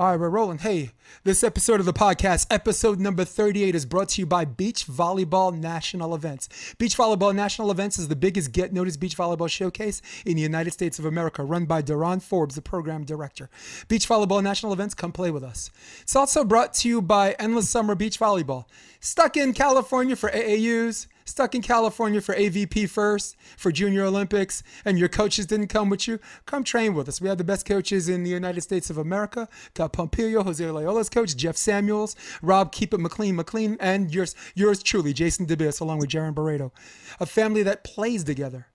All 0.00 0.12
right, 0.12 0.20
we're 0.20 0.28
rolling. 0.28 0.58
Hey, 0.58 0.92
this 1.24 1.42
episode 1.42 1.80
of 1.80 1.86
the 1.86 1.92
podcast, 1.92 2.46
episode 2.52 3.00
number 3.00 3.24
38, 3.24 3.74
is 3.74 3.84
brought 3.84 4.10
to 4.10 4.22
you 4.22 4.26
by 4.26 4.44
Beach 4.44 4.86
Volleyball 4.86 5.52
National 5.52 6.14
Events. 6.14 6.48
Beach 6.78 6.96
Volleyball 6.96 7.34
National 7.34 7.72
Events 7.72 7.98
is 7.98 8.06
the 8.06 8.14
biggest 8.14 8.52
Get 8.52 8.72
Noticed 8.72 9.00
beach 9.00 9.16
volleyball 9.16 9.50
showcase 9.50 10.00
in 10.24 10.36
the 10.36 10.42
United 10.42 10.72
States 10.72 11.00
of 11.00 11.04
America, 11.04 11.42
run 11.42 11.64
by 11.64 11.82
Duron 11.82 12.22
Forbes, 12.22 12.54
the 12.54 12.62
program 12.62 13.02
director. 13.02 13.50
Beach 13.88 14.08
Volleyball 14.08 14.40
National 14.40 14.72
Events, 14.72 14.94
come 14.94 15.10
play 15.10 15.32
with 15.32 15.42
us. 15.42 15.68
It's 16.02 16.14
also 16.14 16.44
brought 16.44 16.74
to 16.74 16.88
you 16.88 17.02
by 17.02 17.32
Endless 17.32 17.68
Summer 17.68 17.96
Beach 17.96 18.20
Volleyball. 18.20 18.66
Stuck 19.00 19.36
in 19.36 19.52
California 19.52 20.14
for 20.14 20.30
AAUs, 20.30 21.08
stuck 21.28 21.54
in 21.54 21.62
California 21.62 22.20
for 22.20 22.34
AVP 22.34 22.88
first, 22.88 23.36
for 23.56 23.70
Junior 23.70 24.04
Olympics, 24.04 24.62
and 24.84 24.98
your 24.98 25.08
coaches 25.08 25.46
didn't 25.46 25.68
come 25.68 25.90
with 25.90 26.08
you, 26.08 26.18
come 26.46 26.64
train 26.64 26.94
with 26.94 27.08
us. 27.08 27.20
We 27.20 27.28
have 27.28 27.38
the 27.38 27.44
best 27.44 27.66
coaches 27.66 28.08
in 28.08 28.24
the 28.24 28.30
United 28.30 28.62
States 28.62 28.90
of 28.90 28.98
America. 28.98 29.48
Got 29.74 29.92
Pompilio, 29.92 30.42
Jose 30.42 30.64
Loyola's 30.64 31.08
coach, 31.08 31.36
Jeff 31.36 31.56
Samuels, 31.56 32.16
Rob 32.42 32.72
Keep 32.72 32.94
It 32.94 33.00
McLean 33.00 33.36
McLean, 33.36 33.76
and 33.80 34.12
yours, 34.12 34.34
yours 34.54 34.82
truly, 34.82 35.12
Jason 35.12 35.46
DeBias, 35.46 35.80
along 35.80 35.98
with 35.98 36.08
Jaron 36.08 36.34
Barreto. 36.34 36.72
A 37.20 37.26
family 37.26 37.62
that 37.62 37.84
plays 37.84 38.24
together, 38.24 38.66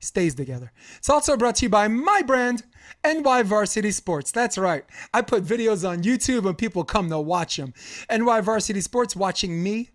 stays 0.00 0.34
together. 0.34 0.72
It's 0.98 1.10
also 1.10 1.36
brought 1.36 1.56
to 1.56 1.66
you 1.66 1.70
by 1.70 1.88
my 1.88 2.22
brand, 2.22 2.64
NY 3.04 3.42
Varsity 3.42 3.90
Sports. 3.90 4.30
That's 4.30 4.58
right. 4.58 4.84
I 5.12 5.22
put 5.22 5.44
videos 5.44 5.88
on 5.88 6.02
YouTube 6.02 6.46
and 6.48 6.56
people 6.56 6.84
come 6.84 7.08
to 7.10 7.20
watch 7.20 7.56
them. 7.56 7.74
NY 8.10 8.40
Varsity 8.40 8.80
Sports 8.80 9.14
watching 9.14 9.62
me 9.62 9.90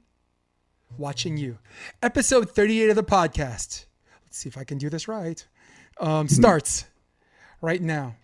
watching 0.98 1.38
you. 1.38 1.58
Episode 2.02 2.52
38 2.52 2.90
of 2.90 2.96
the 2.96 3.04
podcast. 3.04 3.86
Let's 4.26 4.38
see 4.38 4.50
if 4.50 4.58
I 4.58 4.64
can 4.64 4.78
do 4.78 4.90
this 4.90 5.08
right. 5.08 5.46
Um, 6.00 6.28
starts 6.28 6.86
right 7.62 7.82
now. 7.82 8.16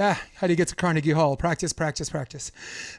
Yeah, 0.00 0.16
how 0.36 0.46
do 0.46 0.54
you 0.54 0.56
get 0.56 0.68
to 0.68 0.74
Carnegie 0.74 1.10
Hall? 1.10 1.36
Practice, 1.36 1.74
practice, 1.74 2.08
practice. 2.08 2.52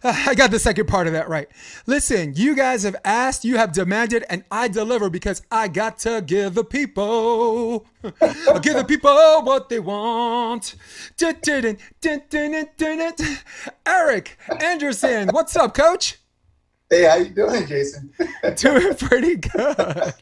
Uh, 0.03 0.13
I 0.27 0.35
got 0.35 0.51
the 0.51 0.59
second 0.59 0.85
part 0.85 1.07
of 1.07 1.13
that 1.13 1.27
right. 1.29 1.47
Listen, 1.87 2.33
you 2.35 2.55
guys 2.55 2.83
have 2.83 2.95
asked, 3.03 3.43
you 3.43 3.57
have 3.57 3.71
demanded, 3.71 4.23
and 4.29 4.43
I 4.51 4.67
deliver 4.67 5.09
because 5.09 5.41
I 5.51 5.67
got 5.67 5.97
to 6.01 6.21
give 6.21 6.53
the 6.53 6.63
people, 6.63 7.87
give 8.03 8.75
the 8.75 8.85
people 8.87 9.09
what 9.41 9.67
they 9.69 9.79
want. 9.79 10.75
Aric 13.87 14.27
Anderson, 14.61 15.29
what's 15.29 15.55
up, 15.55 15.73
Coach? 15.73 16.19
Hey, 16.87 17.05
how 17.05 17.15
you 17.15 17.29
doing, 17.29 17.65
Jason? 17.65 18.13
doing 18.57 18.93
pretty 18.93 19.37
good. 19.37 20.13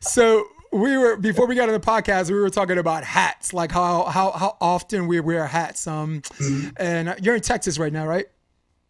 So 0.00 0.48
we 0.74 0.96
were 0.96 1.16
before 1.16 1.46
we 1.46 1.54
got 1.54 1.68
on 1.68 1.72
the 1.72 1.80
podcast 1.80 2.28
we 2.30 2.38
were 2.38 2.50
talking 2.50 2.78
about 2.78 3.04
hats 3.04 3.54
like 3.54 3.70
how 3.70 4.04
how 4.04 4.32
how 4.32 4.56
often 4.60 5.06
we 5.06 5.20
wear 5.20 5.46
hats 5.46 5.86
um 5.86 6.20
mm-hmm. 6.20 6.68
and 6.78 7.14
you're 7.22 7.36
in 7.36 7.40
texas 7.40 7.78
right 7.78 7.92
now 7.92 8.06
right? 8.06 8.26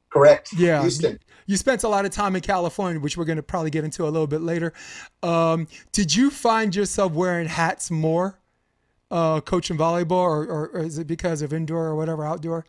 Correct. 0.09 0.51
Yeah. 0.57 0.81
Houston. 0.81 1.19
you 1.47 1.57
spent 1.57 1.83
a 1.83 1.89
lot 1.89 2.07
of 2.07 2.13
time 2.13 2.37
in 2.37 2.41
california 2.41 3.01
which 3.01 3.17
we're 3.17 3.25
going 3.27 3.37
to 3.37 3.43
probably 3.43 3.71
get 3.71 3.85
into 3.85 4.05
a 4.05 4.09
little 4.09 4.27
bit 4.27 4.41
later. 4.41 4.73
Um 5.23 5.69
did 5.93 6.15
you 6.15 6.31
find 6.31 6.75
yourself 6.75 7.13
wearing 7.13 7.49
hats 7.49 7.91
more 7.91 8.39
uh 9.11 9.41
coaching 9.43 9.77
volleyball 9.77 10.13
or, 10.13 10.45
or, 10.45 10.69
or 10.69 10.81
is 10.81 10.99
it 10.99 11.07
because 11.07 11.43
of 11.43 11.53
indoor 11.53 11.85
or 11.87 11.97
whatever 11.97 12.25
outdoor? 12.25 12.65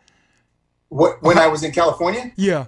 What 0.89 1.23
when 1.23 1.37
i 1.37 1.47
was 1.47 1.63
in 1.63 1.71
california? 1.71 2.33
Yeah. 2.35 2.65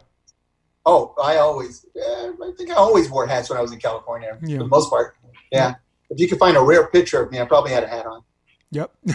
Oh 0.86 1.14
i 1.22 1.38
always 1.38 1.86
yeah, 1.94 2.32
i 2.42 2.52
think 2.58 2.70
i 2.70 2.76
always 2.76 3.10
wore 3.10 3.28
hats 3.28 3.50
when 3.50 3.60
i 3.60 3.62
was 3.62 3.74
in 3.74 3.80
california 3.80 4.38
yeah. 4.42 4.60
for 4.60 4.64
the 4.64 4.70
most 4.70 4.90
part. 4.90 5.18
Yeah 5.52 5.76
if 6.10 6.20
you 6.20 6.28
could 6.28 6.40
find 6.40 6.58
a 6.58 6.62
rare 6.62 6.88
picture 6.88 7.22
of 7.22 7.32
me, 7.32 7.40
I 7.40 7.46
probably 7.46 7.72
had 7.72 7.84
a 7.84 7.88
hat 7.88 8.06
on. 8.06 8.24
Yep. 8.72 8.92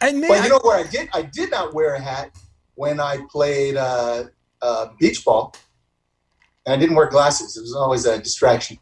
and 0.00 0.20
man, 0.20 0.28
but 0.28 0.42
you 0.42 0.48
know 0.48 0.60
where 0.62 0.78
I 0.78 0.84
did 0.84 1.08
I 1.12 1.22
did 1.22 1.50
not 1.50 1.74
wear 1.74 1.94
a 1.94 2.00
hat 2.00 2.30
when 2.76 2.98
I 2.98 3.18
played 3.30 3.76
uh, 3.76 4.24
uh, 4.62 4.86
beach 4.98 5.24
ball. 5.24 5.54
And 6.66 6.74
I 6.74 6.76
didn't 6.78 6.96
wear 6.96 7.08
glasses. 7.08 7.56
It 7.56 7.60
was 7.60 7.74
always 7.74 8.06
a 8.06 8.18
distraction. 8.18 8.78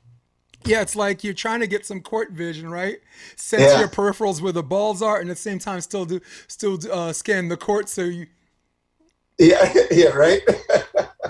Yeah, 0.65 0.81
it's 0.81 0.95
like 0.95 1.25
you're 1.25 1.35
trying 1.35 1.59
to 1.61 1.67
get 1.67 1.85
some 1.85 2.01
court 2.01 2.31
vision, 2.31 2.71
right? 2.71 2.99
Sense 3.35 3.63
yeah. 3.63 3.81
your 3.81 3.89
peripherals 3.89 4.41
where 4.41 4.53
the 4.53 4.63
balls 4.63 5.03
are, 5.03 5.19
and 5.19 5.29
at 5.29 5.37
the 5.37 5.43
same 5.43 5.59
time 5.59 5.81
still 5.81 6.05
do 6.05 6.21
still 6.47 6.79
uh, 6.91 7.13
scan 7.13 7.49
the 7.49 7.57
court 7.57 7.89
so 7.89 8.03
you. 8.03 8.27
Yeah, 9.39 9.73
yeah, 9.91 10.11
right. 10.11 10.41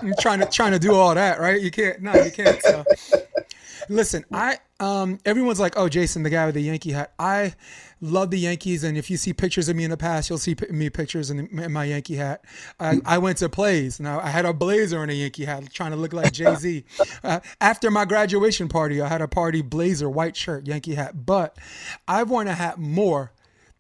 you're 0.02 0.16
trying 0.20 0.40
to 0.40 0.46
trying 0.46 0.72
to 0.72 0.78
do 0.78 0.92
all 0.92 1.14
that, 1.14 1.40
right? 1.40 1.58
You 1.58 1.70
can't. 1.70 2.02
No, 2.02 2.12
you 2.12 2.32
can't. 2.32 2.60
So. 2.60 2.84
Listen, 3.88 4.24
I 4.32 4.58
um 4.80 5.18
everyone's 5.24 5.60
like, 5.60 5.74
"Oh, 5.76 5.88
Jason, 5.88 6.22
the 6.22 6.30
guy 6.30 6.46
with 6.46 6.54
the 6.54 6.62
Yankee 6.62 6.92
hat." 6.92 7.12
I 7.18 7.54
love 8.00 8.30
the 8.30 8.38
Yankees, 8.38 8.84
and 8.84 8.96
if 8.96 9.10
you 9.10 9.16
see 9.16 9.32
pictures 9.32 9.68
of 9.68 9.76
me 9.76 9.84
in 9.84 9.90
the 9.90 9.96
past, 9.96 10.28
you'll 10.28 10.38
see 10.38 10.56
me 10.70 10.90
pictures 10.90 11.30
in, 11.30 11.46
in 11.58 11.72
my 11.72 11.84
Yankee 11.84 12.16
hat. 12.16 12.44
I, 12.80 12.98
I 13.04 13.18
went 13.18 13.38
to 13.38 13.48
plays. 13.48 14.00
Now 14.00 14.20
I 14.20 14.28
had 14.28 14.44
a 14.44 14.52
blazer 14.52 15.02
and 15.02 15.10
a 15.10 15.14
Yankee 15.14 15.44
hat, 15.44 15.72
trying 15.72 15.92
to 15.92 15.96
look 15.96 16.12
like 16.12 16.32
Jay 16.32 16.54
Z. 16.54 16.84
uh, 17.24 17.40
after 17.60 17.90
my 17.90 18.04
graduation 18.04 18.68
party, 18.68 19.00
I 19.00 19.08
had 19.08 19.22
a 19.22 19.28
party 19.28 19.62
blazer, 19.62 20.08
white 20.10 20.36
shirt, 20.36 20.66
Yankee 20.66 20.94
hat. 20.94 21.24
But 21.26 21.56
I've 22.06 22.30
worn 22.30 22.48
a 22.48 22.54
hat 22.54 22.78
more 22.78 23.32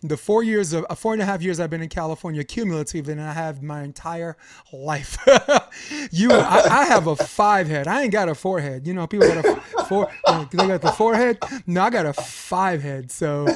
the 0.02 0.16
four 0.16 0.42
years 0.42 0.72
of 0.72 0.84
uh, 0.90 0.94
four 0.94 1.12
and 1.12 1.22
a 1.22 1.24
half 1.24 1.42
years 1.42 1.60
I've 1.60 1.70
been 1.70 1.82
in 1.82 1.88
California 1.88 2.42
cumulatively 2.42 3.14
than 3.14 3.20
I 3.20 3.32
have 3.32 3.62
my 3.62 3.82
entire 3.82 4.36
life. 4.72 5.16
you, 6.10 6.32
I, 6.32 6.66
I, 6.70 6.84
have 6.86 7.06
a 7.06 7.14
five 7.16 7.68
head. 7.68 7.86
I 7.86 8.02
ain't 8.02 8.12
got 8.12 8.28
a 8.28 8.34
forehead. 8.34 8.86
You 8.86 8.94
know, 8.94 9.06
people 9.06 9.28
got 9.28 9.44
a 9.44 9.84
four. 9.84 10.10
Uh, 10.24 10.44
they 10.50 10.66
got 10.66 10.82
the 10.82 10.92
four 10.92 11.14
head. 11.14 11.38
No, 11.66 11.82
I 11.82 11.90
got 11.90 12.06
a 12.06 12.12
five 12.12 12.82
head. 12.82 13.12
So, 13.12 13.46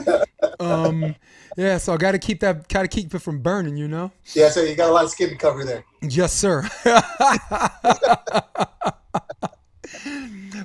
um, 0.60 1.16
yeah. 1.56 1.78
So 1.78 1.94
I 1.94 1.96
got 1.96 2.12
to 2.12 2.18
keep 2.18 2.40
that. 2.40 2.68
Got 2.68 2.82
to 2.82 2.88
keep 2.88 3.12
it 3.12 3.18
from 3.18 3.40
burning. 3.40 3.76
You 3.76 3.88
know. 3.88 4.12
Yeah. 4.32 4.48
So 4.50 4.62
you 4.62 4.76
got 4.76 4.90
a 4.90 4.92
lot 4.92 5.04
of 5.04 5.10
skin 5.10 5.30
to 5.30 5.36
cover 5.36 5.64
there. 5.64 5.84
Yes, 6.00 6.32
sir. 6.32 6.62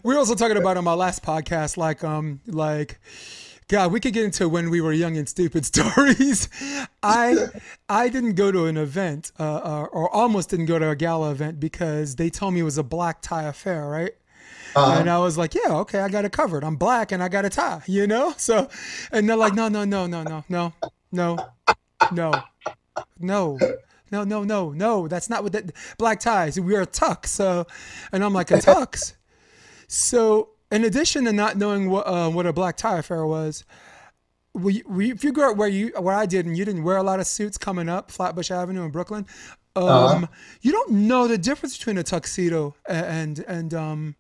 we 0.04 0.14
were 0.14 0.18
also 0.18 0.36
talking 0.36 0.58
about 0.58 0.78
on 0.78 0.84
my 0.84 0.94
last 0.94 1.24
podcast, 1.24 1.78
like, 1.78 2.04
um, 2.04 2.40
like 2.46 3.00
God, 3.72 3.94
we 3.94 4.02
could 4.02 4.14
get 4.14 4.26
into 4.26 4.50
when 4.50 4.70
we 4.70 4.82
were 4.82 4.92
young 4.92 5.16
and 5.16 5.30
stupid 5.30 5.66
stories. 5.66 6.50
I 7.02 7.38
I 7.88 8.10
didn't 8.10 8.34
go 8.34 8.52
to 8.52 8.66
an 8.66 8.76
event, 8.76 9.32
uh, 9.40 9.44
uh, 9.44 9.88
or 9.94 10.14
almost 10.14 10.50
didn't 10.50 10.66
go 10.66 10.78
to 10.78 10.90
a 10.90 10.96
gala 10.96 11.32
event 11.32 11.58
because 11.58 12.18
they 12.18 12.30
told 12.30 12.54
me 12.54 12.60
it 12.60 12.64
was 12.64 12.78
a 12.78 12.84
black 12.84 13.22
tie 13.22 13.44
affair, 13.44 13.88
right? 13.88 14.12
Uh-huh. 14.76 15.00
And 15.00 15.10
I 15.10 15.20
was 15.20 15.38
like, 15.38 15.56
yeah, 15.56 15.72
okay, 15.72 16.00
I 16.00 16.10
got 16.10 16.26
it 16.26 16.34
covered. 16.34 16.66
I'm 16.66 16.76
black 16.76 17.14
and 17.14 17.24
I 17.24 17.30
got 17.30 17.46
a 17.46 17.50
tie, 17.50 17.82
you 17.88 18.08
know? 18.08 18.34
So, 18.36 18.68
and 19.10 19.30
they're 19.30 19.38
like, 19.38 19.54
no, 19.54 19.70
no, 19.70 19.86
no, 19.86 20.06
no, 20.06 20.24
no, 20.24 20.44
no, 20.50 20.74
no, 21.14 21.38
no, 22.12 22.44
no. 23.22 23.60
No, 24.12 24.26
no, 24.26 24.44
no, 24.44 24.72
no. 24.72 25.08
That's 25.08 25.30
not 25.30 25.44
what 25.44 25.54
that 25.54 25.72
black 25.98 26.20
ties. 26.20 26.60
We 26.60 26.76
are 26.76 26.82
a 26.82 26.88
tux. 26.88 27.28
So, 27.28 27.68
and 28.12 28.22
I'm 28.22 28.34
like 28.34 28.52
a 28.52 28.56
tux. 28.56 29.14
So 29.88 30.50
in 30.72 30.86
addition 30.86 31.26
to 31.26 31.34
not 31.34 31.58
knowing 31.58 31.90
what 31.90 32.08
uh, 32.08 32.30
what 32.30 32.46
a 32.46 32.54
black 32.54 32.78
tie 32.78 33.00
affair 33.00 33.26
was, 33.26 33.64
we, 34.54 34.84
we, 34.88 35.12
if 35.12 35.24
you 35.24 35.32
grew 35.32 35.52
up 35.52 35.58
where 35.58 35.68
you 35.68 35.92
where 36.00 36.16
I 36.16 36.26
did 36.26 36.46
and 36.46 36.58
you 36.58 36.66
didn't 36.66 36.84
wear 36.84 36.98
a 36.98 37.04
lot 37.04 37.20
of 37.20 37.28
suits 37.28 37.58
coming 37.58 37.90
up 37.90 38.12
Flatbush 38.12 38.52
Avenue 38.52 38.84
in 38.84 38.92
Brooklyn, 38.92 39.26
um, 39.76 39.86
uh-huh. 39.86 40.28
you 40.62 40.72
don't 40.72 40.92
know 40.92 41.28
the 41.28 41.38
difference 41.38 41.78
between 41.78 41.98
a 41.98 42.04
tuxedo 42.04 42.76
and 42.88 43.40
and 43.48 43.74
um 43.74 44.16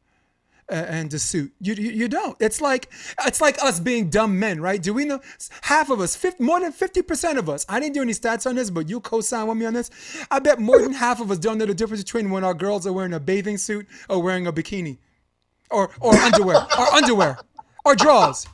and 0.70 1.14
a 1.14 1.20
suit. 1.20 1.52
You, 1.60 1.74
you, 1.74 1.92
you 1.92 2.08
don't. 2.08 2.38
It's 2.40 2.62
like 2.62 2.90
it's 3.26 3.42
like 3.42 3.62
us 3.62 3.80
being 3.80 4.10
dumb 4.10 4.40
men, 4.40 4.62
right? 4.62 4.82
Do 4.82 4.94
we 4.94 5.04
know 5.04 5.20
half 5.62 5.90
of 5.90 6.00
us, 6.00 6.16
50, 6.16 6.42
more 6.42 6.62
than 6.62 6.72
fifty 6.72 7.02
percent 7.02 7.38
of 7.38 7.50
us? 7.50 7.66
I 7.68 7.80
didn't 7.80 7.96
do 7.96 8.02
any 8.02 8.14
stats 8.14 8.48
on 8.48 8.56
this, 8.56 8.70
but 8.70 8.90
you 8.90 9.02
co-sign 9.02 9.48
with 9.48 9.58
me 9.58 9.66
on 9.66 9.74
this. 9.74 9.90
I 10.32 10.40
bet 10.40 10.60
more 10.60 10.82
than 10.82 10.94
half 10.94 11.20
of 11.20 11.30
us 11.30 11.38
don't 11.40 11.58
know 11.58 11.66
the 11.66 11.74
difference 11.74 12.04
between 12.04 12.30
when 12.30 12.44
our 12.44 12.54
girls 12.54 12.88
are 12.88 12.94
wearing 12.94 13.14
a 13.14 13.20
bathing 13.20 13.58
suit 13.58 13.86
or 14.10 14.22
wearing 14.22 14.48
a 14.48 14.54
bikini 14.54 14.98
or 15.72 15.92
or 16.00 16.14
underwear 16.16 16.58
or 16.78 16.94
underwear 16.94 17.38
or 17.86 17.96
drawers. 17.96 18.48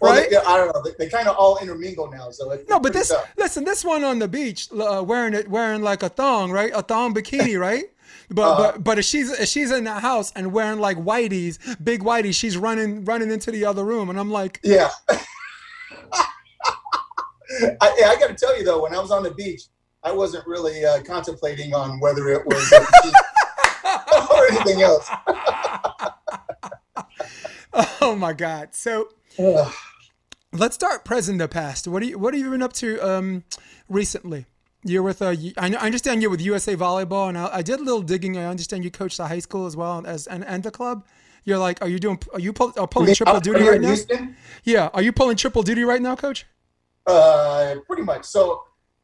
Well, 0.00 0.14
right? 0.14 0.30
They, 0.30 0.36
I 0.36 0.56
don't 0.56 0.72
know. 0.74 0.82
They, 0.82 1.04
they 1.04 1.10
kind 1.10 1.26
of 1.26 1.36
all 1.36 1.58
intermingle 1.58 2.10
now. 2.10 2.30
So 2.30 2.56
no, 2.68 2.78
but 2.78 2.92
this 2.92 3.08
tough. 3.08 3.28
listen, 3.36 3.64
this 3.64 3.84
one 3.84 4.04
on 4.04 4.18
the 4.18 4.28
beach 4.28 4.68
uh, 4.72 5.02
wearing 5.04 5.34
it, 5.34 5.48
wearing 5.48 5.82
like 5.82 6.02
a 6.02 6.08
thong, 6.08 6.52
right? 6.52 6.70
A 6.74 6.82
thong 6.82 7.12
bikini, 7.14 7.58
right? 7.58 7.84
But 8.30 8.42
uh, 8.42 8.56
but 8.56 8.84
but 8.84 8.98
if 8.98 9.04
she's 9.04 9.30
if 9.30 9.48
she's 9.48 9.72
in 9.72 9.84
the 9.84 9.92
house 9.92 10.32
and 10.36 10.52
wearing 10.52 10.78
like 10.78 10.96
whiteies, 10.96 11.58
big 11.82 12.02
whiteies, 12.02 12.34
she's 12.34 12.56
running 12.56 13.04
running 13.04 13.30
into 13.30 13.50
the 13.50 13.64
other 13.64 13.84
room, 13.84 14.10
and 14.10 14.18
I'm 14.18 14.30
like, 14.30 14.60
yeah. 14.62 14.90
I, 17.80 17.88
I 18.06 18.16
got 18.20 18.28
to 18.28 18.34
tell 18.34 18.56
you 18.56 18.64
though, 18.64 18.82
when 18.82 18.94
I 18.94 19.00
was 19.00 19.10
on 19.10 19.24
the 19.24 19.32
beach, 19.32 19.62
I 20.04 20.12
wasn't 20.12 20.46
really 20.46 20.84
uh, 20.84 21.02
contemplating 21.02 21.74
on 21.74 21.98
whether 22.00 22.28
it 22.28 22.46
was 22.46 22.72
or 24.30 24.46
anything 24.50 24.82
else. 24.82 25.10
oh 28.00 28.16
my 28.16 28.32
God! 28.32 28.74
So 28.74 29.08
let's 30.52 30.74
start 30.74 31.04
present 31.04 31.38
the 31.38 31.48
past. 31.48 31.86
What 31.86 32.02
are 32.02 32.06
you 32.06 32.18
What 32.18 32.34
have 32.34 32.42
you 32.42 32.50
been 32.50 32.62
up 32.62 32.72
to 32.74 32.98
um, 33.00 33.44
recently? 33.88 34.46
You're 34.82 35.02
with 35.02 35.22
uh, 35.22 35.34
I 35.58 35.74
I 35.74 35.86
understand 35.86 36.22
you're 36.22 36.30
with 36.30 36.40
USA 36.40 36.74
Volleyball, 36.74 37.28
and 37.28 37.38
I, 37.38 37.56
I 37.56 37.62
did 37.62 37.80
a 37.80 37.82
little 37.82 38.02
digging. 38.02 38.36
I 38.36 38.46
understand 38.46 38.82
you 38.82 38.90
coach 38.90 39.16
the 39.16 39.26
high 39.28 39.38
school 39.38 39.66
as 39.66 39.76
well 39.76 40.04
as 40.06 40.26
and, 40.26 40.44
and 40.44 40.62
the 40.62 40.70
club. 40.70 41.06
You're 41.44 41.58
like, 41.58 41.80
are 41.82 41.88
you 41.88 41.98
doing? 41.98 42.18
Are 42.32 42.40
you 42.40 42.52
pull, 42.52 42.72
are 42.76 42.86
pulling 42.86 43.14
triple 43.14 43.40
duty 43.40 43.62
right 43.62 43.80
now? 43.80 43.88
Houston? 43.88 44.36
Yeah, 44.64 44.90
are 44.92 45.02
you 45.02 45.12
pulling 45.12 45.36
triple 45.36 45.62
duty 45.62 45.84
right 45.84 46.02
now, 46.02 46.16
coach? 46.16 46.46
Uh, 47.06 47.76
pretty 47.86 48.02
much. 48.02 48.24
So, 48.24 48.62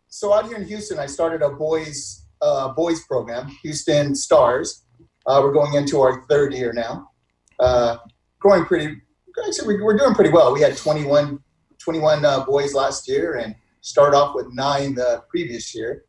so 0.09 0.35
out 0.35 0.47
here 0.47 0.57
in 0.57 0.65
Houston, 0.65 0.99
I 0.99 1.07
started 1.07 1.43
a 1.43 1.51
boys 1.51 2.27
uh, 2.43 2.69
boys 2.69 3.05
program, 3.05 3.49
Houston 3.63 4.15
Stars. 4.15 4.85
Uh, 5.27 5.41
we're 5.43 5.53
going 5.53 5.75
into 5.75 6.01
our 6.01 6.25
third 6.27 6.55
year 6.55 6.73
now. 6.73 7.11
Uh, 7.59 7.97
growing 8.47 8.65
pretty. 8.65 9.01
Actually, 9.47 9.77
we- 9.77 9.83
we're 9.83 9.97
doing 9.97 10.15
pretty 10.15 10.31
well. 10.31 10.53
We 10.53 10.61
had 10.63 10.77
21, 10.77 11.39
21 11.79 12.25
uh, 12.25 12.45
boys 12.47 12.73
last 12.75 13.07
year, 13.09 13.35
and 13.35 13.55
started 13.81 14.17
off 14.17 14.35
with 14.35 14.47
nine 14.53 14.95
the 14.95 15.23
previous 15.29 15.75
year. 15.75 16.05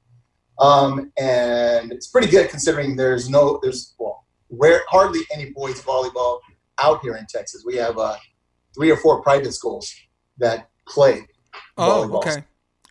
Um, 0.59 1.11
and 1.17 1.91
it's 1.91 2.07
pretty 2.07 2.27
good 2.27 2.49
considering 2.49 2.95
there's 2.95 3.29
no 3.29 3.59
there's 3.61 3.93
well 3.99 4.25
rare 4.49 4.81
hardly 4.89 5.19
any 5.31 5.51
boys 5.51 5.81
volleyball 5.83 6.39
out 6.79 7.01
here 7.01 7.15
in 7.15 7.25
Texas. 7.29 7.63
We 7.65 7.75
have 7.75 7.97
uh, 7.97 8.15
three 8.75 8.89
or 8.89 8.97
four 8.97 9.21
private 9.21 9.53
schools 9.53 9.93
that 10.37 10.69
play 10.87 11.27
Oh, 11.77 12.07
volleyball. 12.07 12.17
okay. 12.25 12.43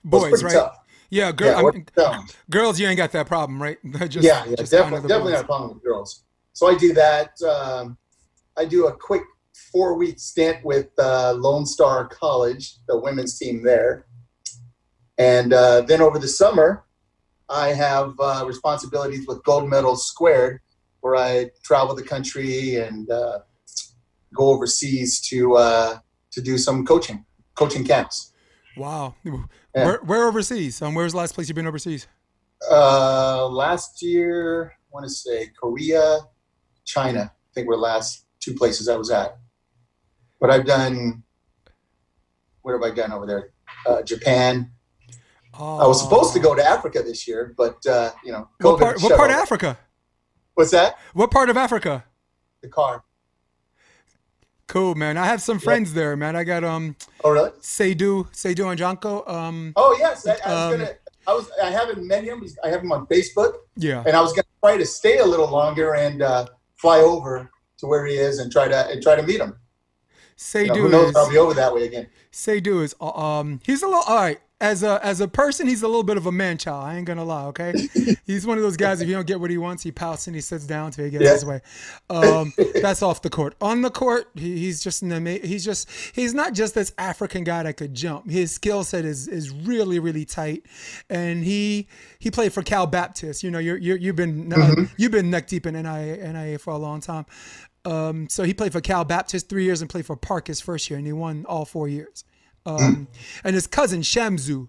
Boys, 0.05 0.43
right? 0.45 0.53
tough. 0.53 0.77
Yeah, 1.11 1.33
girl, 1.33 1.73
Yeah, 1.97 2.23
girls, 2.51 2.79
you 2.79 2.87
ain't 2.89 2.97
got 2.97 3.13
that 3.13 3.27
problem, 3.27 3.61
right? 3.63 3.79
just, 4.09 4.25
yeah, 4.25 4.45
yeah, 4.45 4.57
just 4.57 4.71
definitely, 4.73 5.09
definitely 5.09 5.33
not 5.33 5.43
a 5.45 5.47
problem 5.47 5.75
with 5.75 5.83
girls. 5.83 6.25
So 6.53 6.69
I 6.69 6.77
do 6.77 6.93
that. 6.95 7.31
Um, 7.43 7.97
I 8.57 8.65
do 8.65 8.87
a 8.87 8.93
quick 8.97 9.23
four 9.73 9.95
week 9.95 10.19
stint 10.19 10.65
with 10.65 10.89
uh, 10.99 11.35
Lone 11.35 11.67
Star 11.67 12.07
College, 12.09 12.77
the 12.89 12.99
women's 12.99 13.39
team 13.39 13.63
there, 13.63 14.07
and 15.19 15.53
uh, 15.53 15.83
then 15.83 16.01
over 16.01 16.19
the 16.19 16.29
summer, 16.29 16.85
I 17.49 17.69
have 17.69 18.15
uh, 18.19 18.45
responsibilities 18.47 19.27
with 19.27 19.43
Gold 19.45 19.69
Medal 19.69 19.97
Squared, 19.97 20.61
where 21.01 21.17
I 21.17 21.51
travel 21.63 21.95
the 21.95 22.03
country 22.03 22.77
and 22.77 23.11
uh, 23.11 23.39
go 24.35 24.51
overseas 24.51 25.21
to 25.29 25.57
uh, 25.57 25.99
to 26.33 26.41
do 26.41 26.59
some 26.59 26.85
coaching, 26.85 27.25
coaching 27.55 27.85
camps. 27.85 28.33
Wow. 28.77 29.15
Where, 29.73 29.99
where 29.99 30.29
overseas? 30.29 30.83
Um, 30.83 30.95
where's 30.95 31.13
the 31.13 31.19
last 31.19 31.35
place 31.35 31.49
you've 31.49 31.57
been 31.57 31.67
overseas? 31.67 32.07
Uh, 32.71 33.47
last 33.47 34.03
year, 34.03 34.73
I 34.73 34.89
want 34.91 35.05
to 35.05 35.11
say 35.11 35.51
Korea, 35.59 36.19
China. 36.85 37.33
I 37.33 37.51
think 37.55 37.69
were 37.69 37.77
the 37.77 37.83
last 37.83 38.27
two 38.41 38.55
places 38.55 38.89
I 38.89 38.97
was 38.97 39.11
at. 39.11 39.39
But 40.47 40.55
I've 40.55 40.65
done. 40.65 41.25
What 42.63 42.73
have 42.75 42.83
I 42.83 42.95
done 42.95 43.11
over 43.11 43.27
there? 43.27 43.51
Uh, 43.85 44.03
Japan. 44.03 44.71
I 45.59 45.87
was 45.89 46.01
supposed 46.01 46.35
to 46.35 46.39
go 46.39 46.55
to 46.55 46.65
Africa 46.65 47.03
this 47.03 47.27
year, 47.27 47.53
but 47.57 47.85
uh, 47.85 48.13
you 48.25 48.31
know, 48.31 48.49
What 48.61 48.79
part? 48.79 49.03
What 49.03 49.17
part 49.17 49.31
of 49.31 49.37
Africa? 49.39 49.77
What's 50.55 50.71
that? 50.71 50.99
What 51.15 51.33
part 51.33 51.51
of 51.51 51.57
Africa? 51.57 52.05
Dakar. 52.63 53.03
Cool, 54.69 54.95
man. 54.95 55.17
I 55.17 55.27
have 55.27 55.43
some 55.43 55.59
friends 55.59 55.95
there, 55.95 56.17
man. 56.17 56.37
I 56.37 56.45
got 56.45 56.63
um 56.63 56.95
Oh 57.25 57.31
really? 57.33 57.51
Seydu, 57.61 58.33
Seydu 58.33 58.69
and 58.69 58.79
Janko. 58.79 59.27
Um, 59.27 59.73
Oh 59.75 59.97
yes. 59.99 60.29
I, 60.29 60.31
I 60.31 60.35
was 60.35 60.75
Um, 60.75 60.79
gonna. 60.79 60.91
I 61.27 61.35
was. 61.35 61.51
I 61.61 61.71
haven't 61.71 62.07
met 62.07 62.23
him. 62.23 62.47
I 62.63 62.69
have 62.69 62.83
him 62.83 62.93
on 62.93 63.05
Facebook, 63.09 63.55
yeah. 63.77 64.05
and 64.07 64.17
I 64.17 64.21
was 64.21 64.33
gonna 64.33 64.47
try 64.63 64.77
to 64.77 64.87
stay 64.87 65.19
a 65.19 65.27
little 65.27 65.51
longer 65.51 65.95
and 65.97 66.23
uh, 66.23 66.47
fly 66.77 66.99
over 67.01 67.51
to 67.79 67.87
where 67.87 68.07
he 68.07 68.15
is 68.15 68.39
and 68.39 68.53
try 68.53 68.69
to 68.69 68.87
and 68.91 69.03
try 69.03 69.17
to 69.17 69.25
meet 69.25 69.41
him. 69.41 69.57
You 70.55 70.67
know, 70.67 70.75
who 70.75 70.89
knows? 70.89 71.11
is 71.11 71.17
I'll 71.17 71.31
be 71.31 71.39
over 71.39 71.55
that 71.55 71.75
way 71.75 71.85
again. 71.85 72.09
Seydu 72.33 72.83
is 72.83 72.95
uh, 73.01 73.09
um 73.11 73.61
he's 73.65 73.83
a 73.83 73.87
little 73.87 74.03
all 74.07 74.17
right. 74.17 74.41
As 74.59 74.83
a 74.83 74.99
as 75.05 75.21
a 75.21 75.29
person, 75.29 75.67
he's 75.67 75.83
a 75.83 75.87
little 75.87 76.03
bit 76.03 76.17
of 76.17 76.25
a 76.25 76.33
man 76.33 76.57
child. 76.57 76.83
I 76.85 76.97
ain't 76.97 77.05
gonna 77.07 77.25
lie, 77.25 77.45
okay? 77.49 77.75
he's 78.27 78.47
one 78.47 78.57
of 78.57 78.63
those 78.65 78.79
guys. 78.79 79.03
If 79.03 79.09
you 79.09 79.15
don't 79.15 79.27
get 79.27 79.39
what 79.39 79.51
he 79.51 79.59
wants, 79.59 79.83
he 79.83 79.93
pouts 79.93 80.29
and 80.29 80.35
he 80.35 80.41
sits 80.41 80.67
down 80.67 80.93
till 80.93 81.05
he 81.05 81.11
gets 81.11 81.25
Yeah. 81.25 81.33
his 81.33 81.45
way. 81.45 81.61
Um, 82.09 82.55
that's 82.81 83.03
off 83.03 83.21
the 83.21 83.29
court. 83.29 83.55
On 83.61 83.83
the 83.83 83.91
court, 83.91 84.31
he, 84.35 84.57
he's 84.57 84.83
just 84.83 85.03
an 85.03 85.13
ama- 85.13 85.41
He's 85.45 85.63
just 85.63 85.91
he's 86.15 86.33
not 86.33 86.55
just 86.55 86.75
this 86.75 86.95
African 86.97 87.45
guy 87.45 87.65
that 87.65 87.75
could 87.77 87.93
jump. 87.93 88.31
His 88.31 88.51
skill 88.51 88.83
set 88.83 89.05
is 89.05 89.29
is 89.29 89.51
really 89.51 89.99
really 89.99 90.25
tight, 90.25 90.65
and 91.11 91.45
he 91.45 91.87
he 92.19 92.31
played 92.31 92.55
for 92.55 92.63
Cal 92.63 92.87
Baptist. 92.87 93.43
You 93.45 93.51
know, 93.51 93.59
you're, 93.59 93.77
you're 93.77 93.99
you've 93.99 94.17
been 94.17 94.51
uh, 94.55 94.87
you've 94.97 95.13
been 95.13 95.29
neck 95.29 95.49
deep 95.49 95.67
in 95.67 95.75
NIA 95.75 96.33
NIA 96.33 96.59
for 96.59 96.73
a 96.73 96.79
long 96.79 97.01
time. 97.03 97.27
Um, 97.85 98.27
so 98.31 98.43
he 98.43 98.55
played 98.55 98.73
for 98.73 98.81
Cal 98.81 99.05
Baptist 99.05 99.51
three 99.51 99.65
years 99.65 99.83
and 99.83 99.91
played 99.91 100.07
for 100.07 100.17
Park 100.17 100.47
his 100.47 100.63
first 100.63 100.89
year, 100.89 100.97
and 100.99 101.07
he 101.07 101.13
won 101.13 101.45
all 101.47 101.67
four 101.67 101.89
years. 101.89 102.25
Um, 102.67 103.09
and 103.45 103.55
his 103.55 103.67
cousin 103.67 104.03
Shamzu 104.03 104.69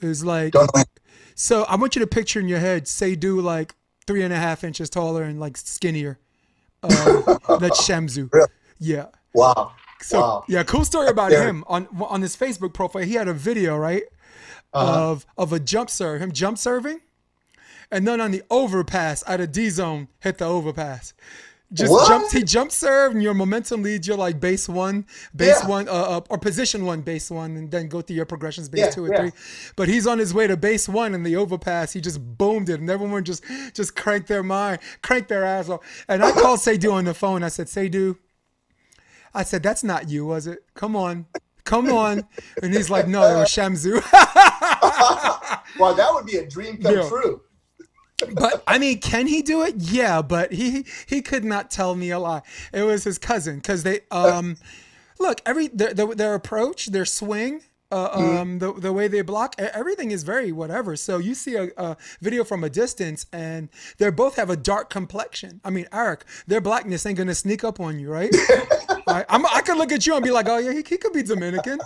is 0.00 0.24
like, 0.24 0.54
so 1.34 1.62
I 1.64 1.76
want 1.76 1.94
you 1.96 2.00
to 2.00 2.06
picture 2.06 2.40
in 2.40 2.48
your 2.48 2.58
head 2.58 2.84
Seydu 2.84 3.42
like 3.42 3.74
three 4.06 4.22
and 4.22 4.32
a 4.32 4.36
half 4.36 4.64
inches 4.64 4.90
taller 4.90 5.22
and 5.22 5.38
like 5.40 5.56
skinnier. 5.56 6.18
Um, 6.82 6.90
that's 7.60 7.86
Shamzu. 7.88 8.32
Really? 8.32 8.48
Yeah. 8.78 9.06
Wow. 9.34 9.72
So 10.02 10.18
Wow. 10.20 10.44
yeah, 10.48 10.62
cool 10.64 10.84
story 10.84 11.08
about 11.08 11.30
There. 11.30 11.46
him 11.46 11.62
on 11.68 11.86
on 12.00 12.22
his 12.22 12.36
Facebook 12.36 12.72
profile. 12.74 13.02
He 13.02 13.14
had 13.14 13.28
a 13.28 13.34
video 13.34 13.76
right 13.76 14.04
Uh-huh. 14.72 15.10
of 15.10 15.26
of 15.36 15.52
a 15.52 15.60
jump 15.60 15.90
serve, 15.90 16.20
him 16.22 16.32
jump 16.32 16.56
serving, 16.58 17.00
and 17.90 18.08
then 18.08 18.20
on 18.20 18.30
the 18.30 18.42
overpass 18.50 19.22
out 19.26 19.40
of 19.40 19.52
D 19.52 19.68
zone 19.70 20.08
hit 20.20 20.38
the 20.38 20.46
overpass. 20.46 21.12
Just 21.72 21.92
What? 21.92 22.08
jumped. 22.08 22.32
He 22.32 22.42
jump 22.42 22.72
served, 22.72 23.14
and 23.14 23.22
your 23.22 23.32
momentum 23.32 23.82
leads 23.82 24.08
you 24.08 24.16
like 24.16 24.40
base 24.40 24.68
one, 24.68 25.06
base 25.36 25.60
Yeah. 25.62 25.68
one, 25.68 25.88
uh, 25.88 25.92
uh, 25.92 26.20
or 26.28 26.36
position 26.38 26.84
one, 26.84 27.02
base 27.02 27.30
one, 27.30 27.56
and 27.56 27.70
then 27.70 27.86
go 27.86 28.00
through 28.02 28.16
your 28.16 28.24
progressions, 28.26 28.68
base 28.68 28.80
Yeah, 28.80 28.90
two 28.90 29.04
or 29.04 29.12
yeah. 29.12 29.20
three. 29.20 29.32
But 29.76 29.88
he's 29.88 30.04
on 30.06 30.18
his 30.18 30.34
way 30.34 30.48
to 30.48 30.56
base 30.56 30.88
one, 30.88 31.14
and 31.14 31.24
the 31.24 31.36
overpass, 31.36 31.92
he 31.92 32.00
just 32.00 32.18
boomed 32.36 32.68
it, 32.70 32.80
and 32.80 32.90
everyone 32.90 33.22
just 33.22 33.44
just 33.72 33.94
cranked 33.94 34.26
their 34.26 34.42
mind, 34.42 34.80
cranked 35.02 35.28
their 35.28 35.44
ass 35.44 35.68
off. 35.68 35.80
And 36.08 36.24
I 36.24 36.32
called 36.32 36.58
Seydu 36.58 36.92
on 36.92 37.04
the 37.04 37.14
phone. 37.14 37.44
I 37.44 37.48
said, 37.48 37.68
Seydu, 37.68 38.16
I 39.32 39.44
said, 39.44 39.62
that's 39.62 39.84
not 39.84 40.08
you, 40.10 40.26
was 40.26 40.48
it? 40.48 40.64
Come 40.74 40.96
on. 40.96 41.26
Come 41.62 41.92
on. 41.92 42.26
And 42.64 42.74
he's 42.74 42.90
like, 42.90 43.06
no, 43.06 43.22
it 43.22 43.36
was 43.38 43.48
Shamzu. 43.54 44.02
Wow, 45.78 45.92
that 45.92 46.08
would 46.12 46.26
be 46.26 46.36
a 46.38 46.46
dream 46.48 46.78
come 46.78 47.06
true. 47.08 47.42
But 48.32 48.62
I 48.66 48.78
mean, 48.78 49.00
can 49.00 49.26
he 49.26 49.42
do 49.42 49.62
it? 49.62 49.76
Yeah, 49.76 50.22
but 50.22 50.52
he 50.52 50.84
he 51.06 51.22
could 51.22 51.44
not 51.44 51.70
tell 51.70 51.94
me 51.94 52.10
a 52.10 52.18
lie. 52.18 52.42
It 52.72 52.82
was 52.82 53.04
his 53.04 53.18
cousin 53.18 53.56
because 53.56 53.82
they 53.82 54.00
um 54.10 54.56
look 55.18 55.40
every 55.46 55.68
their, 55.68 55.94
their, 55.94 56.14
their 56.14 56.34
approach, 56.34 56.86
their 56.86 57.04
swing. 57.04 57.62
Uh, 57.92 58.08
um, 58.12 58.60
the, 58.60 58.72
the 58.72 58.92
way 58.92 59.08
they 59.08 59.20
block 59.20 59.56
everything 59.58 60.12
is 60.12 60.22
very 60.22 60.52
whatever. 60.52 60.94
So 60.94 61.18
you 61.18 61.34
see 61.34 61.56
a, 61.56 61.70
a 61.76 61.96
video 62.20 62.44
from 62.44 62.62
a 62.62 62.70
distance, 62.70 63.26
and 63.32 63.68
they 63.98 64.08
both 64.10 64.36
have 64.36 64.48
a 64.48 64.56
dark 64.56 64.90
complexion. 64.90 65.60
I 65.64 65.70
mean, 65.70 65.86
Aric, 65.86 66.20
their 66.46 66.60
blackness 66.60 67.04
ain't 67.04 67.18
gonna 67.18 67.34
sneak 67.34 67.64
up 67.64 67.80
on 67.80 67.98
you, 67.98 68.08
right? 68.08 68.30
I, 69.08 69.24
I'm, 69.28 69.44
I 69.46 69.60
could 69.62 69.76
look 69.76 69.90
at 69.90 70.06
you 70.06 70.14
and 70.14 70.22
be 70.22 70.30
like, 70.30 70.48
oh 70.48 70.58
yeah, 70.58 70.70
he, 70.70 70.84
he 70.88 70.96
could 70.98 71.12
be 71.12 71.24
Dominican. 71.24 71.80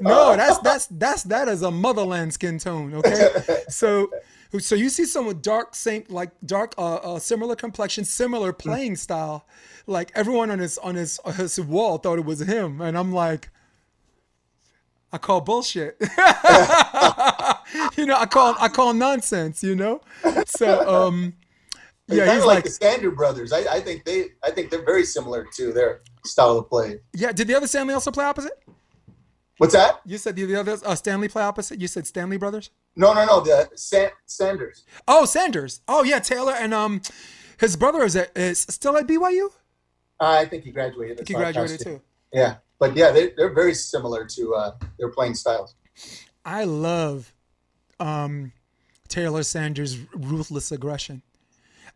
No, 0.00 0.36
that's 0.36 0.58
that's 0.58 0.86
that's 0.86 1.22
that 1.24 1.46
is 1.46 1.62
a 1.62 1.70
motherland 1.70 2.34
skin 2.34 2.58
tone. 2.58 2.92
Okay, 2.94 3.28
so 3.68 4.10
so 4.58 4.74
you 4.74 4.88
see 4.88 5.04
someone 5.04 5.40
dark, 5.40 5.74
same 5.74 6.04
like 6.08 6.30
dark, 6.44 6.74
uh, 6.78 6.96
uh, 6.96 7.18
similar 7.18 7.56
complexion, 7.56 8.04
similar 8.04 8.52
playing 8.52 8.96
style. 8.96 9.46
Like 9.86 10.12
everyone 10.14 10.50
on 10.50 10.58
his 10.58 10.78
on 10.78 10.94
his 10.94 11.18
on 11.24 11.34
his 11.34 11.60
wall 11.60 11.98
thought 11.98 12.18
it 12.18 12.24
was 12.24 12.40
him, 12.40 12.80
and 12.80 12.96
I'm 12.96 13.12
like. 13.12 13.50
I 15.12 15.18
call 15.18 15.40
bullshit. 15.40 15.96
you 16.00 16.06
know, 18.04 18.16
I 18.16 18.26
call 18.28 18.56
I 18.58 18.66
call 18.66 18.92
nonsense. 18.92 19.62
You 19.62 19.76
know, 19.76 20.00
so 20.44 21.06
um, 21.06 21.34
yeah, 22.08 22.34
he's 22.34 22.44
like, 22.44 22.56
like, 22.56 22.64
the 22.64 22.70
Sander 22.70 23.12
brothers. 23.12 23.52
I, 23.52 23.60
I 23.76 23.80
think 23.80 24.04
they 24.04 24.30
I 24.42 24.50
think 24.50 24.70
they're 24.70 24.84
very 24.84 25.04
similar 25.04 25.46
to 25.54 25.72
their 25.72 26.02
style 26.24 26.58
of 26.58 26.68
play. 26.68 26.98
yeah. 27.12 27.30
Did 27.30 27.46
the 27.46 27.54
other 27.54 27.68
Stanley 27.68 27.94
also 27.94 28.10
play 28.10 28.24
opposite? 28.24 28.60
What's 29.58 29.74
that? 29.74 30.00
You 30.04 30.18
said 30.18 30.34
the 30.34 30.56
other 30.56 30.78
uh, 30.84 30.96
Stanley 30.96 31.28
play 31.28 31.44
opposite. 31.44 31.80
You 31.80 31.86
said 31.86 32.08
Stanley 32.08 32.36
brothers. 32.36 32.70
No, 32.96 33.12
no, 33.12 33.24
no. 33.24 33.40
The 33.40 33.70
San, 33.74 34.10
Sanders. 34.26 34.84
Oh, 35.08 35.24
Sanders. 35.24 35.80
Oh 35.88 36.04
yeah, 36.04 36.20
Taylor 36.20 36.52
and 36.52 36.72
um, 36.72 37.02
his 37.58 37.76
brother 37.76 38.04
is 38.04 38.16
at, 38.16 38.36
is 38.36 38.60
still 38.60 38.96
at 38.96 39.06
BYU. 39.06 39.50
I 40.20 40.44
think 40.44 40.64
he 40.64 40.70
graduated. 40.70 41.26
He 41.26 41.34
graduated 41.34 41.80
too. 41.80 42.00
Yeah, 42.32 42.56
but 42.78 42.96
yeah, 42.96 43.10
they, 43.10 43.30
they're 43.36 43.52
very 43.52 43.74
similar 43.74 44.24
to 44.24 44.54
uh, 44.54 44.72
their 44.98 45.08
playing 45.08 45.34
styles. 45.34 45.74
I 46.44 46.64
love 46.64 47.34
um, 47.98 48.52
Taylor 49.08 49.42
Sanders' 49.42 49.98
ruthless 50.14 50.70
aggression. 50.72 51.22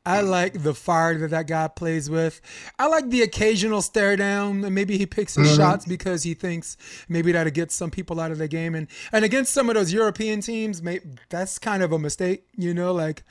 I 0.09 0.23
like 0.23 0.63
the 0.63 0.75
fire 0.75 1.19
that 1.19 1.29
that 1.31 1.47
guy 1.47 1.69
plays 1.69 2.09
with. 2.09 2.41
I 2.79 2.87
like 2.87 3.11
the 3.11 3.21
occasional 3.23 3.83
stare 3.83 4.17
down. 4.17 4.65
and 4.65 4.75
Maybe 4.75 4.97
he 4.97 5.05
picks 5.05 5.35
his 5.35 5.55
shots 5.55 5.85
because 5.85 6.23
he 6.23 6.33
thinks 6.33 6.79
maybe 7.11 7.31
that'll 7.33 7.53
get 7.53 7.71
some 7.71 7.91
people 7.91 8.19
out 8.19 8.31
of 8.31 8.39
the 8.39 8.49
game. 8.49 8.75
And 8.75 8.89
and 9.13 9.25
against 9.25 9.53
some 9.53 9.69
of 9.69 9.75
those 9.75 9.93
European 9.93 10.41
teams, 10.41 10.83
may, 10.83 11.01
that's 11.29 11.59
kind 11.59 11.83
of 11.83 11.93
a 11.93 11.99
mistake. 11.99 12.45
You 12.57 12.73
know, 12.73 12.93
like 12.93 13.23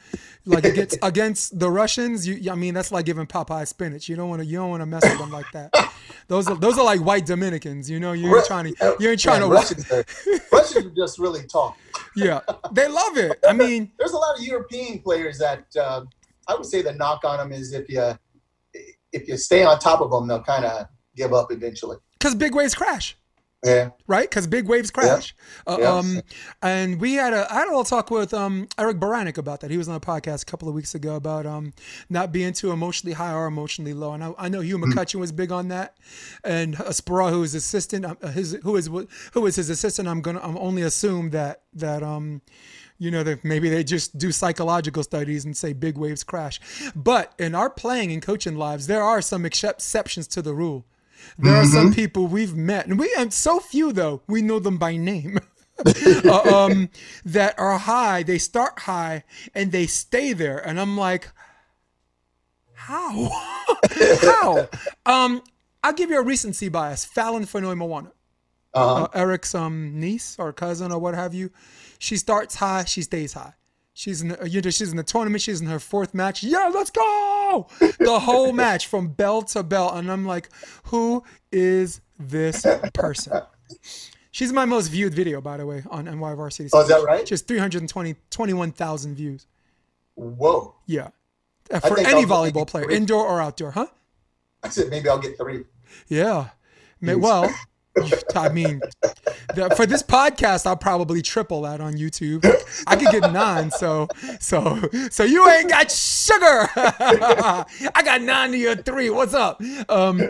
like 0.45 0.65
against 0.65 0.99
against 1.03 1.57
the 1.59 1.71
Russians. 1.71 2.27
You, 2.27 2.51
I 2.51 2.55
mean, 2.55 2.75
that's 2.75 2.91
like 2.91 3.05
giving 3.05 3.25
Popeye 3.25 3.67
spinach. 3.67 4.07
You 4.07 4.15
don't 4.15 4.29
want 4.29 4.41
to 4.43 4.45
you 4.45 4.57
don't 4.57 4.69
want 4.69 4.81
to 4.81 4.85
mess 4.85 5.03
with 5.03 5.17
them 5.17 5.31
like 5.31 5.51
that. 5.53 5.73
Those 6.27 6.47
are 6.47 6.55
those 6.55 6.77
are 6.77 6.85
like 6.85 7.01
white 7.01 7.25
Dominicans. 7.25 7.89
You 7.89 7.99
know, 7.99 8.11
you 8.13 8.35
ain't 8.35 8.45
trying 8.45 8.73
to 8.73 8.95
you 8.99 9.09
ain't 9.09 9.19
trying 9.19 9.41
Yeah, 9.41 9.47
to. 9.47 9.53
Russians, 9.53 9.91
are, 9.91 10.05
Russians 10.51 10.85
are 10.85 10.89
just 10.95 11.17
really 11.19 11.43
tall. 11.47 11.75
Yeah, 12.15 12.41
they 12.71 12.87
love 12.87 13.17
it. 13.17 13.39
I 13.47 13.53
mean, 13.53 13.91
There's 13.97 14.11
a 14.11 14.17
lot 14.17 14.37
of 14.37 14.43
European 14.43 14.99
players 14.99 15.39
that 15.39 15.65
uh, 15.79 16.01
I 16.47 16.55
would 16.55 16.65
say 16.65 16.81
the 16.81 16.93
knock 16.93 17.23
on 17.25 17.37
them 17.37 17.51
is 17.51 17.73
if 17.73 17.89
you 17.89 18.13
if 19.13 19.27
you 19.27 19.37
stay 19.37 19.63
on 19.63 19.79
top 19.79 20.01
of 20.01 20.11
them, 20.11 20.27
they'll 20.27 20.43
kind 20.43 20.65
of 20.65 20.87
give 21.15 21.33
up 21.33 21.51
eventually. 21.51 21.97
because 22.19 22.35
big 22.35 22.53
waves 22.55 22.75
crash. 22.75 23.17
Yeah. 23.65 23.89
right? 24.05 24.29
Because 24.29 24.45
big 24.45 24.67
waves 24.67 24.91
crash. 24.91 25.33
Uh, 25.65 25.77
Yeah. 25.79 25.87
Um, 25.93 26.21
and 26.61 27.01
we 27.01 27.13
had 27.15 27.33
a 27.33 27.51
I 27.51 27.55
had 27.55 27.67
a 27.67 27.71
little 27.71 27.83
talk 27.83 28.11
with 28.11 28.31
um, 28.33 28.67
Eric 28.77 28.97
Beranek 28.97 29.39
about 29.39 29.61
that. 29.61 29.71
He 29.71 29.77
was 29.77 29.89
on 29.89 29.95
a 29.95 29.99
podcast 29.99 30.43
a 30.43 30.45
couple 30.45 30.69
of 30.69 30.75
weeks 30.75 30.93
ago 30.93 31.15
about 31.15 31.47
um, 31.47 31.73
not 32.07 32.31
being 32.31 32.53
too 32.53 32.71
emotionally 32.71 33.13
high 33.13 33.33
or 33.33 33.47
emotionally 33.47 33.93
low. 33.93 34.13
And 34.13 34.23
I, 34.23 34.33
I 34.37 34.47
know 34.47 34.61
Hugh 34.61 34.77
McCutcheon 34.77 35.19
was 35.19 35.31
big 35.31 35.51
on 35.51 35.69
that. 35.69 35.97
And 36.43 36.75
Speraw, 36.75 37.31
who 37.31 37.41
is 37.41 37.55
assistant, 37.55 38.05
uh, 38.05 38.27
his 38.27 38.59
who 38.61 38.75
is 38.75 38.87
who 39.33 39.45
is 39.47 39.55
his 39.55 39.71
assistant. 39.71 40.07
I'm 40.07 40.21
gonna 40.21 40.39
I'm 40.41 40.57
only 40.57 40.83
assume 40.83 41.31
that 41.31 41.63
that 41.73 42.03
um. 42.03 42.41
You 42.99 43.11
know 43.11 43.23
that 43.23 43.45
maybe 43.45 43.69
they 43.69 43.83
just 43.83 44.17
do 44.17 44.31
psychological 44.31 45.03
studies 45.03 45.45
and 45.45 45.55
say 45.55 45.73
big 45.73 45.97
waves 45.97 46.23
crash, 46.23 46.59
but 46.95 47.33
in 47.37 47.53
our 47.53 47.69
playing 47.69 48.11
and 48.11 48.21
coaching 48.21 48.57
lives, 48.57 48.87
there 48.87 49.03
are 49.03 49.21
some 49.21 49.45
exceptions 49.45 50.27
to 50.29 50.41
the 50.41 50.53
rule. 50.53 50.85
There 51.37 51.55
are 51.55 51.65
some 51.65 51.93
people 51.93 52.27
we've 52.27 52.55
met, 52.55 52.87
and 52.87 52.97
we 52.97 53.13
and 53.17 53.33
so 53.33 53.59
few 53.59 53.91
though 53.91 54.21
we 54.27 54.41
know 54.41 54.59
them 54.59 54.77
by 54.77 54.97
name. 54.97 55.39
uh, 56.25 56.65
um, 56.65 56.89
that 57.23 57.53
are 57.59 57.77
high, 57.77 58.23
they 58.23 58.39
start 58.39 58.79
high 58.79 59.23
and 59.53 59.71
they 59.71 59.85
stay 59.85 60.33
there, 60.33 60.57
and 60.57 60.79
I'm 60.79 60.97
like, 60.97 61.29
how? 62.73 63.29
how? 64.21 64.69
Um, 65.05 65.41
I'll 65.83 65.93
give 65.93 66.09
you 66.09 66.19
a 66.19 66.21
recency 66.21 66.67
bias. 66.67 67.05
Falyn 67.05 67.43
Fonoimoana. 67.43 68.11
Uh, 68.73 69.07
Eric's 69.13 69.55
um 69.55 69.99
niece 69.99 70.35
or 70.39 70.53
cousin 70.53 70.91
or 70.91 70.99
what 70.99 71.15
have 71.15 71.33
you. 71.33 71.51
She 71.99 72.17
starts 72.17 72.55
high, 72.55 72.85
she 72.85 73.01
stays 73.01 73.33
high. 73.33 73.53
She's 73.93 74.21
in, 74.21 74.27
the, 74.27 74.47
you 74.47 74.61
know, 74.61 74.69
she's 74.69 74.91
in 74.91 74.97
the 74.97 75.03
tournament. 75.03 75.41
She's 75.41 75.59
in 75.59 75.65
her 75.65 75.79
fourth 75.79 76.13
match. 76.13 76.43
Yeah, 76.43 76.69
let's 76.71 76.91
go! 76.91 77.67
The 77.79 78.19
whole 78.19 78.53
match 78.53 78.85
from 78.85 79.07
bell 79.07 79.41
to 79.41 79.63
bell, 79.63 79.95
and 79.95 80.11
I'm 80.11 80.23
like, 80.23 80.49
who 80.83 81.23
is 81.51 82.01
this 82.19 82.63
person? 82.93 83.41
She's 84.29 84.53
my 84.53 84.65
most 84.65 84.89
viewed 84.89 85.15
video, 85.15 85.41
by 85.41 85.57
the 85.57 85.65
way, 85.65 85.81
on 85.89 86.05
NY 86.05 86.35
Varsity. 86.35 86.69
Oh, 86.73 86.81
is 86.81 86.89
that 86.89 87.03
right? 87.03 87.25
Just 87.25 87.47
320, 87.47 88.15
21,000 88.29 89.15
views. 89.15 89.47
Whoa. 90.13 90.75
Yeah, 90.85 91.09
for 91.79 91.99
any 91.99 92.07
I'll 92.07 92.23
volleyball 92.25 92.67
player, 92.67 92.85
three. 92.85 92.95
indoor 92.97 93.25
or 93.25 93.41
outdoor, 93.41 93.71
huh? 93.71 93.87
I 94.63 94.69
said 94.69 94.89
maybe 94.89 95.09
I'll 95.09 95.17
get 95.17 95.37
three. 95.37 95.63
Yeah. 96.07 96.49
Well, 97.01 97.53
I 98.35 98.49
mean, 98.49 98.81
for 99.75 99.85
this 99.85 100.03
podcast, 100.03 100.65
I'll 100.65 100.77
probably 100.77 101.21
triple 101.21 101.61
that 101.63 101.81
on 101.81 101.93
YouTube. 101.93 102.45
I 102.85 102.95
could 102.95 103.09
get 103.09 103.31
nine, 103.31 103.71
so 103.71 104.07
so 104.39 104.79
so 105.09 105.23
you 105.23 105.47
ain't 105.49 105.69
got 105.69 105.91
sugar. 105.91 106.69
I 106.75 108.01
got 108.03 108.21
nine 108.21 108.51
to 108.51 108.57
your 108.57 108.75
three. 108.75 109.09
What's 109.09 109.33
up? 109.33 109.61
Um, 109.89 110.29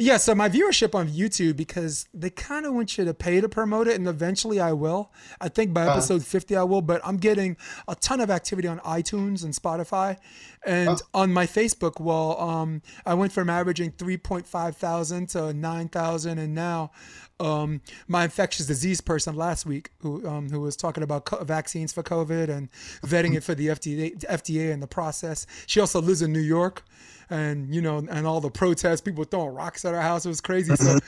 yeah, 0.00 0.16
so 0.16 0.34
my 0.34 0.48
viewership 0.48 0.94
on 0.94 1.08
YouTube 1.08 1.56
because 1.56 2.06
they 2.14 2.30
kind 2.30 2.64
of 2.64 2.72
want 2.72 2.96
you 2.96 3.04
to 3.04 3.12
pay 3.12 3.40
to 3.40 3.48
promote 3.48 3.88
it, 3.88 3.96
and 3.96 4.06
eventually 4.06 4.60
I 4.60 4.72
will. 4.72 5.12
I 5.40 5.48
think 5.48 5.74
by 5.74 5.88
episode 5.88 6.24
50 6.24 6.56
I 6.56 6.62
will, 6.62 6.82
but 6.82 7.00
I'm 7.04 7.16
getting 7.16 7.56
a 7.88 7.94
ton 7.96 8.20
of 8.20 8.30
activity 8.30 8.68
on 8.68 8.78
iTunes 8.80 9.44
and 9.44 9.52
Spotify, 9.52 10.16
and 10.64 11.00
on 11.12 11.32
my 11.32 11.46
Facebook. 11.46 12.00
Well, 12.00 12.40
um, 12.40 12.82
I 13.04 13.14
went 13.14 13.32
from 13.32 13.50
averaging 13.50 13.92
3.5 13.92 14.74
thousand 14.76 15.28
to 15.30 15.52
9,000, 15.52 16.38
and 16.38 16.54
now 16.54 16.92
um, 17.40 17.80
my 18.06 18.24
infectious 18.24 18.66
disease 18.66 19.00
person 19.00 19.36
last 19.36 19.66
week 19.66 19.90
who 20.00 20.26
um, 20.26 20.50
who 20.50 20.60
was 20.60 20.76
talking 20.76 21.02
about 21.02 21.24
co- 21.24 21.44
vaccines 21.44 21.92
for 21.92 22.02
COVID 22.02 22.48
and 22.48 22.70
vetting 23.02 23.34
it 23.34 23.42
for 23.42 23.54
the 23.54 23.68
FDA 23.68 24.18
FDA 24.24 24.72
and 24.72 24.82
the 24.82 24.86
process. 24.88 25.46
She 25.66 25.80
also 25.80 26.00
lives 26.00 26.22
in 26.22 26.32
New 26.32 26.40
York, 26.40 26.84
and 27.30 27.74
you 27.74 27.80
know, 27.80 27.98
and 27.98 28.26
all 28.26 28.40
the 28.40 28.50
protests, 28.50 29.00
people 29.00 29.24
throwing 29.24 29.54
rocks 29.54 29.84
at 29.84 29.92
her 29.94 30.00
house. 30.00 30.24
It 30.26 30.28
was 30.30 30.40
crazy. 30.40 30.74
So, 30.76 30.98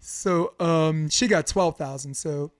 so 0.00 0.54
um, 0.60 1.08
she 1.08 1.26
got 1.28 1.46
twelve 1.46 1.76
thousand. 1.78 2.14
So 2.16 2.52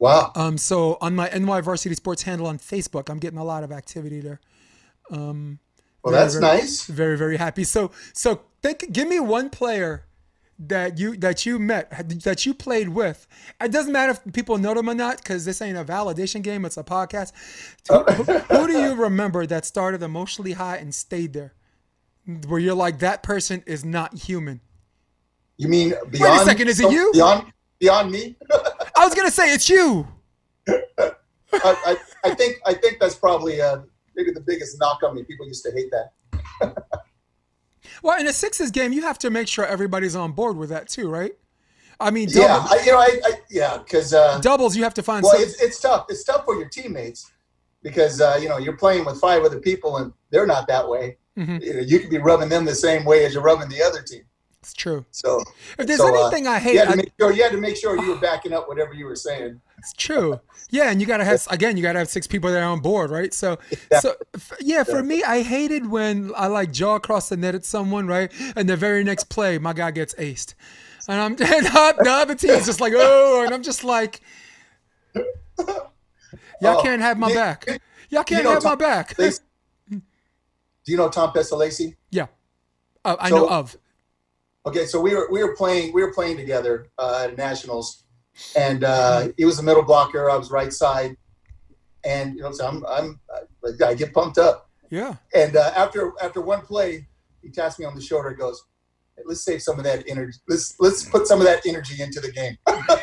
Wow. 0.00 0.30
um, 0.36 0.58
so 0.58 0.96
on 1.00 1.16
my 1.16 1.28
NY 1.30 1.60
Varsity 1.62 1.94
Sports 1.94 2.22
handle 2.22 2.46
on 2.46 2.58
Facebook, 2.58 3.10
I'm 3.10 3.18
getting 3.18 3.38
a 3.38 3.44
lot 3.44 3.64
of 3.64 3.72
activity 3.72 4.20
there. 4.20 4.40
Um, 5.10 5.58
Well, 6.04 6.12
that's 6.12 6.34
very- 6.36 6.58
nice. 6.58 6.86
Very 6.86 7.16
very 7.16 7.36
happy. 7.36 7.64
So 7.64 7.90
so 8.12 8.42
think, 8.62 8.92
give 8.92 9.08
me 9.08 9.18
one 9.20 9.50
player 9.50 10.04
that 10.60 10.98
you 10.98 11.16
that 11.18 11.46
you 11.46 11.58
met 11.60 11.90
that 12.24 12.44
you 12.44 12.52
played 12.52 12.88
with. 12.88 13.26
It 13.60 13.70
doesn't 13.70 13.92
matter 13.92 14.12
if 14.12 14.32
people 14.32 14.58
know 14.58 14.74
them 14.74 14.90
or 14.90 14.94
not 14.94 15.18
because 15.18 15.44
this 15.44 15.62
ain't 15.62 15.78
a 15.78 15.84
validation 15.84 16.42
game. 16.42 16.64
It's 16.64 16.76
a 16.76 16.82
podcast. 16.84 17.32
Who, 17.88 18.02
who- 18.02 18.38
who 18.38 18.66
do 18.66 18.72
you 18.78 18.94
remember 19.06 19.46
that 19.46 19.64
started 19.64 20.02
emotionally 20.02 20.52
high 20.52 20.76
and 20.78 20.92
stayed 20.94 21.32
there? 21.32 21.54
Where 22.46 22.60
you're 22.60 22.74
like 22.74 22.98
that 22.98 23.22
person 23.22 23.62
is 23.66 23.84
not 23.84 24.14
human. 24.14 24.60
You 25.56 25.68
mean 25.68 25.94
beyond? 26.10 26.46
second, 26.46 26.68
is 26.68 26.78
it 26.78 26.92
you? 26.92 27.10
Beyond 27.12 27.52
beyond 27.78 28.10
me? 28.10 28.36
I 28.96 29.04
was 29.04 29.14
gonna 29.14 29.30
say 29.30 29.52
it's 29.52 29.68
you. 29.68 30.06
I, 30.68 31.12
I, 31.52 31.96
I 32.24 32.34
think 32.34 32.56
I 32.66 32.74
think 32.74 33.00
that's 33.00 33.14
probably 33.14 33.60
uh, 33.60 33.78
maybe 34.14 34.30
the 34.32 34.40
biggest 34.40 34.78
knock 34.78 35.02
on 35.02 35.14
me. 35.14 35.24
People 35.24 35.46
used 35.46 35.64
to 35.64 35.72
hate 35.72 35.90
that. 35.90 36.84
Well, 38.02 38.20
in 38.20 38.26
a 38.26 38.32
sixes 38.32 38.70
game, 38.70 38.92
you 38.92 39.02
have 39.02 39.18
to 39.20 39.30
make 39.30 39.48
sure 39.48 39.66
everybody's 39.66 40.14
on 40.14 40.32
board 40.32 40.56
with 40.56 40.70
that 40.70 40.88
too, 40.88 41.08
right? 41.08 41.32
I 42.00 42.10
mean, 42.10 42.28
Yeah, 42.30 42.64
I, 42.68 42.82
you 42.84 42.92
know, 42.92 42.98
I, 42.98 43.18
I 43.24 43.32
yeah, 43.50 43.78
because 43.78 44.14
uh, 44.14 44.38
doubles 44.38 44.76
you 44.76 44.84
have 44.84 44.94
to 44.94 45.02
find. 45.02 45.24
well, 45.24 45.32
some, 45.32 45.42
it's, 45.42 45.60
it's 45.60 45.80
tough. 45.80 46.06
It's 46.08 46.22
tough 46.22 46.44
for 46.44 46.54
your 46.54 46.68
teammates 46.68 47.32
because 47.82 48.20
uh, 48.20 48.38
you 48.40 48.48
know 48.48 48.58
you're 48.58 48.76
playing 48.76 49.04
with 49.04 49.18
five 49.18 49.42
other 49.42 49.58
people 49.58 49.96
and 49.96 50.12
they're 50.30 50.46
not 50.46 50.68
that 50.68 50.88
way. 50.88 51.16
Mhm. 51.38 51.62
You 51.62 51.74
know, 51.74 51.80
you 51.80 52.00
could 52.00 52.10
be 52.10 52.18
rubbing 52.18 52.48
them 52.48 52.64
the 52.64 52.74
same 52.74 53.04
way 53.04 53.24
as 53.24 53.32
you're 53.34 53.42
rubbing 53.42 53.68
the 53.68 53.82
other 53.82 54.02
team. 54.02 54.22
it's 54.60 54.72
true. 54.74 55.06
So 55.12 55.40
If 55.78 55.86
there's 55.86 55.98
So, 56.00 56.08
uh, 56.14 56.20
anything 56.28 56.46
I 56.48 56.54
you 56.56 56.60
hate, 56.60 56.76
had 56.78 56.84
to 56.88 56.92
I- 56.92 56.96
make 56.96 57.12
sure 57.18 57.32
you 57.32 57.42
had 57.42 57.52
to 57.52 57.58
make 57.58 57.76
sure 57.76 57.96
you 57.98 58.08
were 58.10 58.20
backing 58.20 58.52
up 58.52 58.68
whatever 58.68 58.92
you 58.92 59.06
were 59.06 59.14
saying. 59.16 59.60
It's 59.78 59.92
true. 59.92 60.40
Yeah, 60.70 60.90
and 60.90 61.00
you 61.00 61.06
gotta 61.06 61.24
have 61.24 61.46
again, 61.50 61.76
you 61.76 61.82
gotta 61.84 62.00
have 62.00 62.08
six 62.10 62.26
people 62.26 62.50
that 62.50 62.60
are 62.60 62.68
on 62.68 62.80
board, 62.80 63.10
right? 63.10 63.32
So, 63.32 63.58
so 64.00 64.14
f- 64.34 64.52
yeah, 64.60 64.82
for 64.82 65.02
me, 65.02 65.22
I 65.22 65.42
hated 65.42 65.88
when 65.88 66.32
I 66.36 66.48
like 66.48 66.72
jaw 66.72 66.96
across 66.96 67.28
the 67.28 67.36
net 67.36 67.54
at 67.54 67.64
someone, 67.64 68.06
right, 68.08 68.30
and 68.56 68.68
the 68.68 68.76
very 68.76 69.04
next 69.04 69.28
play, 69.30 69.56
my 69.58 69.72
guy 69.72 69.92
gets 69.92 70.12
aced, 70.14 70.54
and 71.06 71.20
I'm 71.20 71.32
and 71.40 71.66
the 71.66 72.10
other 72.10 72.34
team's 72.34 72.66
just 72.66 72.80
like, 72.80 72.92
oh, 72.96 73.44
and 73.44 73.54
I'm 73.54 73.62
just 73.62 73.84
like, 73.84 74.20
y'all 75.14 75.90
Oh, 76.64 76.82
can't 76.82 77.00
have 77.00 77.16
my 77.18 77.28
you- 77.28 77.34
back. 77.34 77.80
Y'all 78.10 78.24
can't 78.24 78.44
have 78.44 78.64
my 78.64 78.74
back. 78.74 79.14
They- 79.16 79.30
you 80.92 80.98
know 80.98 81.08
Tom 81.08 81.32
Pestolesi? 81.32 81.96
Yeah, 82.10 82.26
uh, 83.04 83.16
I 83.18 83.28
So- 83.30 83.36
know 83.36 83.48
of. 83.48 83.76
Okay, 84.66 84.84
so 84.84 85.00
we 85.00 85.14
were 85.14 85.28
we 85.30 85.42
were 85.42 85.54
playing 85.56 85.92
we 85.94 86.02
were 86.02 86.12
playing 86.12 86.36
together 86.36 86.88
uh, 86.98 87.26
at 87.30 87.38
nationals, 87.38 88.04
and 88.56 88.84
uh, 88.84 89.28
he 89.38 89.44
was 89.46 89.56
the 89.56 89.62
middle 89.62 89.82
blocker. 89.82 90.28
I 90.30 90.36
was 90.36 90.50
right 90.50 90.72
side, 90.72 91.16
and 92.04 92.34
you 92.36 92.42
know, 92.42 92.52
so 92.52 92.66
I'm 92.66 92.84
I'm 92.86 93.20
I, 93.64 93.86
I 93.86 93.94
get 93.94 94.12
pumped 94.12 94.36
up. 94.36 94.68
Yeah. 94.90 95.14
And 95.34 95.56
uh, 95.56 95.72
after 95.74 96.12
after 96.22 96.40
one 96.42 96.62
play, 96.62 97.06
he 97.42 97.50
taps 97.50 97.78
me 97.78 97.86
on 97.86 97.94
the 97.94 98.00
shoulder. 98.02 98.28
and 98.28 98.38
Goes, 98.38 98.62
hey, 99.16 99.22
let's 99.26 99.42
save 99.42 99.62
some 99.62 99.78
of 99.78 99.84
that 99.84 100.04
energy. 100.06 100.38
Let's 100.48 100.74
let's 100.80 101.04
put 101.08 101.26
some 101.26 101.40
of 101.40 101.46
that 101.46 101.64
energy 101.66 102.02
into 102.02 102.20
the 102.20 102.32
game. 102.32 102.56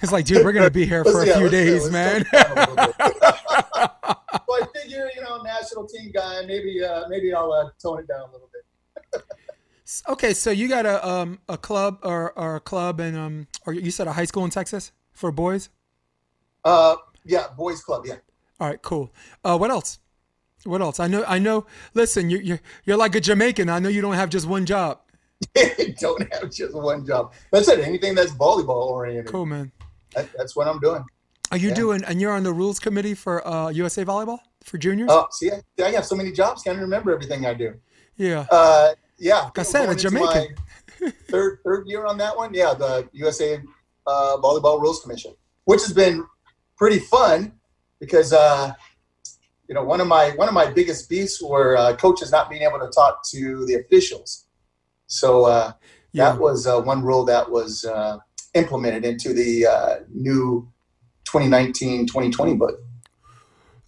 It's 0.00 0.12
like, 0.12 0.24
dude, 0.26 0.44
we're 0.44 0.52
gonna 0.52 0.70
be 0.70 0.84
here 0.86 1.02
for 1.10 1.10
Let's- 1.24 1.30
a 1.30 1.32
yeah, 1.32 1.38
few 1.38 1.48
days, 1.48 1.90
man. 1.90 2.24
Tone 4.90 5.08
it 5.08 5.16
down 5.16 5.28
a 5.28 5.32
little 5.32 5.38
bit. 5.38 5.38
well, 5.38 5.38
I 5.38 5.38
figure 5.38 5.38
you 5.38 5.38
know, 5.38 5.42
national 5.42 5.86
team 5.86 6.10
guy. 6.12 6.44
Maybe 6.46 6.84
uh, 6.84 7.08
maybe 7.08 7.32
I'll 7.32 7.52
uh, 7.52 7.70
tone 7.82 8.00
it 8.00 8.08
down 8.08 8.28
a 8.28 8.32
little 8.32 8.50
bit. 8.52 9.22
okay, 10.08 10.34
so 10.34 10.50
you 10.50 10.68
got 10.68 10.86
a 10.86 11.06
um 11.08 11.38
a 11.48 11.56
club 11.56 11.98
or 12.02 12.32
or 12.38 12.56
a 12.56 12.60
club 12.60 13.00
and 13.00 13.16
um 13.16 13.46
or 13.66 13.72
you 13.72 13.90
said 13.90 14.06
a 14.06 14.12
high 14.12 14.24
school 14.26 14.44
in 14.44 14.50
Texas 14.50 14.92
for 15.12 15.32
boys. 15.32 15.70
Uh, 16.64 16.96
yeah, 17.24 17.46
boys 17.56 17.80
club. 17.82 18.04
Yeah. 18.06 18.16
All 18.60 18.68
right, 18.68 18.80
cool. 18.82 19.12
Uh, 19.44 19.56
what 19.56 19.70
else? 19.70 19.98
What 20.64 20.82
else? 20.82 20.98
I 20.98 21.06
know. 21.06 21.24
I 21.26 21.38
know. 21.38 21.66
Listen, 21.94 22.30
you, 22.30 22.38
you're 22.38 22.60
you're 22.84 22.96
like 22.96 23.14
a 23.14 23.20
Jamaican. 23.20 23.68
I 23.68 23.78
know 23.78 23.88
you 23.88 24.00
don't 24.00 24.14
have 24.14 24.28
just 24.28 24.46
one 24.46 24.66
job. 24.66 25.00
don't 26.00 26.32
have 26.34 26.50
just 26.50 26.74
one 26.74 27.06
job. 27.06 27.32
That's 27.52 27.68
it. 27.68 27.78
Anything 27.78 28.16
that's 28.16 28.32
volleyball 28.32 28.86
oriented. 28.88 29.30
Cool, 29.30 29.46
man. 29.46 29.70
That, 30.14 30.28
that's 30.36 30.56
what 30.56 30.66
I'm 30.66 30.80
doing. 30.80 31.04
Are 31.52 31.56
you 31.56 31.68
Yeah. 31.68 31.74
doing? 31.74 32.04
And 32.04 32.20
you're 32.20 32.32
on 32.32 32.42
the 32.42 32.52
rules 32.52 32.80
committee 32.80 33.14
for 33.14 33.46
uh, 33.46 33.68
USA 33.70 34.04
Volleyball 34.04 34.40
for 34.68 34.78
juniors? 34.78 35.08
Oh, 35.10 35.26
see, 35.30 35.50
I, 35.50 35.62
I 35.82 35.90
have 35.92 36.04
so 36.04 36.14
many 36.16 36.32
jobs, 36.32 36.62
can't 36.62 36.78
remember 36.78 37.12
everything 37.12 37.46
I 37.46 37.54
do. 37.54 37.74
yeah. 38.16 38.46
Uh, 38.50 38.90
yeah, 39.18 39.40
Like 39.44 39.58
I 39.58 39.62
said, 39.62 39.88
a 39.88 39.94
Jamaican. 39.96 40.54
third 41.28 41.58
third 41.64 41.88
year 41.88 42.06
on 42.06 42.18
that 42.18 42.36
one. 42.36 42.54
Yeah, 42.54 42.72
the 42.74 43.08
USA 43.12 43.60
uh, 44.06 44.36
Volleyball 44.40 44.80
Rules 44.80 45.00
Commission, 45.02 45.34
which 45.64 45.80
has 45.82 45.92
been 45.92 46.24
pretty 46.76 47.00
fun 47.00 47.52
because 47.98 48.32
uh, 48.32 48.72
you 49.68 49.74
know 49.74 49.82
one 49.82 50.00
of 50.00 50.06
my 50.06 50.30
one 50.36 50.46
of 50.46 50.54
my 50.54 50.70
biggest 50.70 51.08
beefs 51.08 51.42
were 51.42 51.76
uh, 51.76 51.96
coaches 51.96 52.30
not 52.30 52.48
being 52.48 52.62
able 52.62 52.78
to 52.78 52.88
talk 52.90 53.22
to 53.30 53.64
the 53.66 53.74
officials. 53.74 54.46
So 55.08 55.46
uh, 55.46 55.72
yeah. 56.12 56.30
that 56.30 56.40
was 56.40 56.66
uh, 56.66 56.80
one 56.80 57.02
rule 57.02 57.24
that 57.24 57.50
was 57.50 57.84
uh, 57.84 58.18
implemented 58.54 59.04
into 59.04 59.32
the 59.32 59.66
uh, 59.66 59.94
new 60.12 60.70
2019-2020 61.28 62.58
book. 62.58 62.80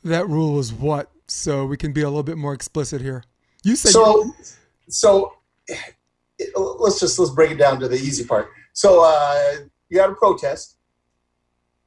That 0.05 0.29
rule 0.29 0.59
is 0.59 0.73
what? 0.73 1.11
So 1.27 1.65
we 1.67 1.77
can 1.77 1.93
be 1.93 2.03
a 2.03 2.09
little 2.09 2.23
bit 2.23 2.39
more 2.39 2.55
explicit 2.55 3.01
here. 3.01 3.25
You 3.63 3.77
said 3.77 3.93
so 3.93 4.33
so 4.89 5.35
let's 6.57 7.01
just 7.01 7.19
let's 7.19 7.31
break 7.31 7.53
it 7.53 7.59
down 7.59 7.81
to 7.81 7.89
the 7.89 7.97
easy 7.97 8.25
part 8.25 8.51
so 8.73 9.03
uh, 9.05 9.65
you 9.89 10.01
had 10.01 10.11
a 10.11 10.15
protest 10.15 10.77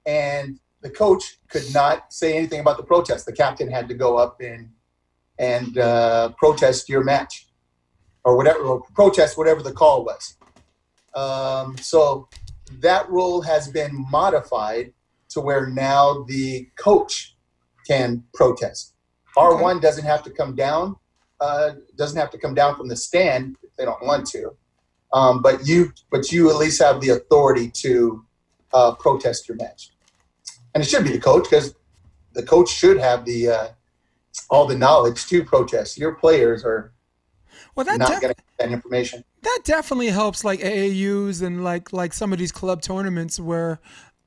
and 0.05 0.59
the 0.81 0.89
coach 0.89 1.37
could 1.49 1.63
not 1.73 2.11
say 2.13 2.37
anything 2.37 2.59
about 2.59 2.77
the 2.77 2.83
protest 2.83 3.25
the 3.25 3.33
captain 3.33 3.69
had 3.69 3.87
to 3.87 3.93
go 3.93 4.17
up 4.17 4.39
and 4.41 4.69
and 5.39 5.77
uh, 5.77 6.29
protest 6.37 6.87
your 6.87 7.03
match 7.03 7.47
or 8.23 8.37
whatever 8.37 8.59
or 8.59 8.81
protest 8.93 9.37
whatever 9.37 9.61
the 9.61 9.71
call 9.71 10.05
was 10.05 10.37
um, 11.15 11.77
so 11.77 12.27
that 12.79 13.09
rule 13.09 13.41
has 13.41 13.67
been 13.67 13.91
modified 14.09 14.93
to 15.29 15.41
where 15.41 15.67
now 15.67 16.23
the 16.27 16.69
coach 16.77 17.32
can 17.87 18.23
protest 18.33 18.93
r1 19.37 19.81
doesn't 19.81 20.05
have 20.05 20.23
to 20.23 20.29
come 20.29 20.55
down 20.55 20.95
uh, 21.43 21.73
doesn't 21.97 22.17
have 22.17 22.31
to 22.31 22.37
come 22.37 22.53
down 22.53 22.75
from 22.75 22.87
the 22.87 22.95
stand 22.95 23.57
if 23.63 23.75
they 23.75 23.83
don't 23.83 24.01
want 24.05 24.25
to. 24.25 24.55
Um, 25.11 25.41
but 25.41 25.67
you, 25.67 25.91
but 26.09 26.31
you 26.31 26.49
at 26.49 26.55
least 26.55 26.81
have 26.81 27.01
the 27.01 27.09
authority 27.09 27.69
to 27.81 28.25
uh, 28.73 28.95
protest 28.95 29.47
your 29.47 29.57
match, 29.57 29.91
and 30.73 30.83
it 30.83 30.87
should 30.87 31.03
be 31.03 31.11
the 31.11 31.19
coach 31.19 31.43
because 31.43 31.75
the 32.31 32.43
coach 32.43 32.69
should 32.69 32.97
have 32.97 33.25
the 33.25 33.49
uh, 33.49 33.67
all 34.49 34.65
the 34.65 34.75
knowledge 34.75 35.27
to 35.27 35.43
protest. 35.43 35.97
Your 35.97 36.15
players 36.15 36.63
are 36.63 36.93
well, 37.75 37.85
that 37.85 37.99
not 37.99 38.09
def- 38.09 38.21
going 38.21 38.33
to 38.33 38.41
get 38.41 38.57
that 38.57 38.71
information. 38.71 39.23
that 39.43 39.59
definitely 39.65 40.09
helps 40.09 40.43
like 40.43 40.61
AAUs 40.61 41.43
and 41.43 41.63
like 41.63 41.93
like 41.93 42.13
some 42.13 42.33
of 42.33 42.39
these 42.39 42.51
club 42.51 42.81
tournaments 42.81 43.39
where 43.39 43.79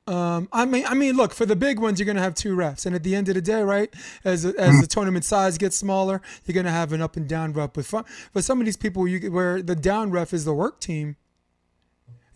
um, 0.07 0.47
I 0.53 0.65
mean 0.65 0.85
I 0.87 0.93
mean 0.93 1.15
look 1.17 1.33
for 1.33 1.45
the 1.45 1.55
big 1.55 1.79
ones 1.79 1.99
you're 1.99 2.05
gonna 2.05 2.21
have 2.21 2.35
two 2.35 2.55
refs. 2.55 2.85
And 2.85 2.95
at 2.95 3.03
the 3.03 3.13
end 3.15 3.27
of 3.29 3.35
the 3.35 3.41
day 3.41 3.61
right 3.61 3.93
as 4.23 4.45
as 4.45 4.79
the 4.81 4.87
tournament 4.87 5.25
size 5.25 5.57
gets 5.57 5.75
smaller 5.77 6.21
you're 6.45 6.53
gonna 6.55 6.71
have 6.71 6.93
an 6.93 7.01
up 7.01 7.17
and 7.17 7.27
down 7.27 7.53
ref 7.53 7.73
but 7.73 7.85
for, 7.85 8.03
for 8.31 8.41
some 8.41 8.59
of 8.59 8.65
these 8.65 8.77
people 8.77 9.07
you 9.07 9.31
where 9.31 9.61
the 9.61 9.75
down 9.75 10.11
ref 10.11 10.33
is 10.33 10.45
the 10.45 10.53
work 10.53 10.79
team 10.79 11.17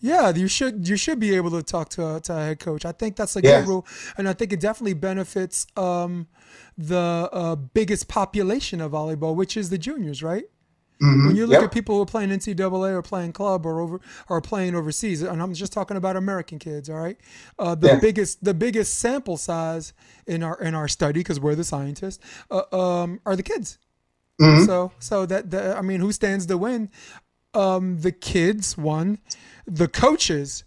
yeah 0.00 0.30
you 0.34 0.48
should 0.48 0.88
you 0.88 0.96
should 0.96 1.18
be 1.20 1.34
able 1.34 1.50
to 1.50 1.62
talk 1.62 1.88
to, 1.90 2.20
to 2.22 2.32
a 2.36 2.40
head 2.40 2.58
coach. 2.60 2.84
I 2.84 2.92
think 2.92 3.16
that's 3.16 3.36
a 3.36 3.40
Yeah. 3.42 3.60
good 3.60 3.68
rule. 3.68 3.86
And 4.18 4.28
I 4.28 4.32
think 4.32 4.52
it 4.52 4.60
definitely 4.60 4.94
benefits 4.94 5.66
um, 5.76 6.26
the 6.76 7.28
uh, 7.32 7.54
biggest 7.56 8.08
population 8.08 8.80
of 8.80 8.92
volleyball 8.92 9.34
which 9.36 9.56
is 9.56 9.70
the 9.70 9.78
juniors 9.78 10.22
right 10.22 10.44
Mhm. 11.02 11.26
when 11.26 11.36
you 11.36 11.46
look 11.46 11.54
Yep. 11.54 11.64
at 11.64 11.72
people 11.72 11.96
who 11.96 12.02
are 12.02 12.06
playing 12.06 12.30
NCAA 12.30 12.92
or 12.92 13.02
playing 13.02 13.32
club 13.32 13.66
or 13.66 13.80
over 13.80 14.00
or 14.28 14.40
playing 14.40 14.74
overseas, 14.76 15.20
and 15.22 15.42
I'm 15.42 15.52
just 15.54 15.72
talking 15.72 15.96
about 15.96 16.16
American 16.16 16.58
kids, 16.58 16.88
all 16.88 16.96
right. 17.00 17.18
Uh, 17.58 17.74
the 17.74 17.88
Yeah. 17.88 17.98
biggest 18.00 18.44
the 18.44 18.54
biggest 18.54 18.98
sample 18.98 19.36
size 19.36 19.92
in 20.26 20.42
our 20.42 20.58
in 20.60 20.74
our 20.74 20.88
study 20.88 21.20
because 21.20 21.40
we're 21.40 21.54
the 21.56 21.64
scientists 21.64 22.18
uh, 22.50 22.62
um, 22.72 23.20
are 23.26 23.34
the 23.36 23.42
kids. 23.42 23.78
Mhm. 24.40 24.64
So 24.66 24.92
so 25.00 25.26
that 25.26 25.50
the, 25.50 25.76
I 25.76 25.82
mean, 25.82 26.00
who 26.00 26.12
stands 26.12 26.46
to 26.46 26.56
win? 26.56 26.88
Um, 27.54 27.98
the 28.00 28.12
kids 28.12 28.78
one, 28.78 29.18
the 29.66 29.88
coaches. 29.88 30.64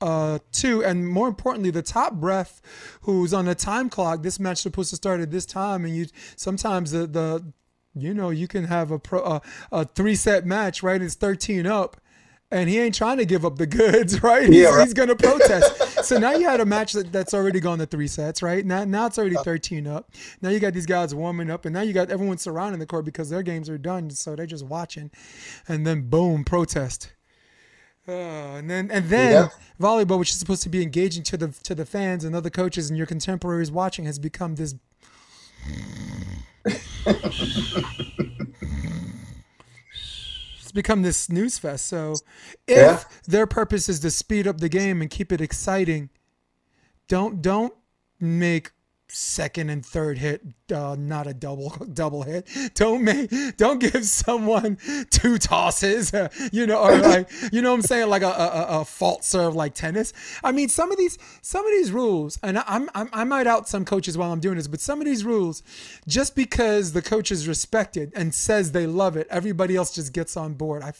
Uh, 0.00 0.40
two, 0.50 0.84
and 0.84 1.06
more 1.08 1.28
importantly, 1.28 1.70
the 1.70 1.80
top 1.80 2.12
ref 2.16 2.60
who's 3.02 3.32
on 3.32 3.44
the 3.44 3.54
time 3.54 3.88
clock. 3.88 4.20
This 4.24 4.40
match 4.40 4.58
supposed 4.60 4.90
to 4.90 4.96
start 4.96 5.20
at 5.20 5.30
this 5.30 5.46
time, 5.46 5.84
and 5.84 5.94
you 5.96 6.06
sometimes 6.34 6.90
the 6.90 7.06
the 7.06 7.44
you 7.94 8.14
know 8.14 8.30
you 8.30 8.48
can 8.48 8.64
have 8.64 8.90
a 8.90 8.98
pro 8.98 9.20
a, 9.22 9.42
a 9.70 9.84
three 9.84 10.14
set 10.14 10.46
match 10.46 10.82
right? 10.82 11.00
It's 11.02 11.14
13 11.14 11.66
up 11.66 11.98
and 12.50 12.68
he 12.68 12.78
ain't 12.78 12.94
trying 12.94 13.16
to 13.16 13.24
give 13.24 13.44
up 13.46 13.56
the 13.56 13.66
goods 13.66 14.22
right? 14.22 14.48
He's, 14.48 14.62
Yeah, 14.62 14.68
right. 14.76 14.84
he's 14.84 14.94
gonna 14.94 15.16
protest. 15.16 16.04
So 16.04 16.18
now 16.18 16.32
you 16.32 16.48
had 16.48 16.60
a 16.60 16.66
match 16.66 16.92
that, 16.94 17.12
that's 17.12 17.32
already 17.32 17.60
gone 17.60 17.78
to 17.78 17.86
three 17.86 18.08
sets 18.08 18.42
right? 18.42 18.64
Now 18.64 18.84
now 18.84 19.06
it's 19.06 19.18
already 19.18 19.36
13 19.36 19.86
up. 19.86 20.10
Now 20.40 20.48
you 20.50 20.58
got 20.60 20.72
these 20.74 20.86
guys 20.86 21.14
warming 21.14 21.50
up 21.50 21.64
and 21.64 21.72
now 21.74 21.80
you 21.82 21.92
got 21.92 22.10
everyone 22.10 22.38
surrounding 22.38 22.78
the 22.80 22.86
court 22.86 23.04
because 23.04 23.30
their 23.30 23.42
games 23.42 23.68
are 23.70 23.78
done 23.78 24.10
so 24.10 24.34
they're 24.36 24.46
just 24.46 24.66
watching. 24.66 25.10
And 25.68 25.86
then 25.86 26.08
boom 26.08 26.44
protest. 26.44 27.12
Uh, 28.08 28.12
and 28.58 28.68
then 28.68 28.90
and 28.90 29.08
then 29.08 29.32
Yeah. 29.32 29.48
volleyball 29.80 30.18
which 30.18 30.30
is 30.30 30.38
supposed 30.38 30.62
to 30.64 30.68
be 30.68 30.82
engaging 30.82 31.22
to 31.22 31.36
the 31.36 31.48
to 31.62 31.72
the 31.74 31.86
fans 31.86 32.24
and 32.24 32.34
other 32.34 32.50
coaches 32.50 32.90
and 32.90 32.96
your 32.98 33.06
contemporaries 33.06 33.70
watching 33.70 34.06
has 34.06 34.18
become 34.18 34.56
this 34.56 34.74
it's 40.60 40.72
become 40.72 41.02
this 41.02 41.16
snooze 41.18 41.58
fest. 41.58 41.86
So 41.86 42.12
if 42.66 42.76
Yeah. 42.76 43.02
their 43.26 43.46
purpose 43.46 43.88
is 43.88 44.00
to 44.00 44.10
speed 44.10 44.46
up 44.46 44.58
the 44.58 44.68
game 44.68 45.00
and 45.00 45.10
keep 45.10 45.32
it 45.32 45.40
exciting, 45.40 46.10
don't 47.08 47.42
don't 47.42 47.74
make 48.20 48.72
second 49.14 49.68
and 49.68 49.84
third 49.84 50.16
hit 50.18 50.40
uh, 50.72 50.96
not 50.98 51.26
a 51.26 51.34
double 51.34 51.68
double 51.92 52.22
hit. 52.22 52.48
Don't 52.74 53.04
make 53.04 53.30
don't 53.56 53.78
give 53.78 54.04
someone 54.04 54.78
two 55.10 55.38
tosses, 55.38 56.12
uh, 56.14 56.28
you 56.52 56.66
know, 56.66 56.78
or 56.82 56.96
like 56.96 57.30
you 57.52 57.60
know 57.62 57.70
what 57.70 57.76
I'm 57.76 57.82
saying, 57.82 58.08
like 58.08 58.22
a, 58.22 58.26
a, 58.28 58.30
a- 58.30 58.80
a 58.80 58.84
fault 58.84 59.24
serve 59.24 59.54
like 59.54 59.74
tennis. 59.74 60.12
I 60.42 60.52
mean, 60.52 60.68
some 60.68 60.90
of 60.90 60.98
these 60.98 61.18
some 61.42 61.64
of 61.66 61.72
these 61.72 61.90
rules, 61.92 62.38
and 62.42 62.58
I'm, 62.58 62.88
I'm 62.94 63.08
I 63.12 63.24
might 63.24 63.46
out 63.46 63.68
some 63.68 63.84
coaches 63.84 64.16
while 64.16 64.32
I'm 64.32 64.40
doing 64.40 64.56
this, 64.56 64.66
but 64.68 64.80
some 64.80 65.00
of 65.00 65.04
these 65.04 65.24
rules, 65.24 65.62
just 66.08 66.34
because 66.34 66.92
the 66.92 67.02
coach 67.02 67.30
is 67.30 67.46
respected 67.46 68.12
and 68.16 68.34
says 68.34 68.72
they 68.72 68.86
love 68.86 69.16
it, 69.16 69.26
everybody 69.30 69.76
else 69.76 69.94
just 69.94 70.12
gets 70.12 70.36
on 70.36 70.54
board. 70.54 70.82
I 70.82 70.92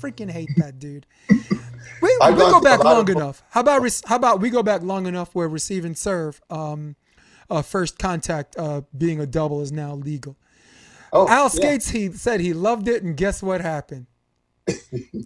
freaking 0.00 0.30
hate 0.30 0.48
that 0.56 0.78
dude. 0.78 1.06
We, 1.28 2.16
we 2.22 2.36
go 2.36 2.60
back 2.60 2.82
long 2.82 3.08
enough. 3.10 3.42
How 3.50 3.60
about 3.60 3.82
how 4.06 4.16
about 4.16 4.40
we 4.40 4.48
go 4.48 4.62
back 4.62 4.82
long 4.82 5.06
enough 5.06 5.34
where 5.34 5.48
receive 5.48 5.84
and 5.84 5.96
serve, 5.96 6.40
um, 6.48 6.96
uh, 7.50 7.62
first 7.62 7.98
contact 7.98 8.56
uh, 8.56 8.82
being 8.96 9.20
a 9.20 9.26
double 9.26 9.60
is 9.60 9.72
now 9.72 9.94
legal. 9.94 10.36
Oh, 11.12 11.28
Al 11.28 11.44
yeah. 11.44 11.48
Scates 11.48 11.90
he 11.90 12.12
said 12.12 12.40
he 12.40 12.52
loved 12.52 12.88
it, 12.88 13.02
and 13.02 13.16
guess 13.16 13.42
what 13.42 13.60
happened? 13.60 14.06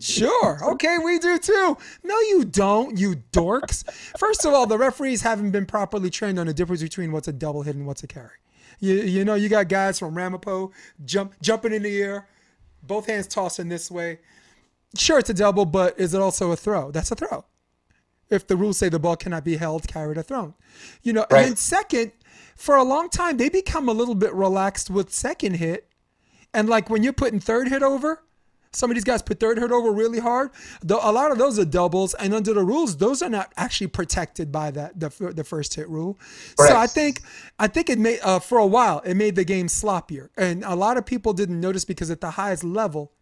sure, 0.01 0.59
okay, 0.73 0.99
we 1.05 1.19
do 1.19 1.39
too. 1.39 1.77
No, 2.03 2.19
you 2.21 2.45
don't, 2.45 2.99
you 2.99 3.17
dorks. 3.33 3.91
First 4.19 4.45
of 4.45 4.55
all, 4.55 4.67
the 4.67 4.79
referees 4.79 5.23
haven't 5.23 5.51
been 5.51 5.67
properly 5.67 6.11
trained 6.11 6.39
on 6.39 6.47
the 6.47 6.55
difference 6.55 6.83
between 6.83 7.13
what's 7.13 7.29
a 7.29 7.33
double 7.33 7.63
hit 7.63 7.77
and 7.77 7.87
what's 7.87 8.03
a 8.03 8.07
carry. 8.07 8.39
You, 8.81 8.95
you 8.95 9.25
know, 9.25 9.35
you 9.35 9.49
got 9.49 9.69
guys 9.69 9.99
from 9.99 10.17
Ramapo 10.17 10.73
jump 11.05 11.35
jumping 11.43 11.73
in 11.73 11.83
the 11.83 12.03
air, 12.03 12.29
both 12.83 13.07
hands 13.07 13.27
tossing 13.27 13.69
this 13.69 13.91
way. 13.91 14.21
Sure, 14.97 15.19
it's 15.19 15.31
a 15.31 15.35
double, 15.35 15.65
but 15.65 15.99
is 15.99 16.15
it 16.15 16.21
also 16.21 16.53
a 16.53 16.57
throw? 16.57 16.91
That's 16.91 17.11
a 17.11 17.15
throw. 17.15 17.45
If 18.31 18.47
the 18.47 18.57
rules 18.57 18.79
say 18.79 18.89
the 18.89 18.99
ball 18.99 19.17
cannot 19.17 19.45
be 19.45 19.57
held, 19.57 19.87
carried, 19.87 20.19
or 20.19 20.23
thrown, 20.23 20.55
you 21.03 21.13
know. 21.13 21.27
Right. 21.31 21.41
And 21.41 21.49
then 21.51 21.57
second, 21.57 22.13
for 22.57 22.77
a 22.77 22.85
long 22.85 23.09
time 23.09 23.37
they 23.37 23.49
become 23.49 23.89
a 23.89 23.93
little 23.93 24.15
bit 24.15 24.33
relaxed 24.35 24.91
with 24.91 25.13
second 25.13 25.55
hit, 25.55 25.89
and 26.53 26.69
like 26.69 26.91
when 26.91 27.03
you're 27.03 27.13
putting 27.13 27.41
third 27.41 27.69
hit 27.69 27.83
over, 27.83 28.23
some 28.73 28.91
of 28.91 28.97
these 28.97 29.05
guys 29.05 29.23
put 29.23 29.39
third 29.39 29.59
hit 29.59 29.71
over 29.71 29.93
really 29.93 30.19
hard. 30.19 30.51
Though 30.83 31.01
a 31.03 31.13
lot 31.13 31.31
of 31.31 31.39
those 31.39 31.59
are 31.59 31.65
doubles, 31.65 32.15
and 32.15 32.35
under 32.35 32.53
the 32.53 32.65
rules, 32.65 32.97
those 32.97 33.23
are 33.23 33.29
not 33.29 33.53
actually 33.57 33.87
protected 33.87 34.51
by 34.51 34.71
that 34.73 34.99
the, 34.99 35.11
the 35.33 35.45
first 35.45 35.75
hit 35.75 35.89
rule. 35.89 36.19
So 36.57 36.77
I 36.77 36.87
think 36.87 37.23
I 37.59 37.69
think 37.69 37.89
it 37.89 37.99
made 37.99 38.21
uh, 38.23 38.41
for 38.41 38.59
a 38.59 38.67
while 38.67 39.01
it 39.01 39.15
made 39.15 39.37
the 39.37 39.45
game 39.45 39.69
sloppier, 39.69 40.31
and 40.37 40.65
a 40.65 40.75
lot 40.75 40.97
of 40.97 41.07
people 41.07 41.33
didn't 41.33 41.61
notice 41.61 41.85
because 41.85 42.11
at 42.11 42.21
the 42.21 42.33
highest 42.33 42.65
level, 42.65 43.13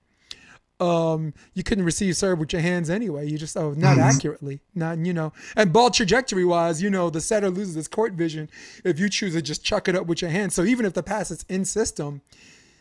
um, 0.82 1.32
you 1.54 1.62
couldn't 1.62 1.84
receive 1.84 2.16
serve 2.16 2.38
with 2.40 2.52
your 2.52 2.62
hands 2.62 2.90
anyway. 2.90 3.28
You 3.28 3.38
just 3.38 3.56
oh 3.56 3.72
not 3.72 3.98
accurately, 3.98 4.60
not 4.74 4.98
you 4.98 5.12
know. 5.12 5.32
And 5.56 5.72
ball 5.72 5.90
trajectory 5.90 6.44
wise, 6.44 6.82
you 6.82 6.90
know, 6.90 7.08
the 7.10 7.20
setter 7.20 7.50
loses 7.50 7.74
his 7.76 7.88
court 7.88 8.14
vision 8.14 8.50
if 8.84 8.98
you 8.98 9.08
choose 9.08 9.34
to 9.34 9.42
just 9.42 9.64
chuck 9.64 9.88
it 9.88 9.94
up 9.96 10.06
with 10.06 10.20
your 10.22 10.30
hands. 10.30 10.54
So 10.54 10.64
even 10.64 10.84
if 10.84 10.92
the 10.94 11.02
pass 11.02 11.30
is 11.30 11.44
in 11.48 11.64
system, 11.64 12.20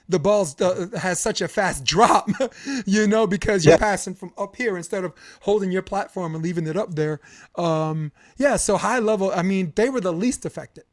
the 0.09 0.19
ball 0.19 0.47
uh, 0.59 0.87
has 0.97 1.19
such 1.19 1.41
a 1.41 1.47
fast 1.47 1.83
drop, 1.93 2.29
you 2.85 3.07
know, 3.07 3.27
because 3.27 3.65
you're 3.65 3.73
Yeah. 3.73 3.77
passing 3.77 4.15
from 4.15 4.33
up 4.37 4.55
here 4.55 4.75
instead 4.75 5.03
of 5.05 5.13
holding 5.41 5.71
your 5.71 5.83
platform 5.83 6.33
and 6.35 6.43
leaving 6.43 6.67
it 6.67 6.75
up 6.75 6.95
there. 6.95 7.21
Um, 7.55 8.11
yeah, 8.37 8.55
so 8.57 8.77
high 8.77 8.99
level. 8.99 9.31
I 9.33 9.43
mean, 9.43 9.73
they 9.75 9.89
were 9.89 10.01
the 10.01 10.11
least 10.13 10.45
affected. 10.45 10.85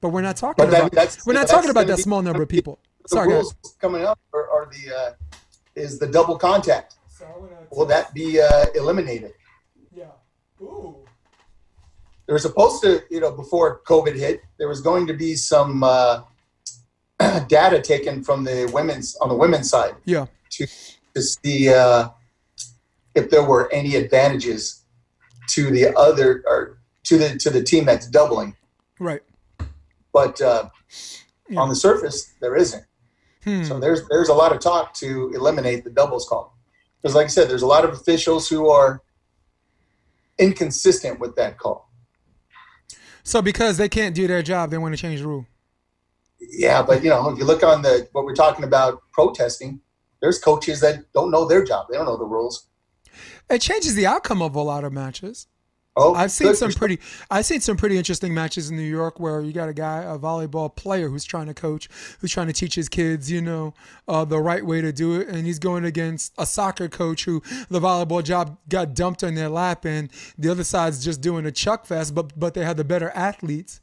But 0.00 0.10
we're 0.10 0.22
not 0.22 0.36
talking 0.36 0.64
But 0.66 0.68
about 0.92 1.26
we're 1.26 1.34
not 1.34 1.48
talking 1.48 1.68
about 1.70 1.86
that 1.88 1.98
small 1.98 2.22
number 2.22 2.42
of 2.42 2.48
people. 2.48 2.78
The 3.02 3.08
Sorry, 3.08 3.28
guys. 3.28 3.42
rules 3.42 3.54
coming 3.80 4.04
up 4.04 4.18
are, 4.32 4.48
are 4.50 4.66
the 4.72 4.94
uh, 4.94 5.10
is 5.74 5.98
the 5.98 6.06
double 6.06 6.36
contact. 6.38 6.96
Will 7.70 7.86
that 7.86 8.12
be 8.14 8.40
uh, 8.40 8.66
eliminated? 8.74 9.32
Yeah. 9.94 10.06
Ooh. 10.60 10.96
there 12.26 12.32
was 12.34 12.42
supposed 12.42 12.82
to, 12.82 13.02
you 13.10 13.20
know, 13.20 13.30
before 13.32 13.80
COVID 13.86 14.16
hit, 14.16 14.42
there 14.58 14.68
was 14.68 14.80
going 14.80 15.06
to 15.06 15.14
be 15.14 15.34
some 15.34 15.82
uh, 15.84 16.22
data 17.48 17.80
taken 17.80 18.22
from 18.24 18.44
the 18.44 18.68
women's 18.72 19.16
on 19.16 19.28
the 19.28 19.34
women's 19.34 19.68
side 19.70 19.94
Yeah. 20.04 20.26
to 20.50 20.66
to 21.14 21.22
see 21.22 21.68
uh, 21.72 22.08
if 23.14 23.30
there 23.30 23.44
were 23.44 23.72
any 23.72 23.96
advantages 23.96 24.82
to 25.50 25.70
the 25.70 25.94
other 25.96 26.42
or 26.46 26.78
to 27.04 27.18
the 27.18 27.36
to 27.38 27.50
the 27.50 27.62
team 27.62 27.84
that's 27.84 28.06
doubling. 28.06 28.56
Right. 28.98 29.22
But 30.12 30.40
uh, 30.40 30.70
Yeah. 31.48 31.60
on 31.60 31.68
the 31.68 31.76
surface, 31.76 32.32
there 32.40 32.56
isn't. 32.56 32.84
Hmm. 33.44 33.64
So 33.64 33.80
there's 33.80 34.06
there's 34.08 34.28
a 34.28 34.34
lot 34.34 34.52
of 34.52 34.60
talk 34.60 34.94
to 34.94 35.30
eliminate 35.34 35.84
the 35.84 35.90
doubles 35.90 36.28
call 36.28 36.56
because, 37.00 37.14
like 37.14 37.26
I 37.26 37.28
said, 37.28 37.48
there's 37.48 37.62
a 37.62 37.66
lot 37.66 37.84
of 37.84 37.92
officials 37.92 38.48
who 38.48 38.68
are 38.68 39.02
inconsistent 40.38 41.20
with 41.20 41.36
that 41.36 41.58
call. 41.58 41.90
So 43.22 43.40
because 43.42 43.76
they 43.76 43.88
can't 43.88 44.14
do 44.14 44.26
their 44.26 44.42
job, 44.42 44.70
they 44.70 44.78
want 44.78 44.94
to 44.94 45.00
change 45.00 45.20
the 45.20 45.28
rule. 45.28 45.46
Yeah, 46.40 46.82
but 46.82 47.04
you 47.04 47.10
know, 47.10 47.30
if 47.30 47.38
you 47.38 47.44
look 47.44 47.62
on 47.62 47.82
the 47.82 48.08
what 48.12 48.24
we're 48.24 48.34
talking 48.34 48.64
about 48.64 49.02
protesting, 49.12 49.80
there's 50.20 50.38
coaches 50.38 50.80
that 50.80 51.12
don't 51.12 51.30
know 51.30 51.46
their 51.46 51.64
job. 51.64 51.86
They 51.90 51.96
don't 51.96 52.06
know 52.06 52.16
the 52.16 52.24
rules. 52.24 52.66
It 53.48 53.60
changes 53.60 53.94
the 53.94 54.06
outcome 54.06 54.42
of 54.42 54.54
a 54.54 54.60
lot 54.60 54.84
of 54.84 54.92
matches. 54.92 55.46
Oh, 56.00 56.14
I've 56.14 56.30
seen 56.30 56.54
some 56.54 56.72
pretty 56.72 56.98
I've 57.30 57.44
seen 57.44 57.60
some 57.60 57.76
pretty 57.76 57.98
interesting 57.98 58.32
matches 58.32 58.70
in 58.70 58.76
New 58.76 58.82
York 58.82 59.20
where 59.20 59.42
you 59.42 59.52
got 59.52 59.68
a 59.68 59.74
guy, 59.74 60.02
a 60.02 60.18
volleyball 60.18 60.74
player 60.74 61.08
who's 61.08 61.24
trying 61.24 61.46
to 61.46 61.54
coach, 61.54 61.88
who's 62.20 62.30
trying 62.30 62.46
to 62.46 62.52
teach 62.52 62.74
his 62.74 62.88
kids, 62.88 63.30
you 63.30 63.42
know, 63.42 63.74
uh, 64.08 64.24
the 64.24 64.40
right 64.40 64.64
way 64.64 64.80
to 64.80 64.92
do 64.92 65.20
it, 65.20 65.28
and 65.28 65.46
he's 65.46 65.58
going 65.58 65.84
against 65.84 66.32
a 66.38 66.46
soccer 66.46 66.88
coach 66.88 67.24
who 67.24 67.42
the 67.68 67.80
volleyball 67.80 68.24
job 68.24 68.56
got 68.68 68.94
dumped 68.94 69.22
on 69.22 69.34
their 69.34 69.48
lap, 69.50 69.84
and 69.84 70.10
the 70.38 70.48
other 70.50 70.64
side's 70.64 71.04
just 71.04 71.20
doing 71.20 71.44
a 71.44 71.52
chuck 71.52 71.86
fest, 71.86 72.14
but 72.14 72.38
but 72.38 72.54
they 72.54 72.64
had 72.64 72.76
the 72.76 72.84
better 72.84 73.10
athletes. 73.10 73.80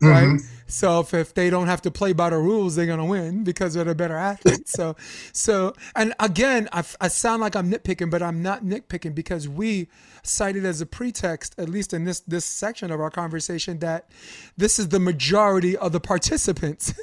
Right, 0.00 0.28
Mhm. 0.28 0.46
so 0.68 1.00
if, 1.00 1.12
if 1.12 1.34
they 1.34 1.50
don't 1.50 1.66
have 1.66 1.82
to 1.82 1.90
play 1.90 2.12
by 2.12 2.30
the 2.30 2.38
rules, 2.38 2.76
they're 2.76 2.86
gonna 2.86 3.04
win 3.04 3.42
because 3.42 3.74
they're 3.74 3.82
the 3.84 3.96
better 3.96 4.16
athletes. 4.16 4.70
So, 4.72 4.94
so 5.32 5.72
and 5.96 6.14
again, 6.20 6.68
I, 6.72 6.84
I 7.00 7.08
sound 7.08 7.40
like 7.42 7.56
I'm 7.56 7.68
nitpicking, 7.70 8.08
but 8.08 8.22
I'm 8.22 8.40
not 8.40 8.64
nitpicking 8.64 9.14
because 9.14 9.48
we 9.48 9.88
cited 10.22 10.64
as 10.64 10.80
a 10.80 10.86
pretext, 10.86 11.54
at 11.58 11.68
least 11.68 11.92
in 11.92 12.04
this 12.04 12.20
this 12.20 12.44
section 12.44 12.92
of 12.92 13.00
our 13.00 13.10
conversation, 13.10 13.80
that 13.80 14.08
this 14.56 14.78
is 14.78 14.88
the 14.90 15.00
majority 15.00 15.76
of 15.76 15.90
the 15.90 16.00
participants, 16.00 16.94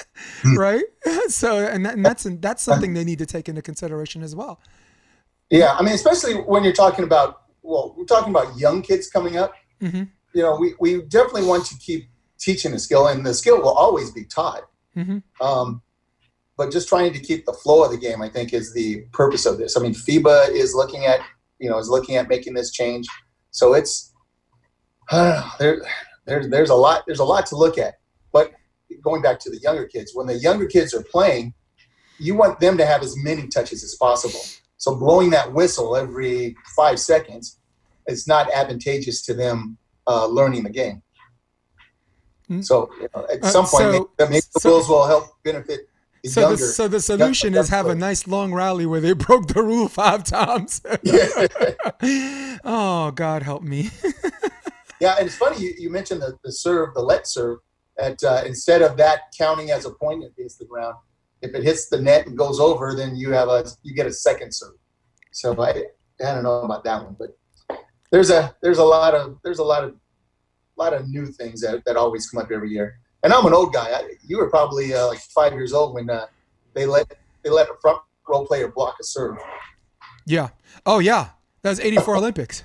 right? 0.56 0.84
So, 1.28 1.58
and, 1.64 1.86
that, 1.86 1.94
and 1.94 2.04
that's 2.04 2.24
that's 2.40 2.62
something 2.62 2.92
they 2.94 3.04
need 3.04 3.18
to 3.20 3.26
take 3.26 3.48
into 3.48 3.62
consideration 3.62 4.22
as 4.22 4.34
well. 4.34 4.60
Yeah, 5.48 5.74
I 5.78 5.82
mean, 5.82 5.94
especially 5.94 6.34
when 6.34 6.64
you're 6.64 6.72
talking 6.72 7.04
about 7.04 7.42
well, 7.62 7.94
we're 7.96 8.04
talking 8.04 8.30
about 8.30 8.58
young 8.58 8.82
kids 8.82 9.08
coming 9.08 9.36
up. 9.36 9.54
Mhm. 9.80 10.08
You 10.34 10.42
know, 10.42 10.56
we 10.56 10.74
we 10.80 11.02
definitely 11.02 11.44
want 11.44 11.66
to 11.66 11.76
keep 11.78 12.09
teaching 12.40 12.72
a 12.72 12.78
skill, 12.78 13.06
and 13.06 13.24
the 13.24 13.34
skill 13.34 13.58
will 13.58 13.72
always 13.72 14.10
be 14.10 14.24
taught. 14.24 14.62
Mhm. 14.96 15.22
Um, 15.40 15.82
but 16.56 16.72
just 16.72 16.88
trying 16.88 17.12
to 17.12 17.18
keep 17.18 17.46
the 17.46 17.52
flow 17.52 17.84
of 17.84 17.90
the 17.90 17.96
game, 17.96 18.20
I 18.20 18.28
think, 18.28 18.52
is 18.52 18.74
the 18.74 19.02
purpose 19.12 19.46
of 19.46 19.58
this. 19.58 19.76
I 19.76 19.80
mean, 19.80 19.94
FIBA 19.94 20.50
is 20.50 20.74
looking 20.74 21.06
at 21.06 21.20
you 21.58 21.70
know 21.70 21.78
is 21.78 21.88
looking 21.88 22.16
at 22.16 22.28
making 22.28 22.54
this 22.54 22.70
change, 22.70 23.06
so 23.50 23.74
it's 23.74 24.12
there. 25.10 25.82
There's 26.26 26.48
there's 26.48 26.70
a 26.70 26.74
lot 26.74 27.04
there's 27.06 27.18
a 27.18 27.24
lot 27.24 27.46
to 27.46 27.56
look 27.56 27.78
at. 27.78 27.94
But 28.32 28.52
going 29.02 29.22
back 29.22 29.40
to 29.40 29.50
the 29.50 29.58
younger 29.58 29.86
kids, 29.86 30.12
when 30.14 30.26
the 30.26 30.36
younger 30.36 30.66
kids 30.66 30.94
are 30.94 31.02
playing, 31.02 31.54
you 32.18 32.34
want 32.34 32.60
them 32.60 32.76
to 32.78 32.86
have 32.86 33.02
as 33.02 33.16
many 33.16 33.48
touches 33.48 33.82
as 33.82 33.94
possible. 33.94 34.40
So 34.76 34.94
blowing 34.94 35.30
that 35.30 35.52
whistle 35.52 35.96
every 35.96 36.56
five 36.76 36.98
seconds 37.00 37.58
is 38.06 38.26
not 38.26 38.50
advantageous 38.52 39.22
to 39.22 39.34
them 39.34 39.78
uh, 40.06 40.26
learning 40.26 40.64
the 40.64 40.70
game. 40.70 41.02
Mm. 42.50 42.64
So 42.64 42.90
you 43.00 43.08
know, 43.14 43.26
at 43.32 43.42
Uh, 43.44 43.48
some 43.50 43.64
point, 43.66 43.82
so- 43.82 43.92
maybe, 44.18 44.30
maybe 44.30 44.46
the 44.54 44.60
so- 44.60 44.70
rules 44.70 44.88
will 44.88 45.06
help 45.06 45.24
benefit 45.44 45.88
the 46.22 46.28
So 46.28 46.40
younger. 46.40 46.56
the, 46.56 46.62
so 46.72 46.88
the 46.88 47.00
solution 47.00 47.54
is 47.54 47.68
have 47.68 47.86
a 47.86 47.94
nice 47.94 48.26
long 48.26 48.52
rally 48.52 48.86
where 48.86 49.00
they 49.00 49.12
broke 49.26 49.46
the 49.48 49.62
rule 49.62 49.88
five 49.88 50.24
times. 50.24 50.82
oh 52.64 53.10
God, 53.14 53.42
help 53.42 53.62
me. 53.62 53.90
Yeah, 55.00 55.16
and 55.18 55.26
it's 55.26 55.36
funny 55.36 55.58
you, 55.64 55.74
you 55.78 55.90
mentioned 55.90 56.20
the, 56.22 56.36
the 56.44 56.52
serve, 56.52 56.92
the 56.94 57.00
let 57.00 57.26
serve. 57.26 57.58
That 57.96 58.22
uh, 58.24 58.42
instead 58.46 58.82
of 58.82 58.96
that 58.96 59.32
counting 59.36 59.70
as 59.70 59.84
a 59.84 59.90
point 59.90 60.24
hits 60.36 60.56
the 60.56 60.64
ground, 60.64 60.94
if 61.42 61.54
it 61.54 61.62
hits 61.62 61.88
the 61.88 62.00
net 62.00 62.26
and 62.26 62.36
goes 62.36 62.58
over, 62.60 62.94
then 62.94 63.14
you 63.16 63.30
have 63.32 63.48
a 63.48 63.64
you 63.82 63.94
get 63.94 64.06
a 64.06 64.12
second 64.12 64.52
serve. 64.54 64.74
So 65.32 65.60
I 65.62 65.70
I 66.20 66.34
don't 66.34 66.42
know 66.42 66.60
about 66.62 66.84
that 66.84 67.04
one, 67.04 67.16
but 67.18 67.36
there's 68.10 68.30
a 68.30 68.54
there's 68.62 68.78
a 68.78 68.84
lot 68.84 69.14
of 69.14 69.38
there's 69.44 69.58
a 69.58 69.64
lot 69.64 69.84
of 69.84 69.94
lot 70.80 70.94
of 70.94 71.08
new 71.08 71.26
things 71.26 71.60
that, 71.60 71.84
that 71.84 71.96
always 71.96 72.28
come 72.28 72.42
up 72.42 72.50
every 72.50 72.70
year. 72.70 72.98
And 73.22 73.32
I'm 73.32 73.44
an 73.46 73.52
old 73.52 73.72
guy. 73.72 73.90
I, 73.90 74.14
you 74.26 74.38
were 74.38 74.48
probably 74.48 74.94
uh, 74.94 75.06
like 75.06 75.18
five 75.18 75.52
years 75.52 75.72
old 75.72 75.94
when 75.94 76.08
uh, 76.08 76.26
they 76.74 76.86
let 76.86 77.12
they 77.42 77.50
let 77.50 77.68
a 77.68 77.74
front 77.80 77.98
row 78.26 78.44
player 78.46 78.68
block 78.68 78.96
a 79.00 79.04
serve. 79.04 79.36
Yeah. 80.26 80.48
Oh 80.86 81.00
yeah. 81.00 81.30
That 81.62 81.70
was 81.70 81.80
'84 81.80 82.16
Olympics. 82.22 82.64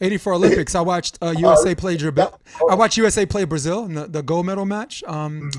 '84 0.00 0.32
Olympics. 0.34 0.74
I 0.74 0.80
watched 0.80 1.18
uh, 1.20 1.34
USA 1.36 1.74
play 1.74 1.96
Brazil. 1.98 2.40
I 2.70 2.74
watched 2.74 2.96
USA 2.96 3.26
play 3.26 3.44
Brazil 3.44 3.84
in 3.84 3.94
the, 3.94 4.06
the 4.06 4.22
gold 4.22 4.46
medal 4.46 4.64
match. 4.64 5.04
Um, 5.06 5.50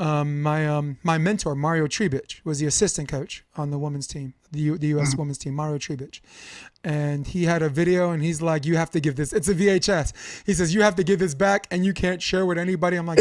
um, 0.00 0.40
my 0.40 0.66
um, 0.66 0.96
my 1.02 1.18
mentor 1.18 1.54
Mario 1.54 1.86
Treibitch 1.86 2.40
was 2.42 2.58
the 2.58 2.66
assistant 2.66 3.08
coach 3.08 3.44
on 3.54 3.70
the 3.70 3.78
women's 3.78 4.06
team, 4.06 4.32
the 4.50 4.60
U, 4.60 4.78
the 4.78 4.86
U.S. 4.88 5.14
women's 5.14 5.36
team, 5.36 5.54
Mario 5.54 5.76
Treibitch, 5.76 6.20
and 6.82 7.26
he 7.26 7.44
had 7.44 7.60
a 7.60 7.68
video 7.68 8.10
and 8.10 8.22
he's 8.22 8.40
like, 8.40 8.64
"You 8.64 8.76
have 8.76 8.90
to 8.92 9.00
give 9.00 9.16
this. 9.16 9.34
It's 9.34 9.48
a 9.48 9.54
VHS." 9.54 10.44
He 10.46 10.54
says, 10.54 10.74
"You 10.74 10.80
have 10.80 10.96
to 10.96 11.04
give 11.04 11.18
this 11.18 11.34
back 11.34 11.66
and 11.70 11.84
you 11.84 11.92
can't 11.92 12.22
share 12.22 12.46
with 12.46 12.56
anybody." 12.56 12.96
I'm 12.96 13.06
like, 13.06 13.18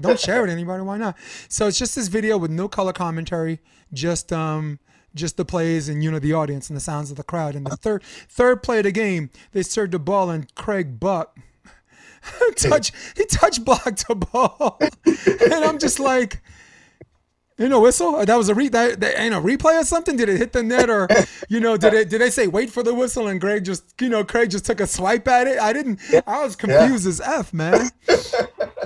"Don't 0.00 0.18
share 0.18 0.40
with 0.40 0.50
anybody. 0.50 0.82
Why 0.82 0.96
not?" 0.96 1.16
So 1.48 1.66
it's 1.66 1.78
just 1.78 1.94
this 1.94 2.08
video 2.08 2.38
with 2.38 2.50
no 2.50 2.68
color 2.68 2.94
commentary, 2.94 3.60
just 3.92 4.32
um 4.32 4.78
just 5.14 5.36
the 5.36 5.44
plays 5.44 5.90
and 5.90 6.02
you 6.02 6.10
know 6.10 6.18
the 6.18 6.32
audience 6.32 6.70
and 6.70 6.76
the 6.76 6.80
sounds 6.80 7.10
of 7.10 7.18
the 7.18 7.22
crowd. 7.22 7.54
And 7.54 7.66
the 7.66 7.76
third 7.76 8.02
third 8.02 8.62
play 8.62 8.78
of 8.78 8.84
the 8.84 8.92
game, 8.92 9.28
they 9.52 9.62
served 9.62 9.92
the 9.92 9.98
ball 9.98 10.30
and 10.30 10.52
Craig 10.54 10.98
Buck 10.98 11.38
touch 12.56 12.92
he 13.16 13.24
touch 13.26 13.64
blocked 13.64 14.08
the 14.08 14.14
ball, 14.14 14.78
and 15.06 15.64
I'm 15.64 15.78
just 15.78 16.00
like. 16.00 16.42
You 17.56 17.68
know, 17.68 17.78
whistle. 17.78 18.26
That 18.26 18.34
was 18.34 18.48
a 18.48 18.54
re 18.54 18.66
that, 18.70 18.98
that 18.98 19.16
ain't 19.16 19.32
a 19.32 19.38
replay 19.38 19.80
or 19.80 19.84
something. 19.84 20.16
Did 20.16 20.28
it 20.28 20.38
hit 20.38 20.52
the 20.52 20.64
net 20.64 20.90
or, 20.90 21.06
you 21.48 21.60
know, 21.60 21.76
did 21.76 21.94
it? 21.94 22.08
Did 22.10 22.20
they 22.20 22.30
say 22.30 22.48
wait 22.48 22.68
for 22.68 22.82
the 22.82 22.92
whistle 22.92 23.28
and 23.28 23.40
Greg 23.40 23.64
just, 23.64 23.94
you 24.00 24.08
know, 24.08 24.24
Craig 24.24 24.50
just 24.50 24.66
took 24.66 24.80
a 24.80 24.88
swipe 24.88 25.28
at 25.28 25.46
it? 25.46 25.60
I 25.60 25.72
didn't. 25.72 26.00
I 26.26 26.42
was 26.42 26.56
confused 26.56 27.06
as 27.06 27.20
f, 27.20 27.54
man. 27.54 27.90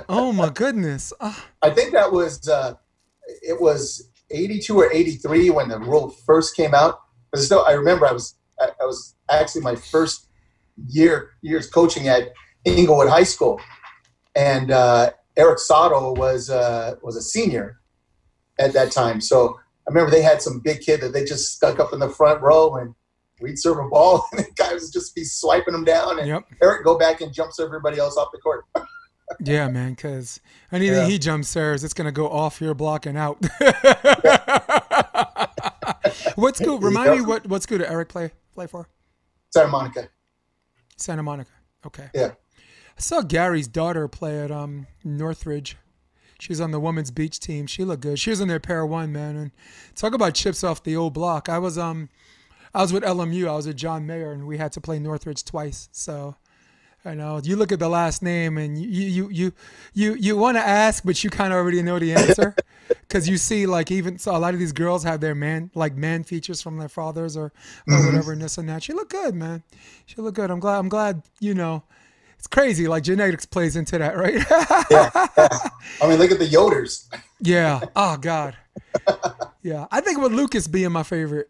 Oh 0.07 0.31
my 0.31 0.49
goodness. 0.49 1.13
Ah, 1.19 1.47
I 1.61 1.69
think 1.69 1.93
that 1.93 2.11
was 2.11 2.47
uh, 2.47 2.73
it 3.41 3.61
was 3.61 4.09
82 4.31 4.77
or 4.77 4.91
83 4.91 5.49
when 5.51 5.69
the 5.69 5.79
rule 5.79 6.09
first 6.09 6.55
came 6.55 6.73
out. 6.73 7.01
But 7.31 7.41
still, 7.41 7.63
I 7.67 7.73
remember 7.73 8.07
I 8.07 8.11
was 8.11 8.35
I, 8.59 8.69
I 8.81 8.85
was 8.85 9.15
actually 9.29 9.61
my 9.61 9.75
first 9.75 10.27
year 10.87 11.31
years 11.41 11.69
coaching 11.69 12.07
at 12.07 12.33
Inglewood 12.65 13.09
High 13.09 13.23
School, 13.23 13.59
and 14.35 14.71
uh, 14.71 15.11
Eric 15.37 15.59
Sato 15.59 16.13
was 16.13 16.49
uh, 16.49 16.95
was 17.01 17.15
a 17.15 17.21
senior 17.21 17.79
at 18.59 18.73
that 18.73 18.91
time. 18.91 19.21
So 19.21 19.57
I 19.87 19.91
remember 19.91 20.11
they 20.11 20.21
had 20.21 20.41
some 20.41 20.59
big 20.59 20.81
kid 20.81 21.01
that 21.01 21.13
they 21.13 21.23
just 21.25 21.53
stuck 21.55 21.79
up 21.79 21.93
in 21.93 21.99
the 21.99 22.09
front 22.09 22.41
row 22.41 22.75
and. 22.75 22.93
We'd 23.41 23.57
serve 23.57 23.77
a 23.77 23.87
ball, 23.87 24.25
and 24.33 24.41
the 24.41 24.51
guy 24.57 24.73
was 24.73 24.91
just 24.91 25.15
be 25.15 25.23
swiping 25.23 25.71
them 25.71 25.85
down, 25.85 26.19
and 26.19 26.27
Yep. 26.27 26.43
Eric 26.61 26.83
go 26.83 26.99
back 26.99 27.21
and 27.21 27.33
jumps 27.33 27.57
everybody 27.57 27.97
else 27.97 28.17
off 28.17 28.27
the 28.33 28.37
court. 28.39 28.65
Yeah, 29.39 29.69
man. 29.69 29.91
Because 29.91 30.41
anything 30.73 30.97
Yeah. 30.97 31.05
he 31.05 31.17
jumps 31.19 31.47
serves, 31.47 31.85
it's 31.85 31.93
gonna 31.93 32.11
go 32.11 32.27
off 32.27 32.59
your 32.59 32.73
block 32.73 33.05
and 33.05 33.17
out. 33.17 33.37
what's 36.35 36.59
good? 36.59 36.83
Remind 36.83 37.15
me 37.15 37.21
what 37.21 37.47
what's 37.47 37.65
good? 37.65 37.81
Eric 37.81 38.09
play 38.09 38.31
play 38.53 38.67
for 38.67 38.89
Santa 39.51 39.69
Monica. 39.69 40.09
Santa 40.97 41.23
Monica. 41.23 41.51
Okay. 41.85 42.09
Yeah. 42.13 42.31
I 42.99 43.01
saw 43.01 43.21
Gary's 43.21 43.69
daughter 43.69 44.09
play 44.09 44.43
at 44.43 44.51
um 44.51 44.85
Northridge. 45.05 45.77
She's 46.37 46.59
on 46.59 46.71
the 46.71 46.81
women's 46.81 47.11
beach 47.11 47.39
team. 47.39 47.65
She 47.65 47.85
looked 47.85 48.03
good. 48.03 48.19
She 48.19 48.29
was 48.29 48.41
in 48.41 48.49
their 48.49 48.59
pair 48.59 48.85
one, 48.85 49.13
man. 49.13 49.37
And 49.37 49.51
talk 49.95 50.13
about 50.13 50.33
chips 50.33 50.65
off 50.65 50.83
the 50.83 50.97
old 50.97 51.13
block. 51.13 51.47
I 51.47 51.59
was 51.59 51.77
um 51.77 52.09
I 52.73 52.81
was 52.81 52.91
with 52.91 53.03
LMU. 53.03 53.47
I 53.47 53.55
was 53.55 53.67
with 53.67 53.77
John 53.77 54.05
Mayer, 54.05 54.33
and 54.33 54.45
we 54.45 54.57
had 54.57 54.73
to 54.73 54.81
play 54.81 54.99
Northridge 54.99 55.45
twice. 55.45 55.87
So 55.93 56.35
I 57.05 57.13
know 57.13 57.39
you 57.41 57.55
look 57.55 57.71
at 57.71 57.79
the 57.79 57.87
last 57.87 58.21
name, 58.21 58.57
and 58.57 58.77
you 58.77 59.05
you 59.05 59.29
you 59.29 59.53
you 59.93 60.15
you 60.15 60.35
want 60.35 60.57
to 60.57 60.61
ask, 60.61 61.05
but 61.05 61.23
you 61.23 61.29
kind 61.29 61.53
of 61.53 61.57
already 61.57 61.81
know 61.81 61.99
the 61.99 62.11
answer 62.11 62.53
because 62.89 63.29
you 63.29 63.37
see 63.37 63.65
like 63.65 63.91
even 63.91 64.19
so 64.19 64.35
a 64.35 64.39
lot 64.39 64.53
of 64.53 64.59
these 64.59 64.73
girls 64.73 65.05
have 65.05 65.21
their 65.21 65.35
man 65.35 65.71
like 65.73 65.95
man 65.95 66.25
features 66.25 66.61
from 66.61 66.77
their 66.77 66.89
fathers 66.89 67.37
or 67.37 67.53
or 67.87 68.05
whatever 68.05 68.33
and 68.33 68.41
this 68.41 68.57
and 68.57 68.67
that. 68.67 68.83
She 68.83 68.91
looked 68.91 69.13
good, 69.13 69.35
man. 69.35 69.63
She 70.05 70.21
looked 70.21 70.35
good. 70.35 70.51
I'm 70.51 70.59
glad. 70.59 70.79
I'm 70.79 70.89
glad. 70.89 71.23
You 71.39 71.53
know, 71.53 71.83
it's 72.39 72.47
crazy. 72.47 72.87
Like 72.87 73.03
genetics 73.03 73.45
plays 73.45 73.75
into 73.75 73.97
that, 73.97 74.17
right? 74.17 74.35
yeah, 74.89 75.27
yeah. 75.37 75.59
I 76.01 76.07
mean, 76.07 76.17
look 76.17 76.31
at 76.31 76.39
the 76.39 76.47
Yoders. 76.47 77.05
yeah. 77.41 77.81
Oh 77.97 78.15
God. 78.15 78.55
Yeah. 79.61 79.87
I 79.91 79.99
think 79.99 80.21
with 80.21 80.31
Lucas 80.31 80.65
being 80.67 80.91
my 80.93 81.03
favorite 81.03 81.49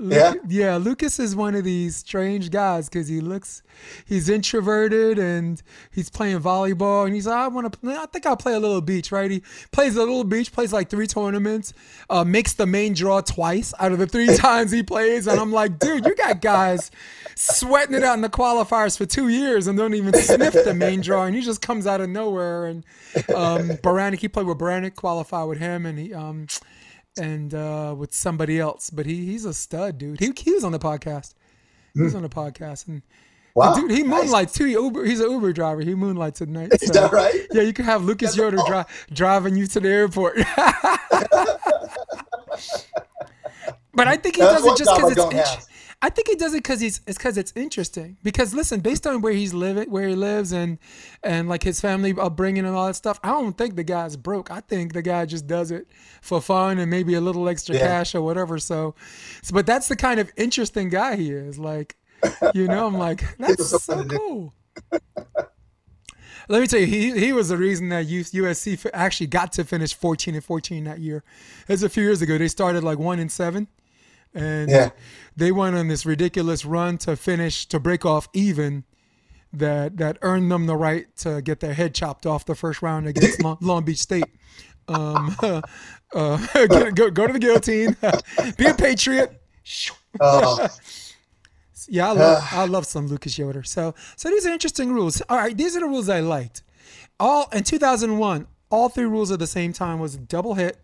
Yeah? 0.00 0.34
yeah. 0.48 0.76
Lucas 0.76 1.18
is 1.18 1.36
one 1.36 1.54
of 1.54 1.64
these 1.64 1.96
strange 1.96 2.50
guys 2.50 2.88
because 2.88 3.08
he 3.08 3.20
looks, 3.20 3.62
he's 4.06 4.28
introverted 4.28 5.18
and 5.18 5.62
he's 5.90 6.10
playing 6.10 6.40
volleyball 6.40 7.06
and 7.06 7.14
he's 7.14 7.26
like, 7.26 7.36
I 7.36 7.48
want 7.48 7.72
to, 7.72 7.90
I 7.90 8.06
think 8.06 8.26
I'll 8.26 8.36
play 8.36 8.54
a 8.54 8.60
little 8.60 8.80
beach, 8.80 9.12
right? 9.12 9.30
He 9.30 9.42
plays 9.72 9.96
a 9.96 10.00
little 10.00 10.24
beach, 10.24 10.52
plays 10.52 10.72
like 10.72 10.88
three 10.88 11.06
tournaments, 11.06 11.72
uh, 12.08 12.24
makes 12.24 12.54
the 12.54 12.66
main 12.66 12.94
draw 12.94 13.20
twice 13.20 13.74
out 13.78 13.92
of 13.92 13.98
the 13.98 14.06
three 14.06 14.34
times 14.36 14.70
he 14.70 14.82
plays, 14.82 15.26
and 15.26 15.38
I'm 15.40 15.52
like, 15.52 15.78
dude, 15.78 16.04
you 16.06 16.14
got 16.14 16.40
guys 16.40 16.90
sweating 17.34 17.94
it 17.94 18.02
out 18.02 18.14
in 18.14 18.20
the 18.20 18.28
qualifiers 18.28 18.96
for 18.96 19.06
two 19.06 19.28
years 19.28 19.66
and 19.66 19.78
don't 19.78 19.94
even 19.94 20.14
sniff 20.14 20.52
the 20.52 20.74
main 20.74 21.00
draw, 21.00 21.24
and 21.24 21.34
he 21.34 21.42
just 21.42 21.62
comes 21.62 21.86
out 21.86 22.00
of 22.00 22.08
nowhere. 22.08 22.66
And 22.66 22.84
um, 23.34 23.70
Beranek, 23.78 24.20
he 24.20 24.28
played 24.28 24.46
with 24.46 24.58
Beranek, 24.58 24.94
qualified 24.94 25.48
with 25.48 25.58
him, 25.58 25.86
and 25.86 25.98
he 25.98 26.14
um 26.14 26.46
and 27.18 27.54
uh, 27.54 27.94
with 27.96 28.12
somebody 28.14 28.58
else. 28.58 28.90
But 28.90 29.06
he 29.06 29.26
he's 29.26 29.44
a 29.44 29.54
stud, 29.54 29.98
dude. 29.98 30.20
He 30.20 30.32
he 30.36 30.52
was 30.52 30.64
on 30.64 30.72
the 30.72 30.78
podcast. 30.78 31.34
He 31.94 32.02
was 32.02 32.14
on 32.14 32.22
the 32.22 32.28
podcast, 32.28 32.86
and 32.88 33.02
Wow. 33.54 33.74
dude, 33.74 33.90
he 33.90 34.04
Nice. 34.04 34.22
moonlights 34.22 34.52
too. 34.52 34.64
He 34.66 34.72
Uber, 34.74 35.04
he's 35.04 35.18
an 35.18 35.28
Uber 35.28 35.52
driver. 35.52 35.80
He 35.80 35.94
moonlights 35.96 36.40
at 36.40 36.48
night. 36.48 36.70
Is 36.80 36.90
that 36.90 37.10
right? 37.10 37.34
Yeah, 37.50 37.62
you 37.62 37.72
can 37.72 37.84
have 37.84 38.04
Lucas 38.04 38.36
Yoder 38.36 38.58
dri- 38.64 38.84
driving 39.12 39.56
you 39.56 39.66
to 39.66 39.80
the 39.80 39.88
airport. 39.88 40.36
but 43.92 44.06
I 44.06 44.16
think 44.16 44.36
he 44.36 44.42
That's 44.42 44.62
does 44.62 44.72
it 44.72 44.78
just 44.84 44.94
because 44.96 45.32
it's. 45.34 45.66
Don't 46.02 46.10
int- 46.10 46.12
have. 46.12 46.12
I 46.12 46.14
think 46.14 46.28
he 46.28 46.34
does 46.36 46.54
it 46.54 46.58
because 46.58 46.80
he's 46.80 47.00
it's 47.06 47.18
because 47.18 47.36
it's 47.36 47.52
interesting. 47.56 48.16
Because 48.22 48.54
listen, 48.54 48.80
based 48.80 49.06
on 49.06 49.20
where 49.20 49.32
he's 49.32 49.52
living, 49.54 49.90
where 49.90 50.08
he 50.08 50.14
lives, 50.14 50.52
and 50.52 50.78
and 51.22 51.48
like 51.48 51.62
his 51.62 51.80
family 51.80 52.14
upbringing 52.18 52.64
and 52.66 52.74
all 52.74 52.86
that 52.86 52.94
stuff, 52.96 53.20
I 53.22 53.28
don't 53.28 53.56
think 53.56 53.76
the 53.76 53.84
guy's 53.84 54.16
broke. 54.16 54.50
I 54.50 54.60
think 54.60 54.92
the 54.92 55.02
guy 55.02 55.26
just 55.26 55.46
does 55.46 55.70
it 55.70 55.86
for 56.22 56.40
fun 56.40 56.78
and 56.78 56.90
maybe 56.90 57.14
a 57.14 57.20
little 57.20 57.48
extra 57.48 57.74
Yeah. 57.74 57.86
cash 57.86 58.14
or 58.14 58.22
whatever. 58.22 58.58
So, 58.58 58.94
so, 59.42 59.54
but 59.54 59.66
that's 59.66 59.88
the 59.88 59.96
kind 59.96 60.20
of 60.20 60.30
interesting 60.36 60.88
guy 60.88 61.16
he 61.16 61.30
is. 61.30 61.58
Like, 61.58 61.96
you 62.54 62.66
know, 62.66 62.86
I'm 62.86 62.96
like 62.98 63.22
that's 63.38 63.68
so 63.70 63.78
something 63.78 64.08
to 64.08 64.14
do. 64.16 64.18
cool. 64.18 64.54
Let 66.48 66.60
me 66.62 66.66
tell 66.66 66.80
you, 66.80 66.86
he 66.86 67.18
he 67.18 67.32
was 67.32 67.48
the 67.50 67.56
reason 67.56 67.90
that 67.90 68.06
USC 68.08 68.90
actually 68.92 69.28
got 69.28 69.52
to 69.52 69.64
finish 69.64 69.94
14 69.94 70.34
and 70.34 70.44
14 70.44 70.84
that 70.84 70.98
year. 70.98 71.22
It 71.68 71.72
was 71.72 71.82
a 71.84 71.88
few 71.88 72.02
years 72.02 72.22
ago. 72.22 72.38
They 72.38 72.48
started 72.48 72.82
like 72.82 72.98
one 72.98 73.20
and 73.20 73.30
seven, 73.30 73.68
and 74.34 74.70
Yeah. 74.70 74.90
they 75.36 75.52
went 75.52 75.76
on 75.76 75.88
this 75.88 76.04
ridiculous 76.06 76.64
run 76.64 76.98
to 76.98 77.16
finish 77.16 77.66
to 77.66 77.78
break 77.80 78.04
off 78.06 78.28
even. 78.32 78.84
That 79.52 79.96
that 79.96 80.16
earned 80.22 80.52
them 80.52 80.66
the 80.66 80.76
right 80.76 81.06
to 81.18 81.42
get 81.42 81.58
their 81.58 81.74
head 81.74 81.92
chopped 81.92 82.24
off 82.24 82.44
the 82.44 82.54
first 82.54 82.82
round 82.82 83.08
against 83.08 83.42
Long, 83.60 83.84
Beach 83.84 83.98
State. 83.98 84.22
Um, 84.86 85.34
uh, 85.42 85.60
get- 86.54 86.94
go 86.94 87.10
go 87.10 87.26
to 87.26 87.32
the 87.32 87.38
guillotine. 87.40 87.96
Be 88.56 88.66
a 88.66 88.74
patriot. 88.74 89.42
Oh, 90.20 90.68
Yeah, 91.88 92.10
I 92.10 92.12
love 92.12 92.48
I 92.52 92.64
love 92.66 92.86
some 92.86 93.08
Lucas 93.08 93.36
Yoder. 93.38 93.64
So 93.64 93.94
so 94.14 94.28
these 94.28 94.46
are 94.46 94.50
interesting 94.52 94.92
rules. 94.92 95.20
All 95.28 95.36
right, 95.36 95.56
these 95.56 95.76
are 95.76 95.80
the 95.80 95.86
rules 95.86 96.08
I 96.08 96.20
liked. 96.20 96.62
All 97.18 97.48
in 97.52 97.64
2001, 97.64 98.46
all 98.70 98.88
three 98.88 99.04
rules 99.04 99.32
at 99.32 99.40
the 99.40 99.46
same 99.48 99.72
time 99.72 99.98
was 99.98 100.16
double 100.16 100.54
hit 100.54 100.78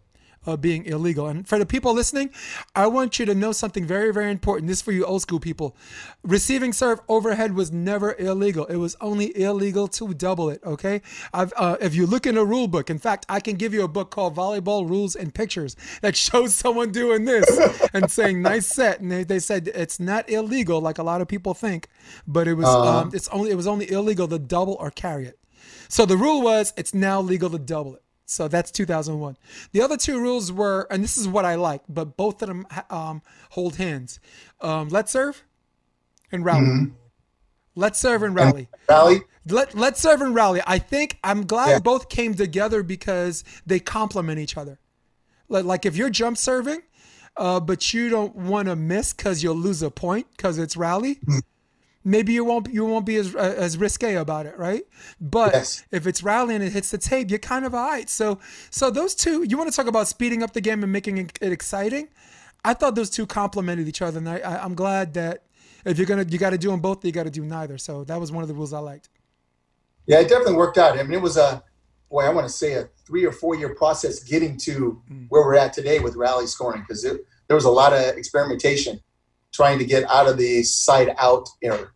of 0.47 0.61
being 0.61 0.85
illegal. 0.87 1.27
And 1.27 1.47
for 1.47 1.59
the 1.59 1.67
people 1.67 1.93
listening, 1.93 2.31
I 2.75 2.87
want 2.87 3.19
you 3.19 3.27
to 3.27 3.35
know 3.35 3.53
something 3.53 3.87
very 3.87 4.13
very 4.13 4.31
important. 4.31 4.69
This 4.69 4.79
is 4.79 4.83
for 4.83 4.93
you 4.93 5.05
old 5.05 5.23
school 5.23 5.41
people. 5.41 5.77
Receiving 6.23 6.73
serve 6.73 7.01
overhead 7.09 7.55
was 7.55 7.73
never 7.73 8.15
illegal. 8.19 8.67
It 8.67 8.77
was 8.77 8.97
only 9.01 9.37
illegal 9.39 9.89
to 9.89 10.15
double 10.15 10.51
it. 10.51 10.61
Okay, 10.65 11.03
I've, 11.33 11.53
uh, 11.57 11.77
if 11.81 11.95
you 11.95 12.07
look 12.07 12.27
in 12.27 12.37
a 12.37 12.45
rule 12.45 12.69
book, 12.69 12.91
in 12.91 12.99
fact, 12.99 13.27
I 13.29 13.41
can 13.41 13.57
give 13.57 13.73
you 13.73 13.83
a 13.83 13.89
book 13.89 14.11
called 14.11 14.37
Volleyball 14.37 14.89
Rules 14.89 15.17
and 15.17 15.35
Pictures 15.35 15.77
that 16.03 16.17
shows 16.17 16.55
someone 16.63 16.93
doing 16.93 17.25
this 17.25 17.47
and 17.93 18.11
saying 18.11 18.43
nice 18.43 18.67
set, 18.67 19.01
and 19.01 19.11
they, 19.11 19.25
they 19.25 19.39
said 19.39 19.69
it's 19.75 20.01
not 20.01 20.29
illegal 20.29 20.81
like 20.81 20.99
a 20.99 21.03
lot 21.03 21.21
of 21.21 21.29
people 21.29 21.55
think, 21.55 21.89
but 22.27 22.49
it 22.49 22.55
was 22.55 22.67
um, 22.67 23.11
it's 23.15 23.29
only 23.29 23.51
it 23.51 23.57
was 23.57 23.67
only 23.67 23.91
illegal 23.91 24.29
to 24.29 24.39
double 24.39 24.77
or 24.81 24.91
carry 24.91 25.27
it. 25.27 25.39
So 25.89 26.07
the 26.07 26.17
rule 26.17 26.43
was 26.43 26.73
it's 26.77 26.95
now 26.95 27.21
legal 27.21 27.51
to 27.51 27.59
double 27.59 27.95
it. 27.95 28.03
So 28.27 28.49
that's 28.49 28.71
2001. 28.73 29.37
The 29.73 29.81
other 29.81 29.97
two 29.97 30.21
rules 30.21 30.51
were, 30.53 30.87
and 30.91 31.03
this 31.03 31.17
is 31.17 31.29
what 31.29 31.45
I 31.45 31.55
like, 31.55 31.83
but 31.89 32.17
both 32.17 32.43
of 32.43 32.49
them 32.49 32.67
um, 32.91 33.23
hold 33.51 33.77
hands. 33.77 34.19
Um, 34.61 34.89
let's 34.89 35.13
serve 35.13 35.45
and 36.33 36.45
rally. 36.45 36.91
Let's 37.77 37.99
serve 38.01 38.23
and 38.25 38.35
rally. 38.35 38.69
Rally. 38.89 39.23
Let 39.49 39.77
let's 39.77 40.01
serve 40.01 40.23
and 40.23 40.35
rally. 40.35 40.61
I 40.67 40.79
think 40.81 41.19
I'm 41.23 41.47
glad 41.47 41.69
Yeah. 41.69 41.79
both 41.79 42.09
came 42.09 42.35
together 42.35 42.83
because 42.83 43.45
they 43.65 43.79
complement 43.79 44.41
each 44.41 44.57
other. 44.57 44.81
Like, 45.49 45.65
like 45.65 45.87
if 45.87 45.97
you're 45.97 46.11
jump 46.11 46.37
serving, 46.37 46.81
uh, 47.37 47.61
but 47.61 47.95
you 47.95 48.09
don't 48.09 48.35
want 48.35 48.67
to 48.67 48.75
miss 48.75 49.13
because 49.13 49.45
you'll 49.45 49.55
lose 49.55 49.83
a 49.83 49.91
point 49.91 50.27
because 50.37 50.59
it's 50.59 50.77
rally. 50.77 51.21
Maybe 52.07 52.33
you 52.35 52.45
won't 52.45 52.73
you 52.73 52.85
won't 52.87 53.05
be 53.05 53.17
as 53.17 53.35
uh, 53.35 53.39
as 53.59 53.77
risque 53.77 54.15
about 54.15 54.47
it, 54.47 54.57
right? 54.57 54.85
But 55.21 55.53
Yes. 55.55 55.85
if 55.91 56.07
it's 56.07 56.23
rally 56.23 56.55
and 56.55 56.63
it 56.63 56.73
hits 56.73 56.93
the 56.93 56.99
tape, 56.99 57.31
you're 57.31 57.41
kind 57.41 57.65
of 57.65 57.75
alright. 57.75 58.09
So 58.09 58.39
so 58.71 58.91
those 58.91 59.17
two, 59.17 59.43
you 59.43 59.59
want 59.59 59.69
to 59.69 59.77
talk 59.77 59.89
about 59.89 60.07
speeding 60.07 60.45
up 60.45 60.53
the 60.53 60.61
game 60.61 60.85
and 60.85 60.93
making 60.93 61.19
it, 61.19 61.37
it 61.43 61.51
exciting. 61.51 62.07
I 62.65 62.75
thought 62.75 62.95
those 62.95 63.11
two 63.11 63.27
complemented 63.27 63.89
each 63.89 64.03
other, 64.03 64.19
and 64.19 64.29
I, 64.29 64.39
I, 64.39 64.63
I'm 64.65 64.77
glad 64.77 65.15
that 65.15 65.43
if 65.85 65.99
you're 65.99 66.07
gonna 66.07 66.25
you 66.29 66.39
got 66.39 66.51
to 66.51 66.59
do 66.59 66.71
them 66.71 66.79
both, 66.79 67.05
you 67.05 67.11
got 67.11 67.25
to 67.25 67.31
do 67.31 67.45
neither. 67.45 67.77
So 67.77 68.05
that 68.05 68.21
was 68.21 68.31
one 68.31 68.43
of 68.43 68.49
the 68.49 68.55
rules 68.55 68.73
I 68.73 68.79
liked. 68.79 69.09
Yeah, 70.07 70.21
it 70.21 70.29
definitely 70.29 70.55
worked 70.55 70.79
out. 70.79 70.97
I 70.97 71.03
mean, 71.03 71.15
it 71.15 71.23
was 71.23 71.37
a 71.37 71.65
boy. 72.09 72.23
I 72.23 72.29
want 72.31 72.47
to 72.47 72.53
say 72.53 72.75
a 72.75 72.89
three 73.05 73.25
or 73.27 73.33
four 73.33 73.57
year 73.57 73.75
process 73.75 74.23
getting 74.23 74.57
to 74.59 75.03
where 75.29 75.43
we're 75.43 75.57
at 75.57 75.73
today 75.73 75.99
with 75.99 76.15
rally 76.15 76.47
scoring 76.47 76.83
because 76.83 77.03
there 77.03 77.57
was 77.57 77.65
a 77.65 77.71
lot 77.71 77.93
of 77.93 78.17
experimentation 78.17 79.01
trying 79.53 79.79
to 79.81 79.85
get 79.85 80.09
out 80.09 80.29
of 80.29 80.37
the 80.39 80.63
side 80.63 81.13
out 81.19 81.49
error. 81.63 81.93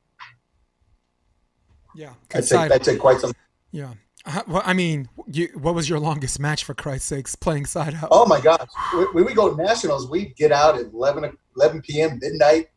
Yeah, 2.00 2.14
That 2.30 2.44
took, 2.46 2.68
that 2.70 2.82
took 2.82 2.98
quite 2.98 3.20
some. 3.20 3.32
Yeah. 3.72 3.92
Uh, 4.24 4.42
Well, 4.46 4.62
I 4.64 4.72
mean, 4.72 5.08
you, 5.26 5.48
what 5.54 5.74
was 5.74 5.86
your 5.88 5.98
longest 5.98 6.40
match 6.40 6.64
for 6.64 6.74
Christ's 6.74 7.08
sakes? 7.08 7.34
Playing 7.34 7.66
side 7.66 7.94
out. 7.94 8.08
Oh 8.10 8.24
my 8.26 8.40
gosh! 8.40 8.68
When- 9.12 9.24
we 9.26 9.34
go 9.34 9.54
to 9.54 9.62
nationals, 9.62 10.08
we 10.10 10.32
get 10.36 10.50
out 10.52 10.78
at 10.78 10.86
11, 10.92 11.24
o- 11.26 11.32
11 11.56 11.82
p.m. 11.82 12.18
midnight. 12.22 12.68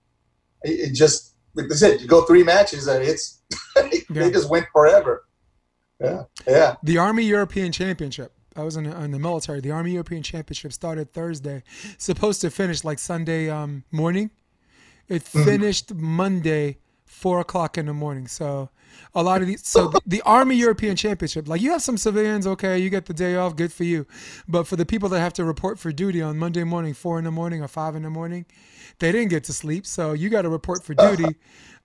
It, 0.64 0.90
it 0.90 0.94
just 0.94 1.36
like 1.56 1.68
I 1.72 1.76
said, 1.76 2.02
you 2.02 2.08
go 2.08 2.24
three 2.26 2.44
matches 2.44 2.88
and 2.88 3.04
it's 3.04 3.42
Yeah. 3.78 3.90
they 4.10 4.32
just 4.32 4.50
went 4.50 4.66
forever. 4.74 5.24
Yeah, 6.02 6.24
yeah. 6.48 6.76
The 6.84 6.98
Army 6.98 7.24
European 7.24 7.72
Championship. 7.72 8.34
I 8.56 8.64
was 8.64 8.76
in 8.76 8.84
the, 8.84 8.96
in 9.04 9.12
the 9.12 9.20
military. 9.20 9.62
The 9.62 9.72
Army 9.72 9.92
European 9.94 10.22
Championship 10.22 10.74
started 10.74 11.12
Thursday, 11.14 11.64
supposed 11.98 12.42
to 12.42 12.50
finish 12.52 12.84
like 12.84 13.00
Sunday 13.00 13.50
um, 13.50 13.84
morning. 13.92 14.30
It 15.08 15.24
finished 15.24 15.94
Monday, 15.94 16.78
four 17.14 17.40
o'clock 17.40 17.78
in 17.78 17.86
the 17.86 17.94
morning. 17.94 18.28
So 18.28 18.70
a 19.16 19.24
lot 19.24 19.42
of 19.42 19.48
these. 19.48 19.66
So 19.66 19.88
the, 19.88 20.02
the 20.06 20.22
Army 20.24 20.56
European 20.56 20.96
Championship, 20.96 21.48
like 21.48 21.62
you 21.62 21.72
have 21.72 21.82
some 21.82 21.98
civilians, 21.98 22.46
okay, 22.48 22.78
you 22.80 22.90
get 22.90 23.06
the 23.06 23.14
day 23.14 23.36
off, 23.36 23.56
good 23.56 23.72
for 23.72 23.84
you. 23.84 24.06
But 24.48 24.68
for 24.68 24.76
the 24.76 24.86
people 24.86 25.10
that 25.10 25.20
have 25.20 25.34
to 25.34 25.46
report 25.46 25.80
for 25.80 25.92
duty 25.92 26.22
on 26.22 26.38
Monday 26.38 26.64
morning, 26.64 26.94
four 26.94 27.18
in 27.20 27.26
the 27.26 27.32
morning 27.32 27.62
or 27.62 27.68
five 27.68 27.96
in 27.96 28.04
the 28.04 28.10
morning, 28.10 28.46
they 29.00 29.12
didn't 29.12 29.30
get 29.30 29.44
to 29.46 29.54
sleep. 29.54 29.86
So 29.86 30.14
you 30.14 30.30
got 30.30 30.42
to 30.42 30.50
report 30.50 30.84
for 30.84 30.94
duty. 30.94 31.36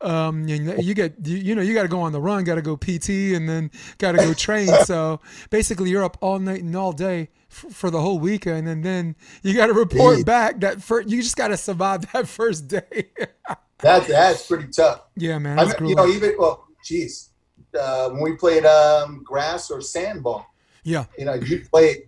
Um, 0.01 0.47
and 0.49 0.83
you 0.85 0.95
get 0.95 1.14
you, 1.25 1.37
you 1.37 1.55
know 1.57 1.62
you 1.62 1.75
got 1.75 1.83
to 1.83 1.88
go 1.88 2.01
on 2.01 2.12
the 2.12 2.21
run, 2.21 2.45
got 2.45 2.55
to 2.55 2.62
go 2.62 2.77
PT, 2.77 3.35
and 3.35 3.49
then 3.49 3.71
got 3.99 4.12
to 4.12 4.19
go 4.19 4.33
train. 4.33 4.69
So 4.85 5.21
basically, 5.51 5.91
you're 5.91 6.05
up 6.05 6.17
all 6.21 6.38
night 6.38 6.62
and 6.62 6.75
all 6.77 6.93
day 6.93 7.31
f- 7.51 7.73
for 7.73 7.91
the 7.91 8.01
whole 8.01 8.21
weekend, 8.21 8.69
and 8.69 8.85
then 8.85 9.17
you 9.43 9.55
got 9.55 9.67
to 9.67 9.73
report 9.73 10.25
back. 10.25 10.61
That 10.61 10.83
first, 10.83 11.09
you 11.09 11.21
just 11.21 11.37
got 11.37 11.49
to 11.49 11.57
survive 11.57 12.11
that 12.12 12.29
first 12.29 12.69
day. 12.69 13.11
That 13.81 14.09
that's 14.09 14.47
pretty 14.47 14.69
tough. 14.69 15.03
yeah, 15.17 15.38
man. 15.38 15.59
I 15.59 15.64
mean, 15.64 15.91
you 15.91 15.95
know, 15.95 16.07
even 16.07 16.35
well, 16.38 16.67
geez, 16.85 17.31
uh, 17.79 18.11
when 18.11 18.23
we 18.23 18.37
played 18.37 18.67
um, 18.67 19.23
grass 19.25 19.71
or 19.71 19.81
sandball, 19.81 20.47
yeah, 20.83 21.05
you 21.19 21.25
know, 21.25 21.35
you 21.35 21.64
play. 21.71 22.05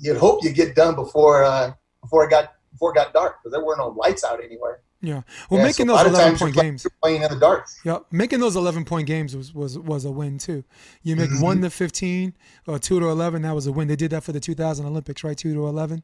You'd 0.00 0.18
hope 0.18 0.44
you 0.44 0.50
get 0.50 0.76
done 0.76 0.94
before 0.94 1.42
uh, 1.44 1.72
before 2.02 2.24
it 2.24 2.30
got 2.30 2.52
before 2.72 2.92
it 2.92 2.94
got 2.94 3.12
dark 3.12 3.36
because 3.42 3.52
there 3.52 3.64
were 3.64 3.76
no 3.76 3.88
lights 3.88 4.22
out 4.22 4.42
anywhere. 4.42 4.82
Yeah. 5.00 5.22
Well, 5.48 5.60
Yeah, 5.60 5.66
making 5.66 5.86
so 5.88 5.96
those 5.96 6.06
11 6.06 6.38
point 6.38 6.54
games. 6.56 6.86
playing 7.02 7.22
in 7.22 7.30
the 7.30 7.38
dark. 7.38 7.66
Yeah, 7.84 7.98
making 8.10 8.40
those 8.40 8.56
11 8.56 8.84
point 8.84 9.06
games 9.06 9.36
was 9.36 9.54
was 9.54 9.78
was 9.78 10.04
a 10.04 10.10
win 10.10 10.38
too. 10.38 10.64
You 11.02 11.14
make 11.16 11.30
Mm-hmm. 11.30 11.42
one 11.42 11.60
to 11.62 11.70
15 11.70 12.34
or 12.66 12.78
two 12.78 12.98
to 13.00 13.08
11, 13.08 13.42
that 13.42 13.54
was 13.54 13.66
a 13.66 13.72
win. 13.72 13.86
They 13.88 13.96
did 13.96 14.10
that 14.10 14.24
for 14.24 14.32
the 14.32 14.40
2000 14.40 14.84
Olympics, 14.86 15.22
right? 15.22 15.36
Two 15.36 15.54
to 15.54 15.66
11. 15.66 16.02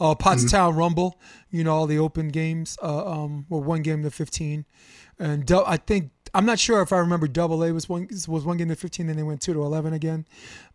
Uh, 0.00 0.14
Mm-hmm. 0.14 0.28
Pottstown 0.28 0.76
Rumble, 0.76 1.20
you 1.50 1.62
know, 1.64 1.74
all 1.74 1.86
the 1.86 1.98
open 1.98 2.28
games 2.28 2.76
uh, 2.82 3.06
um, 3.06 3.46
were 3.48 3.60
one 3.60 3.82
game 3.82 4.02
to 4.02 4.10
15, 4.10 4.64
and 5.18 5.50
I 5.52 5.76
think 5.76 6.10
I'm 6.34 6.46
not 6.46 6.58
sure 6.58 6.80
if 6.82 6.92
I 6.92 6.98
remember 6.98 7.28
Double 7.28 7.62
A 7.62 7.72
was 7.72 7.88
one 7.88 8.08
was 8.26 8.44
one 8.44 8.56
game 8.56 8.68
to 8.68 8.76
15, 8.76 9.06
then 9.06 9.16
they 9.16 9.22
went 9.22 9.40
two 9.40 9.52
to 9.54 9.62
11 9.62 9.92
again. 9.92 10.26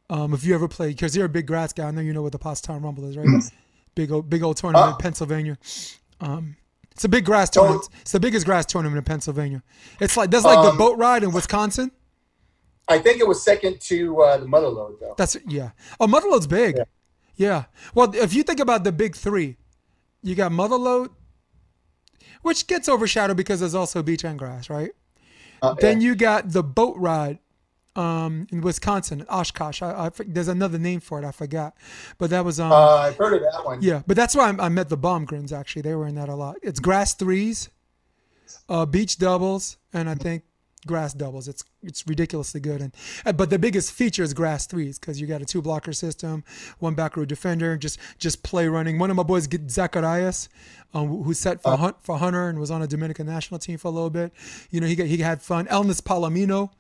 Um, 0.10 0.34
if 0.34 0.46
you 0.46 0.56
ever 0.56 0.68
played, 0.70 0.96
because 0.96 1.18
you're 1.18 1.26
a 1.26 1.30
big 1.30 1.48
grass 1.48 1.74
guy, 1.74 1.88
I 1.88 1.92
know 1.92 2.00
you 2.02 2.14
know 2.14 2.22
what 2.22 2.32
the 2.32 2.40
Pottstown 2.40 2.82
Rumble 2.84 3.04
is, 3.10 3.18
right? 3.18 3.26
Mm-hmm. 3.28 3.56
Big 3.96 4.12
old 4.12 4.30
big 4.30 4.44
old 4.44 4.56
tournament 4.58 4.86
Uh, 4.88 4.92
in 4.92 4.96
Pennsylvania. 4.98 5.58
Um, 6.22 6.56
it's 6.98 7.04
a 7.06 7.10
big 7.10 7.26
grass 7.26 7.52
So- 7.54 7.62
tournament. 7.62 7.90
It's 8.02 8.12
the 8.12 8.20
biggest 8.20 8.44
grass 8.48 8.66
tournament 8.66 8.98
in 8.98 9.04
Pennsylvania. 9.04 9.62
It's 10.00 10.18
like 10.18 10.32
that's 10.32 10.44
like 10.46 10.64
the 10.64 10.72
Um, 10.72 10.78
boat 10.80 10.98
ride 10.98 11.24
in 11.24 11.32
Wisconsin. 11.32 11.92
I 12.88 12.98
think 12.98 13.20
it 13.20 13.28
was 13.28 13.44
second 13.44 13.80
to 13.82 14.20
uh, 14.22 14.38
the 14.38 14.48
Motherlode 14.48 15.00
though. 15.00 15.14
That's 15.16 15.38
yeah. 15.48 15.72
Oh, 16.00 16.08
Motherlode's 16.08 16.48
big. 16.48 16.76
Yeah. 16.78 16.84
Yeah. 17.36 17.64
Well, 17.94 18.16
if 18.16 18.34
you 18.34 18.42
think 18.42 18.60
about 18.60 18.84
the 18.84 18.92
big 18.92 19.16
three, 19.16 19.58
you 20.24 20.34
got 20.34 20.52
Motherlode, 20.52 21.10
which 22.42 22.66
gets 22.66 22.90
overshadowed 22.90 23.38
because 23.38 23.60
there's 23.60 23.76
also 23.76 24.02
beach 24.02 24.24
and 24.24 24.40
grass, 24.40 24.68
right? 24.68 24.90
Uh, 25.62 25.76
Then 25.76 26.02
yeah. 26.02 26.08
you 26.08 26.16
got 26.16 26.52
the 26.52 26.64
boat 26.64 26.98
ride 26.98 27.38
um, 27.98 28.48
in 28.52 28.62
Wisconsin, 28.62 29.26
Oshkosh. 29.28 29.82
I, 29.82 30.06
I, 30.06 30.10
there's 30.26 30.48
another 30.48 30.78
name 30.78 31.00
for 31.00 31.20
it, 31.20 31.26
I 31.26 31.32
forgot, 31.32 31.76
but 32.18 32.30
that 32.30 32.46
was 32.46 32.60
um, 32.60 32.72
uh, 32.72 32.98
I've 32.98 33.18
heard 33.18 33.34
of 33.34 33.42
that 33.42 33.66
one. 33.66 33.82
yeah. 33.82 34.04
But 34.06 34.16
that's 34.16 34.36
why 34.36 34.50
I, 34.50 34.66
I 34.66 34.70
met 34.70 34.90
the 34.90 34.98
Baumgrens. 34.98 35.52
Actually, 35.52 35.82
they 35.82 35.96
were 35.96 36.08
in 36.08 36.16
that 36.16 36.30
a 36.30 36.36
lot. 36.36 36.58
It's 36.62 36.80
grass 36.80 37.16
threes, 37.16 37.70
uh, 38.70 38.86
beach 38.86 39.18
doubles, 39.18 39.78
and 39.92 40.10
I 40.10 40.16
think 40.16 40.44
grass 40.88 41.14
doubles. 41.14 41.48
It's 41.48 41.64
it's 41.84 42.08
ridiculously 42.08 42.60
good. 42.60 42.82
And 42.82 42.96
uh, 43.26 43.34
but 43.34 43.50
the 43.50 43.60
biggest 43.60 43.92
feature 43.92 44.24
is 44.24 44.34
grass 44.34 44.66
threes 44.66 44.98
because 44.98 45.22
you 45.22 45.28
got 45.28 45.42
a 45.42 45.46
two 45.46 45.62
blocker 45.62 45.94
system, 45.94 46.44
one 46.80 46.96
back 46.96 47.18
row 47.18 47.26
defender, 47.26 47.78
just 47.78 48.00
just 48.18 48.44
play 48.44 48.68
running. 48.68 48.98
One 48.98 49.12
of 49.12 49.16
my 49.16 49.24
boys, 49.24 49.48
get 49.48 49.70
Zacharias, 49.70 50.50
um, 50.94 51.24
who 51.24 51.34
set 51.34 51.62
for 51.62 51.78
Hunt, 51.78 51.98
for 52.02 52.18
Hunter 52.18 52.50
and 52.50 52.60
was 52.60 52.72
on 52.72 52.82
a 52.82 52.88
Dominican 52.88 53.28
national 53.28 53.60
team 53.60 53.78
for 53.78 53.90
a 53.90 53.92
little 53.92 54.10
bit. 54.10 54.34
You 54.72 54.82
know, 54.82 54.88
he 54.88 54.96
got, 54.96 55.08
he 55.08 55.18
had 55.18 55.42
fun. 55.42 55.68
Elnis 55.68 56.02
Palomino, 56.02 56.72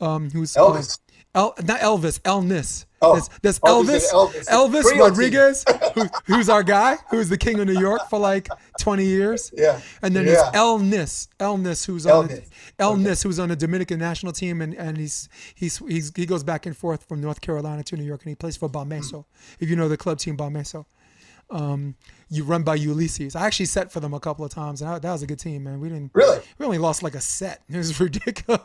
um, 0.00 0.30
who's 0.30 0.56
uh, 0.56 0.60
Elvis. 0.60 0.98
El, 1.34 1.54
not 1.64 1.80
Elvis, 1.80 2.20
Elnis. 2.20 2.86
Oh. 3.02 3.14
There's, 3.14 3.28
there's 3.42 3.60
Oh, 3.64 3.82
Elvis, 3.82 4.10
Elvis. 4.12 4.48
Elvis 4.48 4.98
Rodriguez, 4.98 5.64
who, 5.94 6.04
who's 6.26 6.48
our 6.48 6.62
guy, 6.62 6.96
who's 7.10 7.28
the 7.28 7.36
king 7.36 7.58
of 7.60 7.66
New 7.66 7.78
York 7.78 8.08
for 8.08 8.18
like 8.18 8.48
20 8.80 9.04
years. 9.04 9.52
Yeah. 9.54 9.80
And 10.00 10.14
then 10.16 10.24
Yeah. 10.24 10.34
there's 10.34 10.48
El 10.54 10.78
Nis, 10.78 11.28
El 11.40 11.58
Nis, 11.58 11.84
who's 11.84 12.06
on 12.06 12.28
the, 12.28 12.34
Elnis. 12.34 12.48
El 12.78 12.96
Nis, 12.96 13.22
who's 13.22 13.38
on 13.38 13.48
the 13.50 13.56
Dominican 13.56 13.98
national 13.98 14.32
team, 14.32 14.62
and, 14.62 14.74
and 14.74 14.96
he's 14.96 15.28
he's 15.54 15.78
he's 15.78 16.12
he 16.16 16.24
goes 16.24 16.42
back 16.44 16.64
and 16.66 16.76
forth 16.76 17.02
from 17.06 17.20
North 17.20 17.40
Carolina 17.40 17.82
to 17.84 17.96
New 17.96 18.04
York, 18.04 18.22
and 18.22 18.30
he 18.30 18.36
plays 18.36 18.56
for 18.56 18.68
Balmeso. 18.70 19.24
If 19.60 19.68
you 19.68 19.76
know 19.76 19.88
the 19.88 19.96
club 19.98 20.18
team 20.18 20.36
Balmeso, 20.36 20.86
um, 21.50 21.94
you 22.28 22.44
run 22.44 22.62
by 22.62 22.74
Ulysses. 22.76 23.36
I 23.36 23.46
actually 23.46 23.66
set 23.66 23.92
for 23.92 24.00
them 24.00 24.14
a 24.14 24.20
couple 24.20 24.44
of 24.44 24.50
times, 24.52 24.82
and 24.82 24.90
that, 24.90 25.02
that 25.02 25.12
was 25.12 25.22
a 25.22 25.26
good 25.26 25.38
team, 25.38 25.64
man. 25.64 25.80
We 25.80 25.88
didn't 25.88 26.10
Really? 26.14 26.40
we 26.58 26.66
only 26.66 26.78
lost 26.78 27.02
like 27.02 27.14
a 27.14 27.20
set. 27.20 27.62
It 27.68 27.76
was 27.76 27.98
ridiculous. 28.06 28.60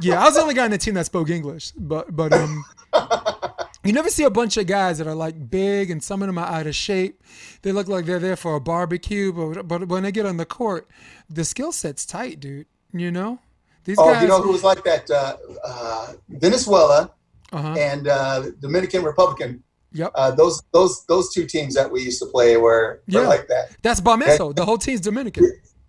yeah, 0.00 0.20
I 0.20 0.24
was 0.24 0.34
the 0.34 0.40
only 0.42 0.54
guy 0.54 0.64
in 0.64 0.70
the 0.70 0.78
team 0.78 0.94
that 0.94 1.06
spoke 1.06 1.30
English, 1.30 1.72
but 1.76 2.14
but 2.14 2.32
um. 2.32 2.64
You 3.84 3.92
never 3.92 4.10
see 4.10 4.22
a 4.22 4.30
bunch 4.30 4.56
of 4.58 4.68
guys 4.68 4.98
that 4.98 5.08
are 5.08 5.14
like 5.14 5.50
big 5.50 5.90
and 5.90 6.00
some 6.00 6.22
of 6.22 6.28
them 6.28 6.38
are 6.38 6.46
out 6.46 6.68
of 6.68 6.74
shape. 6.76 7.20
They 7.62 7.72
look 7.72 7.88
like 7.88 8.04
they're 8.04 8.20
there 8.20 8.36
for 8.36 8.54
a 8.54 8.60
barbecue, 8.60 9.32
but 9.32 9.66
but 9.66 9.88
when 9.88 10.04
they 10.04 10.12
get 10.12 10.24
on 10.24 10.36
the 10.36 10.46
court, 10.46 10.88
the 11.28 11.44
skill 11.44 11.72
set's 11.72 12.06
tight, 12.06 12.38
dude. 12.38 12.66
You 12.92 13.10
know, 13.10 13.40
these 13.82 13.96
Oh, 13.98 14.12
guys. 14.12 14.22
you 14.22 14.28
know 14.28 14.40
who 14.40 14.52
was 14.52 14.62
like 14.62 14.84
that? 14.84 15.10
Uh, 15.10 15.36
uh, 15.64 16.12
Venezuela 16.28 17.10
uh-huh. 17.52 17.74
and 17.76 18.06
uh, 18.06 18.50
Dominican 18.60 19.02
Republican. 19.02 19.64
Yep. 19.94 20.12
Uh, 20.14 20.30
those 20.32 20.62
those 20.72 21.04
those 21.06 21.32
two 21.32 21.46
teams 21.46 21.74
that 21.74 21.90
we 21.90 22.02
used 22.02 22.20
to 22.20 22.26
play 22.26 22.56
were, 22.56 22.62
were 22.62 23.02
Yeah. 23.06 23.28
like 23.28 23.48
that. 23.48 23.70
That's 23.82 24.00
Bameso. 24.00 24.54
The 24.54 24.64
whole 24.64 24.78
team's 24.78 25.00
Dominican. 25.00 25.44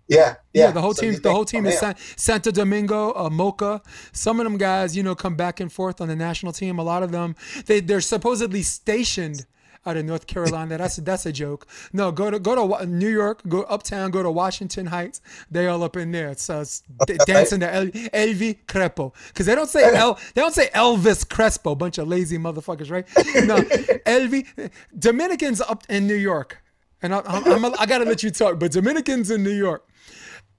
Yeah, 0.06 0.18
Yeah, 0.52 0.64
yeah. 0.66 0.70
the 0.70 0.82
whole 0.82 0.92
So 0.92 1.02
team. 1.02 1.18
The 1.22 1.32
whole 1.32 1.46
team 1.46 1.64
oh, 1.64 1.70
is. 1.70 1.78
San, 1.78 1.94
Santo 2.16 2.50
Domingo, 2.50 3.12
uh, 3.12 3.30
Moca. 3.30 3.80
Some 4.12 4.38
of 4.38 4.44
them 4.44 4.58
guys, 4.58 4.94
you 4.94 5.02
know, 5.02 5.14
come 5.14 5.34
back 5.34 5.60
and 5.60 5.72
forth 5.72 6.00
on 6.02 6.08
the 6.08 6.16
national 6.16 6.52
team. 6.52 6.78
A 6.78 6.82
lot 6.82 7.02
of 7.02 7.10
them, 7.10 7.34
they 7.66 7.80
they're 7.80 8.02
supposedly 8.02 8.62
stationed 8.62 9.46
out 9.86 9.96
of 9.96 10.04
North 10.04 10.26
Carolina. 10.26 10.78
That's 10.78 10.96
that's 10.96 11.26
a 11.26 11.32
joke. 11.32 11.66
No, 11.92 12.12
go 12.12 12.30
to 12.30 12.38
go 12.38 12.54
to 12.54 12.86
New 12.86 13.08
York, 13.08 13.42
go 13.48 13.62
uptown, 13.62 14.10
go 14.10 14.22
to 14.22 14.30
Washington 14.30 14.86
Heights. 14.86 15.20
They 15.50 15.66
all 15.66 15.82
up 15.82 15.96
in 15.96 16.12
there. 16.12 16.30
It's, 16.30 16.48
uh, 16.48 16.60
it's 16.60 16.82
d- 17.06 17.18
dancing 17.26 17.60
to 17.60 17.72
El, 17.72 17.86
Elvi 17.86 18.58
Crespo 18.66 19.12
because 19.28 19.46
they 19.46 19.54
don't 19.54 19.68
say 19.68 19.84
El, 19.94 20.14
they 20.34 20.40
don't 20.40 20.54
say 20.54 20.68
Elvis 20.74 21.28
Crespo. 21.28 21.74
Bunch 21.74 21.98
of 21.98 22.08
lazy 22.08 22.38
motherfuckers, 22.38 22.90
right? 22.90 23.06
No, 23.46 23.56
Elvi. 24.06 24.70
Dominicans 24.98 25.60
up 25.60 25.84
in 25.88 26.06
New 26.06 26.14
York, 26.14 26.62
and 27.02 27.14
I, 27.14 27.22
I'm, 27.26 27.64
I'm, 27.64 27.74
I 27.78 27.86
gotta 27.86 28.04
let 28.04 28.22
you 28.22 28.30
talk. 28.30 28.58
But 28.58 28.72
Dominicans 28.72 29.30
in 29.30 29.42
New 29.42 29.50
York 29.54 29.88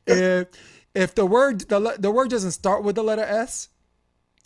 if 0.08 0.48
if 0.94 1.16
the 1.16 1.26
word 1.26 1.62
the, 1.62 1.96
the 2.00 2.12
word 2.12 2.30
doesn't 2.30 2.52
start 2.52 2.84
with 2.84 2.96
the 2.96 3.04
letter 3.04 3.24
S, 3.24 3.70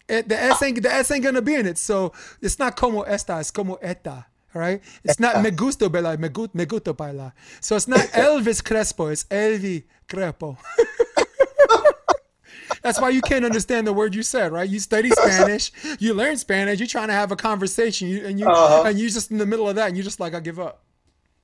it, 0.07 0.29
the 0.29 0.39
S 0.39 0.61
ain't 0.63 0.81
the 0.81 0.91
S 0.91 1.11
ain't 1.11 1.23
gonna 1.23 1.41
be 1.41 1.55
in 1.55 1.65
it. 1.65 1.77
So 1.77 2.13
it's 2.41 2.59
not 2.59 2.75
como 2.75 3.01
esta, 3.01 3.39
it's 3.39 3.51
como 3.51 3.75
eta. 3.75 4.25
All 4.55 4.61
right, 4.61 4.81
it's 5.03 5.19
not 5.19 5.41
me 5.43 5.51
gusto 5.51 5.89
bailar, 5.89 6.17
me, 6.17 6.27
gu- 6.29 6.49
me 6.53 6.65
gusto 6.65 6.93
bailar. 6.93 7.33
So 7.61 7.75
it's 7.75 7.87
not 7.87 7.99
Elvis 8.13 8.63
Crespo, 8.63 9.07
it's 9.07 9.25
Elvi 9.25 9.83
Crespo. 10.07 10.57
That's 12.81 12.99
why 13.01 13.09
you 13.09 13.21
can't 13.21 13.43
understand 13.45 13.85
the 13.87 13.93
word 13.93 14.15
you 14.15 14.23
said, 14.23 14.51
right? 14.53 14.67
You 14.69 14.79
study 14.79 15.09
Spanish, 15.09 15.71
you 15.99 16.13
learn 16.13 16.37
Spanish, 16.37 16.79
you're 16.79 16.87
trying 16.87 17.09
to 17.09 17.13
have 17.13 17.31
a 17.31 17.35
conversation, 17.35 18.07
you, 18.07 18.25
and 18.25 18.39
you 18.39 18.47
Uh-huh. 18.47 18.83
and 18.87 18.97
you're 18.97 19.09
just 19.09 19.31
in 19.31 19.37
the 19.37 19.45
middle 19.45 19.67
of 19.69 19.75
that, 19.75 19.87
and 19.89 19.97
you're 19.97 20.03
just 20.03 20.19
like, 20.19 20.33
I 20.33 20.39
give 20.39 20.59
up. 20.59 20.83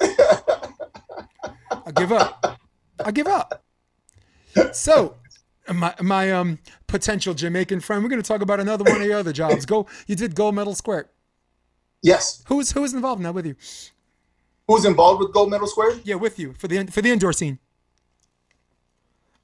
I 0.02 1.92
give 1.94 2.12
up. 2.12 2.60
I 3.04 3.12
give 3.12 3.28
up. 3.28 3.64
So, 4.72 5.16
my 5.72 5.94
my 6.02 6.32
um 6.32 6.60
potential 6.88 7.34
Jamaican 7.34 7.82
friend, 7.82 8.02
we're 8.04 8.10
gonna 8.10 8.22
talk 8.22 8.42
about 8.42 8.60
another 8.60 8.84
one 8.90 9.02
of 9.02 9.08
your 9.08 9.18
other 9.18 9.34
jobs. 9.34 9.66
Go, 9.66 9.88
you 10.08 10.16
did 10.16 10.36
gold 10.36 10.56
medal 10.56 10.74
square. 10.76 11.10
Yes. 12.06 12.44
Who's 12.48 12.72
who 12.72 12.82
was 12.82 12.94
involved 12.94 13.20
in 13.20 13.24
that 13.24 13.34
with 13.34 13.48
you? 13.48 13.56
Who's 14.68 14.86
involved 14.86 15.22
with 15.22 15.34
Gold 15.34 15.50
Medal 15.50 15.66
Square? 15.66 16.02
Yeah, 16.04 16.16
with 16.16 16.38
you 16.38 16.54
for 16.54 16.68
the 16.68 16.86
for 16.86 17.02
the 17.02 17.10
indoor 17.10 17.34
scene. 17.34 17.58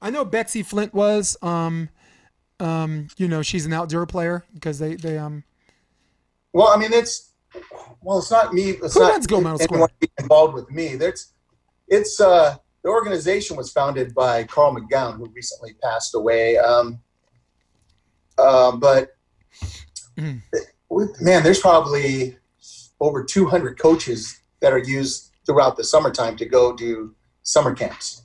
I 0.00 0.10
know 0.10 0.24
Betsy 0.24 0.62
Flint 0.62 0.94
was. 0.94 1.36
Um, 1.42 1.88
um, 2.60 3.08
you 3.16 3.26
know, 3.26 3.42
she's 3.42 3.66
an 3.66 3.72
outdoor 3.72 4.06
player 4.06 4.44
because 4.54 4.78
they 4.78 4.94
they 4.94 5.18
um. 5.18 5.42
Well, 6.52 6.68
I 6.68 6.76
mean, 6.76 6.92
it's 6.92 7.30
well, 8.00 8.18
it's 8.18 8.30
not 8.30 8.54
me. 8.54 8.70
It's 8.70 8.94
Who 8.94 9.00
not 9.00 9.10
runs 9.10 9.26
Gold 9.26 9.42
Medal 9.42 9.58
Square? 9.58 9.88
involved 10.20 10.54
with 10.54 10.70
me. 10.70 10.94
That's 10.94 11.32
it's 11.88 12.20
uh 12.20 12.54
the 12.84 12.88
organization 12.90 13.56
was 13.56 13.72
founded 13.72 14.14
by 14.14 14.44
Carl 14.44 14.76
McGown, 14.76 15.16
who 15.16 15.28
recently 15.34 15.74
passed 15.82 16.14
away. 16.14 16.58
Um, 16.58 17.00
uh, 18.38 18.70
but 18.76 19.16
Mhm. 20.16 20.42
man, 21.20 21.42
there's 21.42 21.60
probably 21.60 22.36
over 23.02 23.24
200 23.24 23.78
coaches 23.78 24.40
that 24.60 24.72
are 24.72 24.78
used 24.78 25.32
throughout 25.44 25.76
the 25.76 25.84
summertime 25.84 26.36
to 26.36 26.46
go 26.46 26.74
do 26.74 27.14
summer 27.42 27.74
camps. 27.74 28.22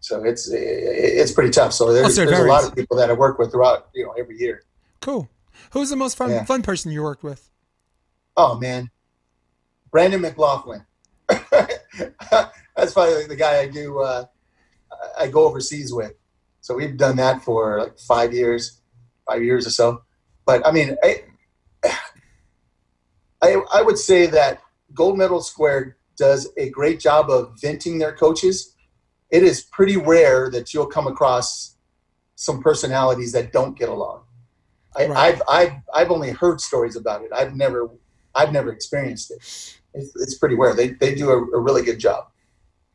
So 0.00 0.22
it's 0.24 0.50
it's 0.50 1.32
pretty 1.32 1.50
tough. 1.50 1.72
So 1.72 1.92
there's, 1.92 2.18
it 2.18 2.28
there's 2.28 2.40
a 2.40 2.48
lot 2.48 2.64
of 2.64 2.74
people 2.74 2.96
that 2.96 3.08
I 3.08 3.12
work 3.14 3.38
with 3.38 3.52
throughout 3.52 3.88
you 3.94 4.04
know 4.04 4.12
every 4.12 4.36
year. 4.38 4.62
Cool. 5.00 5.28
Who's 5.70 5.90
the 5.90 5.96
most 5.96 6.16
fun 6.16 6.30
Yeah. 6.30 6.44
fun 6.44 6.62
person 6.62 6.90
you 6.90 7.02
worked 7.02 7.22
with? 7.22 7.48
Oh 8.36 8.58
man, 8.58 8.90
Brandon 9.90 10.20
McLaughlin. 10.20 10.84
That's 11.28 12.92
probably 12.94 13.26
the 13.26 13.36
guy 13.36 13.60
I 13.60 13.68
do. 13.68 14.00
Uh, 14.00 14.24
I 15.18 15.28
go 15.28 15.46
overseas 15.46 15.92
with. 15.92 16.14
So 16.60 16.74
we've 16.74 16.96
done 16.96 17.16
that 17.16 17.42
for 17.42 17.80
like 17.80 17.98
five 17.98 18.34
years, 18.34 18.80
five 19.26 19.42
years 19.42 19.66
or 19.66 19.70
so. 19.70 20.02
But 20.46 20.66
I 20.66 20.72
mean, 20.72 20.96
I, 21.02 21.22
I, 23.42 23.60
I 23.74 23.82
would 23.82 23.98
say 23.98 24.26
that 24.26 24.60
Gold 24.94 25.18
Medal 25.18 25.40
Square 25.40 25.96
does 26.16 26.48
a 26.56 26.70
great 26.70 27.00
job 27.00 27.30
of 27.30 27.54
venting 27.60 27.98
their 27.98 28.14
coaches. 28.14 28.76
It 29.30 29.42
is 29.42 29.62
pretty 29.62 29.96
rare 29.96 30.50
that 30.50 30.72
you'll 30.72 30.86
come 30.86 31.06
across 31.06 31.76
some 32.36 32.62
personalities 32.62 33.32
that 33.32 33.52
don't 33.52 33.78
get 33.78 33.88
along. 33.88 34.22
I, 34.96 35.06
Right. 35.06 35.34
I've, 35.34 35.42
I've, 35.48 35.72
I've 35.94 36.10
only 36.10 36.30
heard 36.30 36.60
stories 36.60 36.96
about 36.96 37.22
it. 37.22 37.30
I've 37.34 37.56
never, 37.56 37.88
I've 38.34 38.52
never 38.52 38.70
experienced 38.70 39.30
it. 39.30 39.38
It's, 39.94 40.16
it's 40.16 40.38
pretty 40.38 40.54
rare. 40.54 40.74
They, 40.74 40.88
they 40.90 41.14
do 41.14 41.30
a, 41.30 41.36
a 41.36 41.60
really 41.60 41.82
good 41.82 41.98
job. 41.98 42.26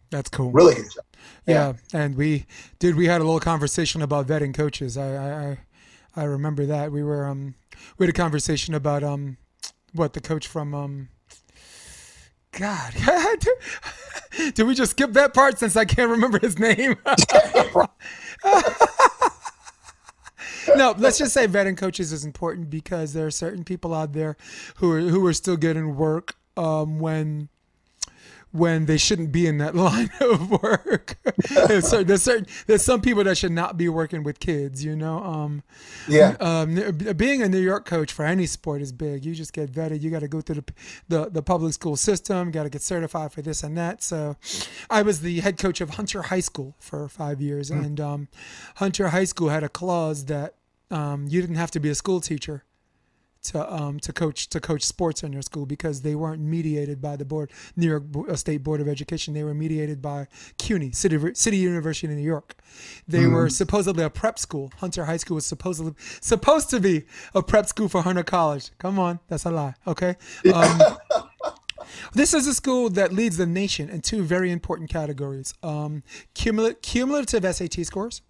That's 0.10 0.30
cool. 0.30 0.52
Really 0.52 0.76
good 0.76 0.92
job. 0.94 1.06
Yeah. 1.46 1.74
and 1.94 2.16
we 2.16 2.46
did. 2.80 2.96
We 2.96 3.08
had 3.08 3.22
a 3.22 3.24
little 3.24 3.40
conversation 3.40 4.02
about 4.02 4.28
vetting 4.28 4.54
coaches. 4.54 4.98
I, 4.98 5.14
I, 5.14 5.50
I, 5.50 5.58
I 6.16 6.24
remember 6.24 6.66
that 6.66 6.92
we 6.92 7.04
were 7.04 7.26
um, 7.26 7.56
we 7.98 8.06
had 8.06 8.10
a 8.14 8.18
conversation 8.18 8.74
about 8.74 9.04
um, 9.04 9.38
what 9.98 10.14
the 10.14 10.22
coach 10.22 10.48
from 10.48 10.74
um, 10.74 11.10
God, 12.52 12.94
did 14.54 14.66
we 14.66 14.74
just 14.74 14.92
skip 14.92 15.14
that 15.14 15.34
part 15.34 15.60
since 15.60 15.76
I 15.76 15.86
can't 15.86 16.10
remember 16.10 16.40
his 16.40 16.58
name? 16.58 16.96
no, 20.76 20.96
let's 20.98 21.18
just 21.18 21.34
say 21.34 21.48
vetting 21.48 21.78
coaches 21.78 22.12
is 22.12 22.26
important 22.26 22.70
because 22.70 23.14
there 23.14 23.28
are 23.28 23.32
certain 23.32 23.64
people 23.64 23.94
out 23.94 24.14
there 24.14 24.38
who 24.78 24.92
are 24.92 25.02
who 25.02 25.26
are 25.26 25.34
still 25.34 25.58
getting 25.58 25.96
work 25.96 26.36
um, 26.56 27.00
when 27.00 27.50
when 28.52 28.86
they 28.86 28.98
shouldn't 28.98 29.32
be 29.32 29.46
in 29.46 29.58
that 29.60 29.76
line 29.88 30.10
of 30.22 30.50
work. 30.50 31.18
there's, 31.68 31.88
certain, 31.88 32.08
there's 32.08 32.24
certain 32.24 32.48
there's 32.66 32.84
some 32.84 33.02
people 33.02 33.24
that 33.24 33.38
should 33.38 33.52
not 33.52 33.78
be 33.78 33.90
working 33.90 34.24
with 34.24 34.40
kids. 34.40 34.84
You 34.84 34.96
know, 34.96 35.24
um, 35.24 35.64
Yeah. 36.08 36.36
um, 36.40 36.76
being 37.16 37.42
a 37.42 37.50
New 37.50 37.60
York 37.60 37.86
coach 37.86 38.12
for 38.14 38.26
any 38.26 38.46
sport 38.46 38.82
is 38.82 38.92
big. 38.92 39.26
You 39.26 39.36
just 39.36 39.54
get 39.54 39.72
vetted. 39.72 40.02
You 40.02 40.10
got 40.10 40.20
to 40.22 40.28
go 40.28 40.42
through 40.42 40.56
the, 40.56 40.74
the 41.08 41.30
the 41.30 41.42
public 41.44 41.74
school 41.74 41.96
system. 41.96 42.52
Got 42.52 42.64
to 42.64 42.70
get 42.70 42.82
certified 42.82 43.32
for 43.32 43.42
this 43.42 43.64
and 43.64 43.78
that. 43.78 44.02
So, 44.04 44.36
I 44.90 45.02
was 45.02 45.22
the 45.22 45.40
head 45.42 45.58
coach 45.58 45.82
of 45.82 45.92
Hunter 45.92 46.24
High 46.24 46.40
School 46.40 46.76
for 46.80 47.08
five 47.10 47.42
years, 47.42 47.70
and 47.70 48.00
um, 48.00 48.28
Hunter 48.76 49.10
High 49.10 49.26
School 49.26 49.50
had 49.50 49.64
a 49.64 49.70
clause 49.70 50.26
that 50.26 50.56
um, 50.90 51.28
you 51.28 51.42
didn't 51.42 51.58
have 51.58 51.72
to 51.72 51.80
be 51.80 51.90
a 51.90 51.96
school 51.96 52.22
teacher 52.22 52.64
to 53.44 53.74
um, 53.74 54.00
to 54.00 54.14
coach 54.14 54.50
to 54.50 54.60
coach 54.60 54.84
sports 54.84 55.24
in 55.24 55.32
their 55.32 55.42
school 55.42 55.66
because 55.66 56.02
they 56.02 56.16
weren't 56.16 56.42
mediated 56.42 57.02
by 57.02 57.16
the 57.16 57.26
board 57.26 57.52
New 57.76 57.88
York 57.88 58.04
uh, 58.30 58.36
State 58.36 58.64
Board 58.64 58.82
of 58.82 58.88
Education. 58.88 59.34
They 59.34 59.44
were 59.44 59.54
mediated 59.54 60.02
by 60.02 60.28
CUNY 60.58 60.92
City 60.92 61.34
City 61.34 61.58
University 61.58 62.08
in 62.08 62.16
New 62.16 62.24
York. 62.24 62.56
They 63.08 63.28
were 63.28 63.50
supposedly 63.50 64.04
a 64.04 64.10
prep 64.10 64.40
school. 64.40 64.72
Hunter 64.78 65.06
High 65.06 65.18
School 65.18 65.36
was 65.36 65.46
supposedly 65.46 65.94
supposed 66.22 66.70
to 66.72 66.80
be 66.80 67.04
a 67.34 67.42
prep 67.42 67.68
school 67.68 67.90
for 67.90 68.02
Hunter 68.02 68.24
College. 68.24 68.72
Come 68.78 69.00
on, 69.00 69.20
that's 69.28 69.46
a 69.46 69.52
lie. 69.52 69.74
Okay. 69.86 70.16
Um, 70.54 70.80
this 72.14 72.34
is 72.34 72.48
a 72.48 72.54
school 72.54 72.90
that 72.92 73.14
leads 73.14 73.38
the 73.38 73.46
nation 73.46 73.90
in 73.90 74.02
two 74.02 74.24
very 74.24 74.52
important 74.52 74.90
categories: 74.90 75.54
um, 75.64 76.04
cumulative, 76.34 76.82
cumulative 76.82 77.56
SAT 77.56 77.86
scores 77.86 78.22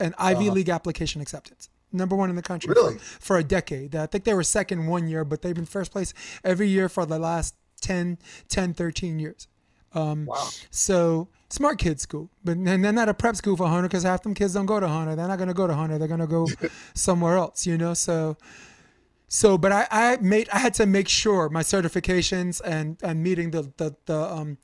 and 0.00 0.14
Ivy 0.18 0.50
League 0.50 0.68
application 0.68 1.20
acceptance. 1.20 1.68
Number 1.94 2.16
one 2.16 2.28
in 2.28 2.36
the 2.36 2.42
country 2.42 2.74
Really? 2.74 2.98
for, 2.98 3.20
for 3.20 3.38
a 3.38 3.44
decade. 3.44 3.94
I 3.94 4.06
think 4.06 4.24
they 4.24 4.34
were 4.34 4.42
second 4.42 4.86
one 4.86 5.08
year, 5.08 5.24
but 5.24 5.42
they've 5.42 5.54
been 5.54 5.64
first 5.64 5.92
place 5.92 6.12
every 6.42 6.68
year 6.68 6.88
for 6.88 7.06
the 7.06 7.18
last 7.18 7.54
10, 7.82 8.18
10 8.48 8.74
13 8.74 9.18
years. 9.18 9.46
Um, 9.94 10.26
wow. 10.26 10.48
So 10.70 11.28
smart 11.50 11.78
kids 11.78 12.02
school, 12.02 12.28
but 12.42 12.56
and 12.56 12.84
they're 12.84 12.92
not 12.92 13.08
a 13.08 13.14
prep 13.14 13.36
school 13.36 13.56
for 13.56 13.68
Hunter 13.68 13.88
because 13.88 14.02
half 14.02 14.24
them 14.24 14.34
kids 14.34 14.54
don't 14.54 14.66
go 14.66 14.80
to 14.80 14.88
Hunter. 14.88 15.14
They're 15.14 15.28
not 15.28 15.38
going 15.38 15.48
to 15.48 15.54
go 15.54 15.68
to 15.68 15.74
Hunter. 15.74 15.98
They're 15.98 16.08
going 16.08 16.20
to 16.20 16.26
go 16.26 16.48
somewhere 16.94 17.36
else, 17.36 17.64
you 17.64 17.78
know. 17.78 17.94
So, 17.94 18.36
so, 19.34 19.58
but 19.58 19.72
I, 19.72 19.88
I 19.90 20.16
made 20.18 20.48
I 20.50 20.58
had 20.58 20.74
to 20.74 20.86
make 20.86 21.08
sure 21.08 21.48
my 21.48 21.62
certifications 21.62 22.60
and 22.64 22.98
and 23.02 23.20
meeting 23.20 23.50
the 23.50 23.62
the, 23.78 23.96
the 24.06 24.16
um, 24.16 24.58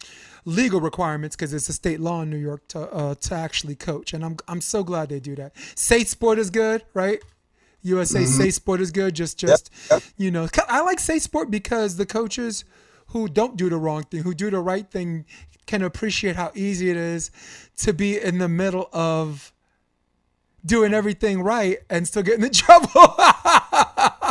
legal 0.44 0.80
requirements 0.80 1.34
because 1.34 1.52
it's 1.52 1.68
a 1.68 1.72
state 1.72 1.98
law 1.98 2.22
in 2.22 2.30
New 2.30 2.36
York 2.36 2.68
to 2.68 2.82
uh, 2.82 3.16
to 3.16 3.34
actually 3.34 3.74
coach, 3.74 4.14
and 4.14 4.24
I'm 4.24 4.36
I'm 4.46 4.60
so 4.60 4.84
glad 4.84 5.08
they 5.08 5.18
do 5.18 5.34
that. 5.34 5.56
State 5.74 6.06
sport 6.06 6.38
is 6.38 6.50
good, 6.50 6.84
right? 6.94 7.18
USA 7.82 8.24
State 8.26 8.54
Sport 8.54 8.80
is 8.80 8.92
good. 8.92 9.14
Just, 9.14 9.38
just 9.38 9.72
yep. 9.90 10.02
you 10.16 10.30
know, 10.30 10.46
I 10.68 10.82
like 10.82 11.00
State 11.00 11.22
Sport 11.22 11.50
because 11.50 11.96
the 11.96 12.06
coaches 12.06 12.64
who 13.08 13.26
don't 13.26 13.56
do 13.56 13.68
the 13.70 13.76
wrong 13.76 14.04
thing, 14.04 14.22
who 14.22 14.34
do 14.34 14.50
the 14.50 14.60
right 14.60 14.88
thing, 14.88 15.24
can 15.66 15.82
appreciate 15.82 16.36
how 16.36 16.52
easy 16.54 16.90
it 16.90 16.96
is 16.96 17.32
to 17.78 17.92
be 17.92 18.20
in 18.20 18.38
the 18.38 18.48
middle 18.48 18.88
of 18.92 19.52
doing 20.64 20.92
everything 20.92 21.42
right 21.42 21.78
and 21.88 22.06
still 22.06 22.22
getting 22.22 22.44
in 22.44 22.52
trouble. 22.52 23.16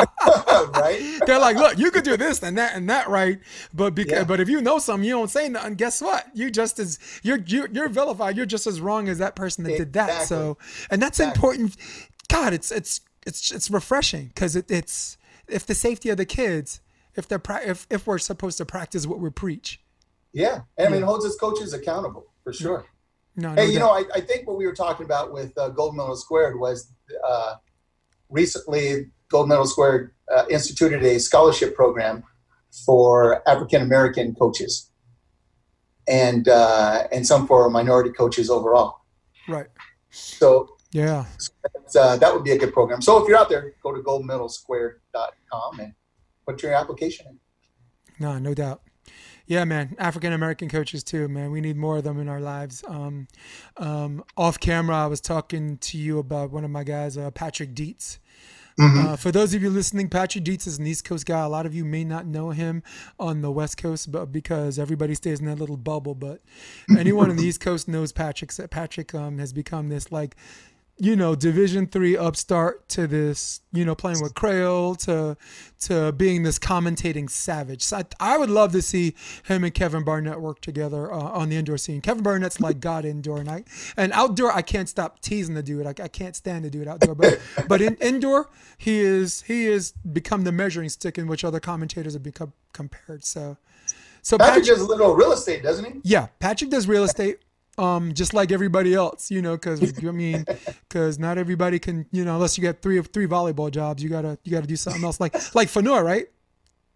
right? 0.74 1.20
They're 1.26 1.40
like, 1.40 1.58
look, 1.58 1.78
you 1.78 1.92
could 1.92 2.04
do 2.04 2.18
this 2.18 2.42
and 2.44 2.58
that 2.58 2.76
and 2.76 2.90
that 2.90 3.08
right, 3.10 3.40
but 3.74 3.96
because 3.96 4.20
Yeah. 4.20 4.24
but 4.24 4.40
if 4.40 4.50
you 4.50 4.62
know 4.62 4.80
something, 4.80 5.06
you 5.08 5.14
don't 5.14 5.30
say 5.30 5.50
nothing. 5.50 5.76
Guess 5.76 6.02
what? 6.02 6.26
You 6.34 6.50
just 6.52 6.80
as 6.80 7.00
you're 7.24 7.40
you're, 7.46 7.68
you're 7.72 7.90
vilified. 7.90 8.38
You're 8.38 8.46
just 8.46 8.68
as 8.68 8.80
wrong 8.82 9.08
as 9.10 9.18
that 9.20 9.36
person 9.36 9.64
that 9.66 9.78
did 9.78 9.94
that. 9.94 10.24
So, 10.28 10.58
and 10.90 11.02
that's 11.02 11.20
Exactly. 11.20 11.38
important. 11.38 11.76
God, 12.30 12.54
it's 12.54 12.72
it's 12.72 13.02
it's 13.26 13.52
it's 13.52 13.70
refreshing 13.72 14.28
because 14.28 14.56
it, 14.56 14.70
it's 14.70 15.18
if 15.48 15.66
the 15.66 15.76
safety 15.76 16.10
of 16.10 16.18
the 16.18 16.26
kids, 16.26 16.82
if 17.16 17.28
they're 17.28 17.42
if 17.66 17.88
if 17.90 18.06
we're 18.08 18.20
supposed 18.20 18.58
to 18.60 18.66
practice 18.66 19.06
what 19.08 19.20
we 19.20 19.30
preach. 19.30 19.82
Yeah. 20.32 20.62
And 20.78 20.90
I 20.90 20.92
mean, 20.92 21.02
holds 21.02 21.26
his 21.26 21.36
coaches 21.36 21.74
accountable 21.74 22.28
for 22.44 22.54
sure. 22.54 22.86
No, 23.36 23.54
no 23.54 23.62
Hey, 23.62 23.70
you 23.72 23.80
doubt. 23.80 23.86
know, 23.86 23.92
I, 24.14 24.18
I 24.18 24.22
think 24.22 24.48
what 24.48 24.58
we 24.58 24.68
were 24.68 24.76
talking 24.76 25.06
about 25.06 25.32
with 25.34 25.58
uh, 25.58 25.70
Gold 25.70 25.96
Medal 25.96 26.16
Squared 26.16 26.60
was 26.60 26.92
uh, 27.28 27.56
recently 28.30 29.08
Gold 29.30 29.48
Medal 29.50 29.66
Square 29.66 30.14
uh, 30.36 30.46
instituted 30.50 31.04
a 31.04 31.20
scholarship 31.20 31.76
program 31.76 32.24
for 32.86 33.48
African 33.50 33.82
American 33.82 34.36
coaches, 34.36 34.92
and 36.08 36.48
uh, 36.48 37.08
and 37.12 37.26
some 37.26 37.48
for 37.48 37.70
minority 37.70 38.12
coaches 38.12 38.50
overall. 38.50 39.02
right. 39.48 39.68
So 40.12 40.76
Yeah. 40.92 41.26
uh, 41.96 42.18
that 42.18 42.34
would 42.34 42.44
be 42.44 42.52
a 42.52 42.58
good 42.58 42.74
program. 42.74 43.02
So 43.02 43.22
if 43.22 43.28
you're 43.28 43.38
out 43.38 43.50
there, 43.50 43.74
go 43.84 43.94
to 43.94 44.02
goldmedalsquared.com 44.02 45.80
and 45.80 45.94
put 46.48 46.64
your 46.64 46.74
application 46.74 47.28
in. 47.28 47.40
No, 48.20 48.40
no 48.40 48.54
doubt. 48.54 48.82
Yeah, 49.46 49.64
man. 49.66 49.96
African 49.98 50.34
American 50.34 50.70
coaches 50.70 51.04
too, 51.04 51.28
man. 51.28 51.52
We 51.52 51.62
need 51.62 51.78
more 51.78 51.98
of 51.98 52.04
them 52.04 52.20
in 52.20 52.28
our 52.30 52.40
lives. 52.42 52.84
Um, 52.88 53.28
um, 53.78 54.24
off 54.38 54.60
camera, 54.60 54.96
I 54.96 55.08
was 55.08 55.22
talking 55.22 55.78
to 55.78 55.98
you 55.98 56.20
about 56.20 56.52
one 56.52 56.64
of 56.64 56.70
my 56.72 56.84
guys, 56.84 57.18
uh, 57.18 57.32
Patrick 57.32 57.74
Dietz. 57.74 58.20
Uh, 58.82 59.16
for 59.16 59.32
those 59.32 59.54
of 59.54 59.62
you 59.62 59.70
listening, 59.70 60.10
Patrick 60.10 60.44
Dietz 60.44 60.66
is 60.66 60.80
an 60.80 60.88
East 60.88 61.04
Coast 61.04 61.26
guy. 61.26 61.44
A 61.44 61.50
lot 61.50 61.66
of 61.66 61.74
you 61.74 61.84
may 61.84 62.04
not 62.04 62.26
know 62.26 62.52
him 62.52 62.82
on 63.20 63.42
the 63.42 63.52
West 63.52 63.78
Coast, 63.78 64.12
but 64.12 64.32
because 64.32 64.80
everybody 64.80 65.16
stays 65.16 65.40
in 65.40 65.46
that 65.48 65.60
little 65.60 65.78
bubble. 65.78 66.16
But 66.16 66.42
anyone 66.98 67.30
on 67.30 67.36
the 67.36 67.46
East 67.46 67.60
Coast 67.60 67.88
knows 67.88 68.12
Patrick. 68.12 68.52
Patrick 68.72 69.14
um, 69.14 69.38
has 69.40 69.52
become 69.54 69.90
this 69.90 70.12
like 70.12 70.36
you 71.02 71.16
know, 71.16 71.34
Division 71.34 71.88
three 71.88 72.18
upstart 72.18 72.88
to 72.90 73.08
this, 73.08 73.62
you 73.72 73.86
know, 73.86 73.96
playing 73.96 74.22
with 74.22 74.36
Creole 74.36 74.96
to 74.96 75.38
to 75.82 76.12
being 76.12 76.44
this 76.44 76.60
commentating 76.60 77.30
savage. 77.30 77.82
So 77.84 77.98
I, 77.98 78.04
I 78.20 78.38
would 78.38 78.50
love 78.50 78.74
to 78.74 78.82
see 78.82 79.16
him 79.46 79.64
and 79.64 79.74
Kevin 79.74 80.04
Barnett 80.04 80.42
work 80.42 80.60
together 80.60 81.12
uh, 81.12 81.18
on 81.18 81.48
the 81.48 81.56
indoor 81.56 81.78
scene. 81.78 82.02
Kevin 82.02 82.22
Barnett's 82.22 82.60
like 82.60 82.82
God 82.82 83.06
indoor, 83.06 83.40
and 83.40 83.50
I 83.50 83.64
and 83.96 84.12
outdoor 84.12 84.52
I 84.52 84.62
can't 84.62 84.90
stop 84.90 85.22
teasing 85.22 85.56
the 85.56 85.64
dude. 85.64 85.88
I, 85.88 85.94
I 86.04 86.10
can't 86.10 86.36
stand 86.36 86.66
the 86.66 86.70
dude 86.70 86.88
outdoor, 86.88 87.16
but 87.16 87.40
but 87.70 87.82
in 87.82 87.96
indoor 87.96 88.50
he 88.78 89.00
is 89.00 89.44
he 89.44 89.68
is 89.68 89.92
become 89.92 90.44
the 90.44 90.52
measuring 90.52 90.90
stick 90.90 91.18
in 91.18 91.28
which 91.28 91.46
other 91.46 91.62
commentators 91.62 92.14
have 92.14 92.24
become 92.24 92.52
compared. 92.74 93.24
So 93.24 93.58
so 94.22 94.38
Patrick 94.38 94.66
Patrick, 94.66 94.78
does 94.78 94.82
a 94.82 94.86
little 94.86 95.16
real 95.16 95.32
estate, 95.32 95.64
doesn't 95.64 95.86
he? 95.86 96.02
yeah, 96.04 96.28
Patrick 96.40 96.70
does 96.70 96.88
real 96.88 97.04
estate, 97.04 97.40
um, 97.80 98.14
just 98.14 98.34
like 98.34 98.52
everybody 98.52 98.94
else, 98.94 99.32
you 99.32 99.42
know, 99.42 99.56
because 99.56 99.82
I 100.04 100.12
mean, 100.12 100.46
because 100.88 101.18
not 101.18 101.38
everybody 101.38 101.80
can, 101.80 102.06
you 102.12 102.26
know, 102.26 102.36
unless 102.36 102.58
you 102.58 102.62
get 102.62 102.82
three 102.82 102.98
of 102.98 103.08
three 103.08 103.28
volleyball 103.28 103.72
jobs, 103.72 104.04
you 104.04 104.10
gotta 104.10 104.38
you 104.44 104.52
gotta 104.52 104.68
do 104.68 104.76
something 104.76 105.04
else, 105.04 105.20
like 105.20 105.34
like 105.56 105.70
Fanoy, 105.70 106.04
right? 106.04 106.28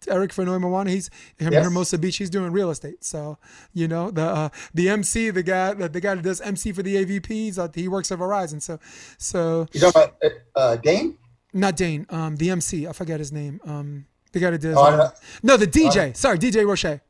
Eric 0.06 0.32
Fonoimoana, 0.32 0.88
he's 0.90 1.08
him 1.38 1.52
Yes. 1.54 1.64
Hermosa 1.64 1.96
Beach, 1.96 2.18
he's 2.18 2.28
doing 2.28 2.52
real 2.52 2.70
estate. 2.70 3.02
So 3.02 3.38
you 3.72 3.88
know 3.88 4.10
the 4.10 4.22
uh, 4.22 4.48
the 4.74 4.90
MC, 4.90 5.30
the 5.30 5.42
guy 5.42 5.72
the, 5.72 5.88
the 5.88 6.00
guy 6.00 6.14
that 6.14 6.22
does 6.22 6.42
MC 6.42 6.72
for 6.72 6.82
the 6.82 6.96
AVPs, 7.04 7.58
uh, 7.58 7.68
he 7.74 7.88
works 7.88 8.12
at 8.12 8.18
Verizon. 8.18 8.60
So 8.60 8.78
so 9.16 9.66
You 9.72 9.80
talking 9.80 10.02
about 10.02 10.14
uh, 10.22 10.58
uh, 10.58 10.76
Dane? 10.76 11.16
not 11.54 11.76
Dane, 11.76 12.04
um, 12.10 12.36
the 12.36 12.50
MC, 12.50 12.86
I 12.86 12.92
forget 12.92 13.18
his 13.18 13.32
name, 13.32 13.60
um, 13.64 14.06
the 14.32 14.40
guy 14.40 14.50
that 14.50 14.60
does 14.60 14.76
Oh, 14.76 14.82
uh, 14.84 15.10
no 15.42 15.56
the 15.56 15.66
DJ, 15.66 16.14
sorry 16.16 16.38
DJ 16.38 16.66
Roche. 16.66 17.00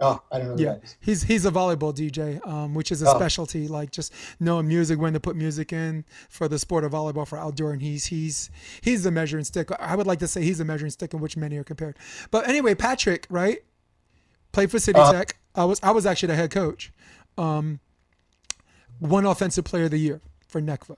Oh, 0.00 0.22
I 0.30 0.38
don't 0.38 0.56
know. 0.56 0.62
Yeah, 0.62 0.76
he's 1.00 1.24
he's 1.24 1.44
a 1.44 1.50
volleyball 1.50 1.92
DJ, 1.92 2.44
um, 2.46 2.72
which 2.74 2.92
is 2.92 3.02
a 3.02 3.10
Oh. 3.10 3.16
specialty, 3.16 3.66
like 3.66 3.90
just 3.90 4.12
knowing 4.38 4.68
music, 4.68 4.98
when 5.00 5.12
to 5.12 5.18
put 5.20 5.34
music 5.34 5.72
in 5.72 6.04
for 6.28 6.46
the 6.46 6.58
sport 6.58 6.84
of 6.84 6.92
volleyball 6.92 7.26
for 7.26 7.36
outdoor, 7.36 7.72
and 7.72 7.82
he's 7.82 8.06
he's 8.06 8.48
he's 8.80 9.02
the 9.02 9.10
measuring 9.10 9.42
stick. 9.44 9.70
I 9.80 9.96
would 9.96 10.06
like 10.06 10.20
to 10.20 10.28
say 10.28 10.42
he's 10.42 10.58
the 10.58 10.64
measuring 10.64 10.90
stick 10.92 11.14
in 11.14 11.20
which 11.20 11.36
many 11.36 11.56
are 11.56 11.64
compared. 11.64 11.96
But 12.30 12.48
anyway, 12.48 12.76
Patrick, 12.76 13.26
right, 13.28 13.58
played 14.52 14.70
for 14.70 14.78
City 14.78 15.00
Uh. 15.00 15.12
Tech. 15.12 15.36
I 15.56 15.64
was 15.64 15.80
I 15.82 15.90
was 15.90 16.06
actually 16.06 16.28
the 16.28 16.36
head 16.36 16.52
coach. 16.52 16.92
Um, 17.36 17.80
one 19.00 19.24
offensive 19.26 19.64
player 19.64 19.84
of 19.84 19.90
the 19.90 19.98
year 19.98 20.20
for 20.46 20.60
NECVA. 20.60 20.96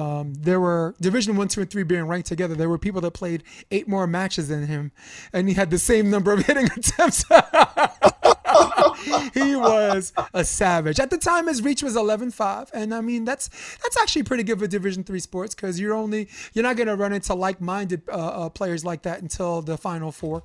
Um, 0.00 0.32
there 0.34 0.60
were 0.60 0.94
Division 1.00 1.36
One, 1.36 1.48
Two, 1.48 1.60
and 1.60 1.70
Three 1.70 1.82
being 1.82 2.04
ranked 2.04 2.28
together. 2.28 2.54
There 2.54 2.70
were 2.70 2.78
people 2.78 3.02
that 3.02 3.10
played 3.10 3.42
eight 3.70 3.86
more 3.86 4.06
matches 4.06 4.48
than 4.48 4.66
him, 4.66 4.92
and 5.32 5.46
he 5.46 5.54
had 5.54 5.70
the 5.70 5.78
same 5.78 6.08
number 6.08 6.32
of 6.32 6.40
hitting 6.46 6.64
attempts. 6.64 7.24
he 9.34 9.54
was 9.54 10.14
a 10.32 10.44
savage. 10.44 10.98
At 10.98 11.10
the 11.10 11.18
time, 11.18 11.48
his 11.48 11.62
reach 11.62 11.82
was 11.82 11.96
11-5, 11.96 12.70
and 12.72 12.94
I 12.94 13.02
mean 13.02 13.26
that's 13.26 13.48
that's 13.82 13.96
actually 13.98 14.22
pretty 14.22 14.42
good 14.42 14.58
for 14.58 14.66
Division 14.66 15.04
Three 15.04 15.20
sports 15.20 15.54
because 15.54 15.78
you're 15.78 15.94
only 15.94 16.28
you're 16.54 16.62
not 16.62 16.76
going 16.76 16.88
to 16.88 16.96
run 16.96 17.12
into 17.12 17.34
like-minded 17.34 18.02
uh, 18.08 18.12
uh, 18.12 18.48
players 18.48 18.84
like 18.84 19.02
that 19.02 19.20
until 19.20 19.60
the 19.60 19.76
Final 19.76 20.12
Four. 20.12 20.44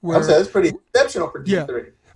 Where, 0.00 0.18
would 0.18 0.26
say 0.26 0.36
that's 0.36 0.48
pretty 0.48 0.70
exceptional 0.70 1.30
for 1.30 1.44
Yeah. 1.46 1.66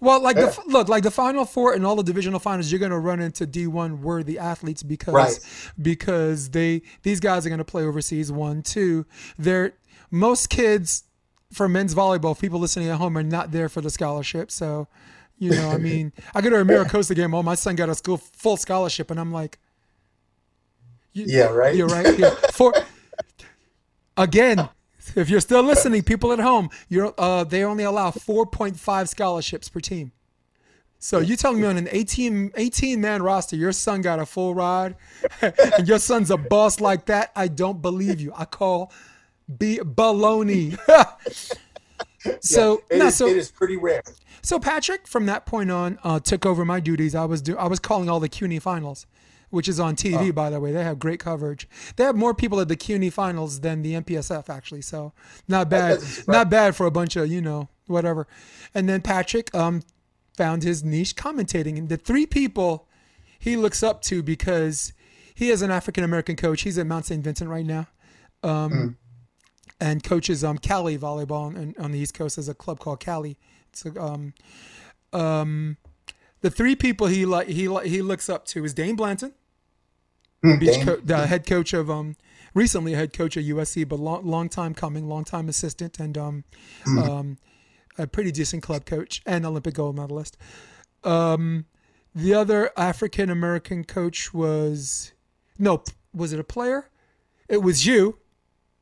D3. 0.00 0.06
well, 0.06 0.20
like 0.22 0.36
Yeah. 0.36 0.46
the 0.46 0.62
look, 0.66 0.88
like 0.88 1.02
the 1.02 1.10
Final 1.10 1.44
Four 1.44 1.74
and 1.74 1.84
all 1.86 1.96
the 1.96 2.02
divisional 2.02 2.40
finals, 2.40 2.70
you're 2.72 2.78
going 2.78 2.90
to 2.92 2.98
run 2.98 3.20
into 3.20 3.46
D1 3.46 4.00
worthy 4.00 4.38
athletes 4.38 4.82
because 4.82 5.14
Right. 5.14 5.38
because 5.80 6.50
they 6.50 6.82
these 7.02 7.20
guys 7.20 7.44
are 7.46 7.48
going 7.50 7.58
to 7.58 7.64
play 7.64 7.82
overseas. 7.84 8.32
One, 8.32 8.62
two, 8.62 9.06
they're 9.38 9.74
most 10.10 10.48
kids 10.50 11.04
for 11.52 11.68
men's 11.68 11.94
volleyball. 11.94 12.38
People 12.38 12.60
listening 12.60 12.88
at 12.88 12.96
home 12.98 13.16
are 13.18 13.22
not 13.22 13.50
there 13.52 13.68
for 13.68 13.80
the 13.80 13.90
scholarship, 13.90 14.50
so 14.50 14.88
you 15.38 15.50
know, 15.50 15.70
I 15.70 15.78
mean, 15.88 16.12
I 16.34 16.40
go 16.42 16.50
to 16.50 16.60
a 16.60 16.64
Mira 16.64 16.88
Costa 16.88 17.14
game. 17.14 17.32
Oh, 17.34 17.42
my 17.42 17.54
son 17.54 17.74
got 17.76 17.88
a 17.88 17.94
school 17.94 18.18
full 18.18 18.56
scholarship, 18.56 19.10
and 19.10 19.18
I'm 19.18 19.32
like, 19.32 19.58
Yeah, 21.12 21.46
right. 21.46 21.74
you're 21.74 21.88
right. 21.88 22.18
Yeah. 22.18 22.34
For 22.52 22.72
again, 24.16 24.68
if 25.16 25.28
you're 25.30 25.40
still 25.40 25.62
listening, 25.62 26.02
people 26.02 26.32
at 26.32 26.38
home, 26.40 26.70
you're 26.88 27.14
uh, 27.18 27.44
they 27.44 27.64
only 27.64 27.84
allow 27.84 28.10
4.5 28.10 29.08
scholarships 29.08 29.68
per 29.68 29.80
team. 29.80 30.12
So 30.98 31.18
you 31.20 31.36
telling 31.36 31.60
me 31.62 31.66
on 31.66 31.78
an 31.78 31.88
18, 31.90 32.52
18 32.56 33.00
man 33.00 33.22
roster, 33.22 33.56
your 33.56 33.72
son 33.72 34.02
got 34.02 34.18
a 34.18 34.26
full 34.26 34.54
ride, 34.54 34.96
and 35.40 35.88
your 35.88 35.98
son's 35.98 36.30
a 36.30 36.36
boss 36.36 36.78
like 36.80 37.06
that? 37.06 37.32
I 37.34 37.48
don't 37.48 37.80
believe 37.80 38.20
you. 38.20 38.32
I 38.36 38.44
call 38.44 38.92
be 39.58 39.78
baloney. 39.78 40.78
so 42.40 42.82
It 42.90 42.98
no, 42.98 43.06
is- 43.06 43.16
so 43.16 43.26
it 43.26 43.36
is 43.36 43.50
pretty 43.50 43.76
rare. 43.76 44.02
so 44.42 44.58
Patrick, 44.58 45.06
from 45.06 45.26
that 45.26 45.46
point 45.46 45.70
on, 45.70 45.98
uh, 46.04 46.20
took 46.20 46.44
over 46.44 46.64
my 46.64 46.80
duties. 46.80 47.14
I 47.14 47.24
was 47.24 47.40
do 47.42 47.56
I 47.56 47.66
was 47.66 47.78
calling 47.78 48.08
all 48.10 48.20
the 48.20 48.28
CUNY 48.28 48.58
finals. 48.60 49.06
Which 49.50 49.68
is 49.68 49.80
on 49.80 49.96
TV, 49.96 50.28
oh. 50.28 50.32
by 50.32 50.48
the 50.48 50.60
way. 50.60 50.70
They 50.70 50.84
have 50.84 51.00
great 51.00 51.18
coverage. 51.18 51.68
They 51.96 52.04
have 52.04 52.14
more 52.14 52.34
people 52.34 52.60
at 52.60 52.68
the 52.68 52.76
CUNY 52.76 53.10
finals 53.10 53.60
than 53.60 53.82
the 53.82 53.94
MPSF, 53.94 54.48
actually. 54.48 54.82
So 54.82 55.12
not 55.48 55.68
bad, 55.68 55.98
not 56.28 56.48
bad 56.48 56.76
for 56.76 56.86
a 56.86 56.90
bunch 56.90 57.16
of 57.16 57.28
you 57.28 57.40
know 57.40 57.68
whatever. 57.86 58.28
And 58.74 58.88
then 58.88 59.02
Patrick 59.02 59.52
um, 59.54 59.82
found 60.36 60.62
his 60.62 60.84
niche 60.84 61.16
commentating, 61.16 61.76
and 61.78 61.88
the 61.88 61.96
three 61.96 62.26
people 62.26 62.86
he 63.40 63.56
looks 63.56 63.82
up 63.82 64.02
to 64.02 64.22
because 64.22 64.92
he 65.34 65.48
is 65.48 65.62
an 65.62 65.70
African 65.70 66.04
American 66.04 66.36
coach. 66.36 66.62
He's 66.62 66.78
at 66.78 66.86
Mount 66.86 67.06
St. 67.06 67.24
Vincent 67.24 67.50
right 67.50 67.64
now. 67.64 67.88
Um, 68.42 68.70
mm. 68.70 68.96
And 69.80 70.04
coaches 70.04 70.44
um, 70.44 70.58
Cali 70.58 70.98
volleyball 70.98 71.46
on, 71.46 71.74
on, 71.78 71.90
the 71.90 71.98
East 71.98 72.12
Coast. 72.12 72.36
There's 72.36 72.50
a 72.50 72.54
club 72.54 72.78
called 72.78 73.00
Cali. 73.00 73.38
It's 73.70 73.86
a, 73.86 73.98
um, 73.98 74.34
um, 75.14 75.78
the 76.42 76.50
three 76.50 76.76
people 76.76 77.06
he 77.06 77.24
like 77.24 77.48
he 77.48 77.62
he 77.84 78.02
looks 78.02 78.28
up 78.28 78.44
to 78.46 78.64
is 78.64 78.74
Dain 78.74 78.96
Blanton, 78.96 79.32
beach 80.42 80.84
co- 80.84 80.96
the 80.96 81.26
head 81.26 81.46
coach 81.46 81.72
of 81.72 81.90
um 81.90 82.16
recently 82.54 82.94
head 82.94 83.12
coach 83.12 83.36
at 83.36 83.44
USC, 83.44 83.88
but 83.88 83.98
long 83.98 84.24
long 84.24 84.48
time 84.48 84.74
coming, 84.74 85.08
long 85.08 85.24
time 85.24 85.48
assistant, 85.48 85.98
and 86.00 86.16
um, 86.16 86.44
mm. 86.84 87.08
um 87.08 87.38
a 87.98 88.06
pretty 88.06 88.32
decent 88.32 88.62
club 88.62 88.84
coach 88.84 89.22
and 89.26 89.44
Olympic 89.44 89.74
gold 89.74 89.96
medalist. 89.96 90.36
Um, 91.04 91.66
the 92.14 92.34
other 92.34 92.70
African 92.76 93.30
American 93.30 93.84
coach 93.84 94.34
was 94.34 95.12
nope, 95.58 95.88
was 96.12 96.32
it 96.32 96.40
a 96.40 96.44
player? 96.44 96.88
It 97.48 97.62
was 97.62 97.86
you. 97.86 98.18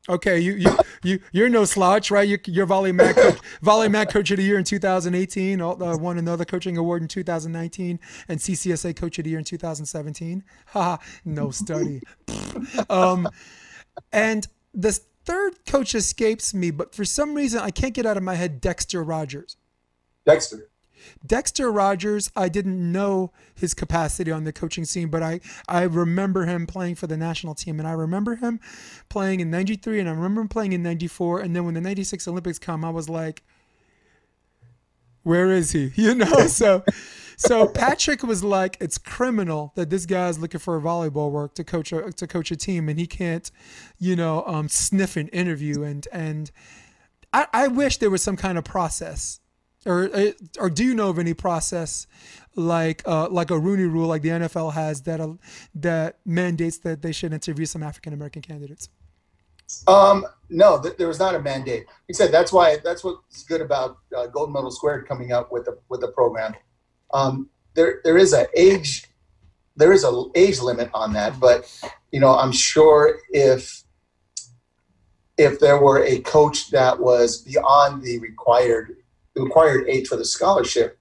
Okay, 0.07 0.39
you 0.39 0.53
you 0.53 0.77
you 1.03 1.19
you're 1.31 1.49
no 1.49 1.65
slouch, 1.65 2.09
right? 2.09 2.27
You're, 2.27 2.39
you're 2.45 2.65
VolleyMob 2.65 3.15
coach, 3.15 3.37
VolleyMob 3.61 4.09
coach 4.11 4.31
of 4.31 4.37
the 4.37 4.43
year 4.43 4.57
in 4.57 4.63
2018. 4.63 5.61
Uh, 5.61 5.75
won 5.97 6.17
another 6.17 6.45
coaching 6.45 6.77
award 6.77 7.01
in 7.01 7.07
2019, 7.07 7.99
and 8.27 8.39
CCSA 8.39 8.95
coach 8.95 9.19
of 9.19 9.25
the 9.25 9.29
year 9.29 9.39
in 9.39 9.45
2017. 9.45 10.43
Ha, 10.67 10.99
no 11.25 11.49
study. 11.49 12.01
um, 12.89 13.27
and 14.11 14.47
the 14.73 14.91
third 15.25 15.65
coach 15.65 15.95
escapes 15.95 16.53
me, 16.53 16.69
but 16.69 16.93
for 16.93 17.03
some 17.03 17.33
reason 17.33 17.59
I 17.59 17.71
can't 17.71 17.93
get 17.93 18.05
out 18.05 18.17
of 18.17 18.23
my 18.23 18.35
head 18.35 18.61
Dexter 18.61 19.03
Rogers. 19.03 19.57
Dexter. 20.25 20.68
Dexter 21.25 21.71
Rogers, 21.71 22.31
I 22.35 22.49
didn't 22.49 22.91
know 22.91 23.31
his 23.55 23.73
capacity 23.73 24.31
on 24.31 24.43
the 24.43 24.53
coaching 24.53 24.85
scene, 24.85 25.09
but 25.09 25.23
I, 25.23 25.39
I 25.67 25.83
remember 25.83 26.45
him 26.45 26.65
playing 26.67 26.95
for 26.95 27.07
the 27.07 27.17
national 27.17 27.55
team. 27.55 27.79
And 27.79 27.87
I 27.87 27.91
remember 27.91 28.35
him 28.35 28.59
playing 29.09 29.39
in 29.39 29.49
93 29.49 29.99
and 29.99 30.09
I 30.09 30.13
remember 30.13 30.41
him 30.41 30.49
playing 30.49 30.73
in 30.73 30.83
94. 30.83 31.41
And 31.41 31.55
then 31.55 31.65
when 31.65 31.73
the 31.73 31.81
96 31.81 32.27
Olympics 32.27 32.59
come, 32.59 32.83
I 32.85 32.89
was 32.89 33.09
like, 33.09 33.43
where 35.23 35.51
is 35.51 35.71
he? 35.71 35.91
You 35.95 36.15
know, 36.15 36.47
so 36.47 36.83
so 37.39 37.67
Patrick 37.67 38.21
was 38.21 38.43
like, 38.43 38.75
it's 38.81 38.97
criminal 38.97 39.71
that 39.75 39.89
this 39.89 40.05
guy's 40.05 40.39
looking 40.39 40.59
for 40.59 40.79
volleyball 40.81 41.31
work 41.31 41.55
to 41.55 41.63
coach 41.63 41.93
a, 41.93 42.11
to 42.11 42.27
coach 42.27 42.51
a 42.51 42.57
team, 42.57 42.89
and 42.89 42.99
he 42.99 43.07
can't, 43.07 43.49
you 43.97 44.17
know, 44.17 44.43
um, 44.45 44.67
sniff 44.67 45.15
an 45.15 45.29
interview. 45.29 45.83
And 45.83 46.05
and 46.11 46.51
I, 47.31 47.47
I 47.53 47.67
wish 47.69 47.97
there 47.97 48.09
was 48.09 48.21
some 48.21 48.35
kind 48.35 48.57
of 48.57 48.65
process 48.65 49.39
or 49.85 50.09
uh, 50.13 50.31
or 50.59 50.69
do 50.69 50.83
you 50.83 50.93
know 50.93 51.09
of 51.09 51.19
any 51.19 51.33
process 51.33 52.07
like 52.55 53.01
uh, 53.05 53.29
like 53.29 53.51
a 53.51 53.57
Rooney 53.57 53.83
Rule, 53.83 54.07
like 54.07 54.21
the 54.21 54.29
NFL 54.29 54.73
has, 54.73 55.01
that 55.03 55.19
uh, 55.19 55.33
that 55.75 56.19
mandates 56.25 56.79
that 56.79 57.01
they 57.01 57.11
should 57.11 57.33
interview 57.33 57.65
some 57.65 57.83
African 57.83 58.13
American 58.13 58.41
candidates? 58.41 58.89
Um, 59.87 60.25
no, 60.49 60.81
th- 60.81 60.97
there 60.97 61.07
was 61.07 61.19
not 61.19 61.35
a 61.35 61.39
mandate. 61.39 61.85
He 62.07 62.13
said 62.13 62.31
that's 62.31 62.51
why 62.51 62.77
that's 62.83 63.03
what's 63.03 63.43
good 63.43 63.61
about 63.61 63.97
uh, 64.15 64.27
Gold 64.27 64.51
Medal 64.51 64.71
Squared 64.71 65.07
coming 65.07 65.31
up 65.31 65.51
with 65.51 65.65
the 65.65 65.77
with 65.89 66.01
the 66.01 66.09
program. 66.09 66.55
Um, 67.13 67.49
there 67.75 68.01
there 68.03 68.17
is 68.17 68.33
a 68.33 68.47
age 68.55 69.05
there 69.75 69.93
is 69.93 70.03
a 70.03 70.23
age 70.35 70.59
limit 70.59 70.89
on 70.93 71.13
that, 71.13 71.39
but 71.39 71.71
you 72.11 72.19
know 72.19 72.37
I'm 72.37 72.51
sure 72.51 73.19
if 73.29 73.83
if 75.37 75.59
there 75.59 75.81
were 75.81 76.03
a 76.03 76.19
coach 76.19 76.69
that 76.71 76.99
was 76.99 77.41
beyond 77.43 78.03
the 78.03 78.19
required 78.19 78.97
required 79.41 79.87
age 79.87 80.07
for 80.07 80.15
the 80.15 80.25
scholarship, 80.25 80.99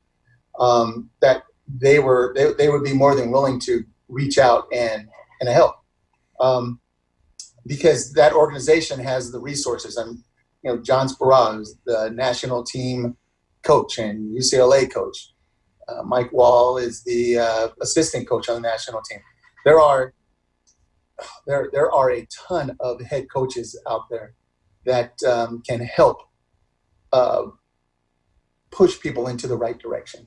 um, 0.59 1.11
that 1.20 1.43
they 1.68 1.99
were 1.99 2.32
they, 2.34 2.53
they 2.53 2.68
would 2.68 2.84
be 2.84 2.95
more 2.95 3.14
than 3.14 3.30
willing 3.30 3.61
to 3.61 3.84
reach 4.09 4.39
out 4.39 4.66
and 4.72 5.09
and 5.41 5.49
help 5.49 5.76
um, 6.41 6.80
because 7.66 8.12
that 8.14 8.32
organization 8.32 8.99
has 8.99 9.30
the 9.30 9.39
resources 9.39 9.97
and 9.97 10.18
you 10.62 10.70
know 10.70 10.78
John 10.82 11.09
Speraw 11.09 11.61
is 11.61 11.76
the 11.84 12.11
national 12.11 12.64
team 12.64 13.16
coach 13.62 13.99
and 13.99 14.36
UCLA 14.36 14.91
coach. 14.93 15.32
Uh, 15.89 16.03
Mike 16.03 16.32
Wall 16.32 16.76
is 16.76 17.03
the 17.05 17.39
uh, 17.39 17.68
assistant 17.80 18.28
coach 18.28 18.49
on 18.49 18.57
the 18.57 18.68
national 18.68 19.01
team. 19.03 19.20
There 19.64 19.80
are 19.80 20.14
there 21.47 21.68
there 21.72 21.91
are 21.91 22.11
a 22.11 22.26
ton 22.49 22.76
of 22.80 23.01
head 23.03 23.26
coaches 23.32 23.78
out 23.89 24.03
there 24.11 24.34
that 24.84 25.12
um, 25.24 25.62
can 25.66 25.80
help 25.80 26.18
uh, 27.12 27.43
push 28.71 29.01
people 29.01 29.29
into 29.29 29.47
the 29.47 29.57
right 29.57 29.79
direction. 29.79 30.27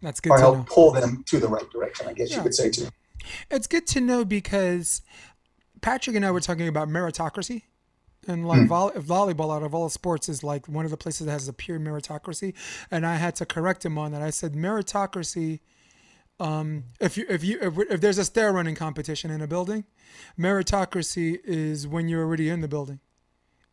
That's 0.00 0.20
good. 0.20 0.32
Or 0.32 0.38
help 0.38 0.56
know. 0.56 0.64
pull 0.68 0.92
them 0.92 1.24
to 1.28 1.38
the 1.38 1.48
right 1.48 1.68
direction, 1.70 2.08
I 2.08 2.12
guess 2.12 2.30
yeah. 2.30 2.38
you 2.38 2.42
could 2.42 2.54
say 2.54 2.70
too. 2.70 2.88
It's 3.50 3.66
good 3.66 3.86
to 3.88 4.00
know 4.00 4.24
because 4.24 5.02
Patrick 5.80 6.16
and 6.16 6.26
I 6.26 6.30
were 6.30 6.40
talking 6.40 6.68
about 6.68 6.88
meritocracy. 6.88 7.62
And 8.28 8.46
like 8.46 8.60
mm. 8.60 8.68
volley- 8.68 9.00
volleyball 9.00 9.54
out 9.54 9.64
of 9.64 9.74
all 9.74 9.88
sports 9.88 10.28
is 10.28 10.44
like 10.44 10.68
one 10.68 10.84
of 10.84 10.92
the 10.92 10.96
places 10.96 11.26
that 11.26 11.32
has 11.32 11.48
a 11.48 11.52
pure 11.52 11.80
meritocracy. 11.80 12.54
And 12.90 13.04
I 13.04 13.16
had 13.16 13.34
to 13.36 13.46
correct 13.46 13.84
him 13.84 13.98
on 13.98 14.12
that. 14.12 14.22
I 14.22 14.30
said 14.30 14.54
meritocracy 14.54 15.58
um, 16.42 16.84
if 17.00 17.16
you 17.16 17.24
if 17.28 17.44
you 17.44 17.58
if, 17.60 17.78
if, 17.78 18.00
there's 18.00 18.18
a 18.18 18.24
stair 18.24 18.52
running 18.52 18.74
competition 18.74 19.30
in 19.30 19.40
a 19.40 19.46
building, 19.46 19.84
meritocracy 20.38 21.38
is 21.44 21.86
when 21.86 22.08
you're 22.08 22.24
already 22.24 22.48
in 22.48 22.60
the 22.62 22.68
building. 22.68 22.98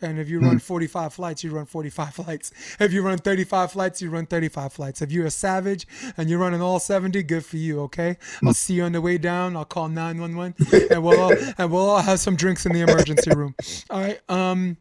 And 0.02 0.20
if 0.20 0.30
you 0.30 0.39
run 0.39 0.54
hmm. 0.54 0.58
45 0.58 1.14
flights, 1.14 1.43
you 1.43 1.52
run 1.52 1.66
45 1.66 2.14
flights. 2.14 2.52
If 2.80 2.93
you 2.93 3.02
run 3.02 3.18
35 3.18 3.72
flights, 3.72 4.02
you 4.02 4.10
run 4.10 4.26
35 4.26 4.74
flights. 4.74 5.02
If 5.02 5.12
you're 5.12 5.26
a 5.26 5.32
savage 5.32 5.88
and 6.18 6.30
you're 6.30 6.39
running 6.39 6.62
all 6.62 6.80
70, 6.80 7.24
good 7.24 7.45
for 7.45 7.58
you, 7.58 7.82
okay? 7.82 8.18
I'll 8.45 8.54
see 8.54 8.76
you 8.76 8.84
on 8.84 8.91
the 8.91 9.02
way 9.02 9.18
down. 9.18 9.56
I'll 9.56 9.66
call 9.66 9.89
911 9.89 10.88
and 10.91 11.04
we'll 11.04 11.20
all, 11.20 11.34
and 11.58 11.72
we'll 11.72 11.89
all 11.89 12.02
have 12.02 12.20
some 12.20 12.36
drinks 12.36 12.66
in 12.66 12.74
the 12.74 12.82
emergency 12.82 13.32
room. 13.32 13.56
All 13.89 14.00
right. 14.00 14.20
Um 14.30 14.78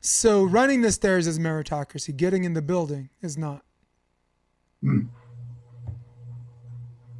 so 0.00 0.44
running 0.44 0.82
the 0.82 0.92
stairs 0.92 1.26
is 1.26 1.38
meritocracy. 1.38 2.14
Getting 2.14 2.44
in 2.44 2.52
the 2.52 2.60
building 2.60 3.08
is 3.22 3.38
not. 3.38 3.64
Mm. 4.82 5.08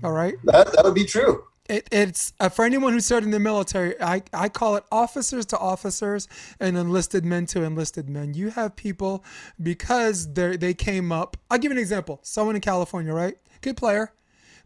All 0.02 0.12
right. 0.12 0.34
That 0.44 0.70
that 0.72 0.84
would 0.84 0.94
be 0.94 1.06
true. 1.06 1.44
It, 1.68 1.88
it's 1.90 2.34
uh, 2.40 2.50
for 2.50 2.64
anyone 2.64 2.92
who 2.92 3.00
served 3.00 3.24
in 3.24 3.30
the 3.30 3.40
military. 3.40 4.00
I, 4.00 4.22
I 4.34 4.50
call 4.50 4.76
it 4.76 4.84
officers 4.92 5.46
to 5.46 5.58
officers 5.58 6.28
and 6.60 6.76
enlisted 6.76 7.24
men 7.24 7.46
to 7.46 7.62
enlisted 7.62 8.08
men. 8.08 8.34
You 8.34 8.50
have 8.50 8.76
people 8.76 9.24
because 9.62 10.34
they 10.34 10.56
they 10.56 10.74
came 10.74 11.10
up. 11.10 11.38
I'll 11.50 11.58
give 11.58 11.72
you 11.72 11.78
an 11.78 11.82
example. 11.82 12.20
Someone 12.22 12.54
in 12.54 12.60
California, 12.60 13.14
right? 13.14 13.36
Good 13.62 13.78
player, 13.78 14.12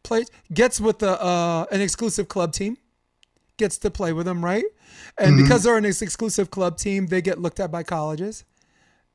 plays 0.03 0.28
gets 0.53 0.80
with 0.80 0.99
the 0.99 1.22
uh, 1.22 1.66
an 1.70 1.80
exclusive 1.80 2.26
club 2.26 2.53
team, 2.53 2.76
gets 3.59 3.78
to 3.78 3.90
play 3.90 4.12
with 4.12 4.26
them, 4.26 4.44
right? 4.44 4.64
And 5.18 5.34
mm-hmm. 5.34 5.44
because 5.44 5.62
they're 5.62 5.76
an 5.76 5.84
exclusive 5.84 6.51
club 6.51 6.78
team, 6.78 7.07
they 7.07 7.22
get 7.22 7.38
looked 7.38 7.61
at 7.61 7.70
by 7.70 7.84
colleges. 7.84 8.44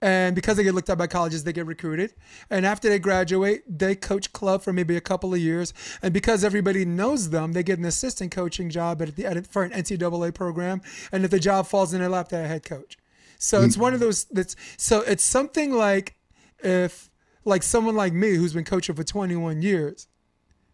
And 0.03 0.35
because 0.35 0.57
they 0.57 0.63
get 0.63 0.75
looked 0.75 0.89
at 0.89 0.97
by 0.97 1.07
colleges, 1.07 1.45
they 1.45 1.53
get 1.53 1.65
recruited. 1.65 2.13
And 2.49 2.65
after 2.65 2.89
they 2.89 2.99
graduate, 2.99 3.63
they 3.65 3.95
coach 3.95 4.33
club 4.33 4.61
for 4.61 4.73
maybe 4.73 4.97
a 4.97 5.01
couple 5.01 5.33
of 5.33 5.39
years. 5.39 5.73
And 6.01 6.13
because 6.13 6.43
everybody 6.43 6.83
knows 6.83 7.29
them, 7.29 7.53
they 7.53 7.63
get 7.63 7.79
an 7.79 7.85
assistant 7.85 8.29
coaching 8.31 8.69
job 8.69 9.01
at 9.01 9.15
the, 9.15 9.25
at, 9.25 9.47
for 9.47 9.63
an 9.63 9.71
NCAA 9.71 10.33
program. 10.33 10.81
And 11.13 11.23
if 11.23 11.31
the 11.31 11.39
job 11.39 11.67
falls 11.67 11.93
in 11.93 12.01
their 12.01 12.09
lap, 12.09 12.27
they're 12.27 12.43
a 12.43 12.49
head 12.49 12.65
coach. 12.65 12.97
So 13.37 13.59
mm-hmm. 13.59 13.65
it's 13.67 13.77
one 13.77 13.93
of 13.93 14.01
those 14.01 14.25
that's 14.25 14.57
so 14.75 15.03
it's 15.03 15.23
something 15.23 15.71
like 15.71 16.15
if 16.59 17.09
like 17.45 17.63
someone 17.63 17.95
like 17.95 18.11
me 18.11 18.35
who's 18.35 18.53
been 18.53 18.65
coaching 18.65 18.95
for 18.95 19.05
21 19.05 19.61
years, 19.61 20.09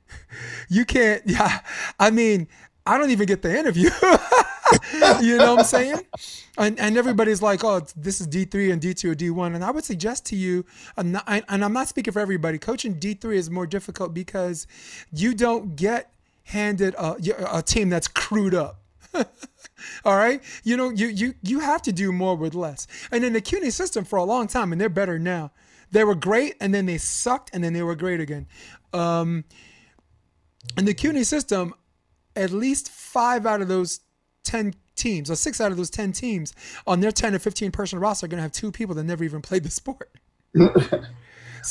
you 0.70 0.86
can't, 0.86 1.22
yeah. 1.28 1.60
I 2.00 2.10
mean, 2.10 2.48
I 2.84 2.98
don't 2.98 3.12
even 3.12 3.28
get 3.28 3.44
the 3.44 3.56
interview. 3.56 3.92
you 5.22 5.38
know 5.38 5.56
what 5.56 5.60
I'm 5.60 5.66
saying? 5.66 6.00
And, 6.58 6.80
and 6.80 6.98
everybody's 6.98 7.42
like, 7.42 7.64
oh, 7.64 7.82
this 7.96 8.22
is 8.22 8.28
D3 8.28 8.74
and 8.74 8.82
D2 8.82 9.12
or 9.12 9.16
D1. 9.16 9.56
And 9.56 9.64
I 9.64 9.72
would 9.72 9.84
suggest 9.84 10.26
to 10.28 10.36
you, 10.36 10.66
I'm 10.98 11.12
not, 11.12 11.24
and 11.28 11.64
I'm 11.64 11.74
not 11.74 11.88
speaking 11.88 12.14
for 12.14 12.20
everybody, 12.20 12.58
coaching 12.58 12.96
D3 12.96 13.36
is 13.36 13.50
more 13.50 13.66
difficult 13.68 14.14
because 14.14 14.68
you 15.12 15.34
don't 15.34 15.76
get 15.76 16.12
handed 16.44 16.96
a, 16.96 17.16
a 17.52 17.62
team 17.62 17.90
that's 17.90 18.08
crewed 18.08 18.54
up. 18.54 18.82
All 20.06 20.18
right, 20.18 20.42
you 20.64 20.78
know 20.78 20.90
you 20.90 21.08
you 21.08 21.34
you 21.42 21.60
have 21.60 21.82
to 21.84 21.92
do 21.92 22.12
more 22.12 22.36
with 22.36 22.54
less. 22.54 22.86
And 23.12 23.24
in 23.24 23.34
the 23.34 23.42
CUNY 23.42 23.72
system 23.72 24.04
for 24.04 24.18
a 24.18 24.24
long 24.24 24.48
time, 24.48 24.72
and 24.72 24.80
they're 24.80 24.90
better 24.90 25.18
now. 25.18 25.52
They 25.92 26.04
were 26.04 26.16
great, 26.16 26.56
and 26.60 26.74
then 26.74 26.86
they 26.86 26.98
sucked, 26.98 27.50
and 27.54 27.64
then 27.64 27.74
they 27.74 27.82
were 27.82 27.96
great 27.96 28.20
again. 28.20 28.48
Um, 28.94 29.46
in 30.78 30.86
the 30.86 30.94
CUNY 30.94 31.24
system, 31.24 31.74
at 32.36 32.52
least 32.52 32.92
five 32.92 33.46
out 33.46 33.62
of 33.62 33.68
those 33.68 34.02
10 34.50 34.74
teams, 34.96 35.30
or 35.30 35.36
six 35.36 35.62
out 35.62 35.72
of 35.72 35.78
those 35.78 35.92
10 35.92 36.12
teams 36.12 36.54
on 36.88 37.00
their 37.00 37.12
10 37.12 37.36
or 37.36 37.40
15 37.40 37.72
person 37.72 38.00
roster 38.00 38.26
are 38.26 38.28
going 38.28 38.40
to 38.40 38.42
have 38.42 38.52
two 38.52 38.72
people 38.72 38.96
that 38.96 39.04
never 39.04 39.24
even 39.24 39.42
played 39.42 39.64
the 39.64 39.70
sport. 39.70 40.12
so, 40.56 40.70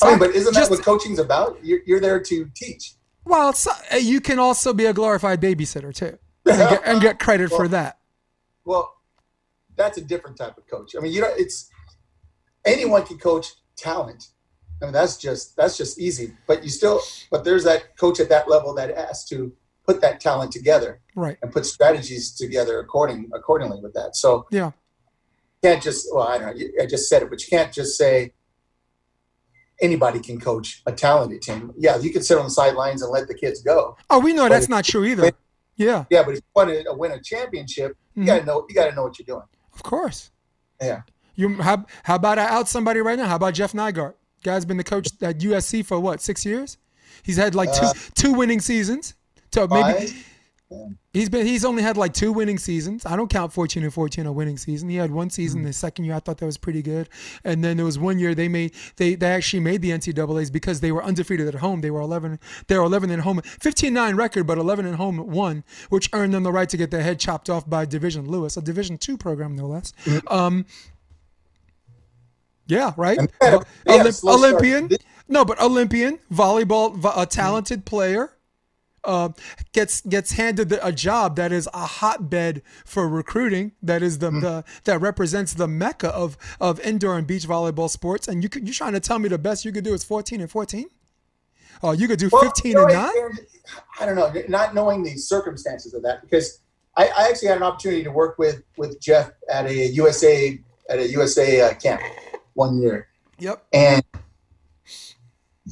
oh, 0.03 0.19
but 0.19 0.31
isn't 0.31 0.55
just, 0.55 0.71
that 0.71 0.77
what 0.77 0.85
coaching's 0.85 1.19
about? 1.19 1.59
You're, 1.63 1.81
you're 1.87 2.01
there 2.01 2.21
to 2.21 2.51
teach. 2.55 2.95
Well, 3.25 3.53
so, 3.53 3.73
uh, 3.93 3.97
you 3.97 4.21
can 4.21 4.39
also 4.39 4.73
be 4.73 4.87
a 4.87 4.93
glorified 4.93 5.41
babysitter 5.41 5.93
too, 5.93 6.19
and 6.47 6.71
get, 6.71 6.83
and 6.87 7.01
get 7.01 7.19
credit 7.19 7.51
for 7.51 7.67
that. 7.69 7.99
Well, 8.65 8.95
that's 9.77 9.99
a 9.99 10.01
different 10.01 10.37
type 10.37 10.57
of 10.57 10.67
coach. 10.69 10.95
I 10.97 11.01
mean, 11.01 11.13
you 11.13 11.21
know, 11.21 11.33
it's 11.37 11.69
anyone 12.65 13.05
can 13.05 13.19
coach 13.19 13.49
talent. 13.77 14.29
I 14.81 14.87
mean, 14.87 14.93
that's 14.93 15.17
just 15.17 15.57
that's 15.57 15.77
just 15.77 15.99
easy. 15.99 16.33
But 16.47 16.63
you 16.63 16.71
still, 16.71 17.01
but 17.31 17.45
there's 17.45 17.65
that 17.65 17.97
coach 17.97 18.21
at 18.21 18.29
that 18.29 18.49
level 18.49 18.73
that 18.75 18.97
has 18.97 19.25
to 19.27 19.53
put 19.89 20.03
that 20.03 20.21
talent 20.21 20.53
together 20.53 21.01
Right. 21.15 21.39
and 21.43 21.51
put 21.51 21.65
strategies 21.65 22.31
together 22.33 22.79
according 22.79 23.31
accordingly 23.35 23.81
with 23.81 23.95
that. 23.95 24.15
So 24.17 24.47
Yeah. 24.51 24.67
you 24.67 25.71
can't 25.71 25.83
just 25.83 26.07
well, 26.15 26.29
I 26.29 26.37
don't 26.39 26.59
know. 26.59 26.67
I 26.83 26.87
just 26.87 27.09
said 27.09 27.23
it, 27.23 27.31
but 27.31 27.41
you 27.43 27.49
can't 27.49 27.73
just 27.73 27.97
say 27.97 28.35
anybody 29.81 30.21
can 30.21 30.39
coach 30.41 30.83
a 30.87 30.93
talented 30.93 31.41
team. 31.41 31.73
Yeah, 31.79 31.97
you 31.99 32.13
can 32.13 32.23
sit 32.23 32.37
on 32.37 32.45
the 32.45 32.51
sidelines 32.51 33.01
and 33.03 33.11
let 33.11 33.29
the 33.29 33.35
kids 33.35 33.63
go. 33.63 33.97
Oh, 34.11 34.19
we 34.19 34.33
know 34.35 34.45
But 34.45 34.51
that's 34.51 34.65
if- 34.65 34.71
not 34.71 34.85
true 34.85 35.05
either. 35.05 35.33
Yeah, 35.77 36.05
Yeah, 36.11 36.25
but 36.25 36.33
if 36.35 36.39
you 36.39 36.43
want 36.57 36.71
to 36.71 36.93
win 36.95 37.13
a 37.13 37.23
championship, 37.23 37.97
you 38.15 38.25
Mhm. 38.25 38.27
gotta 38.27 38.45
know 38.45 38.67
you 38.69 38.75
gotta 38.75 38.95
know 38.95 39.05
what 39.05 39.19
you're 39.19 39.27
doing. 39.27 39.47
of 39.73 39.83
course. 39.85 40.31
Yeah. 40.83 41.03
You 41.37 41.55
how, 41.63 41.87
how 42.03 42.17
about 42.17 42.39
I 42.39 42.47
out 42.49 42.69
somebody 42.69 43.01
right 43.01 43.17
now? 43.17 43.27
How 43.27 43.37
about 43.37 43.55
Jeff 43.55 43.73
Nygaard? 43.73 44.15
Guy's 44.43 44.65
been 44.65 44.77
the 44.77 44.85
coach 44.85 45.09
at 45.23 45.39
USC 45.41 45.83
for 45.85 45.99
what 46.01 46.21
six 46.21 46.45
years? 46.45 46.77
He's 47.23 47.37
had 47.37 47.55
like 47.55 47.73
two 47.73 47.87
Uh, 47.87 47.93
two 48.15 48.33
winning 48.35 48.61
seasons. 48.61 49.15
So 49.53 49.67
maybe 49.69 50.07
Five? 50.09 50.25
he's 51.15 51.31
been 51.31 51.47
he's 51.47 51.65
only 51.65 51.83
had 51.83 51.97
like 51.97 52.13
two 52.13 52.31
winning 52.31 52.59
seasons. 52.59 53.07
I 53.07 53.17
don't 53.17 53.31
count 53.31 53.53
14 53.55 53.83
and 53.85 53.93
14 53.95 54.27
a 54.27 54.33
winning 54.33 54.59
season. 54.59 54.91
He 54.91 54.97
had 54.97 55.11
one 55.11 55.31
season 55.31 55.63
the 55.63 55.73
second 55.73 56.05
year 56.05 56.15
I 56.15 56.21
thought 56.21 56.37
that 56.39 56.45
was 56.47 56.59
pretty 56.59 56.83
good. 56.83 57.09
And 57.45 57.65
then 57.65 57.79
there 57.79 57.87
was 57.87 57.99
one 57.99 58.19
year 58.19 58.35
they 58.35 58.49
made 58.49 58.75
they 58.97 59.15
they 59.15 59.29
actually 59.31 59.61
made 59.61 59.81
the 59.81 59.91
NCAA's 59.91 60.51
because 60.51 60.81
they 60.81 60.93
were 60.93 61.03
undefeated 61.03 61.49
at 61.49 61.55
home. 61.55 61.81
They 61.81 61.91
were 61.91 62.01
11 62.03 62.39
they 62.67 62.77
were 62.77 62.85
11 62.85 63.11
at 63.11 63.21
home. 63.21 63.41
15-9 63.41 64.17
record 64.19 64.47
but 64.47 64.59
11 64.59 64.85
at 64.87 64.97
home 64.97 65.17
one, 65.31 65.65
which 65.89 66.11
earned 66.13 66.35
them 66.35 66.43
the 66.43 66.53
right 66.53 66.69
to 66.69 66.77
get 66.77 66.91
their 66.91 67.03
head 67.03 67.19
chopped 67.19 67.49
off 67.49 67.69
by 67.69 67.87
Division 67.87 68.29
Lewis, 68.29 68.59
a 68.59 68.63
Division 68.63 68.99
2 68.99 69.17
program 69.17 69.57
no 69.57 69.67
less. 69.67 69.93
Um 70.27 70.67
yeah, 72.67 72.93
right? 72.99 73.19
And 73.19 73.31
they 73.41 73.47
had 73.47 73.55
a- 73.55 73.59
Vo- 73.59 73.65
they 73.87 73.97
had 73.97 74.07
a 74.07 74.11
Olymp-. 74.11 74.35
Olympian. 74.35 74.91
No, 75.27 75.45
but 75.45 75.61
Olympian, 75.61 76.19
volleyball, 76.33 76.95
vo- 76.97 77.13
a 77.17 77.25
talented 77.27 77.85
player 77.87 78.33
uh, 79.09 79.31
gets 79.73 80.03
gets 80.03 80.33
handed 80.33 80.73
a 80.83 80.93
job 80.93 81.35
that 81.37 81.51
is 81.51 81.69
a 81.75 81.87
hotbed 81.87 82.63
for 82.85 83.09
recruiting. 83.09 83.73
That 83.83 84.03
is 84.03 84.19
the, 84.19 84.31
the 84.31 84.65
that 84.85 85.01
represents 85.01 85.55
the 85.55 85.67
mecca 85.67 86.09
of 86.11 86.37
of 86.61 86.79
indoor 86.81 87.17
and 87.19 87.27
beach 87.27 87.49
volleyball 87.49 87.89
sports. 87.91 88.29
And 88.29 88.43
you 88.43 88.49
could, 88.49 88.65
you're 88.67 88.75
trying 88.75 88.93
to 88.93 89.01
tell 89.01 89.19
me 89.19 89.29
the 89.29 89.39
best 89.39 89.65
you 89.65 89.73
could 89.73 89.85
do 89.85 89.95
is 89.95 90.05
14 90.05 90.41
and 90.41 90.51
14? 90.51 90.87
Oh, 91.83 91.93
you 91.93 92.07
could 92.09 92.19
do 92.19 92.29
Well, 92.31 92.43
15 92.43 92.71
you 92.71 92.77
know, 92.77 92.85
and 92.85 92.93
nine. 92.95 93.39
I 94.01 94.07
don't 94.07 94.17
know, 94.17 94.33
not 94.49 94.75
knowing 94.75 95.03
the 95.03 95.17
circumstances 95.17 95.95
of 95.95 96.03
that 96.03 96.21
because 96.23 96.61
I, 96.97 97.07
I 97.07 97.29
actually 97.29 97.49
had 97.49 97.57
an 97.59 97.63
opportunity 97.63 98.05
to 98.05 98.11
work 98.11 98.39
with 98.39 98.63
with 98.77 99.01
Jeff 99.01 99.31
at 99.51 99.67
a 99.67 99.87
USA 99.89 100.61
at 100.91 100.99
a 100.99 101.09
USA 101.09 101.61
uh, 101.63 101.75
camp 101.75 102.01
one 102.55 102.81
year, 102.81 103.09
Yep. 103.39 103.65
and 103.73 104.03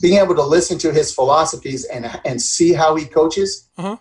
being 0.01 0.19
able 0.19 0.35
to 0.35 0.43
listen 0.43 0.79
to 0.79 0.93
his 0.93 1.13
philosophies 1.13 1.85
and 1.85 2.21
and 2.25 2.41
see 2.41 2.73
how 2.73 2.97
he 2.97 3.07
coaches, 3.07 3.69
Uh 3.77 3.83
huh. 3.83 3.97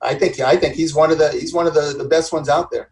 I 0.00 0.14
think 0.14 0.40
I 0.40 0.56
think 0.56 0.74
he's 0.74 0.94
one 0.94 1.10
of 1.10 1.18
the 1.18 1.32
he's 1.32 1.52
one 1.52 1.66
of 1.66 1.74
the, 1.74 1.94
the 1.96 2.04
best 2.04 2.32
ones 2.32 2.48
out 2.48 2.70
there. 2.70 2.90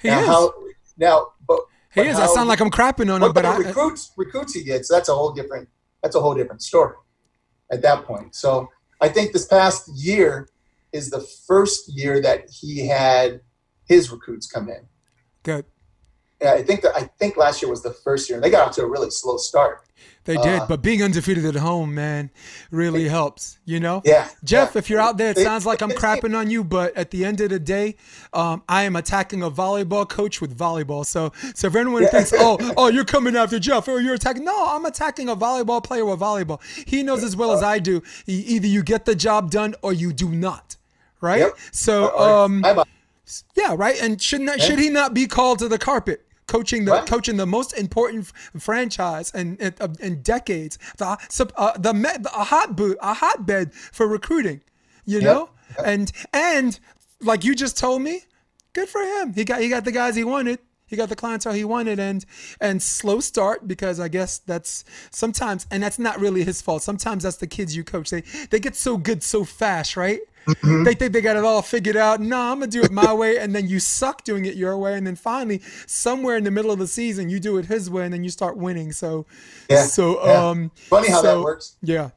He 0.00 0.08
now, 0.08 0.20
is. 0.20 0.26
how 0.26 0.54
now, 0.98 1.26
but 1.46 1.60
he 1.94 2.00
but 2.00 2.06
is. 2.06 2.18
I 2.18 2.26
sound 2.26 2.48
like 2.48 2.60
I'm 2.60 2.70
crapping 2.70 3.12
on 3.12 3.22
him, 3.22 3.32
but 3.32 3.44
I, 3.44 3.56
recruits 3.56 4.12
recruits 4.16 4.54
he 4.54 4.62
gets 4.64 4.88
that's 4.88 5.08
a 5.08 5.14
whole 5.14 5.32
different 5.32 5.68
that's 6.02 6.16
a 6.16 6.20
whole 6.20 6.34
different 6.34 6.62
story 6.62 6.96
at 7.70 7.82
that 7.82 8.04
point 8.04 8.34
so 8.34 8.68
i 9.00 9.08
think 9.08 9.32
this 9.32 9.46
past 9.46 9.88
year 9.94 10.48
is 10.92 11.10
the 11.10 11.20
first 11.20 11.90
year 11.96 12.20
that 12.20 12.50
he 12.50 12.86
had 12.86 13.40
his 13.86 14.10
recruits 14.10 14.46
come 14.46 14.68
in 14.68 14.86
good. 15.42 15.64
Yeah, 16.42 16.52
i 16.54 16.62
think 16.62 16.82
that 16.82 16.94
i 16.96 17.02
think 17.18 17.36
last 17.36 17.62
year 17.62 17.70
was 17.70 17.82
the 17.82 17.92
first 17.92 18.28
year 18.28 18.36
and 18.36 18.44
they 18.44 18.50
got 18.50 18.68
off 18.68 18.74
to 18.74 18.82
a 18.82 18.86
really 18.88 19.10
slow 19.10 19.36
start 19.36 19.82
They 20.24 20.36
did, 20.36 20.60
Uh, 20.62 20.66
but 20.68 20.82
being 20.82 21.02
undefeated 21.02 21.44
at 21.44 21.56
home, 21.56 21.96
man, 21.96 22.30
really 22.70 23.08
helps. 23.08 23.58
You 23.64 23.80
know. 23.80 24.02
yeah 24.04 24.28
Jeff, 24.44 24.70
yeah. 24.74 24.78
if 24.78 24.88
you're 24.88 25.00
out 25.00 25.16
there, 25.18 25.30
it 25.32 25.38
sounds 25.38 25.66
like 25.66 25.82
I'm 25.82 25.90
crapping 25.90 26.34
on 26.40 26.48
you, 26.48 26.62
but 26.62 26.96
at 26.96 27.10
the 27.10 27.24
end 27.24 27.40
of 27.40 27.50
the 27.50 27.58
day, 27.58 27.96
um, 28.32 28.62
I 28.68 28.84
am 28.84 28.94
attacking 28.94 29.42
a 29.42 29.50
volleyball 29.50 30.08
coach 30.08 30.40
with 30.40 30.56
volleyball. 30.56 31.04
So, 31.04 31.32
so 31.56 31.66
if 31.66 31.74
anyone 31.74 32.02
Yeah. 32.04 32.10
thinks, 32.14 32.32
oh, 32.46 32.56
oh, 32.76 32.86
you're 32.94 33.04
coming 33.16 33.34
after 33.34 33.58
Jeff, 33.58 33.88
or 33.88 34.00
you're 34.00 34.14
attacking, 34.14 34.44
no, 34.44 34.66
I'm 34.74 34.84
attacking 34.84 35.28
a 35.28 35.34
volleyball 35.34 35.82
player 35.82 36.04
with 36.04 36.20
volleyball. 36.20 36.60
He 36.86 37.02
knows 37.02 37.24
as 37.24 37.34
well 37.34 37.50
as 37.50 37.62
I 37.64 37.80
do. 37.80 38.00
Either 38.26 38.68
you 38.68 38.82
get 38.84 39.04
the 39.06 39.16
job 39.16 39.50
done 39.50 39.74
or 39.82 39.92
you 39.92 40.12
do 40.12 40.28
not, 40.28 40.76
right? 41.20 41.40
Yep. 41.40 41.58
So, 41.72 42.16
um, 42.16 42.64
yeah, 43.56 43.74
right. 43.76 44.00
And 44.00 44.22
should 44.22 44.40
not 44.42 44.60
should 44.60 44.78
he 44.78 44.88
not 44.88 45.14
be 45.14 45.26
called 45.26 45.58
to 45.60 45.68
the 45.68 45.78
carpet? 45.78 46.24
Coaching 46.52 46.84
the 46.84 46.92
Right. 46.92 47.06
coaching 47.06 47.36
the 47.38 47.46
most 47.46 47.72
important 47.84 48.20
f- 48.26 48.62
franchise 48.62 49.30
in 49.40 49.56
in, 49.56 49.72
uh, 49.80 49.88
in 50.00 50.20
decades, 50.22 50.78
the 50.98 51.06
uh, 51.56 51.78
the, 51.78 51.94
me- 51.94 52.18
the 52.20 52.30
a 52.42 52.44
hot 52.44 52.76
boot 52.76 52.98
a 53.00 53.14
hotbed 53.14 53.72
for 53.96 54.06
recruiting, 54.06 54.60
you 55.06 55.20
know, 55.22 55.48
and 55.82 56.12
and 56.34 56.78
like 57.22 57.42
you 57.46 57.54
just 57.54 57.78
told 57.78 58.02
me, 58.02 58.20
good 58.74 58.88
for 58.94 59.00
him. 59.00 59.32
He 59.32 59.44
got 59.44 59.60
he 59.62 59.68
got 59.70 59.84
the 59.86 59.92
guys 59.92 60.14
he 60.14 60.24
wanted. 60.24 60.58
He 60.92 60.96
got 60.98 61.08
the 61.08 61.16
clientele 61.16 61.54
he 61.54 61.64
wanted, 61.64 61.98
and 61.98 62.22
and 62.60 62.82
slow 62.82 63.18
start 63.20 63.66
because 63.66 63.98
I 63.98 64.08
guess 64.08 64.36
that's 64.36 64.84
sometimes, 65.10 65.66
and 65.70 65.82
that's 65.82 65.98
not 65.98 66.20
really 66.20 66.44
his 66.44 66.60
fault. 66.60 66.82
Sometimes 66.82 67.22
that's 67.22 67.38
the 67.38 67.46
kids 67.46 67.74
you 67.74 67.82
coach. 67.82 68.10
They 68.10 68.20
they 68.50 68.60
get 68.60 68.76
so 68.76 68.98
good 68.98 69.22
so 69.22 69.42
fast, 69.42 69.96
right? 69.96 70.20
They 70.62 70.92
think 70.94 71.12
they 71.14 71.22
got 71.22 71.36
it 71.36 71.44
all 71.46 71.62
figured 71.62 71.96
out. 71.96 72.20
No, 72.20 72.38
I'm 72.38 72.58
gonna 72.58 72.66
do 72.70 72.82
it 72.82 72.90
my 72.92 73.10
way, 73.14 73.38
and 73.38 73.54
then 73.54 73.68
you 73.68 73.80
suck 73.80 74.22
doing 74.22 74.44
it 74.44 74.54
your 74.54 74.76
way, 74.76 74.98
and 74.98 75.06
then 75.06 75.16
finally, 75.16 75.62
somewhere 75.86 76.36
in 76.36 76.44
the 76.44 76.50
middle 76.50 76.70
of 76.72 76.78
the 76.78 76.86
season, 76.86 77.30
you 77.30 77.40
do 77.40 77.56
it 77.56 77.64
his 77.66 77.88
way, 77.88 78.04
and 78.04 78.12
then 78.12 78.22
you 78.22 78.28
start 78.30 78.58
winning. 78.58 78.92
So, 78.92 79.24
Yeah, 79.70 79.84
so 79.84 80.22
yeah. 80.26 80.48
um, 80.50 80.70
funny 80.74 81.08
how 81.08 81.22
so- 81.22 81.36
that 81.38 81.42
works 81.42 81.76
yeah. 81.80 82.10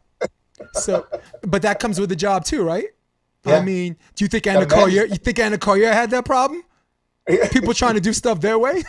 So, 0.74 1.06
but 1.44 1.62
that 1.62 1.80
comes 1.80 1.98
with 2.00 2.10
the 2.10 2.16
job 2.18 2.44
too, 2.44 2.62
right? 2.64 2.88
Yeah. 3.46 3.58
I 3.58 3.62
mean, 3.64 3.96
do 4.16 4.26
you 4.26 4.28
think 4.28 4.48
Anna 4.48 4.66
Gotta 4.66 4.82
Collier? 4.82 5.06
You 5.06 5.16
think 5.18 5.38
Anna 5.38 5.58
Collier 5.58 5.94
had 5.94 6.10
that 6.10 6.26
problem? 6.26 6.64
People 7.52 7.74
trying 7.74 7.96
to 7.96 8.02
do 8.02 8.14
stuff 8.14 8.40
their 8.42 8.60
way? 8.60 8.84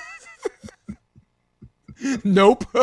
nope. 2.24 2.64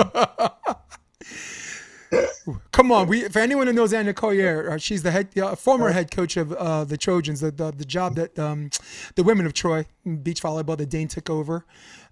Come 2.71 2.91
on, 2.91 3.07
we 3.07 3.23
for 3.29 3.39
anyone 3.39 3.65
who 3.67 3.73
knows 3.73 3.91
Anna 3.93 4.13
Collier, 4.13 4.69
uh, 4.71 4.77
she's 4.77 5.01
the 5.03 5.09
head, 5.11 5.35
uh, 5.39 5.55
former 5.55 5.91
head 5.91 6.11
coach 6.11 6.37
of 6.37 6.51
uh, 6.53 6.83
the 6.83 6.97
Trojans, 6.97 7.39
the, 7.39 7.49
the 7.51 7.71
the 7.71 7.85
job 7.85 8.15
that 8.15 8.37
um, 8.37 8.69
the 9.15 9.23
women 9.23 9.45
of 9.47 9.53
Troy 9.53 9.85
beach 10.21 10.41
volleyball 10.43 10.77
that 10.77 10.89
Dain 10.89 11.07
took 11.07 11.29
over. 11.29 11.65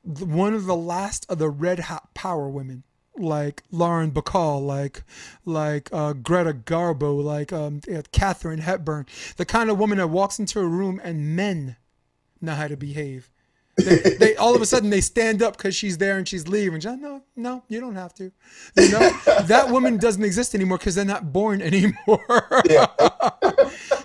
The- 0.04 0.26
One 0.26 0.54
of 0.56 0.66
the 0.66 0.76
last 0.76 1.26
of 1.30 1.38
the 1.38 1.50
red 1.50 1.80
hot 1.82 2.14
power 2.16 2.50
women, 2.50 2.84
like 3.18 3.64
Lauren 3.72 4.12
Bacall, 4.12 4.66
like 4.66 5.04
like 5.46 5.90
uh, 5.92 6.14
Greta 6.14 6.54
Garbo, 6.54 7.22
like 7.24 7.52
um, 7.54 7.82
Catherine 8.12 8.60
Hepburn, 8.60 9.06
the 9.38 9.46
kind 9.46 9.70
of 9.70 9.78
woman 9.78 9.98
that 10.00 10.08
walks 10.08 10.40
into 10.40 10.60
a 10.62 10.66
room 10.68 11.00
and 11.04 11.36
men 11.36 11.76
know 12.40 12.56
how 12.56 12.68
to 12.68 12.78
behave. 12.78 13.31
They, 13.84 14.16
they 14.20 14.36
all 14.36 14.56
of 14.56 14.62
a 14.62 14.66
sudden 14.66 14.90
they 14.90 15.02
stand 15.02 15.42
up 15.42 15.58
because 15.58 15.76
she's 15.76 15.98
there 15.98 16.18
and 16.18 16.28
she's 16.28 16.48
leaving. 16.48 16.82
No, 17.02 17.24
no, 17.36 17.64
you 17.68 17.80
don't 17.80 17.96
have 17.96 18.14
to. 18.16 18.32
You 18.76 18.92
know 18.92 19.00
that 19.44 19.70
woman 19.70 19.98
doesn't 19.98 20.24
exist 20.24 20.56
anymore 20.56 20.78
because 20.78 20.96
they're 20.96 21.06
not 21.06 21.32
born 21.32 21.62
anymore. 21.62 22.62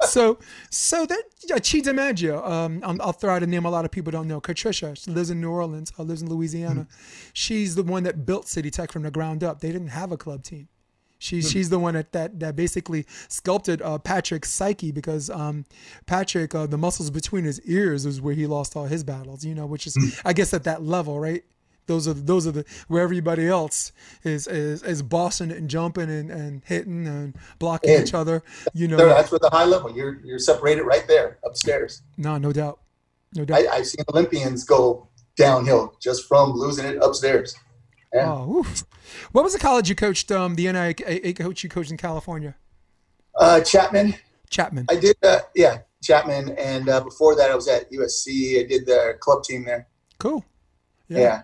so, 0.02 0.38
so 0.70 1.06
that 1.06 1.22
yeah, 1.44 1.56
Chi 1.56 1.80
DiMaggio. 1.80 2.48
Um, 2.48 2.80
I'll, 2.84 3.02
I'll 3.02 3.12
throw 3.12 3.34
out 3.34 3.42
a 3.42 3.46
name 3.46 3.64
a 3.64 3.70
lot 3.70 3.84
of 3.84 3.90
people 3.90 4.10
don't 4.10 4.28
know. 4.28 4.40
Katricia 4.40 4.96
she 4.96 5.10
lives 5.10 5.30
in 5.30 5.40
New 5.40 5.50
Orleans. 5.50 5.92
Uh, 5.98 6.02
lives 6.02 6.22
in 6.22 6.28
Louisiana. 6.28 6.86
She's 7.32 7.74
the 7.74 7.82
one 7.82 8.02
that 8.04 8.26
built 8.26 8.48
City 8.48 8.70
Tech 8.70 8.92
from 8.92 9.02
the 9.02 9.10
ground 9.10 9.44
up. 9.44 9.60
They 9.60 9.72
didn't 9.72 9.88
have 9.88 10.12
a 10.12 10.16
club 10.16 10.42
team. 10.42 10.68
She's 11.18 11.50
she's 11.50 11.70
the 11.70 11.78
one 11.78 11.94
that 11.94 12.12
that, 12.12 12.40
that 12.40 12.56
basically 12.56 13.06
sculpted 13.28 13.80
uh, 13.82 13.98
Patrick's 13.98 14.50
psyche 14.50 14.92
because 14.92 15.30
um, 15.30 15.64
Patrick 16.06 16.54
uh, 16.54 16.66
the 16.66 16.78
muscles 16.78 17.10
between 17.10 17.44
his 17.44 17.60
ears 17.62 18.04
is 18.04 18.20
where 18.20 18.34
he 18.34 18.46
lost 18.46 18.76
all 18.76 18.84
his 18.84 19.02
battles. 19.02 19.44
You 19.44 19.54
know, 19.54 19.66
which 19.66 19.86
is 19.86 20.20
I 20.24 20.32
guess 20.32 20.52
at 20.52 20.64
that 20.64 20.82
level, 20.82 21.18
right? 21.18 21.42
Those 21.86 22.08
are 22.08 22.12
those 22.14 22.46
are 22.46 22.50
the 22.50 22.64
where 22.88 23.02
everybody 23.02 23.46
else 23.46 23.92
is 24.24 24.46
is, 24.46 24.82
is 24.82 25.02
bossing 25.02 25.52
and 25.52 25.70
jumping 25.70 26.10
and, 26.10 26.30
and 26.30 26.62
hitting 26.64 27.06
and 27.06 27.34
blocking 27.58 27.92
Yeah. 27.92 28.00
each 28.02 28.12
other. 28.12 28.42
You 28.74 28.88
know, 28.88 28.96
that's 28.96 29.30
where 29.30 29.38
the 29.38 29.50
high 29.50 29.64
level 29.64 29.90
you're 29.96 30.20
you're 30.24 30.38
separated 30.40 30.82
right 30.82 31.06
there 31.06 31.38
upstairs 31.44 32.02
no, 32.18 32.36
no 32.38 32.52
doubt, 32.52 32.80
no 33.34 33.44
doubt. 33.44 33.58
I, 33.60 33.76
i've 33.76 33.86
seen 33.86 34.04
olympians 34.12 34.64
go 34.64 35.08
downhill 35.36 35.94
just 36.00 36.26
from 36.26 36.52
losing 36.52 36.86
it 36.86 36.96
upstairs 37.00 37.54
yeah. 38.16 38.32
Oh, 38.32 38.58
oof. 38.58 38.84
what 39.32 39.44
was 39.44 39.52
the 39.52 39.58
college 39.58 39.88
you 39.88 39.94
coached? 39.94 40.30
Um, 40.32 40.54
the 40.54 40.70
NIA 40.72 41.34
coach 41.34 41.62
you 41.62 41.68
coached 41.68 41.90
in 41.90 41.96
California, 41.96 42.54
uh, 43.38 43.60
chapman 43.60 44.14
Chapman. 44.50 44.86
I 44.90 44.96
did, 44.96 45.16
uh, 45.22 45.40
yeah, 45.54 45.78
Chapman, 46.02 46.50
and 46.58 46.88
uh, 46.88 47.00
before 47.02 47.34
that, 47.36 47.50
I 47.50 47.54
was 47.54 47.68
at 47.68 47.90
USC. 47.90 48.60
I 48.60 48.66
did 48.66 48.86
the 48.86 49.16
club 49.20 49.42
team 49.42 49.64
there. 49.64 49.88
Cool. 50.18 50.44
Yeah, 51.08 51.42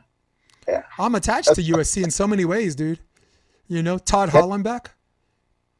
Yeah. 0.67 0.83
I'm 0.99 1.15
attached 1.15 1.55
to 1.55 1.63
USC 1.63 2.03
in 2.03 2.11
so 2.11 2.27
many 2.27 2.45
ways, 2.45 2.75
dude. 2.75 2.99
You 3.69 3.83
know, 3.83 3.99
Todd 3.99 4.31
Hollenbeck. 4.31 4.87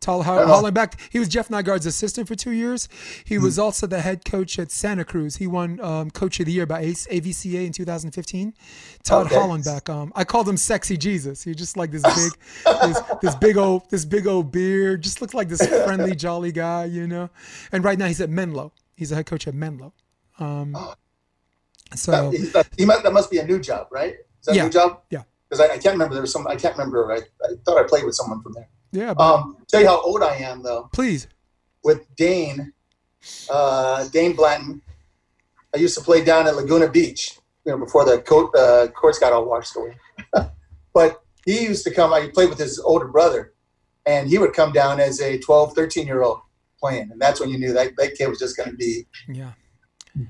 Tal 0.03 0.23
don't 0.23 0.49
know. 0.49 0.87
He 1.11 1.19
was 1.19 1.29
Jeff 1.29 1.49
Nygaard's 1.49 1.87
assistant 1.87 2.29
for 2.29 2.35
two 2.35 2.51
years. 2.51 2.89
He 3.25 3.37
Hmm. 3.37 3.45
was 3.45 3.59
also 3.59 3.87
the 3.87 4.01
head 4.01 4.25
coach 4.25 4.59
at 4.59 4.71
Santa 4.71 5.05
Cruz. 5.05 5.37
He 5.37 5.47
won 5.47 5.81
um, 5.81 6.11
Coach 6.11 6.41
of 6.41 6.47
the 6.47 6.53
Year 6.53 6.67
by 6.67 6.83
AVCA 6.85 7.67
in 7.67 7.73
2015. 7.73 8.53
Todd 9.05 9.27
Okay. 9.27 9.37
Hollenbeck. 9.37 9.89
Um, 9.89 10.13
I 10.15 10.25
called 10.25 10.49
him 10.49 10.57
Sexy 10.57 10.97
Jesus. 10.97 11.43
He 11.45 11.55
just 11.55 11.77
like 11.77 11.91
this 11.91 12.03
big, 12.03 12.33
this, 12.83 13.01
this 13.23 13.35
big 13.37 13.57
old, 13.57 13.89
this 13.91 14.05
big 14.05 14.27
old 14.27 14.53
beard. 14.53 15.03
Just 15.03 15.21
looks 15.21 15.35
like 15.35 15.49
this 15.49 15.67
friendly, 15.67 16.15
jolly 16.25 16.53
guy, 16.53 16.85
you 16.85 17.07
know. 17.07 17.31
And 17.71 17.85
right 17.85 17.99
now 17.99 18.07
he's 18.07 18.21
at 18.21 18.29
Menlo. 18.31 18.73
He's 18.97 19.13
a 19.13 19.15
head 19.15 19.27
coach 19.27 19.47
at 19.49 19.55
Menlo. 19.55 19.93
Um, 20.39 20.77
so 21.95 22.31
That, 22.31 22.53
that, 22.53 22.69
he 22.77 22.85
must, 22.85 23.03
that 23.03 23.13
must 23.13 23.31
be 23.31 23.39
a 23.39 23.47
new 23.47 23.61
job, 23.61 23.89
right? 23.91 24.15
Is 24.15 24.47
that 24.47 24.55
Yeah. 24.57 24.63
a 24.63 24.65
new 24.65 24.71
job? 24.73 25.01
Yeah. 25.11 25.23
Because 25.49 25.61
I, 25.61 25.75
I 25.75 25.79
can't 25.79 25.93
remember. 25.95 26.15
There 26.15 26.23
was 26.23 26.33
some. 26.33 26.47
I 26.47 26.57
can't 26.57 26.77
remember. 26.77 27.13
I, 27.13 27.17
I 27.45 27.55
thought 27.65 27.79
I 27.79 27.87
played 27.87 28.05
with 28.05 28.15
someone 28.15 28.41
from 28.43 28.55
there. 28.55 28.69
Yeah, 28.93 29.15
but 29.15 29.35
Um, 29.35 29.57
tell 29.69 29.81
you 29.81 29.87
how 29.89 30.01
old 30.03 30.23
I 30.23 30.37
am 30.37 30.63
though. 30.63 30.89
please. 30.93 31.27
With 31.83 32.07
Dain, 32.17 32.73
uh, 33.51 34.07
Dain 34.09 34.37
Blanton. 34.37 34.83
I 35.75 35.79
used 35.79 35.97
to 35.97 36.05
play 36.05 36.23
down 36.23 36.47
at 36.47 36.55
Laguna 36.55 36.89
Beach. 36.89 37.39
You 37.65 37.73
know, 37.73 37.79
before 37.79 38.05
the 38.05 38.21
court, 38.21 38.55
uh, 38.55 38.89
courts 38.89 39.19
got 39.19 39.33
all 39.33 39.47
washed 39.47 39.75
away. 39.77 39.97
but 40.95 41.23
he 41.47 41.63
used 41.65 41.85
to 41.85 41.91
come. 41.91 42.13
I 42.13 42.29
played 42.29 42.51
with 42.51 42.59
his 42.59 42.79
older 42.79 43.09
brother, 43.09 43.55
and 44.05 44.29
he 44.29 44.37
would 44.39 44.53
come 44.53 44.73
down 44.73 45.01
as 45.01 45.21
a 45.21 45.39
12, 45.39 45.75
13 45.75 46.07
year 46.07 46.23
old 46.23 46.41
playing, 46.79 47.11
and 47.11 47.21
that's 47.21 47.41
when 47.41 47.49
you 47.49 47.59
knew 47.59 47.73
that 47.73 47.93
that 47.97 48.15
kid 48.17 48.29
was 48.29 48.39
just 48.39 48.57
going 48.57 48.71
to 48.71 48.77
be 48.77 49.07
Yeah. 49.29 49.53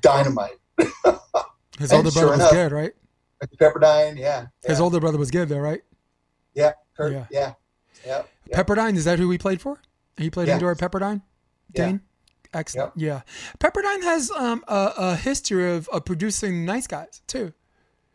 dynamite. 0.01 0.59
His 1.79 1.93
older 1.93 2.11
sure 2.11 2.23
brother 2.23 2.27
was 2.29 2.41
enough- 2.41 2.53
good, 2.53 2.73
right? 2.73 2.93
Pepperdine, 3.61 4.17
yeah, 4.19 4.47
His 4.65 4.79
older 4.81 5.01
brother 5.01 5.19
was 5.19 5.31
good, 5.33 5.49
though, 5.49 5.59
right? 5.59 5.83
yeah, 6.55 6.73
Kurt, 6.97 7.13
Yeah. 7.13 7.27
yeah, 7.31 7.55
yeah, 8.07 8.23
yeah. 8.47 8.61
Pepperdine, 8.63 8.97
is 8.97 9.05
that 9.05 9.19
who 9.19 9.31
he 9.31 9.39
played 9.39 9.61
for? 9.61 9.81
He 10.17 10.31
played 10.31 10.49
Yeah. 10.49 10.55
indoor 10.55 10.73
at 10.73 10.79
Pepperdine? 10.79 11.23
Yeah. 11.75 11.87
Dain? 11.87 12.01
Excellent. 12.55 12.93
Yeah. 12.97 13.23
Pepperdine 13.59 14.03
has 14.03 14.31
um, 14.33 14.63
a, 14.69 14.93
a 14.97 15.17
history 15.17 15.73
of, 15.73 15.89
of 15.89 16.05
producing 16.05 16.65
nice 16.67 16.87
guys, 16.87 17.23
too. 17.27 17.53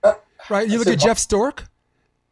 Uh, 0.03 0.13
Right? 0.49 0.69
You 0.69 0.77
look 0.77 0.87
at 0.87 0.99
Jeff 0.99 1.17
Stork, 1.17 1.65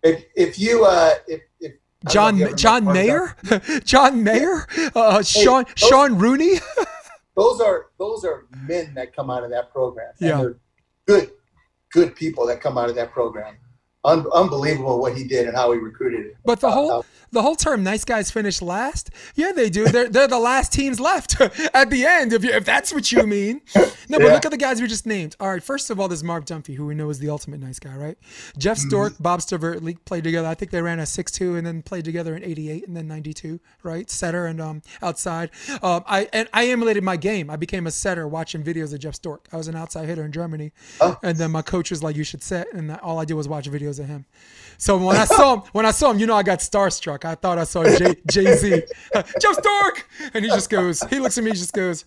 If 0.04 0.24
if 0.36 0.60
you 0.60 0.86
uh 0.86 1.16
if, 1.28 1.42
if 1.60 1.74
John 2.08 2.38
know 2.38 2.46
if 2.46 2.48
you 2.48 2.48
ever 2.50 2.56
John 2.58 2.86
Mayer, 2.94 3.36
John 3.84 4.24
Mayer, 4.24 4.68
uh, 4.94 5.24
Sean 5.24 5.64
those- 5.64 5.74
Sean 5.76 6.18
Rooney. 6.20 6.60
those 7.36 7.60
are 7.60 7.88
those 7.98 8.24
are 8.24 8.46
men 8.68 8.94
that 8.94 9.16
come 9.16 9.32
out 9.32 9.44
of 9.44 9.50
that 9.50 9.72
program. 9.72 10.12
And 10.20 10.30
Yeah. 10.30 10.38
they're 10.38 10.56
good 11.08 11.32
good 11.92 12.16
people 12.16 12.46
that 12.46 12.62
come 12.62 12.78
out 12.78 12.90
of 12.90 12.96
that 12.96 13.12
program. 13.12 13.56
Un- 14.04 14.28
unbelievable 14.32 15.02
what 15.02 15.18
he 15.18 15.24
did 15.24 15.48
and 15.48 15.58
how 15.58 15.72
he 15.72 15.80
recruited. 15.80 16.28
it. 16.28 16.38
But 16.46 16.60
the 16.60 16.68
Uh, 16.68 16.72
whole 16.72 16.92
uh, 16.92 17.02
the 17.32 17.42
whole 17.42 17.56
term 17.56 17.84
"nice 17.84 18.06
guys 18.06 18.32
finish 18.32 18.62
last," 18.62 19.10
yeah, 19.36 19.52
they 19.52 19.70
do. 19.70 19.86
They're 19.88 20.10
they're 20.10 20.28
the 20.28 20.40
last 20.40 20.72
teams 20.72 21.00
left 21.00 21.40
at 21.74 21.90
the 21.90 22.06
end. 22.06 22.34
If 22.34 22.44
you, 22.44 22.52
if 22.52 22.66
that's 22.66 22.94
what 22.94 23.12
you 23.12 23.24
mean. 23.26 23.62
No, 24.08 24.20
but 24.20 24.22
Yeah. 24.28 24.34
look 24.34 24.46
at 24.46 24.52
the 24.52 24.58
guys 24.58 24.82
we 24.82 24.88
just 24.88 25.06
named. 25.06 25.36
All 25.40 25.50
right, 25.50 25.64
first 25.64 25.90
of 25.90 26.00
all, 26.00 26.08
there's 26.08 26.24
Marv 26.24 26.46
Dunphy, 26.46 26.76
who 26.76 26.86
we 26.86 26.96
know 26.96 27.10
is 27.10 27.20
the 27.20 27.30
ultimate 27.30 27.60
nice 27.60 27.80
guy, 27.80 27.96
right? 27.96 28.18
Jeff 28.58 28.78
Mm-hmm. 28.78 28.90
Stork, 28.90 29.14
Bob 29.20 29.40
Ctvrtlik 29.40 30.06
played 30.06 30.24
together. 30.24 30.48
I 30.48 30.54
think 30.54 30.72
they 30.72 30.82
ran 30.82 31.00
a 31.00 31.06
six-two 31.06 31.56
and 31.56 31.66
then 31.66 31.82
played 31.82 32.06
together 32.06 32.36
in 32.36 32.44
'88 32.44 32.88
and 32.88 32.96
then 32.96 33.08
'92, 33.08 33.60
right? 33.84 34.10
Setter 34.10 34.46
and 34.46 34.62
um 34.62 34.82
outside. 35.02 35.50
Um, 35.82 36.04
I 36.08 36.28
and 36.34 36.48
I 36.54 36.68
emulated 36.68 37.04
my 37.04 37.18
game. 37.18 37.50
I 37.50 37.56
became 37.56 37.88
a 37.88 37.92
setter 37.92 38.28
watching 38.28 38.64
videos 38.64 38.94
of 38.94 39.00
Jeff 39.00 39.16
Stork. 39.16 39.48
I 39.52 39.58
was 39.58 39.68
an 39.68 39.76
outside 39.76 40.08
hitter 40.08 40.24
in 40.24 40.32
Germany, 40.32 40.72
Oh. 41.02 41.18
and 41.24 41.38
then 41.38 41.52
my 41.52 41.62
coach 41.62 41.90
was 41.90 42.04
like, 42.04 42.16
"You 42.16 42.24
should 42.24 42.44
set," 42.44 42.72
and 42.74 42.92
all 42.98 43.20
I 43.20 43.26
did 43.26 43.34
was 43.34 43.48
watch 43.48 43.70
videos 43.70 44.00
of 44.00 44.06
him. 44.08 44.26
So 44.78 44.98
when 44.98 45.16
I 45.16 45.26
saw 45.26 45.56
him, 45.56 45.70
when 45.72 45.86
I 45.86 45.92
saw 45.92 46.12
him, 46.12 46.20
you 46.20 46.28
know, 46.28 46.36
I 46.36 46.44
got 46.44 46.60
starstruck. 46.60 47.26
I 47.26 47.36
thought 47.36 47.58
I 47.58 47.64
saw 47.64 47.84
Jay 47.84 48.56
Z, 48.56 48.84
Jeff 49.42 49.54
Stork, 49.56 50.08
and 50.34 50.44
he 50.44 50.50
just 50.50 50.70
goes, 50.70 51.02
he 51.10 51.20
looks 51.20 51.38
at 51.38 51.44
me, 51.44 51.52
he 51.52 51.58
just 51.58 51.74
goes, 51.74 52.06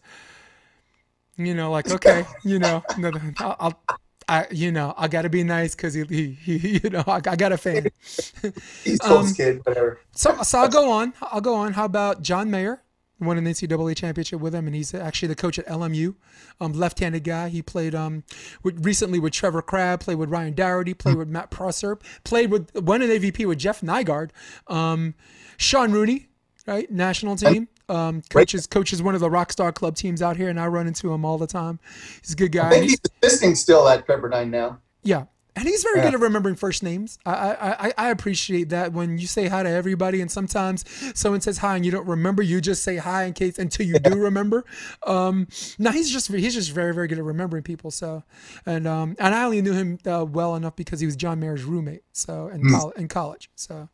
you 1.36 1.54
know, 1.54 1.70
like 1.70 1.90
okay, 1.90 2.24
you 2.44 2.58
know, 2.58 2.82
no, 2.98 3.10
no, 3.10 3.20
I'll, 3.38 3.56
I'll 3.60 3.98
I, 4.28 4.46
you 4.50 4.70
know, 4.70 4.92
I 4.98 5.08
got 5.08 5.22
to 5.22 5.30
be 5.30 5.42
nice 5.42 5.74
because 5.74 5.94
he, 5.94 6.04
he, 6.04 6.32
he, 6.32 6.80
you 6.84 6.90
know, 6.90 7.02
I, 7.06 7.16
I 7.16 7.36
got 7.36 7.50
a 7.52 7.56
fan. 7.56 7.86
East 8.84 9.02
um, 9.04 9.32
kid, 9.32 9.64
whatever. 9.64 10.00
So, 10.12 10.42
so 10.42 10.58
I'll 10.58 10.68
go 10.68 10.90
on. 10.90 11.14
I'll 11.22 11.40
go 11.40 11.54
on. 11.54 11.72
How 11.72 11.86
about 11.86 12.20
John 12.20 12.50
Mayer? 12.50 12.82
Won 13.20 13.36
an 13.36 13.44
NCAA 13.46 13.96
championship 13.96 14.40
with 14.40 14.54
him, 14.54 14.66
and 14.66 14.76
he's 14.76 14.94
actually 14.94 15.28
the 15.28 15.34
coach 15.34 15.58
at 15.58 15.66
LMU. 15.66 16.14
Um, 16.60 16.72
left-handed 16.72 17.24
guy. 17.24 17.48
He 17.48 17.62
played 17.62 17.94
um, 17.94 18.22
with, 18.62 18.84
recently 18.84 19.18
with 19.18 19.32
Trevor 19.32 19.60
Crabb. 19.60 20.00
Played 20.00 20.16
with 20.18 20.30
Ryan 20.30 20.54
Doherty. 20.54 20.94
Played 20.94 21.16
with 21.16 21.28
Matt 21.28 21.50
Prosser. 21.50 21.98
Played 22.22 22.50
with 22.50 22.74
won 22.76 23.02
an 23.02 23.10
AVP 23.10 23.44
with 23.46 23.58
Jeff 23.58 23.80
Nygaard. 23.80 24.30
Um, 24.68 25.14
Sean 25.56 25.90
Rooney, 25.90 26.28
right? 26.66 26.90
National 26.90 27.34
team. 27.34 27.68
Um, 27.88 28.22
coaches 28.28 28.66
coaches 28.66 29.02
one 29.02 29.14
of 29.14 29.20
the 29.20 29.30
Rockstar 29.30 29.74
Club 29.74 29.96
teams 29.96 30.20
out 30.20 30.36
here, 30.36 30.48
and 30.48 30.60
I 30.60 30.66
run 30.66 30.86
into 30.86 31.12
him 31.12 31.24
all 31.24 31.38
the 31.38 31.46
time. 31.46 31.80
He's 32.20 32.34
a 32.34 32.36
good 32.36 32.52
guy. 32.52 32.68
I 32.68 32.70
think 32.70 32.84
he's 32.84 33.00
assisting 33.22 33.54
still 33.54 33.88
at 33.88 34.06
Pepperdine 34.06 34.50
now. 34.50 34.78
Yeah. 35.02 35.24
And 35.58 35.66
he's 35.68 35.82
very 35.82 35.98
Yeah. 35.98 36.04
good 36.04 36.14
at 36.14 36.20
remembering 36.20 36.54
first 36.54 36.82
names. 36.82 37.18
I, 37.26 37.92
I 37.98 38.06
I 38.06 38.10
appreciate 38.10 38.68
that 38.68 38.92
when 38.92 39.18
you 39.18 39.26
say 39.26 39.48
hi 39.48 39.62
to 39.64 39.68
everybody, 39.68 40.20
and 40.20 40.30
sometimes 40.30 40.84
someone 41.18 41.40
says 41.40 41.58
hi 41.58 41.74
and 41.76 41.84
you 41.84 41.90
don't 41.90 42.06
remember, 42.06 42.42
you 42.42 42.60
just 42.60 42.82
say 42.84 42.96
hi 42.96 43.24
in 43.24 43.32
case 43.32 43.58
until 43.58 43.84
you 43.86 43.98
do 43.98 44.16
remember. 44.18 44.64
Um, 45.06 45.48
now 45.78 45.90
he's 45.90 46.10
just 46.10 46.28
he's 46.32 46.54
just 46.54 46.70
very 46.70 46.94
very 46.94 47.08
good 47.08 47.18
at 47.18 47.24
remembering 47.24 47.64
people. 47.64 47.90
So, 47.90 48.22
and 48.66 48.86
um, 48.86 49.16
and 49.18 49.34
I 49.34 49.44
only 49.44 49.60
knew 49.60 49.72
him 49.72 49.98
uh, 50.06 50.24
well 50.28 50.54
enough 50.54 50.76
because 50.76 51.00
he 51.00 51.06
was 51.06 51.16
John 51.16 51.40
Mayer's 51.40 51.64
roommate. 51.64 52.02
So 52.12 52.48
in, 52.48 52.70
col- 52.70 52.90
in 52.92 53.08
college. 53.08 53.50
So 53.56 53.88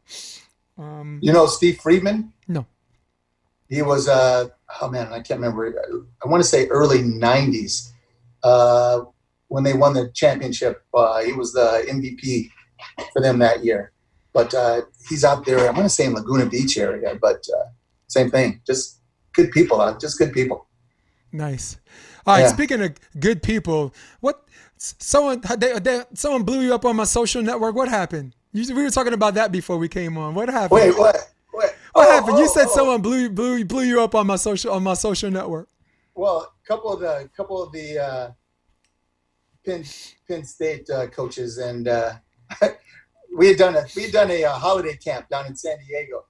um, 0.79 1.19
You 1.23 1.33
know 1.33 1.47
Steve 1.47 1.79
Friedman? 1.81 2.33
no, 2.47 2.67
He 3.69 3.81
was 3.83 4.07
uh 4.09 4.49
oh 4.83 4.91
man, 4.91 5.07
I 5.13 5.21
can't 5.21 5.41
remember. 5.41 6.05
I 6.23 6.29
want 6.29 6.43
to 6.43 6.49
say 6.49 6.67
early 6.69 6.99
'90s 6.99 7.91
uh, 8.43 9.01
when 9.55 9.63
they 9.63 9.73
won 9.73 9.95
the 9.95 10.11
championship. 10.13 10.83
Uh, 10.93 11.23
he 11.23 11.33
was 11.33 11.53
the 11.53 11.85
MVP 11.89 12.51
for 13.13 13.23
them 13.23 13.39
that 13.39 13.65
year. 13.65 13.93
But 14.33 14.53
uh, 14.53 14.83
he's 15.09 15.25
out 15.25 15.47
there. 15.47 15.69
I'm 15.69 15.75
going 15.75 15.87
to 15.87 15.89
say 15.89 16.07
in 16.07 16.15
Laguna 16.15 16.47
Beach 16.47 16.77
area, 16.77 17.17
but 17.21 17.47
uh, 17.57 17.67
same 18.09 18.31
thing. 18.31 18.61
Just 18.67 19.01
good 19.33 19.53
people. 19.53 19.81
Uh, 19.81 19.97
just 19.97 20.19
good 20.19 20.33
people. 20.33 20.67
nice. 21.31 21.79
All 22.27 22.35
right. 22.35 22.41
Yeah. 22.41 22.49
Speaking 22.49 22.83
of 22.83 22.95
good 23.21 23.43
people, 23.45 23.95
what 24.21 24.45
someone 24.77 25.41
they, 25.59 25.79
they, 25.79 26.03
someone 26.15 26.43
blew 26.43 26.63
you 26.63 26.75
up 26.75 26.85
on 26.85 26.97
my 26.97 27.05
social 27.05 27.43
network. 27.43 27.77
What 27.77 27.89
happened? 27.89 28.35
You, 28.53 28.75
we 28.75 28.83
were 28.83 28.91
talking 28.91 29.13
about 29.13 29.35
that 29.35 29.53
before 29.53 29.77
we 29.79 29.89
came 29.89 30.19
on. 30.19 30.35
What 30.35 30.49
happened? 30.49 30.81
Wait, 30.81 30.99
what? 30.99 31.17
What, 31.53 31.77
What 31.93 32.09
Oh, 32.09 32.11
happened? 32.11 32.39
You 32.39 32.47
oh, 32.47 32.53
said 32.53 32.67
oh. 32.71 32.75
someone 32.75 33.03
blew 33.03 33.29
blew 33.31 33.65
blew 33.65 33.85
you 33.85 34.01
up 34.01 34.17
on 34.17 34.27
my 34.27 34.37
social 34.37 34.73
on 34.73 34.83
my 34.83 34.95
social 34.95 35.31
network. 35.31 35.69
Well, 36.17 36.53
a 36.65 36.67
couple 36.67 36.93
of 36.93 36.99
the 37.01 37.31
couple 37.37 37.63
of 37.63 37.71
the 37.73 37.99
uh, 37.99 38.31
Penn 39.65 39.85
Penn 40.29 40.45
State 40.45 40.89
uh, 40.91 41.07
coaches 41.09 41.59
and 41.59 41.89
uh, 41.89 42.13
we 43.37 43.49
had 43.49 43.57
done 43.57 43.77
a 43.77 43.85
we 43.97 44.03
had 44.03 44.13
done 44.13 44.31
a, 44.31 44.45
uh 44.45 44.53
holiday 44.53 44.97
camp 44.97 45.29
down 45.29 45.47
in 45.47 45.57
San 45.57 45.77
Diego, 45.87 46.25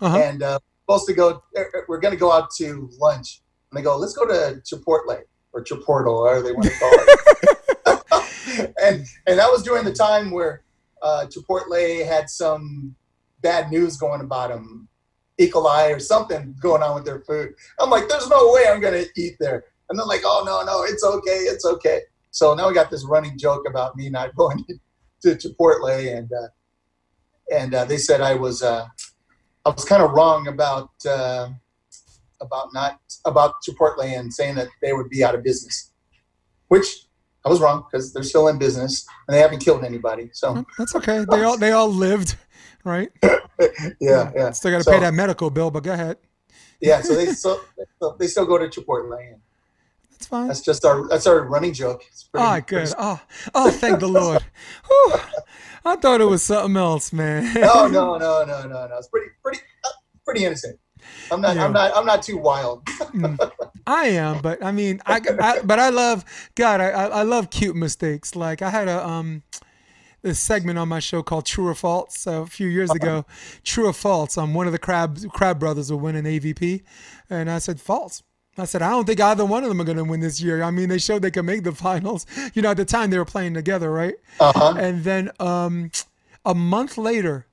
Uh-huh. 0.00 0.16
and 0.18 0.42
uh, 0.42 0.58
supposed 0.82 1.06
to 1.06 1.14
go. 1.14 1.42
er, 1.56 1.70
er, 1.74 1.84
We're 1.88 2.00
going 2.00 2.14
to 2.14 2.20
go 2.20 2.32
out 2.32 2.50
to 2.58 2.90
lunch, 2.98 3.40
and 3.70 3.78
they 3.78 3.82
go, 3.82 3.96
"Let's 3.96 4.14
go 4.14 4.26
to 4.26 4.60
Chipotle 4.62 5.20
or 5.52 5.64
Chiportle, 5.64 6.22
whatever 6.22 6.42
they 6.42 6.52
want 6.52 6.64
to 6.64 6.78
call 6.78 6.92
it." 6.94 8.74
and 8.82 9.06
and 9.26 9.38
that 9.38 9.50
was 9.50 9.62
during 9.62 9.84
the 9.84 9.92
time 9.92 10.30
where 10.30 10.62
uh, 11.02 11.26
Chipotle 11.28 12.06
had 12.06 12.28
some 12.28 12.94
bad 13.40 13.70
news 13.70 13.96
going 13.96 14.20
about 14.20 14.50
them, 14.50 14.88
E. 15.38 15.48
coli 15.50 15.94
or 15.94 15.98
something 16.00 16.54
going 16.60 16.82
on 16.82 16.94
with 16.94 17.04
their 17.04 17.20
food. 17.20 17.54
I'm 17.80 17.90
like, 17.90 18.08
"There's 18.08 18.28
no 18.28 18.52
way 18.52 18.66
I'm 18.68 18.80
going 18.80 19.04
to 19.04 19.08
eat 19.16 19.36
there." 19.40 19.64
And 19.88 19.98
they're 19.98 20.06
like, 20.06 20.22
"Oh 20.24 20.42
no, 20.44 20.62
no, 20.64 20.82
it's 20.84 21.04
okay, 21.04 21.38
it's 21.52 21.64
okay." 21.64 22.00
So 22.32 22.54
now 22.54 22.66
we 22.66 22.74
got 22.74 22.90
this 22.90 23.04
running 23.04 23.38
joke 23.38 23.62
about 23.68 23.94
me 23.96 24.08
not 24.10 24.34
going 24.36 24.64
to 25.22 25.28
Chipotle, 25.36 26.16
and 26.18 26.30
uh, 26.32 26.48
and 27.54 27.74
uh, 27.74 27.84
they 27.84 27.98
said 27.98 28.20
I 28.20 28.34
was 28.34 28.62
uh, 28.62 28.86
I 29.64 29.70
was 29.70 29.84
kind 29.84 30.02
of 30.02 30.10
wrong 30.12 30.48
about 30.48 30.90
uh, 31.06 31.50
about 32.40 32.72
not 32.74 32.98
about 33.24 33.54
Chipotle 33.62 34.02
and 34.04 34.32
saying 34.32 34.56
that 34.56 34.68
they 34.80 34.92
would 34.92 35.08
be 35.10 35.22
out 35.22 35.34
of 35.34 35.44
business, 35.44 35.92
which 36.68 37.06
I 37.44 37.48
was 37.50 37.60
wrong 37.60 37.84
because 37.90 38.12
they're 38.12 38.22
still 38.22 38.48
in 38.48 38.58
business 38.58 39.06
and 39.28 39.34
they 39.36 39.40
haven't 39.40 39.60
killed 39.60 39.84
anybody. 39.84 40.30
So 40.32 40.64
That's 40.78 40.94
okay. 40.96 41.24
They 41.30 41.42
all 41.44 41.58
they 41.58 41.72
all 41.72 41.88
lived, 41.90 42.36
right? 42.84 43.10
yeah, 44.00 44.32
yeah, 44.34 44.50
Still 44.52 44.70
got 44.72 44.78
to 44.78 44.84
So- 44.84 44.92
pay 44.92 45.00
that 45.00 45.12
medical 45.14 45.50
bill, 45.50 45.70
but 45.70 45.82
go 45.82 45.92
ahead. 45.92 46.16
yeah. 46.80 47.02
So 47.02 47.14
they 47.14 47.26
still 47.26 47.60
they 48.18 48.26
still 48.26 48.46
go 48.46 48.56
to 48.58 48.68
Chipotle. 48.68 49.18
And 49.20 49.41
That's 50.22 50.28
fine. 50.28 50.46
that's 50.46 50.60
just 50.60 50.84
our 50.84 51.08
that's 51.08 51.26
our 51.26 51.42
running 51.48 51.72
joke. 51.72 52.04
It's 52.08 52.24
pretty- 52.24 52.46
Ah, 52.46 52.60
good. 52.60 52.88
Oh, 52.96 53.20
oh, 53.56 53.70
thank 53.72 53.98
the 53.98 54.06
Lord. 54.06 54.40
Whew. 54.88 55.14
I 55.84 55.96
thought 55.96 56.20
it 56.20 56.26
was 56.26 56.44
something 56.44 56.76
else, 56.76 57.12
man. 57.12 57.52
No, 57.54 57.88
no, 57.88 58.16
no, 58.18 58.44
no, 58.44 58.62
no, 58.62 58.86
no. 58.86 58.96
It's 58.98 59.08
pretty 59.08 59.30
pretty 59.42 59.58
uh, 59.84 59.88
pretty 60.24 60.44
innocent. 60.44 60.78
I'm 61.32 61.40
not 61.40 61.56
Yeah. 61.56 61.64
I'm 61.64 61.72
not 61.72 61.96
I'm 61.96 62.06
not 62.06 62.22
too 62.22 62.36
wild. 62.38 62.86
I 63.86 64.06
am, 64.10 64.40
but 64.42 64.64
I 64.64 64.70
mean, 64.70 65.00
I, 65.06 65.20
I 65.40 65.60
but 65.64 65.80
I 65.80 65.88
love 65.88 66.24
God. 66.54 66.80
I, 66.80 66.90
I 66.90 67.22
love 67.24 67.50
cute 67.50 67.74
mistakes. 67.74 68.36
Like 68.36 68.62
I 68.62 68.70
had 68.70 68.86
a 68.86 69.04
um, 69.04 69.42
this 70.22 70.38
segment 70.38 70.78
on 70.78 70.88
my 70.88 71.00
show 71.00 71.24
called 71.24 71.46
True 71.46 71.66
or 71.66 71.74
False. 71.74 72.16
So 72.16 72.42
a 72.42 72.46
few 72.46 72.68
years 72.68 72.92
ago, 72.92 73.26
True 73.64 73.88
or 73.88 73.92
False, 73.92 74.38
um, 74.38 74.54
one 74.54 74.66
of 74.68 74.72
the 74.72 74.78
Crabb 74.78 75.18
Crabb 75.32 75.58
brothers 75.58 75.90
will 75.90 75.98
win 75.98 76.14
an 76.14 76.26
AVP, 76.26 76.84
and 77.28 77.50
I 77.50 77.58
said 77.58 77.80
false. 77.80 78.22
I 78.58 78.64
said 78.66 78.82
I 78.82 78.90
don't 78.90 79.06
think 79.06 79.20
either 79.20 79.44
one 79.44 79.62
of 79.62 79.68
them 79.70 79.80
are 79.80 79.84
going 79.84 79.96
to 79.96 80.04
win 80.04 80.20
this 80.20 80.40
year. 80.40 80.62
I 80.62 80.70
mean, 80.70 80.88
they 80.88 80.98
showed 80.98 81.22
they 81.22 81.30
could 81.30 81.44
make 81.46 81.64
the 81.64 81.72
finals. 81.88 82.26
You 82.54 82.62
know, 82.62 82.70
at 82.70 82.76
the 82.76 82.84
time 82.84 83.10
they 83.10 83.18
were 83.18 83.24
playing 83.24 83.54
together, 83.54 83.90
right? 83.90 84.14
Uh-huh. 84.40 84.74
And 84.78 85.04
then 85.04 85.30
um, 85.40 85.90
a 86.44 86.54
month 86.54 86.98
later, 86.98 87.46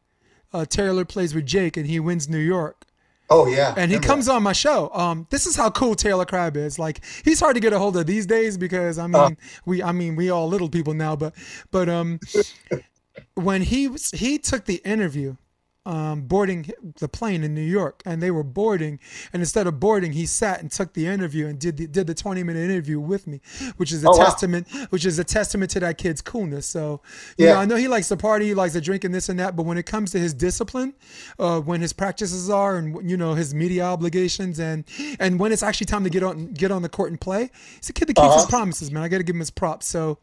uh, 0.54 0.66
Taylor 0.66 1.06
plays 1.06 1.34
with 1.34 1.46
Jake, 1.46 1.78
and 1.78 1.88
he 1.88 2.00
wins 2.00 2.28
New 2.28 2.40
York. 2.40 2.86
Oh 3.32 3.46
yeah. 3.48 3.76
And 3.78 3.92
he 3.92 4.00
comes 4.00 4.28
on 4.28 4.42
my 4.42 4.54
show. 4.54 4.90
Um, 4.92 5.28
this 5.30 5.46
is 5.46 5.56
how 5.56 5.70
cool 5.70 5.94
Taylor 5.94 6.26
Crabb 6.26 6.58
is. 6.58 6.80
Like 6.80 7.02
he's 7.24 7.40
hard 7.40 7.54
to 7.56 7.60
get 7.60 7.74
a 7.74 7.78
hold 7.78 7.96
of 7.96 8.08
these 8.08 8.26
days 8.26 8.58
because 8.58 8.98
I 8.98 9.06
mean 9.06 9.16
Uh. 9.16 9.30
we 9.68 9.84
I 9.84 9.92
mean 9.92 10.16
we 10.16 10.32
all 10.32 10.48
little 10.48 10.68
people 10.68 10.96
now, 10.96 11.16
but 11.16 11.36
but 11.70 11.88
um 11.90 12.20
when 13.36 13.62
he 13.62 13.88
was 13.88 14.10
he 14.10 14.40
took 14.40 14.66
the 14.66 14.82
interview 14.84 15.36
um, 15.94 16.22
boarding 16.34 16.62
the 17.00 17.08
plane 17.08 17.44
in 17.44 17.52
New 17.56 17.70
York, 17.80 18.02
and 18.06 18.22
they 18.24 18.32
were 18.32 18.44
boarding. 18.44 19.00
And 19.34 19.42
instead 19.42 19.66
of 19.68 19.80
boarding, 19.80 20.12
he 20.14 20.26
sat 20.26 20.62
and 20.62 20.72
took 20.72 20.94
the 20.94 21.06
interview 21.08 21.48
and 21.48 21.58
did 21.60 21.78
the, 21.78 21.88
did 21.88 22.06
the 22.08 22.14
twenty 22.24 22.44
minute 22.44 22.64
interview 22.70 23.00
with 23.00 23.24
me, 23.32 23.42
which 23.78 23.92
is 23.92 24.04
a 24.04 24.08
Oh, 24.08 24.12
wow. 24.18 24.26
testament, 24.26 24.68
which 24.92 25.06
is 25.06 25.18
a 25.20 25.24
testament 25.24 25.72
to 25.72 25.80
that 25.80 25.98
kid's 25.98 26.22
coolness. 26.22 26.66
So, 26.76 27.02
you 27.38 27.46
Yeah. 27.46 27.54
know, 27.54 27.60
I 27.62 27.66
know 27.66 27.76
he 27.76 27.88
likes 27.96 28.08
to 28.10 28.18
party, 28.18 28.46
he 28.48 28.54
likes 28.54 28.74
to 28.74 28.82
drink 28.82 29.04
and 29.04 29.14
this 29.16 29.30
and 29.30 29.40
that, 29.40 29.56
but 29.56 29.64
when 29.66 29.78
it 29.78 29.86
comes 29.88 30.12
to 30.12 30.20
his 30.20 30.34
discipline, 30.34 30.94
uh, 31.40 31.60
when 31.62 31.82
his 31.82 31.94
practices 31.94 32.50
are, 32.50 32.78
and 32.78 33.10
you 33.10 33.18
know 33.18 33.34
his 33.34 33.54
media 33.54 33.84
obligations, 33.86 34.60
and 34.60 34.86
and 35.20 35.40
when 35.40 35.52
it's 35.52 35.64
actually 35.64 35.88
time 35.88 36.04
to 36.04 36.10
get 36.12 36.24
on 36.24 36.54
get 36.54 36.72
on 36.72 36.82
the 36.84 36.90
court 36.90 37.10
and 37.10 37.20
play, 37.20 37.50
he's 37.80 37.90
a 37.90 37.94
kid 37.94 38.08
that 38.10 38.16
keeps 38.16 38.36
his 38.36 38.46
Uh-huh. 38.46 38.50
promises, 38.58 38.92
man. 38.92 39.02
I 39.04 39.08
got 39.08 39.18
to 39.18 39.24
give 39.24 39.36
him 39.36 39.40
his 39.40 39.52
props. 39.52 39.86
So. 39.88 40.20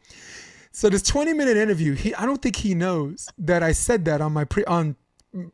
So 0.71 0.89
this 0.89 1.01
20 1.01 1.33
minute 1.33 1.57
interview, 1.57 1.93
he 1.95 2.13
I 2.15 2.25
don't 2.27 2.39
think 2.41 2.57
he 2.57 2.75
knows 2.75 3.29
that 3.39 3.63
I 3.63 3.71
said 3.71 4.05
that 4.05 4.21
on 4.21 4.31
my 4.31 4.43
pre 4.43 4.63
on 4.65 4.95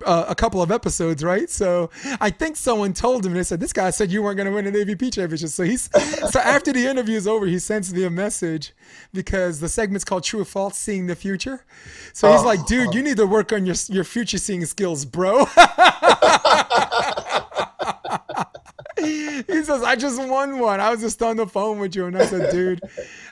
uh, 0.06 0.26
a 0.28 0.36
couple 0.36 0.62
of 0.62 0.72
episodes, 0.72 1.24
right? 1.24 1.50
So 1.50 1.90
I 2.22 2.30
think 2.30 2.56
someone 2.58 2.94
told 2.94 3.26
him 3.26 3.34
they 3.34 3.44
said 3.44 3.60
this 3.60 3.74
guy 3.74 3.90
said 3.90 4.12
you 4.12 4.22
weren't 4.24 4.38
going 4.38 4.48
to 4.48 4.54
win 4.54 4.66
an 4.68 4.74
AVP 4.74 5.14
championship. 5.14 5.50
So 5.50 5.64
he's 5.64 5.90
so 6.32 6.40
after 6.40 6.72
the 6.74 6.86
interview 6.88 7.18
is 7.18 7.28
over, 7.28 7.46
he 7.46 7.60
sends 7.60 7.94
me 7.94 8.04
a 8.04 8.10
message 8.10 8.74
because 9.14 9.60
the 9.60 9.70
segment's 9.70 10.04
called 10.06 10.24
True 10.24 10.42
or 10.42 10.46
False, 10.46 10.78
Seeing 10.78 11.08
the 11.08 11.16
Future. 11.16 11.66
So 12.14 12.32
he's 12.32 12.42
Oh. 12.42 12.46
like, 12.46 12.66
dude, 12.66 12.94
you 12.94 13.02
need 13.04 13.18
to 13.18 13.26
work 13.28 13.52
on 13.54 13.66
your 13.66 13.76
your 13.90 14.04
future 14.04 14.38
seeing 14.38 14.66
skills, 14.66 15.06
bro. 15.06 15.46
he 19.48 19.64
says, 19.64 19.84
I 19.84 19.96
just 19.96 20.22
won 20.22 20.60
one. 20.60 20.80
I 20.80 20.90
was 20.92 21.02
just 21.02 21.22
on 21.22 21.38
the 21.38 21.48
phone 21.48 21.80
with 21.80 21.96
you. 21.96 22.06
And 22.06 22.18
I 22.18 22.26
said, 22.26 22.52
dude, 22.52 22.82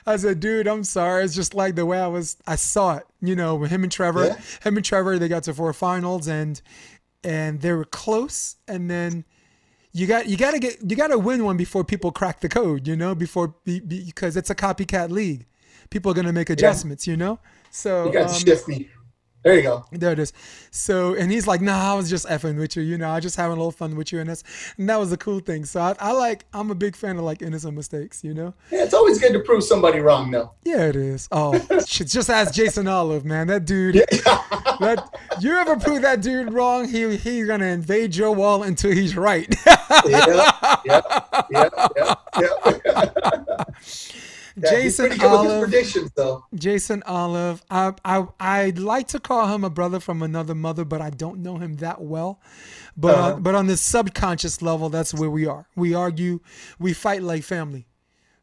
I 0.06 0.16
said, 0.16 0.40
dude, 0.40 0.66
I'm 0.66 0.84
sorry. 0.84 1.24
It's 1.24 1.34
just 1.34 1.54
like 1.54 1.74
the 1.74 1.86
way 1.86 1.98
I 2.00 2.06
was, 2.06 2.36
I 2.46 2.56
saw 2.56 2.96
it, 2.96 3.06
you 3.20 3.34
know, 3.36 3.54
with 3.56 3.70
him 3.70 3.82
and 3.82 3.92
Trevor, 3.92 4.26
Yeah. 4.26 4.36
him 4.62 4.76
and 4.76 4.84
Trevor, 4.84 5.18
they 5.18 5.28
got 5.28 5.44
to 5.44 5.54
four 5.54 5.72
finals 5.72 6.28
and, 6.28 6.60
and 7.24 7.60
they 7.60 7.72
were 7.72 7.84
close. 7.84 8.56
And 8.68 8.90
then 8.90 9.24
you 9.92 10.06
got, 10.06 10.28
you 10.28 10.36
got 10.36 10.52
to 10.52 10.58
get, 10.58 10.78
you 10.88 10.96
got 10.96 11.08
to 11.08 11.18
win 11.18 11.44
one 11.44 11.56
before 11.56 11.84
people 11.84 12.12
crack 12.12 12.40
the 12.40 12.48
code, 12.48 12.86
you 12.88 12.96
know, 12.96 13.14
before, 13.14 13.54
be, 13.64 13.80
be, 13.80 14.04
because 14.04 14.36
it's 14.36 14.50
a 14.50 14.54
copycat 14.54 15.10
league. 15.10 15.46
People 15.90 16.10
are 16.10 16.14
going 16.14 16.26
to 16.26 16.32
make 16.32 16.48
adjustments, 16.48 17.06
you 17.06 17.16
know? 17.16 17.38
So, 17.70 18.06
You 18.06 18.12
got 18.12 18.28
to 18.30 18.34
um. 18.34 18.88
There 19.44 19.56
you 19.56 19.62
go. 19.62 19.84
there 19.90 20.12
it 20.12 20.18
is. 20.20 20.32
So, 20.70 21.14
and 21.14 21.30
he's 21.32 21.46
like, 21.46 21.60
"Nah, 21.60 21.92
I 21.92 21.94
was 21.94 22.08
just 22.08 22.26
effing 22.26 22.58
with 22.58 22.76
you, 22.76 22.82
you 22.82 22.96
know. 22.96 23.10
I 23.10 23.18
just 23.18 23.36
having 23.36 23.52
a 23.52 23.56
little 23.56 23.72
fun 23.72 23.96
with 23.96 24.12
you." 24.12 24.20
And 24.20 24.30
that's, 24.30 24.44
and 24.78 24.88
that 24.88 25.00
was 25.00 25.10
the 25.10 25.16
cool 25.16 25.40
thing. 25.40 25.64
So, 25.64 25.80
I, 25.80 25.94
I 25.98 26.12
like, 26.12 26.44
I'm 26.52 26.70
a 26.70 26.74
big 26.74 26.94
fan 26.94 27.16
of 27.16 27.24
like 27.24 27.42
innocent 27.42 27.74
mistakes, 27.74 28.22
you 28.22 28.34
know. 28.34 28.54
Yeah, 28.70 28.84
it's 28.84 28.94
always 28.94 29.18
good 29.18 29.32
to 29.32 29.40
prove 29.40 29.64
somebody 29.64 29.98
wrong, 29.98 30.30
though. 30.30 30.52
Yeah, 30.64 30.86
it 30.86 30.96
is. 30.96 31.28
Oh, 31.32 31.58
just 31.86 32.30
ask 32.30 32.54
Jason 32.54 32.86
Olive, 32.86 33.24
man. 33.24 33.48
That 33.48 33.64
dude. 33.64 33.96
That 33.96 35.08
you 35.40 35.56
ever 35.56 35.76
prove 35.76 36.02
that 36.02 36.20
dude 36.22 36.52
wrong? 36.52 36.88
He 36.88 37.16
he's 37.16 37.46
gonna 37.46 37.66
invade 37.66 38.14
your 38.14 38.32
wall 38.32 38.62
until 38.62 38.92
he's 38.92 39.16
right. 39.16 39.52
yeah, 40.06 40.50
yeah, 40.84 41.00
yeah, 41.50 41.68
yeah, 41.90 42.14
yeah. 42.86 43.64
Yeah, 44.56 44.70
Jason 44.70 45.06
pretty 45.06 45.20
good 45.20 45.30
with 45.32 45.40
his 45.42 45.50
Olive. 45.52 46.42
Jason 46.54 47.02
Olive. 47.06 47.62
I 47.70 47.92
I 48.04 48.26
I'd 48.40 48.78
like 48.78 49.08
to 49.08 49.20
call 49.20 49.48
him 49.48 49.64
a 49.64 49.70
brother 49.70 49.98
from 50.00 50.22
another 50.22 50.54
mother, 50.54 50.84
but 50.84 51.00
I 51.00 51.10
don't 51.10 51.38
know 51.42 51.56
him 51.58 51.76
that 51.76 52.02
well. 52.02 52.40
But 52.96 53.14
Uh-huh. 53.14 53.32
on, 53.34 53.42
but 53.42 53.54
on 53.54 53.66
this 53.66 53.80
subconscious 53.80 54.60
level, 54.60 54.88
that's 54.90 55.14
where 55.14 55.30
we 55.30 55.46
are. 55.46 55.66
We 55.76 55.94
argue, 55.94 56.40
we 56.78 56.92
fight 56.92 57.22
like 57.22 57.42
family. 57.44 57.86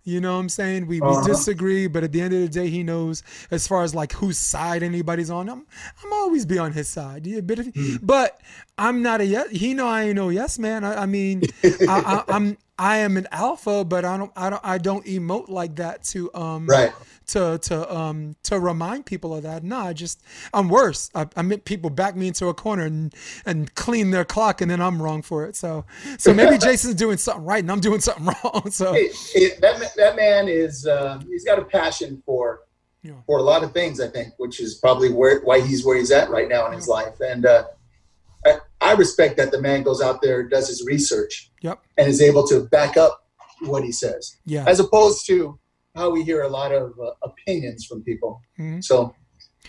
You 0.04 0.22
know 0.22 0.34
what 0.34 0.40
I'm 0.40 0.50
saying? 0.50 0.88
We, 0.88 1.02
we 1.02 1.08
Uh-huh. 1.08 1.22
disagree, 1.26 1.88
but 1.88 2.04
at 2.04 2.12
the 2.12 2.22
end 2.22 2.34
of 2.34 2.40
the 2.42 2.48
day, 2.50 2.70
he 2.70 2.84
knows 2.84 3.22
as 3.52 3.68
far 3.68 3.84
as 3.84 3.94
like 3.94 4.14
whose 4.14 4.38
side 4.38 4.82
anybody's 4.82 5.30
on. 5.30 5.50
I'm 5.50 5.66
I'm 6.04 6.14
always 6.14 6.46
be 6.46 6.58
on 6.58 6.72
his 6.72 6.88
side. 6.88 7.28
Yeah, 7.28 7.42
but, 7.42 7.60
if, 7.60 7.76
Hmm. 7.76 7.98
but 8.02 8.40
I'm 8.78 9.02
not 9.02 9.22
a 9.22 9.26
yes. 9.26 9.50
He 9.52 9.74
know 9.74 9.88
I 9.88 10.04
ain't 10.04 10.16
no 10.16 10.30
yes 10.30 10.58
man. 10.58 10.84
I, 10.84 11.04
I 11.04 11.06
mean, 11.06 11.44
I, 11.64 11.78
I, 11.88 12.24
I'm 12.36 12.58
I 12.78 12.98
am 13.00 13.18
an 13.18 13.28
alpha, 13.32 13.84
but 13.84 14.06
I 14.06 14.18
don't 14.18 14.32
I 14.36 14.50
don't 14.50 14.62
I 14.66 14.78
don't 14.78 15.06
emote 15.06 15.50
like 15.50 15.76
that 15.76 16.04
to 16.06 16.34
um 16.34 16.66
Right. 16.66 16.94
To 17.34 17.58
to 17.64 17.96
um 17.96 18.36
to 18.44 18.60
remind 18.60 19.06
people 19.06 19.36
of 19.36 19.44
that. 19.44 19.64
No, 19.64 19.78
I 19.78 19.94
just 19.94 20.22
I'm 20.54 20.70
worse. 20.70 21.10
I, 21.16 21.28
I 21.36 21.42
meant 21.42 21.66
people 21.66 21.90
back 21.90 22.16
me 22.16 22.28
into 22.28 22.48
a 22.48 22.54
corner 22.54 22.86
and 22.86 23.14
and 23.46 23.74
clean 23.76 24.12
their 24.12 24.26
clock, 24.26 24.62
and 24.62 24.70
then 24.70 24.82
I'm 24.82 25.02
wrong 25.02 25.22
for 25.22 25.46
it. 25.46 25.56
So 25.56 25.86
so 26.18 26.34
maybe 26.34 26.58
Jason's 26.68 26.96
doing 26.96 27.18
something 27.18 27.46
right, 27.46 27.64
and 27.64 27.72
I'm 27.72 27.80
doing 27.80 28.00
something 28.00 28.26
wrong. 28.44 28.72
So 28.72 28.94
It, 28.94 29.12
it, 29.36 29.62
that, 29.62 29.82
that 29.98 30.16
man 30.16 30.48
is, 30.48 30.86
uh, 30.88 31.20
he's 31.28 31.44
got 31.46 31.60
a 31.60 31.66
passion 31.66 32.22
for 32.26 32.62
Yeah. 33.02 33.14
for 33.26 33.38
a 33.40 33.44
lot 33.44 33.64
of 33.64 33.72
things, 33.72 34.00
I 34.02 34.08
think, 34.08 34.34
which 34.38 34.60
is 34.60 34.76
probably 34.76 35.12
where 35.12 35.40
why 35.42 35.62
he's 35.62 35.86
where 35.86 35.98
he's 35.98 36.12
at 36.12 36.30
right 36.30 36.50
now 36.50 36.68
in 36.68 36.74
his 36.74 36.88
life. 36.88 37.20
And 37.22 37.46
uh, 37.46 37.64
I, 38.46 38.58
I 38.82 38.92
respect 38.94 39.38
that 39.38 39.52
the 39.52 39.62
man 39.62 39.84
goes 39.84 40.02
out 40.02 40.22
there, 40.22 40.44
does 40.44 40.68
his 40.68 40.86
research, 40.86 41.52
yep, 41.62 41.80
and 41.98 42.08
is 42.08 42.22
able 42.22 42.48
to 42.48 42.62
back 42.62 42.98
up 42.98 43.26
what 43.62 43.84
he 43.84 43.92
says, 43.92 44.38
yeah, 44.46 44.64
as 44.68 44.80
opposed 44.80 45.26
to 45.28 45.60
how 46.00 46.10
we 46.10 46.24
hear 46.24 46.42
a 46.44 46.48
lot 46.60 46.72
of 46.72 46.86
uh, 47.00 47.12
opinions 47.30 47.86
from 47.86 48.02
people. 48.04 48.42
Mhm. 48.58 48.84
So 48.84 49.14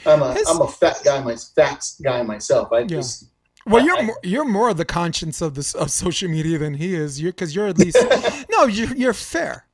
I'm 0.07 0.22
a 0.22 0.31
am 0.49 0.61
a 0.62 0.68
fat 0.68 0.99
guy, 1.05 1.20
my 1.22 1.37
fat 1.57 1.85
guy 2.03 2.22
myself. 2.22 2.72
I 2.72 2.81
Yeah. 2.81 2.87
just 2.99 3.24
Well, 3.66 3.85
you're 3.85 3.99
I- 3.99 4.07
more, 4.09 4.18
you're 4.22 4.45
more 4.59 4.68
of 4.70 4.76
the 4.78 4.85
conscience 4.87 5.43
of 5.43 5.55
this 5.55 5.74
of 5.74 5.91
social 5.91 6.28
media 6.31 6.57
than 6.59 6.74
he 6.74 6.95
is. 6.95 7.20
You're 7.20 7.33
because 7.33 7.55
you're 7.55 7.66
at 7.68 7.78
least 7.78 7.99
no, 8.55 8.64
you're, 8.66 8.95
you're 8.97 9.12
fair. 9.35 9.66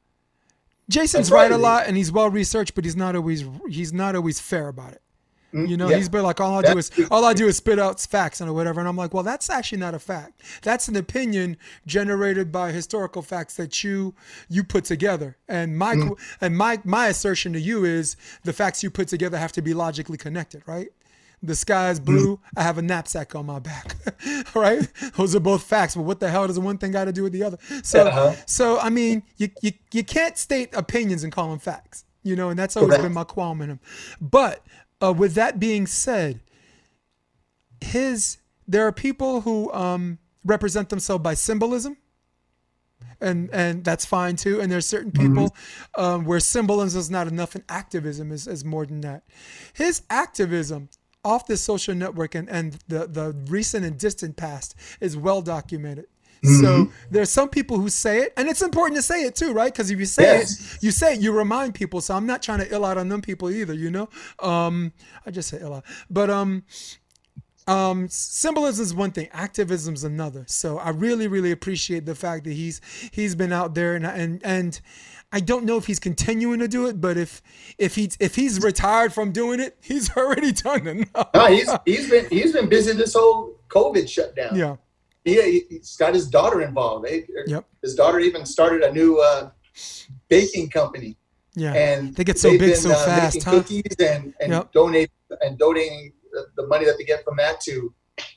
Jason's 0.88 1.30
right 1.32 1.50
a 1.50 1.58
lot, 1.58 1.86
and 1.88 1.96
he's 1.96 2.12
well 2.12 2.30
researched, 2.30 2.74
but 2.76 2.84
he's 2.84 2.96
not 2.96 3.14
always 3.16 3.44
he's 3.68 3.92
not 3.92 4.14
always 4.16 4.38
fair 4.40 4.68
about 4.68 4.92
it. 4.92 5.02
Mm, 5.54 5.68
You 5.68 5.76
know, 5.76 5.88
yeah. 5.88 5.96
he's 5.96 6.08
been 6.08 6.22
like, 6.24 6.40
all 6.40 6.58
I 6.58 6.62
do 6.62 6.76
is 6.78 6.90
all 7.10 7.24
I 7.24 7.32
do 7.32 7.46
is 7.46 7.56
spit 7.56 7.78
out 7.78 8.00
facts 8.00 8.40
and 8.40 8.52
whatever, 8.54 8.80
and 8.80 8.88
I'm 8.88 8.96
like, 8.96 9.14
well, 9.14 9.22
that's 9.22 9.48
actually 9.48 9.78
not 9.78 9.94
a 9.94 9.98
fact. 9.98 10.42
That's 10.62 10.88
an 10.88 10.96
opinion 10.96 11.56
generated 11.86 12.50
by 12.50 12.72
historical 12.72 13.22
facts 13.22 13.54
that 13.56 13.84
you 13.84 14.14
you 14.48 14.64
put 14.64 14.84
together. 14.84 15.36
And 15.48 15.78
my 15.78 15.94
Mm. 15.94 16.18
and 16.40 16.56
my 16.56 16.80
my 16.84 17.06
assertion 17.08 17.52
to 17.52 17.60
you 17.60 17.84
is 17.84 18.16
the 18.44 18.52
facts 18.52 18.82
you 18.82 18.90
put 18.90 19.08
together 19.08 19.38
have 19.38 19.52
to 19.52 19.62
be 19.62 19.72
logically 19.74 20.18
connected, 20.18 20.62
right? 20.66 20.88
The 21.42 21.54
sky 21.54 21.90
is 21.90 22.00
blue. 22.00 22.40
I 22.56 22.62
have 22.62 22.78
a 22.78 22.82
knapsack 22.82 23.34
on 23.34 23.44
my 23.46 23.58
back, 23.58 23.94
right? 24.54 24.88
Those 25.16 25.36
are 25.36 25.40
both 25.40 25.62
facts. 25.62 25.94
But 25.94 26.02
what 26.02 26.18
the 26.18 26.30
hell 26.30 26.46
does 26.46 26.58
one 26.58 26.78
thing 26.78 26.92
got 26.92 27.04
to 27.04 27.12
do 27.12 27.22
with 27.22 27.32
the 27.32 27.42
other? 27.44 27.58
So, 27.82 28.06
Uh-huh. 28.08 28.34
so 28.46 28.78
I 28.80 28.88
mean, 28.88 29.22
you, 29.36 29.50
you 29.62 29.72
you 29.92 30.02
can't 30.02 30.36
state 30.38 30.70
opinions 30.74 31.22
and 31.24 31.32
call 31.32 31.50
them 31.50 31.58
facts, 31.58 32.04
you 32.22 32.34
know, 32.36 32.48
and 32.48 32.58
that's 32.58 32.76
always 32.76 32.88
Correct. 32.94 33.02
been 33.04 33.12
my 33.12 33.24
qualm 33.24 33.60
in 33.62 33.68
him. 33.68 33.80
But 34.20 34.64
uh, 35.02 35.12
with 35.12 35.34
that 35.34 35.58
being 35.58 35.86
said, 35.86 36.40
his 37.80 38.38
there 38.68 38.86
are 38.86 38.92
people 38.92 39.42
who 39.42 39.72
um, 39.72 40.18
represent 40.44 40.88
themselves 40.88 41.22
by 41.22 41.34
symbolism, 41.34 41.96
and 43.20 43.50
and 43.52 43.84
that's 43.84 44.04
fine 44.04 44.36
too. 44.36 44.60
And 44.60 44.70
there's 44.70 44.86
certain 44.86 45.12
people 45.12 45.54
um, 45.96 46.24
where 46.24 46.40
symbolism 46.40 46.98
is 46.98 47.10
not 47.10 47.28
enough, 47.28 47.54
and 47.54 47.64
activism 47.68 48.32
is, 48.32 48.46
is 48.46 48.64
more 48.64 48.86
than 48.86 49.00
that. 49.02 49.24
His 49.74 50.02
activism 50.10 50.88
off 51.26 51.46
this 51.46 51.60
social 51.60 51.92
network 51.92 52.36
and, 52.36 52.48
and 52.48 52.78
the, 52.86 53.08
the 53.08 53.36
recent 53.48 53.84
and 53.84 53.98
distant 53.98 54.36
past 54.36 54.76
is 55.00 55.16
well 55.16 55.42
documented. 55.42 56.06
So 56.44 56.90
there's 57.10 57.30
some 57.30 57.48
people 57.48 57.78
who 57.78 57.88
say 57.88 58.20
it, 58.20 58.32
and 58.36 58.48
it's 58.48 58.62
important 58.62 58.96
to 58.96 59.02
say 59.02 59.22
it 59.24 59.34
too, 59.34 59.52
right? 59.52 59.72
Because 59.72 59.90
if 59.90 59.98
you 59.98 60.04
say 60.06 60.22
Yes. 60.22 60.76
it, 60.76 60.82
you 60.82 60.90
say 60.90 61.14
it, 61.14 61.20
you 61.20 61.32
remind 61.32 61.74
people. 61.74 62.00
So 62.00 62.14
I'm 62.14 62.26
not 62.26 62.42
trying 62.42 62.60
to 62.60 62.72
ill 62.72 62.84
out 62.84 62.98
on 62.98 63.08
them 63.08 63.20
people 63.20 63.50
either, 63.50 63.74
you 63.74 63.90
know. 63.90 64.08
Um, 64.38 64.92
I 65.26 65.30
just 65.30 65.48
say 65.48 65.58
ill 65.60 65.74
out, 65.74 65.84
but 66.08 66.30
um, 66.30 66.62
um, 67.66 68.06
symbolism 68.08 68.84
is 68.84 68.94
one 68.94 69.10
thing, 69.10 69.28
activism 69.32 69.94
is 69.94 70.04
another. 70.04 70.44
So 70.46 70.78
I 70.78 70.90
really, 70.90 71.26
really 71.26 71.50
appreciate 71.50 72.06
the 72.06 72.14
fact 72.14 72.44
that 72.44 72.52
he's 72.52 72.80
he's 73.12 73.34
been 73.34 73.52
out 73.52 73.74
there 73.74 73.94
and 73.96 74.06
and 74.06 74.40
and 74.44 74.80
I 75.32 75.40
don't 75.40 75.64
know 75.64 75.76
if 75.76 75.86
he's 75.86 75.98
continuing 75.98 76.60
to 76.60 76.68
do 76.68 76.86
it, 76.86 77.00
but 77.00 77.16
if 77.16 77.42
if 77.76 77.96
he's 77.96 78.16
if 78.20 78.36
he's 78.36 78.60
retired 78.62 79.12
from 79.12 79.32
doing 79.32 79.58
it, 79.58 79.76
he's 79.82 80.10
already 80.16 80.52
done 80.52 80.86
enough. 80.86 81.28
no, 81.34 81.46
he's 81.46 81.68
he's 81.84 82.08
been 82.08 82.26
he's 82.30 82.52
been 82.52 82.68
busy 82.68 82.92
this 82.92 83.14
whole 83.14 83.56
COVID 83.68 84.08
shutdown. 84.08 84.54
Yeah. 84.54 84.76
He, 85.26 85.64
he's 85.68 85.96
got 85.96 86.14
his 86.14 86.28
daughter 86.28 86.62
involved. 86.62 87.06
They- 87.06 87.26
Yep. 87.46 87.64
His 87.82 87.94
daughter 87.94 88.18
even 88.20 88.46
started 88.46 88.82
a 88.82 88.92
new 88.92 89.18
uh, 89.20 89.50
baking 90.28 90.70
company. 90.70 91.16
Yeah. 91.54 91.72
and 91.74 92.14
They 92.14 92.24
get 92.24 92.38
so 92.38 92.50
big 92.50 92.60
been, 92.60 92.76
so 92.76 92.90
uh, 92.90 93.04
fast, 93.04 93.42
huh? 93.42 93.50
Cookies 93.52 93.96
and 93.98 94.34
and 94.40 94.52
Yep. 94.52 94.72
donate 94.72 95.10
and 95.40 95.58
donating 95.58 96.12
the, 96.56 96.66
money 96.66 96.84
that 96.84 96.96
they 96.98 97.04
get 97.04 97.24
from 97.24 97.36
that 97.38 97.60
to 97.62 97.92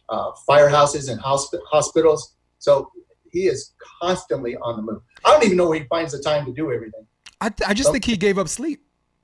uh, 0.10 0.32
firehouses 0.48 1.10
and 1.12 1.20
hosp- 1.22 1.60
hospitals. 1.70 2.36
So 2.60 2.92
he 3.32 3.42
is 3.48 3.74
constantly 4.02 4.56
on 4.58 4.78
the 4.78 4.82
move. 4.82 5.02
I 5.26 5.32
don't 5.32 5.44
even 5.46 5.58
know 5.58 5.68
where 5.70 5.80
he 5.80 5.86
finds 5.88 6.12
the 6.14 6.20
time 6.20 6.46
to 6.46 6.54
do 6.54 6.72
everything. 6.72 7.06
I, 7.42 7.52
I 7.68 7.74
just 7.74 7.92
think 7.92 8.06
he 8.06 8.18
gave 8.18 8.38
up 8.38 8.48
sleep. 8.48 8.82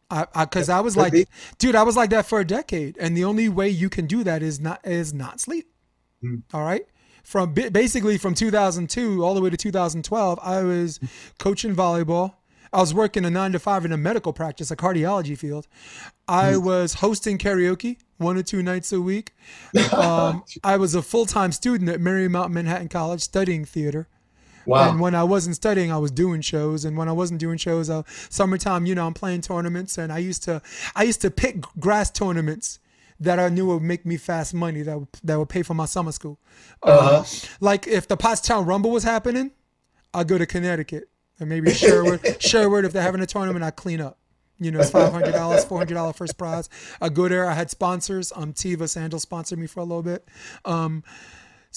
I, 0.10 0.28
I, 0.36 0.46
cause 0.46 0.70
I 0.70 0.82
was 0.82 0.96
like, 0.96 1.14
be. 1.14 1.26
dude, 1.58 1.76
I 1.76 1.84
was 1.84 1.96
like 1.98 2.12
that 2.12 2.26
for 2.28 2.40
a 2.40 2.46
decade, 2.46 2.96
and 3.00 3.18
the 3.18 3.24
only 3.24 3.50
way 3.50 3.70
you 3.70 3.90
can 3.90 4.06
do 4.06 4.24
that 4.24 4.44
is 4.44 4.60
not 4.60 4.80
is 4.86 5.14
not 5.14 5.40
sleep. 5.40 5.68
Hmm. 6.22 6.38
All 6.54 6.64
right, 6.64 6.86
from 7.26 7.54
basically 7.54 8.18
from 8.18 8.34
2002 8.36 9.24
all 9.24 9.34
the 9.34 9.42
way 9.42 9.50
to 9.50 9.58
2012, 9.58 10.40
I 10.42 10.62
was 10.64 11.00
coaching 11.40 11.76
volleyball. 11.76 12.36
I 12.72 12.80
was 12.82 12.94
working 12.94 13.24
a 13.26 13.30
nine 13.30 13.52
to 13.54 13.60
five 13.60 13.86
in 13.86 13.92
a 13.92 13.98
medical 13.98 14.34
practice, 14.34 14.70
a 14.70 14.76
cardiology 14.76 15.38
field. 15.38 15.68
I 16.28 16.54
Hmm. 16.54 16.66
was 16.66 16.96
hosting 16.96 17.38
karaoke 17.38 17.98
one 18.18 18.38
or 18.38 18.44
two 18.44 18.62
nights 18.64 18.92
a 18.94 19.02
week. 19.02 19.34
Um, 19.94 20.44
I 20.64 20.78
was 20.78 20.94
a 20.96 21.02
full 21.02 21.26
time 21.26 21.52
student 21.52 21.90
at 21.90 22.00
Marymount 22.00 22.52
Manhattan 22.52 22.90
College 22.90 23.22
studying 23.22 23.66
theater. 23.66 24.08
Wow. 24.66 24.90
And 24.90 25.00
when 25.00 25.14
I 25.14 25.24
wasn't 25.24 25.56
studying, 25.56 25.92
I 25.92 25.98
was 26.00 26.10
doing 26.12 26.42
shows. 26.42 26.86
And 26.86 26.98
when 26.98 27.08
I 27.08 27.12
wasn't 27.12 27.40
doing 27.40 27.58
shows, 27.58 27.88
uh, 27.90 28.02
summertime, 28.30 28.86
you 28.88 28.96
know, 28.96 29.06
I'm 29.06 29.14
playing 29.14 29.42
tournaments. 29.42 29.98
And 29.98 30.12
I 30.12 30.18
used 30.18 30.42
to, 30.44 30.62
I 30.96 31.04
used 31.04 31.22
to 31.22 31.30
pick 31.30 31.62
grass 31.80 32.10
tournaments 32.10 32.80
that 33.20 33.40
I 33.40 33.50
knew 33.50 33.68
would 33.68 33.82
make 33.82 34.06
me 34.06 34.18
fast 34.18 34.54
money 34.54 34.82
that 34.82 35.00
would, 35.00 35.08
that 35.24 35.38
would 35.40 35.50
pay 35.50 35.64
for 35.64 35.74
my 35.74 35.86
summer 35.86 36.12
school. 36.12 36.40
Uh, 36.84 36.90
Uh-huh. 37.22 37.48
Like 37.60 37.88
if 37.88 38.08
the 38.08 38.18
Pottstown 38.18 38.68
Rumble 38.68 38.92
was 38.92 39.04
happening, 39.04 39.52
I'd 40.14 40.28
go 40.28 40.38
to 40.38 40.46
Connecticut 40.46 41.10
or 41.40 41.46
maybe 41.46 41.74
Sherwood. 41.74 42.22
Sherwood, 42.42 42.86
if 42.86 42.94
they're 42.94 43.02
having 43.04 43.22
a 43.22 43.26
tournament, 43.26 43.64
I 43.64 43.72
clean 43.72 44.02
up. 44.02 44.18
You 44.58 44.72
know, 44.72 44.80
it's 44.80 44.90
five 44.90 45.12
hundred 45.12 45.34
dollars, 45.34 45.66
four 45.66 45.78
hundred 45.78 45.96
dollar 45.96 46.14
first 46.14 46.38
prize. 46.38 46.70
I 47.02 47.10
go 47.10 47.28
there. 47.28 47.46
I 47.50 47.54
had 47.54 47.70
sponsors. 47.70 48.32
Um, 48.34 48.54
Teva 48.54 48.88
Sandal 48.88 49.20
sponsored 49.20 49.60
me 49.60 49.68
for 49.68 49.82
a 49.82 49.84
little 49.84 50.02
bit. 50.04 50.26
Um, 50.64 51.04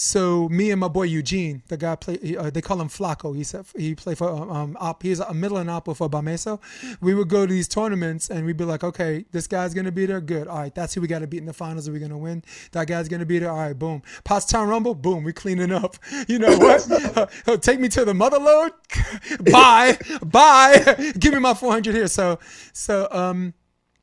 so 0.00 0.48
me 0.48 0.70
and 0.70 0.78
my 0.78 0.86
boy 0.86 1.02
Eugene, 1.02 1.60
the 1.66 1.76
guy 1.76 1.96
play, 1.96 2.36
uh, 2.36 2.50
they 2.50 2.60
call 2.60 2.80
him 2.80 2.88
Flaco. 2.88 3.34
He 3.34 3.42
said 3.42 3.66
he 3.76 3.96
played 3.96 4.16
for 4.16 4.30
um, 4.30 4.48
um 4.48 4.76
op, 4.78 5.02
he's 5.02 5.18
a 5.18 5.34
middle 5.34 5.56
and 5.56 5.68
oppo 5.68 5.96
for 5.96 6.08
Bameso. 6.08 6.60
We 7.00 7.16
would 7.16 7.28
go 7.28 7.44
to 7.44 7.52
these 7.52 7.66
tournaments 7.66 8.30
and 8.30 8.46
we'd 8.46 8.56
be 8.56 8.62
like, 8.62 8.84
okay, 8.84 9.24
this 9.32 9.48
guy's 9.48 9.74
gonna 9.74 9.90
be 9.90 10.06
there, 10.06 10.20
good. 10.20 10.46
All 10.46 10.60
right, 10.60 10.72
that's 10.72 10.94
who 10.94 11.00
we 11.00 11.08
got 11.08 11.18
to 11.18 11.26
beat 11.26 11.38
in 11.38 11.46
the 11.46 11.52
finals. 11.52 11.88
Are 11.88 11.92
we 11.92 11.98
gonna 11.98 12.16
win? 12.16 12.44
That 12.70 12.86
guy's 12.86 13.08
gonna 13.08 13.26
be 13.26 13.40
there. 13.40 13.50
All 13.50 13.56
right, 13.58 13.76
boom. 13.76 14.04
Pottstown 14.24 14.68
Rumble, 14.68 14.94
boom. 14.94 15.24
We 15.24 15.32
cleaning 15.32 15.72
up. 15.72 15.96
You 16.28 16.38
know 16.38 16.56
what? 16.58 17.26
Uh, 17.46 17.56
take 17.56 17.80
me 17.80 17.88
to 17.88 18.04
the 18.04 18.12
mother 18.12 18.38
load. 18.38 18.72
bye, 19.50 19.98
bye. 20.22 21.12
Give 21.18 21.32
me 21.32 21.40
my 21.40 21.54
four 21.54 21.72
hundred 21.72 21.94
here. 21.94 22.08
So, 22.08 22.38
so 22.72 23.08
um, 23.10 23.54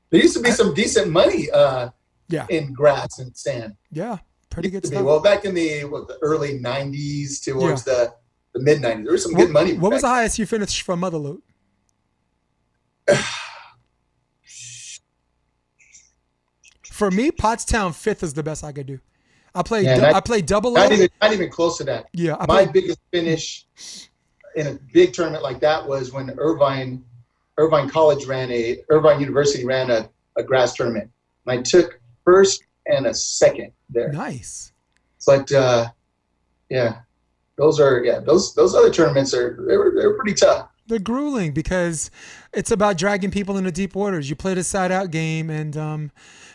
there 0.10 0.22
used 0.22 0.36
to 0.36 0.42
be 0.42 0.52
some 0.52 0.74
decent 0.74 1.12
money 1.12 1.50
uh, 1.52 1.90
yeah, 2.28 2.48
in 2.50 2.74
grass 2.74 3.20
and 3.20 3.36
sand. 3.38 3.76
yeah, 3.92 4.18
pretty 4.50 4.70
good 4.70 4.86
stuff. 4.86 5.04
Well, 5.04 5.20
back 5.22 5.46
in 5.46 5.54
the 5.54 5.84
what, 5.86 6.08
the 6.08 6.18
early 6.22 6.60
'90s 6.60 7.44
towards 7.44 7.84
the 7.84 8.14
the 8.54 8.62
mid 8.62 8.82
'90s, 8.82 9.04
there 9.04 9.12
was 9.12 9.24
some 9.24 9.34
good 9.34 9.50
money. 9.52 9.78
What 9.78 9.92
was 9.92 10.02
the 10.02 10.08
highest 10.08 10.40
you 10.40 10.46
finished 10.46 10.82
for 10.82 10.96
Motherlode? 10.96 11.42
For 16.92 17.12
me, 17.12 17.30
Pottstown 17.30 17.94
fifth 17.94 18.24
is 18.24 18.34
the 18.34 18.44
best 18.44 18.64
I 18.64 18.72
could 18.72 18.86
do. 18.86 19.00
I 19.54 19.64
played. 19.64 19.86
Yeah, 19.86 19.96
du- 19.96 20.02
not- 20.02 20.16
I 20.16 20.20
played 20.22 20.46
double 20.46 20.72
Not 20.72 20.92
even 20.94 21.10
not 21.22 21.34
even 21.34 21.50
close 21.50 21.78
to 21.80 21.84
that. 21.86 22.06
Yeah, 22.14 22.36
I 22.40 22.46
My 22.46 22.64
played. 22.64 22.74
biggest 22.74 23.00
finish 23.12 23.66
in 24.56 24.68
a 24.68 24.80
big 24.94 25.12
tournament 25.14 25.44
like 25.44 25.60
that 25.60 25.86
was 25.86 26.14
when 26.14 26.34
Irvine 26.38 27.04
Irvine 27.58 27.90
College 27.90 28.26
ran 28.26 28.50
a 28.52 28.78
Irvine 28.90 29.20
University 29.20 29.66
ran 29.66 29.90
a, 29.92 30.10
a 30.38 30.44
grass 30.44 30.74
tournament. 30.74 31.10
And 31.46 31.60
I 31.60 31.62
took 31.62 32.00
first 32.24 32.64
and 32.86 33.08
a 33.08 33.14
second 33.14 33.72
there. 33.90 34.12
Nice. 34.12 34.72
But 35.26 35.52
uh, 35.52 35.88
yeah, 36.70 37.00
those 37.58 37.80
are 37.80 38.04
yeah 38.04 38.20
those 38.20 38.54
those 38.56 38.76
other 38.76 38.92
tournaments 38.92 39.34
are 39.34 39.58
they're, 39.68 39.92
they're 39.96 40.14
pretty 40.14 40.34
tough. 40.34 40.70
They're 40.88 41.00
grueling 41.00 41.52
because 41.52 42.12
it's 42.54 42.70
about 42.70 42.98
dragging 42.98 43.32
people 43.32 43.58
into 43.58 43.72
deep 43.72 43.96
waters. 43.96 44.30
You 44.30 44.36
play 44.36 44.54
the 44.54 44.64
side 44.64 44.92
out 44.92 45.10
game, 45.10 45.50
and 45.50 45.76
um, 45.76 46.12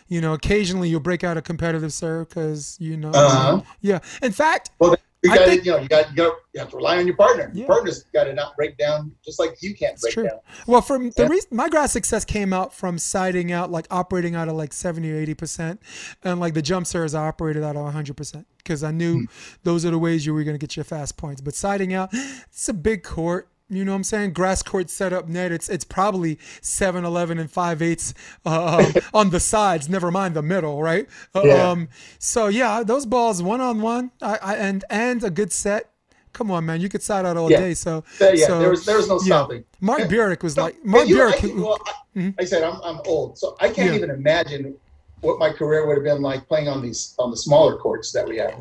you 0.07 0.21
know, 0.21 0.33
occasionally 0.33 0.89
you'll 0.89 1.01
break 1.01 1.23
out 1.23 1.37
a 1.37 1.41
competitive 1.41 1.91
serve 1.91 2.29
because 2.29 2.77
you 2.79 2.95
know. 2.97 3.11
Uh-huh. 3.11 3.61
Yeah. 3.81 3.99
In 4.21 4.31
fact, 4.31 4.71
Well, 4.79 4.95
you 5.23 5.29
got 5.29 5.45
to 5.45 5.55
you 5.55 5.71
know 5.71 5.77
you 5.77 5.87
got 5.87 6.09
you 6.09 6.15
got 6.15 6.35
you 6.53 6.59
have 6.59 6.69
to 6.71 6.77
rely 6.77 6.97
on 6.97 7.05
your 7.05 7.15
partner. 7.15 7.51
Yeah. 7.53 7.59
Your 7.59 7.67
partner's 7.67 8.03
got 8.13 8.23
to 8.23 8.33
not 8.33 8.55
break 8.55 8.77
down 8.77 9.11
just 9.23 9.39
like 9.39 9.61
you 9.61 9.75
can't 9.75 9.93
It's 9.93 10.01
break 10.01 10.13
true. 10.13 10.23
down. 10.23 10.39
Well, 10.65 10.81
from 10.81 11.11
the 11.11 11.27
reason 11.27 11.49
my 11.55 11.69
grass 11.69 11.91
success 11.91 12.25
came 12.25 12.53
out 12.53 12.73
from 12.73 12.97
siding 12.97 13.51
out, 13.51 13.71
like 13.71 13.85
operating 13.91 14.35
out 14.35 14.47
of 14.47 14.55
like 14.55 14.73
70 14.73 15.11
or 15.11 15.17
80 15.17 15.33
percent, 15.35 15.81
and 16.23 16.39
like 16.39 16.53
the 16.53 16.61
jump 16.61 16.87
serves 16.87 17.13
I 17.13 17.27
operated 17.27 17.63
out 17.63 17.75
of 17.75 17.83
100 17.83 18.17
percent 18.17 18.47
because 18.57 18.83
I 18.83 18.91
knew 18.91 19.19
hmm. 19.19 19.25
those 19.63 19.85
are 19.85 19.91
the 19.91 19.99
ways 19.99 20.25
you 20.25 20.33
were 20.33 20.43
going 20.43 20.55
to 20.55 20.59
get 20.59 20.75
your 20.75 20.85
fast 20.85 21.17
points. 21.17 21.41
But 21.41 21.53
siding 21.53 21.93
out, 21.93 22.09
it's 22.13 22.69
a 22.69 22.73
big 22.73 23.03
court. 23.03 23.47
You 23.71 23.85
know 23.85 23.93
what 23.93 23.97
I'm 23.97 24.03
saying? 24.03 24.33
Grass 24.33 24.61
court 24.61 24.89
setup 24.89 25.29
net. 25.29 25.53
It's 25.53 25.69
it's 25.69 25.85
probably 25.85 26.37
7, 26.61 27.05
11, 27.05 27.39
and 27.39 27.49
5 27.49 27.81
eighths 27.81 28.13
uh, 28.45 28.83
um, 28.83 28.93
on 29.13 29.29
the 29.29 29.39
sides. 29.39 29.87
Never 29.87 30.11
mind 30.11 30.35
the 30.35 30.41
middle, 30.41 30.83
right? 30.83 31.07
Yeah. 31.33 31.71
Um, 31.71 31.87
so 32.19 32.47
yeah, 32.47 32.83
those 32.83 33.05
balls 33.05 33.41
one 33.41 33.61
on 33.61 33.81
one, 33.81 34.11
and 34.21 34.83
and 34.89 35.23
a 35.23 35.29
good 35.29 35.53
set. 35.53 35.89
Come 36.33 36.51
on, 36.51 36.65
man, 36.65 36.81
you 36.81 36.89
could 36.89 37.01
side 37.01 37.25
out 37.25 37.37
all 37.37 37.49
Yeah. 37.49 37.59
day. 37.59 37.73
So 37.73 38.03
So, 38.17 38.31
yeah, 38.31 38.45
so, 38.47 38.59
there 38.59 38.69
was 38.69 38.85
there 38.85 38.97
was 38.97 39.07
no 39.07 39.19
yeah. 39.19 39.25
stopping. 39.25 39.63
Mark 39.79 40.01
Burik 40.01 40.43
was 40.43 40.57
like 40.57 40.83
Mark 40.83 41.07
Burik. 41.07 41.43
I, 41.43 41.61
well, 41.61 41.79
I, 41.85 41.93
Mhm. 42.19 42.35
I 42.39 42.43
said 42.43 42.63
I'm, 42.63 42.81
I'm 42.83 42.99
old, 43.05 43.37
so 43.37 43.55
I 43.61 43.67
can't 43.69 43.89
Yeah. 43.89 43.95
even 43.95 44.09
imagine 44.09 44.75
what 45.21 45.39
my 45.39 45.49
career 45.49 45.87
would 45.87 45.95
have 45.95 46.03
been 46.03 46.21
like 46.21 46.45
playing 46.47 46.67
on 46.67 46.81
these 46.81 47.15
on 47.19 47.31
the 47.31 47.37
smaller 47.37 47.77
courts 47.77 48.11
that 48.11 48.27
we 48.27 48.37
have. 48.37 48.55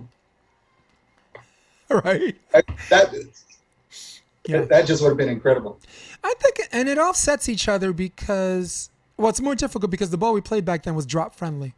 right? 2.05 2.37
I, 2.55 2.63
that 2.91 3.13
Yeah. 4.47 4.63
that 4.63 4.87
just 4.87 5.03
would 5.03 5.09
have 5.09 5.19
been 5.19 5.29
incredible. 5.29 5.79
I 6.25 6.33
think, 6.39 6.61
and 6.73 6.89
it 6.89 6.99
offsets 6.99 7.49
each 7.49 7.69
other 7.69 7.93
because 7.93 8.91
well, 9.17 9.29
it's 9.29 9.41
more 9.41 9.55
difficult 9.55 9.91
because 9.91 10.11
the 10.11 10.17
ball 10.17 10.33
we 10.33 10.41
played 10.41 10.65
back 10.65 10.83
then 10.85 10.95
was 10.95 11.05
drop 11.07 11.35
friendly. 11.35 11.75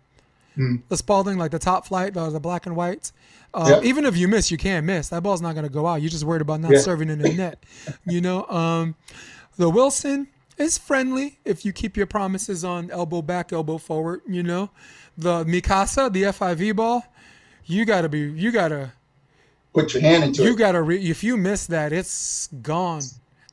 Hmm. 0.55 0.77
The 0.89 0.97
Spalding, 0.97 1.39
like 1.39 1.51
the 1.51 1.59
top 1.59 1.87
flight, 1.87 2.15
the, 2.15 2.31
the 2.31 2.39
black 2.39 2.67
and 2.67 2.77
whites. 2.77 3.13
Um, 3.55 3.67
Yeah. 3.69 3.81
Even 3.83 4.05
if 4.05 4.17
you 4.17 4.29
miss, 4.29 4.51
you 4.51 4.59
can't 4.59 4.85
miss. 4.87 5.09
That 5.09 5.23
ball's 5.23 5.41
not 5.43 5.55
going 5.55 5.67
to 5.67 5.73
go 5.73 5.87
out. 5.87 6.03
You're 6.03 6.11
just 6.11 6.25
worried 6.25 6.43
about 6.43 6.61
not 6.61 6.73
Yeah. 6.73 6.79
serving 6.81 7.09
in 7.11 7.19
the 7.21 7.33
net. 7.33 7.65
You 8.07 8.21
know, 8.21 8.47
um, 8.47 8.95
the 9.57 9.69
Wilson 9.71 10.29
is 10.59 10.77
friendly 10.79 11.39
if 11.45 11.65
you 11.65 11.73
keep 11.73 11.97
your 11.97 12.07
promises 12.07 12.65
on 12.65 12.91
elbow 12.91 13.23
back, 13.23 13.53
elbow 13.53 13.79
forward. 13.79 14.21
You 14.29 14.43
know, 14.43 14.71
the 15.17 15.45
Mikasa, 15.45 16.13
the 16.13 16.25
FIV 16.25 16.77
ball, 16.77 17.05
you 17.65 17.85
gotta 17.85 18.09
be, 18.09 18.21
you 18.21 18.53
gotta, 18.53 18.93
Put 19.73 19.95
your 19.95 20.03
hand 20.03 20.25
into 20.25 20.43
you 20.43 20.49
it. 20.49 20.51
You 20.53 20.57
gotta. 20.57 20.83
Re- 20.83 21.11
if 21.11 21.25
you 21.25 21.37
miss 21.37 21.66
that, 21.68 21.93
it's 21.93 22.49
gone. 22.62 23.03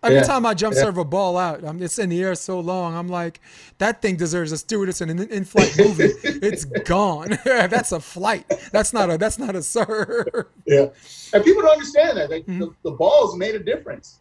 Every 0.02 0.18
Yeah. 0.18 0.24
time 0.24 0.46
I 0.46 0.54
jump 0.54 0.76
Yeah. 0.76 0.84
serve 0.84 0.98
a 0.98 1.04
ball 1.04 1.38
out, 1.38 1.64
um, 1.66 1.82
it's 1.82 2.00
in 2.00 2.08
the 2.10 2.22
air 2.24 2.34
so 2.36 2.60
long. 2.62 2.96
I'm 2.96 3.10
like, 3.10 3.42
that 3.80 4.02
thing 4.02 4.16
deserves 4.16 4.52
a 4.54 4.58
stewardess 4.58 5.02
in 5.02 5.10
an 5.10 5.20
in-flight 5.20 5.76
movie. 5.78 6.12
it's 6.24 6.64
gone. 6.64 7.38
that's 7.46 7.92
a 7.92 8.00
flight. 8.00 8.46
That's 8.72 8.94
not 8.94 9.10
a. 9.10 9.18
That's 9.18 9.38
not 9.40 9.56
a 9.56 9.62
serve. 9.62 10.46
Yeah, 10.66 10.88
and 11.34 11.44
people 11.44 11.62
don't 11.64 11.72
understand 11.72 12.18
that. 12.18 12.30
Like 12.30 12.46
Mhm. 12.46 12.60
the, 12.60 12.72
the 12.84 12.92
balls 12.92 13.36
made 13.36 13.56
a 13.56 13.60
difference. 13.60 14.20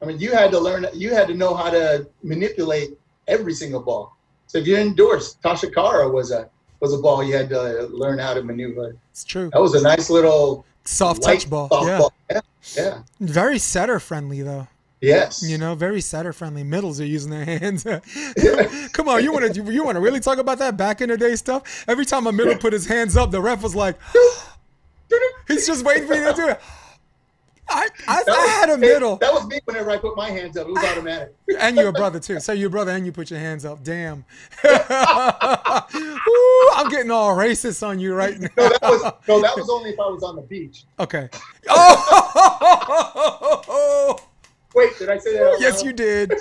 I 0.00 0.06
mean, 0.06 0.18
you 0.18 0.32
had 0.32 0.50
to 0.52 0.58
learn. 0.60 0.86
You 0.94 1.12
had 1.14 1.28
to 1.28 1.34
know 1.34 1.54
how 1.54 1.70
to 1.70 2.06
manipulate 2.22 2.98
every 3.26 3.52
single 3.54 3.80
ball. 3.80 4.16
So 4.46 4.58
if 4.58 4.66
you're 4.66 4.78
endorsed 4.80 5.42
Tachikara 5.42 6.10
was 6.12 6.30
a 6.30 6.48
was 6.80 6.94
a 6.94 6.98
ball 6.98 7.22
you 7.24 7.34
had 7.36 7.48
to 7.50 7.86
learn 7.90 8.18
how 8.18 8.32
to 8.32 8.42
maneuver. 8.42 8.94
It's 9.10 9.24
true. 9.24 9.50
That 9.52 9.60
was 9.60 9.74
a 9.74 9.82
nice 9.82 10.08
little 10.08 10.64
Soft 10.88 11.22
touch 11.22 11.48
ball. 11.50 11.68
Yeah. 11.70 11.98
ball. 11.98 12.12
Yeah, 12.30 12.40
yeah, 12.76 13.02
Very 13.20 13.58
setter 13.58 14.00
friendly 14.00 14.42
though. 14.42 14.66
yes. 15.02 15.42
You 15.46 15.58
know, 15.58 15.74
very 15.74 16.00
setter 16.00 16.32
friendly. 16.32 16.64
Middles 16.64 16.98
are 17.00 17.04
using 17.06 17.30
their 17.30 17.44
hands. 17.44 17.84
Come 18.92 19.08
on, 19.08 19.22
you 19.22 19.30
want 19.32 19.54
to 19.54 19.62
you 19.72 19.84
want 19.84 19.96
to 19.96 20.00
really 20.00 20.20
talk 20.20 20.38
about 20.38 20.58
that 20.58 20.76
back 20.76 21.00
in 21.02 21.10
the 21.10 21.16
day 21.18 21.36
stuff? 21.36 21.84
Every 21.86 22.04
time 22.06 22.26
a 22.26 22.32
middle 22.32 22.56
put 22.56 22.72
his 22.72 22.86
hands 22.86 23.16
up, 23.16 23.30
the 23.30 23.40
ref 23.40 23.62
was 23.62 23.74
like, 23.74 23.96
he's 25.48 25.66
just 25.66 25.84
waiting 25.84 26.06
for 26.06 26.14
you 26.14 26.24
to 26.24 26.32
do 26.32 26.48
it. 26.48 26.60
I, 27.70 27.88
I, 28.06 28.22
That 28.24 28.36
I 28.36 28.46
had 28.46 28.70
a 28.70 28.78
middle. 28.78 29.16
That 29.16 29.32
was 29.32 29.46
me 29.46 29.60
whenever 29.64 29.90
I 29.90 29.98
put 29.98 30.16
my 30.16 30.30
hands 30.30 30.56
up. 30.56 30.66
It 30.68 30.72
was 30.72 30.84
automatic. 30.84 31.34
and 31.60 31.76
you're 31.76 31.88
a 31.88 31.92
brother 31.92 32.18
too. 32.20 32.40
So 32.40 32.52
you're 32.52 32.68
a 32.68 32.70
brother 32.70 32.92
and 32.92 33.04
you 33.04 33.12
put 33.12 33.30
your 33.30 33.40
hands 33.40 33.64
up. 33.64 33.82
Damn. 33.84 34.24
Ooh, 34.64 34.70
I'm 36.74 36.88
getting 36.90 37.10
all 37.10 37.36
racist 37.36 37.86
on 37.86 37.98
you 37.98 38.14
right 38.14 38.38
now. 38.38 38.48
No, 38.56 38.68
that 38.68 38.82
was 38.82 39.12
no, 39.28 39.42
that 39.42 39.56
was 39.56 39.68
only 39.68 39.90
if 39.90 40.00
I 40.00 40.08
was 40.08 40.22
on 40.22 40.36
the 40.36 40.42
beach. 40.42 40.84
Okay. 40.98 41.28
Oh, 43.70 44.18
Wait, 44.74 44.98
did 44.98 45.08
I 45.08 45.18
say 45.18 45.34
that? 45.34 45.56
yes, 45.60 45.82
you 45.82 45.92
did. 45.92 46.32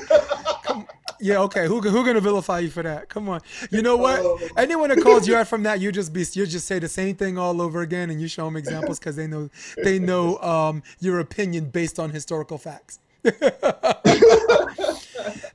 Come, 0.64 0.88
yeah, 1.20 1.40
okay. 1.40 1.68
Who 1.68 1.82
who 1.82 2.06
gonna 2.06 2.20
vilify 2.20 2.60
you 2.60 2.70
for 2.70 2.84
that? 2.84 3.10
Come 3.10 3.30
on. 3.30 3.42
You 3.72 3.82
know 3.82 3.98
what? 3.98 4.20
Oh. 4.22 4.40
Anyone 4.58 4.90
that 4.90 5.02
calls 5.02 5.28
you 5.28 5.36
out 5.36 5.48
from 5.48 5.64
that, 5.64 5.80
you 5.80 5.92
just 5.92 6.14
be 6.14 6.26
you 6.34 6.46
just 6.46 6.68
say 6.68 6.80
the 6.80 6.90
same 6.90 7.16
thing 7.16 7.38
all 7.38 7.62
over 7.62 7.82
again, 7.82 8.10
and 8.10 8.22
you 8.22 8.28
show 8.28 8.46
them 8.46 8.56
examples 8.56 9.00
because 9.00 9.16
they 9.16 9.28
know 9.28 9.50
they 9.84 10.00
know 10.00 10.38
um, 10.40 10.84
your 11.00 11.20
opinion 11.20 11.70
based 11.70 12.00
on 12.00 12.10
historical 12.12 12.58
facts. 12.58 13.00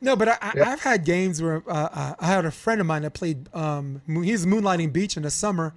no, 0.00 0.16
but 0.16 0.28
I, 0.28 0.36
I, 0.40 0.52
have 0.64 0.80
had 0.82 1.04
games 1.04 1.40
where 1.40 1.62
uh, 1.66 2.14
I 2.18 2.26
had 2.26 2.44
a 2.44 2.50
friend 2.50 2.80
of 2.80 2.86
mine 2.86 3.02
that 3.02 3.14
played. 3.14 3.48
Um, 3.54 4.02
he's 4.06 4.44
moonlighting 4.46 4.92
beach 4.92 5.16
in 5.16 5.22
the 5.22 5.30
summer, 5.30 5.74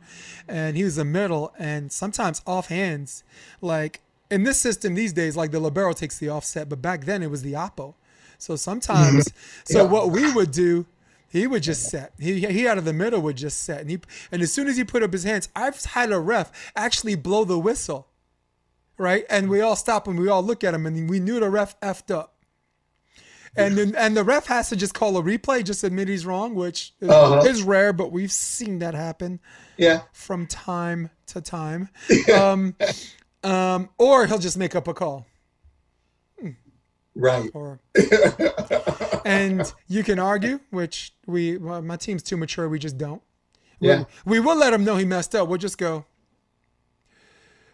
and 0.47 0.75
he 0.75 0.83
was 0.83 0.97
a 0.97 1.05
middle, 1.05 1.53
and 1.57 1.91
sometimes 1.91 2.41
off 2.45 2.67
hands, 2.67 3.23
like 3.61 4.01
in 4.29 4.43
this 4.43 4.59
system 4.59 4.95
these 4.95 5.13
days, 5.13 5.37
like 5.37 5.51
the 5.51 5.59
libero 5.59 5.93
takes 5.93 6.17
the 6.17 6.29
offset, 6.29 6.69
but 6.69 6.81
back 6.81 7.05
then 7.05 7.21
it 7.23 7.29
was 7.29 7.41
the 7.43 7.53
oppo. 7.53 7.93
So 8.37 8.55
sometimes, 8.55 9.31
so 9.63 9.83
yeah. 9.83 9.89
what 9.89 10.11
we 10.11 10.31
would 10.31 10.51
do, 10.51 10.85
he 11.27 11.47
would 11.47 11.63
just 11.63 11.89
set. 11.89 12.13
He 12.19 12.39
he 12.39 12.67
out 12.67 12.77
of 12.77 12.85
the 12.85 12.93
middle 12.93 13.21
would 13.21 13.35
just 13.35 13.63
set, 13.63 13.81
and 13.81 13.89
he 13.89 13.99
and 14.31 14.41
as 14.41 14.53
soon 14.53 14.67
as 14.67 14.77
he 14.77 14.83
put 14.83 15.03
up 15.03 15.11
his 15.11 15.23
hands, 15.23 15.49
I've 15.55 15.83
had 15.83 16.11
a 16.11 16.19
ref 16.19 16.71
actually 16.75 17.15
blow 17.15 17.43
the 17.43 17.59
whistle, 17.59 18.07
right? 18.97 19.25
And 19.29 19.49
we 19.49 19.61
all 19.61 19.75
stop 19.75 20.07
and 20.07 20.17
we 20.17 20.29
all 20.29 20.43
look 20.43 20.63
at 20.63 20.73
him, 20.73 20.85
and 20.85 21.09
we 21.09 21.19
knew 21.19 21.39
the 21.39 21.49
ref 21.49 21.79
effed 21.81 22.13
up. 22.13 22.35
And 23.57 23.77
then 23.77 23.95
and 23.95 24.17
the 24.17 24.23
ref 24.23 24.47
has 24.47 24.69
to 24.69 24.75
just 24.75 24.93
call 24.93 25.17
a 25.17 25.21
replay, 25.21 25.63
just 25.63 25.83
admit 25.83 26.07
he's 26.07 26.25
wrong, 26.25 26.55
which 26.55 26.93
is, 26.99 27.09
uh-huh. 27.09 27.43
is 27.47 27.63
rare, 27.63 27.93
but 27.93 28.11
we've 28.11 28.31
seen 28.31 28.79
that 28.79 28.93
happen. 28.93 29.39
Yeah. 29.77 30.01
From 30.13 30.47
time 30.47 31.09
to 31.27 31.41
time. 31.41 31.89
um, 32.33 32.75
um, 33.43 33.89
or 33.97 34.25
he'll 34.25 34.39
just 34.39 34.57
make 34.57 34.75
up 34.75 34.87
a 34.87 34.93
call. 34.93 35.25
Right. 37.15 37.49
Or, 37.53 37.79
and 39.25 39.73
you 39.87 40.03
can 40.03 40.19
argue, 40.19 40.59
which 40.69 41.13
we, 41.25 41.57
well, 41.57 41.81
my 41.81 41.95
team's 41.95 42.21
too 42.21 42.35
mature. 42.37 42.67
We 42.67 42.77
just 42.77 42.97
don't. 42.97 43.21
Yeah. 43.79 44.03
We, 44.25 44.39
we 44.39 44.45
will 44.45 44.57
let 44.57 44.73
him 44.73 44.83
know 44.83 44.97
he 44.97 45.05
messed 45.05 45.33
up. 45.33 45.47
We'll 45.47 45.57
just 45.57 45.77
go, 45.77 46.05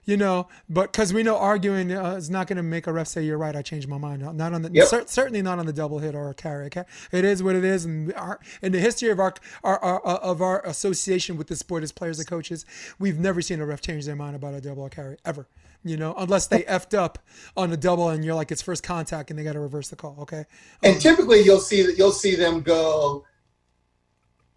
you 0.06 0.18
know, 0.18 0.48
but 0.70 0.92
because 0.92 1.14
we 1.14 1.24
know 1.24 1.38
arguing 1.38 1.92
uh, 1.92 2.14
is 2.16 2.30
not 2.30 2.48
going 2.48 2.58
to 2.58 2.64
make 2.64 2.88
a 2.88 2.94
ref 2.94 3.08
say 3.08 3.24
you're 3.24 3.38
right. 3.38 3.56
I 3.56 3.62
changed 3.62 3.88
my 3.88 3.98
mind. 3.98 4.22
Not 4.22 4.54
on 4.54 4.62
the 4.62 4.72
yep. 4.72 4.88
cer- 4.88 5.08
certainly 5.08 5.42
not 5.42 5.60
on 5.60 5.66
the 5.66 5.74
double 5.74 6.00
hit 6.00 6.16
or 6.16 6.30
a 6.30 6.34
carry. 6.34 6.66
Okay? 6.66 6.84
It 7.12 7.26
is 7.26 7.42
what 7.44 7.56
it 7.56 7.64
is, 7.64 7.86
and 7.86 8.14
our, 8.14 8.40
in 8.62 8.72
the 8.72 8.80
history 8.80 9.10
of 9.10 9.20
our, 9.20 9.34
our, 9.64 9.80
our, 9.80 10.08
uh, 10.08 10.18
of 10.18 10.42
our 10.42 10.66
association 10.66 11.38
with 11.38 11.48
the 11.48 11.56
sport 11.56 11.84
as 11.84 11.92
players 11.92 12.20
and 12.20 12.28
coaches, 12.28 12.66
we've 13.00 13.20
never 13.20 13.42
seen 13.42 13.60
a 13.60 13.66
ref 13.66 13.82
change 13.82 14.06
their 14.06 14.16
mind 14.16 14.36
about 14.36 14.54
a 14.54 14.62
double 14.62 14.84
or 14.84 14.90
carry 14.90 15.18
ever 15.26 15.48
you 15.84 15.98
know, 15.98 16.14
unless 16.18 16.48
they 16.48 16.64
effed 16.64 16.98
up 16.98 17.20
on 17.58 17.72
a 17.72 17.78
double 17.78 18.10
and 18.10 18.24
you're 18.24 18.36
like 18.36 18.52
it's 18.52 18.62
first 18.62 18.84
contact 18.84 19.30
and 19.30 19.40
they 19.40 19.44
got 19.44 19.54
to 19.54 19.60
reverse 19.60 19.90
the 19.90 19.96
call. 19.96 20.18
Okay. 20.22 20.46
And 20.84 20.96
um, 20.96 21.00
typically 21.00 21.42
you'll 21.42 21.60
see 21.60 21.84
that 21.84 21.98
you'll 21.98 22.12
see 22.12 22.36
them 22.36 22.62
go. 22.62 23.26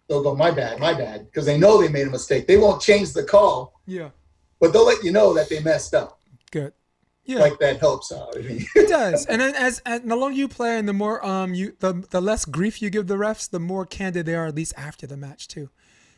They'll 0.07 0.21
go, 0.21 0.35
my 0.35 0.51
bad, 0.51 0.79
my 0.79 0.93
bad, 0.93 1.25
because 1.25 1.47
they 1.47 1.57
know 1.57 1.81
they 1.81 1.87
made 1.87 2.07
a 2.07 2.11
mistake. 2.11 2.45
They 2.45 2.57
won't 2.57 2.79
change 2.79 3.13
the 3.13 3.23
call. 3.23 3.73
Yeah. 3.87 4.09
But 4.59 4.71
they'll 4.71 4.85
let 4.85 5.03
you 5.03 5.11
know 5.11 5.33
that 5.33 5.49
they 5.49 5.61
messed 5.61 5.95
up. 5.95 6.19
Good. 6.51 6.73
Yeah. 7.25 7.39
Like 7.39 7.57
that 7.57 7.79
helps 7.79 8.11
out. 8.11 8.37
I 8.37 8.41
mean. 8.41 8.65
it 8.75 8.87
does. 8.87 9.25
And 9.25 9.41
then 9.41 9.55
as, 9.55 9.81
as 9.83 10.01
the 10.01 10.15
longer 10.15 10.37
you 10.37 10.47
play 10.47 10.77
and 10.77 10.87
the 10.87 10.93
more 10.93 11.25
um 11.25 11.55
you 11.55 11.75
the 11.79 12.05
the 12.11 12.21
less 12.21 12.45
grief 12.45 12.83
you 12.83 12.91
give 12.91 13.07
the 13.07 13.15
refs, 13.15 13.49
the 13.49 13.59
more 13.59 13.85
candid 13.85 14.27
they 14.27 14.35
are 14.35 14.45
at 14.45 14.55
least 14.55 14.73
after 14.77 15.07
the 15.07 15.17
match 15.17 15.47
too. 15.47 15.69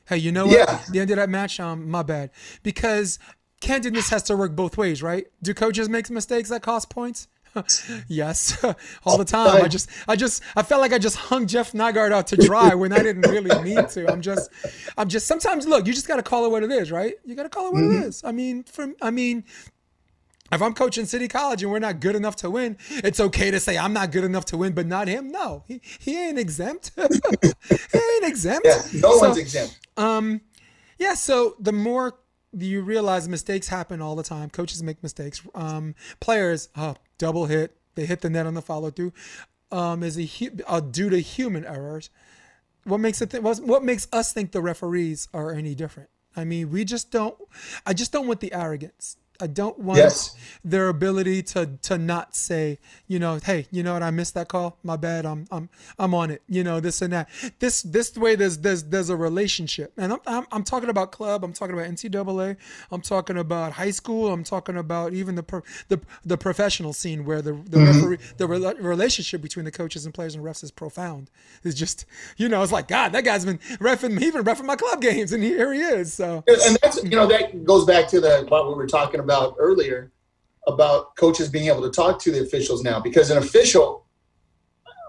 Hey, 0.08 0.18
you 0.18 0.32
know 0.32 0.48
what? 0.48 0.58
Yeah. 0.58 0.82
The 0.90 1.00
end 1.00 1.12
of 1.12 1.18
that 1.18 1.30
match, 1.30 1.60
um, 1.60 1.90
my 1.90 2.02
bad. 2.02 2.32
Because 2.64 3.20
candidness 3.62 4.10
has 4.10 4.24
to 4.24 4.38
work 4.38 4.56
both 4.56 4.78
ways, 4.78 5.02
right? 5.02 5.28
Do 5.42 5.54
coaches 5.54 5.90
make 5.90 6.10
mistakes 6.10 6.50
that 6.50 6.62
cost 6.62 6.90
points? 6.90 7.28
yes, 8.08 8.64
all 9.06 9.18
the 9.18 9.26
time. 9.26 9.64
I 9.64 9.68
just, 9.68 9.90
I 10.08 10.16
just, 10.16 10.44
I 10.56 10.64
felt 10.64 10.82
like 10.82 10.94
I 10.94 11.00
just 11.00 11.16
hung 11.16 11.48
Jeff 11.48 11.72
Nygaard 11.72 12.12
out 12.12 12.28
to 12.28 12.38
dry 12.38 12.76
when 12.76 12.94
I 12.94 13.02
didn't 13.02 13.24
really 13.24 13.62
mean 13.64 13.88
to. 13.88 14.12
I'm 14.12 14.22
just, 14.22 14.52
I'm 14.98 15.10
just. 15.10 15.28
Sometimes, 15.28 15.68
look, 15.68 15.88
you 15.88 15.94
just 15.94 16.08
got 16.08 16.18
to 16.18 16.24
call 16.24 16.46
it 16.46 16.52
what 16.52 16.64
it 16.64 16.72
is, 16.72 16.92
right? 16.92 17.16
You 17.26 17.36
got 17.36 17.44
to 17.44 17.50
call 17.50 17.68
it 17.68 17.74
what 17.74 17.84
mm-hmm. 17.84 18.04
it 18.04 18.08
is. 18.08 18.24
I 18.24 18.32
mean, 18.32 18.64
from, 18.64 18.96
I 19.02 19.12
mean, 19.12 19.44
if 20.52 20.62
I'm 20.62 20.74
coaching 20.74 21.06
City 21.06 21.28
College 21.28 21.64
and 21.64 21.72
we're 21.72 21.80
not 21.80 22.00
good 22.00 22.16
enough 22.16 22.36
to 22.38 22.50
win, 22.50 22.78
it's 22.90 23.20
okay 23.20 23.52
to 23.52 23.60
say 23.60 23.78
I'm 23.78 23.94
not 23.94 24.12
good 24.12 24.24
enough 24.24 24.46
to 24.46 24.58
win, 24.58 24.74
but 24.74 24.86
not 24.86 25.08
him. 25.08 25.32
No, 25.32 25.64
he, 25.68 25.82
he 26.00 26.28
ain't 26.28 26.40
exempt. 26.40 26.92
he 26.98 27.98
ain't 27.98 28.24
exempt. 28.24 28.66
Yeah, 28.66 28.82
no 29.02 29.18
so, 29.18 29.28
one's 29.28 29.38
exempt. 29.38 29.80
Um, 29.98 30.42
yeah. 31.00 31.16
So 31.16 31.56
the 31.60 31.74
more 31.74 32.18
you 32.54 32.82
realize 32.82 33.28
mistakes 33.28 33.68
happen 33.68 34.02
all 34.02 34.16
the 34.16 34.24
time. 34.24 34.50
Coaches 34.50 34.82
make 34.82 35.02
mistakes. 35.04 35.42
Um, 35.54 35.96
players, 36.20 36.70
uh, 36.76 36.96
double 37.18 37.46
hit, 37.46 37.78
they 37.96 38.06
hit 38.06 38.22
the 38.22 38.30
net 38.30 38.46
on 38.46 38.54
the 38.54 38.62
follow 38.62 38.90
through, 38.90 39.14
um, 39.72 40.04
is 40.04 40.18
a 40.18 40.52
uh, 40.68 40.80
due 40.80 41.10
to 41.10 41.20
human 41.20 41.66
errors. 41.66 42.10
What 42.84 43.00
makes 43.00 43.22
it 43.22 43.32
th- 43.32 43.44
what 43.44 43.84
makes 43.84 44.08
us 44.14 44.32
think 44.32 44.52
the 44.52 44.62
referees 44.62 45.28
are 45.34 45.52
any 45.52 45.76
different? 45.76 46.10
I 46.36 46.46
mean, 46.46 46.70
we 46.70 46.86
just 46.86 47.12
don't. 47.12 47.36
I 47.86 47.94
just 47.94 48.12
don't 48.12 48.28
want 48.28 48.40
the 48.40 48.54
arrogance. 48.54 49.18
I 49.42 49.48
don't 49.48 49.78
want 49.80 50.00
yes. 50.00 50.36
their 50.64 50.90
ability 50.90 51.44
to 51.44 51.78
to 51.84 51.98
not 51.98 52.36
say, 52.36 52.80
you 53.08 53.20
know, 53.20 53.40
hey, 53.44 53.68
you 53.72 53.84
know 53.84 53.94
what, 53.94 54.04
I 54.04 54.12
missed 54.12 54.34
that 54.34 54.48
call. 54.48 54.78
My 54.84 54.96
bad. 54.96 55.26
I'm 55.26 55.48
I'm 55.52 55.70
I'm 56.00 56.14
on 56.14 56.32
it. 56.32 56.42
You 56.48 56.64
know, 56.64 56.80
this 56.80 57.02
and 57.02 57.14
that. 57.14 57.30
This 57.60 57.82
this 57.82 58.16
way 58.18 58.36
there's 58.36 58.60
there's 58.60 58.84
there's 58.86 59.10
a 59.10 59.16
relationship. 59.16 59.94
And 59.98 60.14
I'm 60.14 60.20
I'm, 60.26 60.48
I'm 60.52 60.64
talking 60.64 60.90
about 60.90 61.12
club, 61.12 61.44
I'm 61.44 61.54
talking 61.54 61.74
about 61.74 61.90
NCAA, 61.90 62.58
I'm 62.92 63.02
talking 63.02 63.38
about 63.38 63.74
high 63.74 63.92
school, 63.92 64.32
I'm 64.32 64.44
talking 64.44 64.78
about 64.78 65.14
even 65.14 65.36
the 65.36 65.44
pro, 65.44 65.62
the 65.88 66.00
the 66.26 66.38
professional 66.38 66.94
scene 66.94 67.26
where 67.26 67.42
the 67.42 67.54
the 67.54 67.78
mm-hmm. 67.78 67.86
referee 67.86 68.18
the 68.38 68.48
re- 68.48 68.74
relationship 68.80 69.42
between 69.42 69.66
the 69.66 69.72
coaches 69.72 70.06
and 70.06 70.14
players 70.14 70.36
and 70.36 70.44
refs 70.44 70.64
is 70.64 70.72
profound. 70.72 71.30
It's 71.64 71.76
just, 71.76 72.06
you 72.38 72.50
know, 72.50 72.64
it's 72.64 72.72
like 72.72 72.88
God, 72.88 73.12
that 73.14 73.24
guy's 73.24 73.46
been 73.46 73.60
refing 73.80 74.22
even 74.22 74.44
refing 74.44 74.66
my 74.66 74.76
club 74.76 75.02
games 75.02 75.32
and 75.32 75.44
here 75.44 75.74
he 75.74 75.82
is. 75.82 76.14
So 76.14 76.44
And 76.48 76.78
that's 76.82 77.04
you 77.04 77.12
know, 77.12 77.28
that 77.28 77.64
goes 77.66 77.86
back 77.86 78.08
to 78.10 78.20
the 78.20 78.46
what 78.50 78.68
we 78.68 78.74
were 78.74 78.88
talking 78.88 79.20
about 79.20 79.27
about 79.28 79.56
earlier 79.60 80.14
about 80.68 81.18
coaches 81.18 81.50
being 81.50 81.68
able 81.68 81.82
to 81.82 81.90
talk 81.90 82.18
to 82.18 82.32
the 82.32 82.42
officials 82.42 82.82
now 82.82 82.98
because 82.98 83.30
an 83.30 83.38
official 83.38 84.06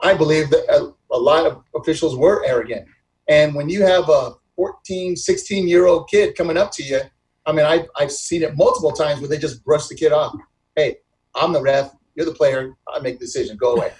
i 0.02 0.12
believe 0.12 0.50
that 0.50 0.64
a, 0.68 0.92
a, 1.14 1.20
lot 1.30 1.46
of 1.46 1.62
officials 1.76 2.16
were 2.16 2.44
arrogant. 2.44 2.86
And 3.28 3.54
when 3.54 3.68
you 3.68 3.82
have 3.82 4.08
a 4.08 4.32
14 4.56 5.14
16 5.14 5.68
year 5.68 5.86
old 5.86 6.08
kid 6.08 6.36
coming 6.36 6.56
up 6.56 6.72
to 6.72 6.82
you 6.82 7.00
i 7.46 7.52
mean 7.52 7.64
I, 7.64 7.86
i've 7.96 8.10
seen 8.10 8.42
it 8.42 8.56
multiple 8.56 8.90
times 8.90 9.20
where 9.20 9.28
they 9.28 9.38
just 9.38 9.64
brush 9.64 9.86
the 9.86 9.94
kid 9.94 10.10
off. 10.12 10.34
Hey 10.74 10.96
i'm 11.36 11.52
the 11.52 11.62
ref 11.62 11.92
you're 12.16 12.26
the 12.26 12.32
player 12.32 12.72
i 12.92 12.98
make 12.98 13.20
the 13.20 13.24
decision 13.24 13.56
go 13.56 13.76
away. 13.76 13.92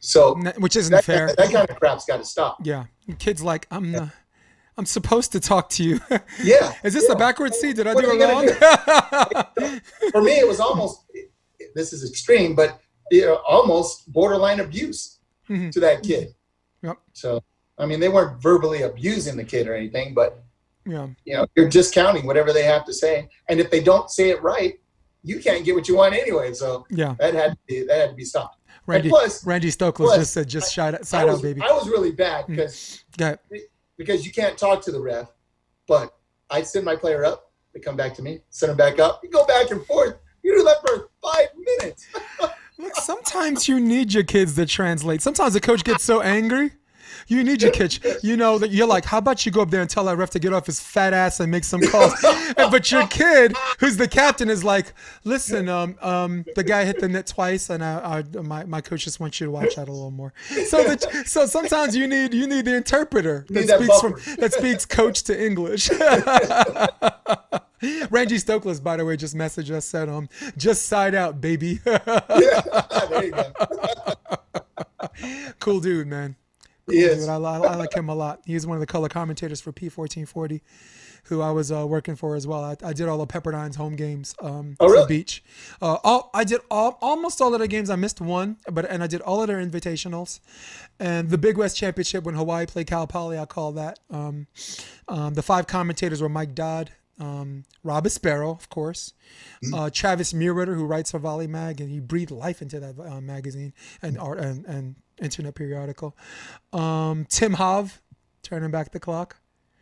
So 0.00 0.34
which 0.58 0.76
isn't 0.76 0.92
that, 0.92 1.04
fair. 1.04 1.28
that, 1.28 1.36
that 1.38 1.52
kind 1.52 1.70
of 1.70 1.76
crap's 1.76 2.04
got 2.04 2.18
to 2.18 2.24
stop. 2.24 2.58
Yeah 2.64 2.86
kids 3.20 3.42
like 3.42 3.68
i'm 3.70 3.92
the 3.92 4.10
I'm 4.78 4.86
supposed 4.86 5.32
to 5.32 5.40
talk 5.40 5.70
to 5.70 5.84
you. 5.84 6.00
Yeah. 6.42 6.74
Is 6.84 6.92
this 6.92 7.04
yeah. 7.04 7.14
the 7.14 7.16
backwards 7.16 7.58
seat? 7.58 7.76
Did 7.76 7.86
I 7.86 7.94
what 7.94 8.04
do 8.04 8.10
it 8.10 8.24
wrong? 8.24 8.46
Do? 8.46 9.80
For 10.10 10.22
me, 10.22 10.32
it 10.32 10.46
was 10.46 10.60
almost. 10.60 11.04
This 11.74 11.92
is 11.92 12.08
extreme, 12.08 12.54
but 12.54 12.80
you 13.10 13.22
know, 13.22 13.36
almost 13.46 14.10
borderline 14.12 14.60
abuse 14.60 15.18
mm-hmm. 15.48 15.70
to 15.70 15.80
that 15.80 16.02
kid. 16.02 16.34
Yep. 16.82 16.98
So, 17.12 17.42
I 17.78 17.86
mean, 17.86 18.00
they 18.00 18.08
weren't 18.08 18.40
verbally 18.40 18.82
abusing 18.82 19.36
the 19.36 19.44
kid 19.44 19.66
or 19.66 19.74
anything, 19.74 20.14
but 20.14 20.42
yeah, 20.86 21.08
you 21.24 21.34
know, 21.34 21.46
you're 21.54 21.68
discounting 21.68 22.26
whatever 22.26 22.52
they 22.52 22.62
have 22.64 22.84
to 22.86 22.92
say, 22.92 23.28
and 23.48 23.60
if 23.60 23.70
they 23.70 23.82
don't 23.82 24.10
say 24.10 24.30
it 24.30 24.42
right, 24.42 24.78
you 25.22 25.40
can't 25.40 25.64
get 25.64 25.74
what 25.74 25.88
you 25.88 25.96
want 25.96 26.14
anyway. 26.14 26.52
So 26.52 26.86
yeah, 26.90 27.14
that 27.18 27.34
had 27.34 27.52
to 27.52 27.58
be, 27.66 27.86
that 27.86 27.98
had 27.98 28.10
to 28.10 28.16
be 28.16 28.24
stopped. 28.24 28.58
Randy, 28.86 29.08
plus, 29.08 29.44
Randy 29.44 29.70
Stoklos 29.70 30.14
just 30.16 30.32
said, 30.32 30.48
just 30.48 30.72
side, 30.72 31.04
side 31.04 31.24
was, 31.24 31.36
out, 31.36 31.42
baby. 31.42 31.60
I 31.60 31.72
was 31.72 31.88
really 31.88 32.12
bad 32.12 32.46
because. 32.46 33.04
Mm-hmm 33.18 33.64
because 33.96 34.26
you 34.26 34.32
can't 34.32 34.56
talk 34.58 34.82
to 34.82 34.92
the 34.92 35.00
ref. 35.00 35.32
But 35.86 36.14
I'd 36.50 36.66
send 36.66 36.84
my 36.84 36.96
player 36.96 37.24
up, 37.24 37.52
they 37.72 37.80
come 37.80 37.96
back 37.96 38.14
to 38.14 38.22
me, 38.22 38.40
send 38.50 38.70
them 38.70 38.76
back 38.76 38.98
up. 38.98 39.20
You 39.22 39.30
go 39.30 39.44
back 39.46 39.70
and 39.70 39.84
forth. 39.84 40.16
You 40.42 40.56
do 40.56 40.64
that 40.64 40.76
for 40.86 41.10
five 41.22 41.48
minutes. 41.80 42.06
Look, 42.78 42.94
sometimes 42.96 43.68
you 43.68 43.80
need 43.80 44.12
your 44.12 44.22
kids 44.22 44.54
to 44.56 44.66
translate. 44.66 45.22
Sometimes 45.22 45.54
the 45.54 45.60
coach 45.60 45.82
gets 45.82 46.04
so 46.04 46.20
angry 46.20 46.72
you 47.26 47.44
need 47.44 47.62
your 47.62 47.72
kitchen. 47.72 48.16
You 48.22 48.36
know 48.36 48.58
that 48.58 48.70
you're 48.70 48.86
like, 48.86 49.04
how 49.04 49.18
about 49.18 49.46
you 49.46 49.52
go 49.52 49.62
up 49.62 49.70
there 49.70 49.80
and 49.80 49.90
tell 49.90 50.04
that 50.04 50.16
ref 50.16 50.30
to 50.30 50.38
get 50.38 50.52
off 50.52 50.66
his 50.66 50.80
fat 50.80 51.12
ass 51.12 51.40
and 51.40 51.50
make 51.50 51.64
some 51.64 51.80
calls? 51.80 52.14
but 52.56 52.90
your 52.90 53.06
kid, 53.08 53.54
who's 53.78 53.96
the 53.96 54.08
captain, 54.08 54.50
is 54.50 54.64
like, 54.64 54.92
listen, 55.24 55.68
um, 55.68 55.96
um, 56.00 56.44
the 56.54 56.64
guy 56.64 56.84
hit 56.84 57.00
the 57.00 57.08
net 57.08 57.26
twice, 57.26 57.70
and 57.70 57.84
I, 57.84 58.24
I, 58.36 58.40
my, 58.40 58.64
my 58.64 58.80
coach 58.80 59.04
just 59.04 59.20
wants 59.20 59.40
you 59.40 59.46
to 59.46 59.50
watch 59.50 59.76
that 59.76 59.88
a 59.88 59.92
little 59.92 60.10
more. 60.10 60.32
So 60.66 60.82
that, 60.84 61.26
so 61.26 61.46
sometimes 61.46 61.96
you 61.96 62.06
need 62.06 62.34
you 62.34 62.46
need 62.46 62.64
the 62.64 62.76
interpreter 62.76 63.44
that, 63.48 63.66
that 63.66 63.80
speaks 63.80 64.00
from 64.00 64.12
that 64.38 64.52
speaks 64.52 64.86
coach 64.86 65.22
to 65.24 65.44
English. 65.44 65.90
Randy 68.10 68.36
Stoklos, 68.36 68.82
by 68.82 68.96
the 68.96 69.04
way, 69.04 69.16
just 69.16 69.36
messaged 69.36 69.70
us 69.70 69.84
said, 69.84 70.08
um, 70.08 70.28
just 70.56 70.86
side 70.86 71.14
out, 71.14 71.40
baby. 71.40 71.80
yeah, 71.86 73.50
cool 75.60 75.80
dude, 75.80 76.06
man. 76.06 76.36
Yes. 76.88 77.26
I, 77.28 77.34
I, 77.34 77.74
like 77.74 77.94
him 77.94 78.08
a 78.08 78.14
lot. 78.14 78.40
He's 78.44 78.66
one 78.66 78.76
of 78.76 78.80
the 78.80 78.86
color 78.86 79.08
commentators 79.08 79.60
for 79.60 79.72
P1440, 79.72 80.60
who 81.24 81.40
I 81.40 81.50
was 81.50 81.72
uh, 81.72 81.84
working 81.86 82.14
for 82.14 82.36
as 82.36 82.46
well. 82.46 82.62
I, 82.62 82.76
I, 82.84 82.92
did 82.92 83.08
all 83.08 83.20
of 83.20 83.28
Pepperdine's 83.28 83.76
home 83.76 83.96
games 83.96 84.34
um, 84.40 84.76
oh, 84.78 84.88
really? 84.88 85.06
Beach. 85.08 85.42
Uh, 85.82 85.98
all, 86.04 86.30
I 86.32 86.44
did 86.44 86.60
all, 86.70 86.98
almost 87.00 87.40
all 87.40 87.52
of 87.54 87.60
the 87.60 87.68
games. 87.68 87.90
I 87.90 87.96
missed 87.96 88.20
one, 88.20 88.58
but 88.70 88.88
and 88.88 89.02
I 89.02 89.08
did 89.08 89.20
all 89.20 89.40
of 89.40 89.48
their 89.48 89.64
invitationals. 89.64 90.40
And 91.00 91.28
the 91.28 91.38
Big 91.38 91.58
West 91.58 91.76
Championship 91.76 92.24
when 92.24 92.36
Hawaii 92.36 92.66
played 92.66 92.86
Cal 92.86 93.06
Poly, 93.06 93.38
I 93.38 93.46
call 93.46 93.72
that. 93.72 93.98
Um, 94.10 94.46
um, 95.08 95.34
the 95.34 95.42
five 95.42 95.66
commentators 95.66 96.22
were 96.22 96.28
Mike 96.28 96.54
Dodd, 96.54 96.92
um, 97.18 97.64
Rob 97.82 98.08
Sparrow, 98.08 98.50
of 98.50 98.68
course, 98.68 99.12
uh, 99.72 99.90
Travis 99.90 100.32
Mewhirter, 100.32 100.74
who 100.74 100.84
writes 100.84 101.10
for 101.10 101.18
Volley 101.18 101.46
Mag, 101.46 101.80
and 101.80 101.90
he 101.90 101.98
breathed 101.98 102.30
life 102.30 102.62
into 102.62 102.78
that 102.78 102.98
uh, 102.98 103.20
magazine 103.20 103.72
and 104.02 104.18
art 104.18 104.38
and, 104.38 104.64
and 104.66 104.96
internet 105.20 105.54
periodical. 105.54 106.16
Um, 106.72 107.26
Tim 107.28 107.54
Hov, 107.54 108.00
turning 108.42 108.70
back 108.70 108.92
the 108.92 109.00
clock. 109.00 109.36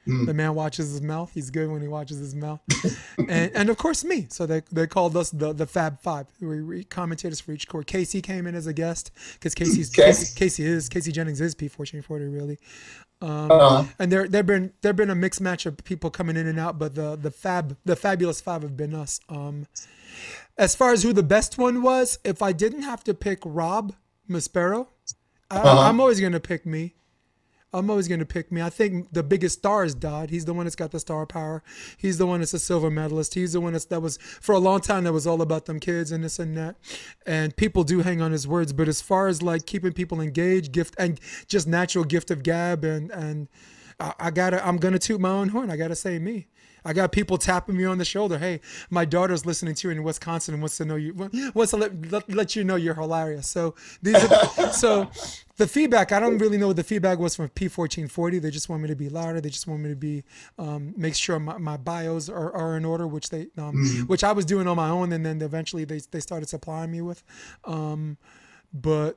The 0.06 0.34
man 0.34 0.54
watches 0.54 0.90
his 0.90 1.00
mouth. 1.00 1.30
He's 1.32 1.48
good 1.48 1.70
when 1.70 1.80
he 1.80 1.88
watches 1.88 2.18
his 2.18 2.34
mouth, 2.34 2.60
and 3.18 3.50
and 3.54 3.70
of 3.70 3.78
course 3.78 4.04
me. 4.04 4.26
So 4.28 4.44
they 4.44 4.60
they 4.70 4.86
called 4.86 5.16
us 5.16 5.30
the 5.30 5.54
the 5.54 5.64
Fab 5.66 5.98
Five. 6.02 6.26
We, 6.42 6.60
we 6.62 6.84
commentators 6.84 7.40
for 7.40 7.52
each 7.52 7.66
court. 7.68 7.86
Casey 7.86 8.20
came 8.20 8.46
in 8.46 8.54
as 8.54 8.66
a 8.66 8.74
guest 8.74 9.12
because 9.32 9.54
Casey's 9.54 9.90
Okay. 9.98 10.08
Casey, 10.10 10.34
Casey 10.38 10.66
is 10.66 10.90
Casey 10.90 11.10
Jennings 11.10 11.40
is 11.40 11.54
P 11.54 11.68
fourteen 11.68 12.02
forty 12.02 12.26
really. 12.26 12.58
Um, 13.22 13.50
Uh, 13.50 13.86
and 13.98 14.12
there 14.12 14.28
there've 14.28 14.44
been 14.44 14.74
there've 14.82 14.94
been 14.94 15.08
a 15.08 15.14
mixed 15.14 15.40
match 15.40 15.64
of 15.64 15.78
people 15.84 16.10
coming 16.10 16.36
in 16.36 16.46
and 16.46 16.60
out, 16.60 16.78
but 16.78 16.94
the 16.94 17.16
the 17.16 17.30
fab 17.30 17.78
the 17.86 17.96
fabulous 17.96 18.42
five 18.42 18.60
have 18.60 18.76
been 18.76 18.94
us. 18.94 19.20
Um, 19.30 19.66
as 20.58 20.74
far 20.74 20.92
as 20.92 21.02
who 21.02 21.14
the 21.14 21.22
best 21.22 21.56
one 21.56 21.80
was, 21.80 22.18
if 22.24 22.42
I 22.42 22.52
didn't 22.52 22.82
have 22.82 23.04
to 23.04 23.14
pick 23.14 23.38
Rob 23.42 23.94
Maspero, 24.28 24.88
I, 25.50 25.58
Uh-huh. 25.58 25.80
I'm 25.88 26.00
always 26.00 26.20
gonna 26.20 26.40
pick 26.40 26.66
me. 26.66 26.94
I'm 27.72 27.90
always 27.90 28.06
gonna 28.06 28.24
pick 28.24 28.52
me. 28.52 28.62
I 28.62 28.70
think 28.70 29.12
the 29.12 29.24
biggest 29.24 29.58
star 29.58 29.84
is 29.84 29.96
Dodd. 29.96 30.30
He's 30.30 30.44
the 30.44 30.54
one 30.54 30.64
that's 30.64 30.76
got 30.76 30.92
the 30.92 31.00
star 31.00 31.26
power. 31.26 31.60
He's 31.96 32.18
the 32.18 32.26
one 32.26 32.38
that's 32.38 32.54
a 32.54 32.58
silver 32.60 32.88
medalist. 32.88 33.34
He's 33.34 33.54
the 33.54 33.60
one 33.60 33.72
that's 33.72 33.86
that 33.86 34.00
was 34.00 34.16
for 34.16 34.52
a 34.54 34.60
long 34.60 34.80
time 34.80 35.02
that 35.04 35.12
was 35.12 35.26
all 35.26 35.42
about 35.42 35.66
them 35.66 35.80
kids 35.80 36.12
and 36.12 36.22
this 36.22 36.38
and 36.38 36.56
that. 36.56 36.76
And 37.26 37.56
people 37.56 37.82
do 37.82 38.02
hang 38.02 38.22
on 38.22 38.30
his 38.30 38.46
words. 38.46 38.72
But 38.72 38.86
as 38.86 39.00
far 39.02 39.26
as 39.26 39.42
like 39.42 39.66
keeping 39.66 39.92
people 39.92 40.20
engaged, 40.20 40.70
gift 40.70 40.94
and 40.98 41.18
just 41.48 41.66
natural 41.66 42.04
gift 42.04 42.30
of 42.30 42.44
gab 42.44 42.84
and 42.84 43.10
and 43.10 43.48
I, 43.98 44.14
I 44.20 44.30
gotta 44.30 44.64
I'm 44.64 44.76
gonna 44.76 45.00
toot 45.00 45.20
my 45.20 45.30
own 45.30 45.48
horn. 45.48 45.68
I 45.68 45.76
gotta 45.76 45.96
say 45.96 46.20
me. 46.20 46.46
I 46.84 46.92
got 46.92 47.12
people 47.12 47.38
tapping 47.38 47.76
me 47.76 47.84
on 47.84 47.98
the 47.98 48.04
shoulder. 48.04 48.38
Hey, 48.38 48.60
my 48.90 49.04
daughter's 49.04 49.46
listening 49.46 49.74
to 49.76 49.88
you 49.88 49.92
in 49.92 50.02
Wisconsin 50.02 50.54
and 50.54 50.62
wants 50.62 50.76
to 50.78 50.84
know 50.84 50.96
you 50.96 51.14
wants 51.54 51.70
to 51.70 51.76
let, 51.76 52.12
let, 52.12 52.30
let 52.30 52.56
you 52.56 52.64
know 52.64 52.76
you're 52.76 52.94
hilarious. 52.94 53.48
So 53.48 53.74
these 54.02 54.16
are, 54.16 54.72
so 54.72 55.10
the 55.56 55.66
feedback. 55.66 56.12
I 56.12 56.20
don't 56.20 56.38
really 56.38 56.58
know 56.58 56.68
what 56.68 56.76
the 56.76 56.84
feedback 56.84 57.18
was 57.18 57.36
from 57.36 57.48
P1440. 57.48 58.40
They 58.40 58.50
just 58.50 58.68
want 58.68 58.82
me 58.82 58.88
to 58.88 58.96
be 58.96 59.08
louder. 59.08 59.40
They 59.40 59.50
just 59.50 59.66
want 59.66 59.82
me 59.82 59.90
to 59.90 59.96
be 59.96 60.24
um, 60.58 60.94
make 60.96 61.14
sure 61.14 61.38
my, 61.38 61.58
my 61.58 61.76
bios 61.76 62.28
are, 62.28 62.52
are 62.52 62.76
in 62.76 62.84
order, 62.84 63.06
which 63.06 63.30
they 63.30 63.48
um, 63.56 64.04
which 64.06 64.24
I 64.24 64.32
was 64.32 64.44
doing 64.44 64.66
on 64.66 64.76
my 64.76 64.88
own, 64.90 65.12
and 65.12 65.24
then 65.24 65.40
eventually 65.40 65.84
they 65.84 66.00
they 66.10 66.20
started 66.20 66.48
supplying 66.48 66.90
me 66.90 67.00
with. 67.00 67.22
Um, 67.64 68.18
but 68.72 69.16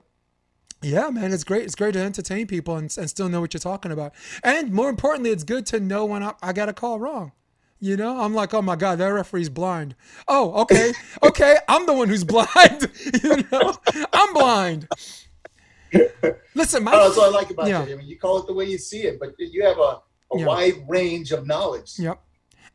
yeah, 0.84 1.10
man, 1.10 1.34
it's 1.34 1.44
great. 1.44 1.64
It's 1.64 1.76
great 1.76 1.94
to 1.94 1.99
entertain 1.99 2.45
people 2.45 2.76
and, 2.76 2.95
and 2.98 3.10
still 3.10 3.30
know 3.30 3.41
what 3.41 3.53
you're 3.53 3.60
talking 3.60 3.91
about. 3.91 4.14
And 4.44 4.72
more 4.72 4.89
importantly, 4.89 5.31
it's 5.31 5.44
good 5.44 5.65
to 5.68 5.80
know 5.80 6.06
when 6.06 6.22
I, 6.22 6.34
I 6.41 6.53
got 6.53 6.69
a 6.69 6.73
call 6.73 6.99
wrong. 6.99 7.31
You 7.79 7.95
know, 7.95 8.19
I'm 8.19 8.33
like, 8.33 8.53
oh 8.55 8.61
my 8.61 8.75
god, 8.75 8.97
that 8.97 9.07
referee's 9.07 9.49
blind. 9.49 9.95
Oh, 10.27 10.61
okay, 10.63 10.93
okay, 11.23 11.57
I'm 11.67 11.85
the 11.85 11.93
one 11.93 12.09
who's 12.09 12.23
blind. 12.23 12.91
you 13.23 13.43
know, 13.51 13.77
I'm 14.13 14.33
blind. 14.33 14.87
Listen, 16.55 16.83
my 16.83 16.91
oh, 16.93 17.03
that's 17.05 17.17
what 17.17 17.27
I 17.33 17.37
like 17.37 17.49
about 17.51 17.67
Yeah. 17.67 17.85
you. 17.85 17.93
I 17.93 17.97
mean, 17.97 18.07
you 18.07 18.17
call 18.17 18.39
it 18.39 18.47
the 18.47 18.53
way 18.53 18.65
you 18.65 18.77
see 18.77 19.01
it, 19.03 19.19
but 19.19 19.33
you 19.37 19.63
have 19.63 19.77
a, 19.77 19.81
a 19.81 20.01
Yeah. 20.39 20.45
wide 20.45 20.85
range 20.87 21.31
of 21.31 21.45
knowledge. 21.45 21.93
yep. 21.99 22.19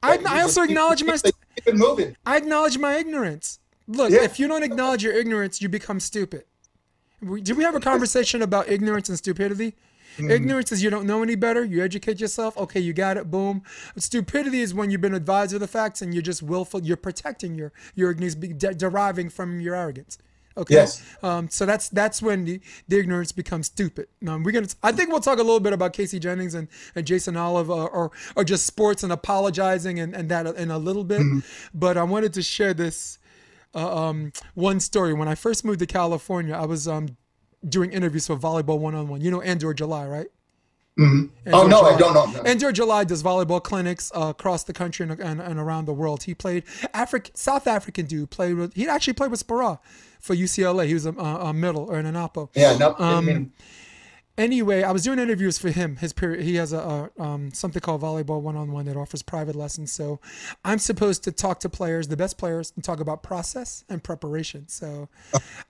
I, 0.05 0.19
I 0.27 0.41
also 0.43 0.63
acknowledge 0.63 1.05
my 1.05 1.17
keep 1.19 1.35
it- 1.67 1.77
moving. 1.77 2.17
I 2.27 2.37
acknowledge 2.37 2.79
my 2.79 2.97
ignorance. 2.97 3.59
Look, 3.87 4.11
Yeah. 4.11 4.23
if 4.23 4.39
you 4.41 4.49
don't 4.49 4.63
acknowledge 4.63 5.03
your 5.03 5.13
ignorance, 5.13 5.61
you 5.61 5.69
become 5.69 6.01
stupid. 6.01 6.45
Did 7.21 7.57
we 7.57 7.63
have 7.65 7.75
a 7.77 7.81
conversation 7.81 8.43
about 8.43 8.69
ignorance 8.69 9.09
and 9.09 9.19
stupidity? 9.19 9.75
Mm-hmm. 10.17 10.31
Ignorance 10.31 10.73
is 10.73 10.83
you 10.83 10.91
don't 10.91 11.07
know 11.07 11.23
any 11.23 11.35
better. 11.35 11.65
You 11.65 11.83
educate 11.83 12.21
yourself. 12.21 12.57
Okay, 12.57 12.81
you 12.81 12.93
got 12.93 13.17
it. 13.17 13.31
Boom. 13.31 13.63
Stupidity 13.97 14.61
is 14.61 14.75
when 14.75 14.91
you've 14.91 15.01
been 15.01 15.15
advised 15.15 15.55
of 15.55 15.61
the 15.61 15.69
facts 15.69 16.03
and 16.03 16.13
you're 16.13 16.23
just 16.23 16.43
willful. 16.43 16.83
You're 16.83 16.97
protecting 16.97 17.55
your 17.55 17.73
your 17.95 18.11
ignorance, 18.11 18.35
de- 18.35 18.75
deriving 18.75 19.31
from 19.31 19.61
your 19.61 19.75
arrogance. 19.75 20.19
Okay. 20.57 20.75
Yes. 20.75 21.03
Um, 21.23 21.49
so 21.49 21.65
that's 21.65 21.89
that's 21.89 22.21
when 22.21 22.45
the, 22.45 22.61
the 22.89 22.99
ignorance 22.99 23.33
becomes 23.33 23.67
stupid. 23.67 24.09
Um, 24.27 24.43
we're 24.43 24.53
gonna. 24.53 24.69
I 24.83 24.93
think 24.93 25.11
we'll 25.11 25.21
talk 25.21 25.39
a 25.39 25.43
little 25.43 25.61
bit 25.61 25.73
about 25.73 25.93
Casey 25.93 26.19
Jennings 26.19 26.55
and, 26.55 26.69
and 26.95 27.07
Jason 27.07 27.37
Olive, 27.37 27.71
uh, 27.71 27.85
or 27.87 28.11
or 28.37 28.45
just 28.45 28.67
sports 28.67 29.03
and 29.03 29.13
apologizing 29.13 29.99
and, 29.99 30.15
and 30.15 30.29
that 30.29 30.47
in 30.47 30.71
a 30.71 30.79
little 30.79 31.05
bit. 31.05 31.23
But 31.73 31.97
I 31.97 32.03
wanted 32.03 32.35
to 32.35 32.43
share 32.43 32.75
this 32.75 33.19
uh, 33.75 34.09
um, 34.09 34.33
one 34.55 34.81
story. 34.81 35.15
When 35.15 35.29
I 35.29 35.35
first 35.35 35.65
moved 35.65 35.79
to 35.79 35.87
California, 35.87 36.55
I 36.55 36.67
was 36.67 36.87
um, 36.87 37.17
doing 37.69 37.93
interviews 37.93 38.27
for 38.27 38.37
Volleyball 38.37 38.79
One 38.79 38.95
on 38.95 39.09
One. 39.09 39.21
You 39.21 39.31
know 39.31 39.41
Andor 39.43 39.75
July, 39.75 40.07
right? 40.07 40.29
Oh 40.99 41.31
Andor 41.47 41.69
no, 41.69 41.81
I 41.83 41.97
don't 41.97 42.15
know. 42.15 42.27
No. 42.27 42.43
Andor 42.43 42.71
July 42.71 43.05
does 43.05 43.23
volleyball 43.23 43.63
clinics 43.63 44.13
uh, 44.15 44.27
across 44.27 44.65
the 44.65 44.75
country 44.75 45.09
and, 45.09 45.19
and, 45.21 45.41
and 45.41 45.59
around 45.59 45.87
the 45.87 45.93
world. 45.93 46.25
He 46.25 46.35
played 46.35 46.65
African 46.93 47.35
South 47.35 47.67
African 47.67 48.07
dude 48.07 48.31
played 48.31 48.57
with. 48.57 48.75
He 48.75 48.87
actually 48.87 49.15
played 49.15 49.31
with 49.31 49.47
Speraw 49.47 49.79
for 50.21 50.37
UCLA. 50.37 50.87
He 50.87 50.95
was 50.95 51.07
a, 51.07 51.13
a, 51.13 51.53
middle 51.55 51.91
or 51.91 51.99
an 51.99 52.07
Anapo. 52.07 52.51
yeah, 52.55 52.77
no. 52.77 52.95
Um, 52.99 53.53
Anyway, 54.39 54.83
I 54.83 54.93
was 54.93 55.05
doing 55.05 55.19
interviews 55.19 55.59
for 55.59 55.71
him. 55.71 55.97
His 55.97 56.13
period, 56.13 56.43
he 56.43 56.55
has 56.57 56.73
a, 56.73 57.11
a 57.19 57.23
um, 57.23 57.53
something 57.53 57.81
called 57.81 58.01
volleyball 58.01 58.41
one 58.41 58.57
on 58.57 58.73
one 58.73 58.87
that 58.87 58.97
offers 58.97 59.23
private 59.23 59.55
lessons. 59.55 59.93
So 59.93 60.21
I'm 60.65 60.79
supposed 60.79 61.23
to 61.25 61.33
talk 61.33 61.61
to 61.61 61.69
players, 61.69 62.09
the 62.09 62.17
best 62.17 62.39
players, 62.39 62.73
and 62.75 62.83
talk 62.83 63.01
about 63.01 63.23
process 63.23 63.85
and 63.91 64.03
preparation. 64.03 64.69
So 64.69 65.09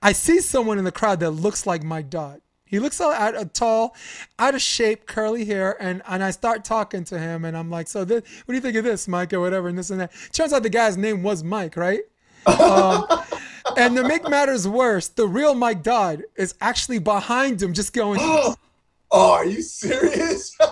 I 0.01 0.13
see 0.13 0.39
someone 0.39 0.77
in 0.77 0.85
the 0.85 0.91
crowd 0.91 1.19
that 1.19 1.31
looks 1.31 1.65
like 1.65 1.83
Mike 1.83 2.09
Dodd. 2.09 2.41
He 2.65 2.79
looks 2.79 2.99
out, 2.99 3.35
uh, 3.35 3.45
tall, 3.53 3.95
out 4.39 4.55
of 4.55 4.61
shape, 4.61 5.05
curly 5.05 5.45
hair, 5.45 5.77
and 5.79 6.01
and 6.07 6.23
I 6.23 6.31
start 6.31 6.65
talking 6.65 7.03
to 7.03 7.19
him, 7.19 7.45
and 7.45 7.55
I'm 7.55 7.69
like, 7.69 7.87
so 7.87 8.03
this, 8.03 8.23
what 8.45 8.47
do 8.47 8.55
you 8.55 8.61
think 8.61 8.75
of 8.77 8.83
this, 8.83 9.07
Mike, 9.07 9.31
or 9.33 9.39
whatever, 9.39 9.67
and 9.67 9.77
this 9.77 9.91
and 9.91 9.99
that. 9.99 10.11
Turns 10.31 10.53
out 10.53 10.63
the 10.63 10.69
guy's 10.69 10.97
name 10.97 11.21
was 11.21 11.43
Mike, 11.43 11.75
right? 11.75 12.01
Um, 12.45 13.05
and 13.77 13.95
to 13.95 14.03
make 14.07 14.27
matters 14.27 14.67
worse, 14.67 15.07
the 15.07 15.27
real 15.27 15.55
Mike 15.55 15.83
Dodd 15.83 16.23
is 16.35 16.55
actually 16.61 16.99
behind 16.99 17.61
him, 17.61 17.73
just 17.73 17.93
going. 17.93 18.19
oh, 18.23 18.55
are 19.11 19.45
you 19.45 19.61
serious? 19.61 20.57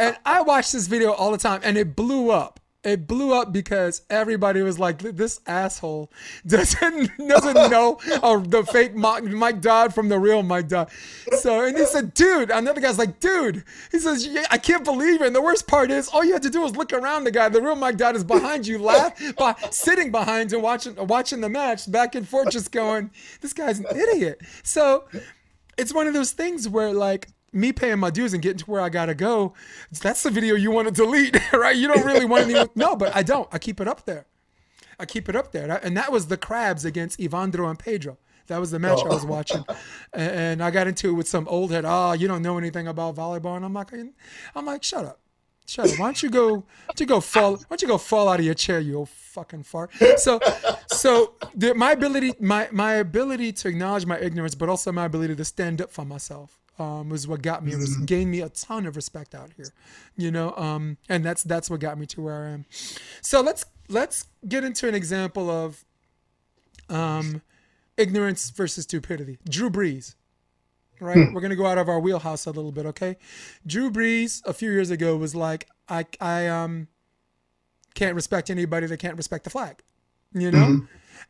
And 0.00 0.16
I 0.24 0.40
watch 0.40 0.72
this 0.72 0.86
video 0.86 1.12
all 1.12 1.30
the 1.30 1.36
time, 1.36 1.60
and 1.62 1.76
it 1.76 1.94
blew 1.94 2.30
up. 2.30 2.58
It 2.82 3.06
blew 3.06 3.34
up 3.34 3.52
because 3.52 4.00
everybody 4.08 4.62
was 4.62 4.78
like, 4.78 5.00
"This 5.00 5.40
asshole 5.46 6.10
doesn't 6.46 7.10
doesn't 7.28 7.70
know 7.70 7.98
uh, 8.22 8.38
the 8.38 8.64
fake 8.64 8.94
Mike, 8.94 9.60
Dodd 9.60 9.94
from 9.94 10.08
the 10.08 10.18
real 10.18 10.42
Mike 10.42 10.68
Dodd." 10.68 10.90
So, 11.38 11.62
and 11.62 11.76
he 11.76 11.84
said, 11.84 12.14
"Dude," 12.14 12.50
another 12.50 12.80
guy's 12.80 12.96
like, 12.96 13.20
"Dude," 13.20 13.64
he 13.92 13.98
says, 13.98 14.26
yeah, 14.26 14.46
"I 14.50 14.56
can't 14.56 14.82
believe 14.82 15.20
it." 15.20 15.26
And 15.26 15.36
the 15.36 15.42
worst 15.42 15.66
part 15.66 15.90
is, 15.90 16.08
all 16.08 16.24
you 16.24 16.32
have 16.32 16.40
to 16.40 16.48
do 16.48 16.64
is 16.64 16.74
look 16.74 16.94
around 16.94 17.24
the 17.24 17.30
guy. 17.30 17.50
The 17.50 17.60
real 17.60 17.76
Mike 17.76 17.98
Dodd 17.98 18.16
is 18.16 18.24
behind 18.24 18.66
you, 18.66 18.78
laugh, 18.78 19.12
by 19.36 19.54
sitting 19.70 20.10
behind 20.10 20.50
you, 20.50 20.58
watching 20.58 20.94
watching 21.06 21.42
the 21.42 21.50
match, 21.50 21.90
back 21.90 22.14
and 22.14 22.26
forth, 22.26 22.50
just 22.50 22.72
going, 22.72 23.10
"This 23.42 23.52
guy's 23.52 23.80
an 23.80 23.86
idiot." 23.94 24.40
So, 24.62 25.04
it's 25.76 25.92
one 25.92 26.06
of 26.06 26.14
those 26.14 26.32
things 26.32 26.66
where 26.66 26.94
like 26.94 27.28
me 27.52 27.72
paying 27.72 27.98
my 27.98 28.10
dues 28.10 28.32
and 28.32 28.42
getting 28.42 28.58
to 28.58 28.64
where 28.64 28.80
I 28.80 28.88
gotta 28.88 29.14
go, 29.14 29.54
that's 30.00 30.22
the 30.22 30.30
video 30.30 30.54
you 30.54 30.70
want 30.70 30.88
to 30.88 30.94
delete, 30.94 31.36
right? 31.52 31.76
You 31.76 31.88
don't 31.88 32.04
really 32.04 32.26
want 32.26 32.48
to. 32.48 32.70
No, 32.74 32.96
but 32.96 33.14
I 33.14 33.22
don't. 33.22 33.48
I 33.52 33.58
keep 33.58 33.80
it 33.80 33.88
up 33.88 34.04
there. 34.04 34.26
I 34.98 35.06
keep 35.06 35.28
it 35.28 35.36
up 35.36 35.50
there, 35.52 35.80
and 35.82 35.96
that 35.96 36.12
was 36.12 36.26
the 36.26 36.36
Crabbs 36.36 36.84
against 36.84 37.18
Evandro 37.18 37.68
and 37.70 37.78
Pedro. 37.78 38.18
That 38.48 38.58
was 38.58 38.70
the 38.70 38.78
match 38.78 38.98
I 39.04 39.08
was 39.08 39.24
oh. 39.24 39.28
watching, 39.28 39.64
and, 40.12 40.62
I 40.62 40.70
got 40.70 40.86
into 40.88 41.08
it 41.10 41.12
with 41.12 41.28
some 41.28 41.48
old 41.48 41.70
head. 41.70 41.84
Oh, 41.86 42.12
you 42.12 42.28
don't 42.28 42.42
know 42.42 42.58
anything 42.58 42.88
about 42.88 43.14
volleyball, 43.14 43.56
and 43.56 43.64
I'm 43.64 43.72
like, 43.72 43.92
I'm 44.54 44.66
like, 44.66 44.82
shut 44.82 45.04
up. 45.04 45.20
Shut 45.66 45.88
up. 45.88 45.98
Why 46.00 46.06
don't 46.06 46.22
you 46.22 46.30
go? 46.30 46.48
Why 46.56 46.62
don't 46.88 47.00
you 47.00 47.06
go 47.06 47.20
fall? 47.20 47.52
Why 47.52 47.64
don't 47.70 47.82
you 47.82 47.88
go 47.88 47.96
fall 47.96 48.28
out 48.28 48.40
of 48.40 48.44
your 48.44 48.54
chair, 48.54 48.80
you 48.80 48.98
old 48.98 49.08
fucking 49.08 49.62
fart? 49.62 49.92
So, 50.16 50.40
so 50.88 51.34
the, 51.54 51.74
my 51.74 51.92
ability, 51.92 52.34
my 52.40 52.68
my 52.72 52.94
ability 52.94 53.52
to 53.52 53.68
acknowledge 53.68 54.04
my 54.04 54.18
ignorance, 54.18 54.56
but 54.56 54.68
also 54.68 54.90
my 54.90 55.04
ability 55.04 55.36
to 55.36 55.44
stand 55.44 55.80
up 55.80 55.92
for 55.92 56.04
myself, 56.04 56.58
um, 56.80 57.08
was 57.10 57.28
what 57.28 57.42
got 57.42 57.64
me, 57.64 57.72
It 57.72 57.78
was 57.78 57.96
gained 57.98 58.30
me 58.30 58.40
a 58.40 58.48
ton 58.48 58.86
of 58.86 58.96
respect 58.96 59.34
out 59.34 59.50
here, 59.56 59.72
you 60.16 60.30
know. 60.30 60.54
Um, 60.56 60.96
and 61.08 61.24
that's 61.24 61.42
that's 61.42 61.68
what 61.70 61.80
got 61.80 61.98
me 61.98 62.06
to 62.06 62.20
where 62.22 62.44
I 62.44 62.48
am. 62.50 62.64
So 63.20 63.40
let's 63.40 63.64
let's 63.88 64.26
get 64.48 64.64
into 64.64 64.88
an 64.88 64.94
example 64.94 65.50
of, 65.50 65.84
um, 66.88 67.42
ignorance 67.96 68.50
versus 68.50 68.84
stupidity. 68.84 69.38
Drew 69.48 69.70
Brees 69.70 70.14
right? 71.00 71.32
We're 71.32 71.40
gonna 71.40 71.56
go 71.56 71.66
out 71.66 71.78
of 71.78 71.88
our 71.88 71.98
wheelhouse 71.98 72.46
a 72.46 72.50
little 72.50 72.72
bit, 72.72 72.86
okay? 72.86 73.16
Drew 73.66 73.90
Brees 73.90 74.42
a 74.44 74.52
few 74.52 74.70
years 74.70 74.90
ago 74.90 75.16
was 75.16 75.34
like, 75.34 75.66
I 75.88 76.06
I 76.20 76.46
um 76.46 76.88
can't 77.94 78.14
respect 78.14 78.50
anybody 78.50 78.86
that 78.86 78.98
can't 78.98 79.16
respect 79.16 79.44
the 79.44 79.50
flag, 79.50 79.82
you 80.32 80.50
know. 80.50 80.82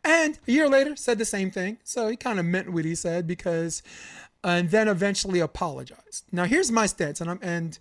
And 0.05 0.39
a 0.47 0.51
year 0.53 0.69
later, 0.69 0.97
said 0.97 1.19
the 1.19 1.25
same 1.25 1.51
thing. 1.51 1.79
So 1.85 2.09
he 2.09 2.17
kind 2.17 2.39
of 2.39 2.47
meant 2.47 2.73
what 2.73 2.85
he 2.85 2.95
said 2.95 3.27
because, 3.27 3.83
and 4.45 4.71
then 4.71 4.89
eventually 4.89 5.41
apologized. 5.41 6.25
Now 6.33 6.45
here's 6.45 6.71
my 6.71 6.87
stance, 6.87 7.21
and 7.21 7.31
I'm 7.31 7.39
and. 7.43 7.79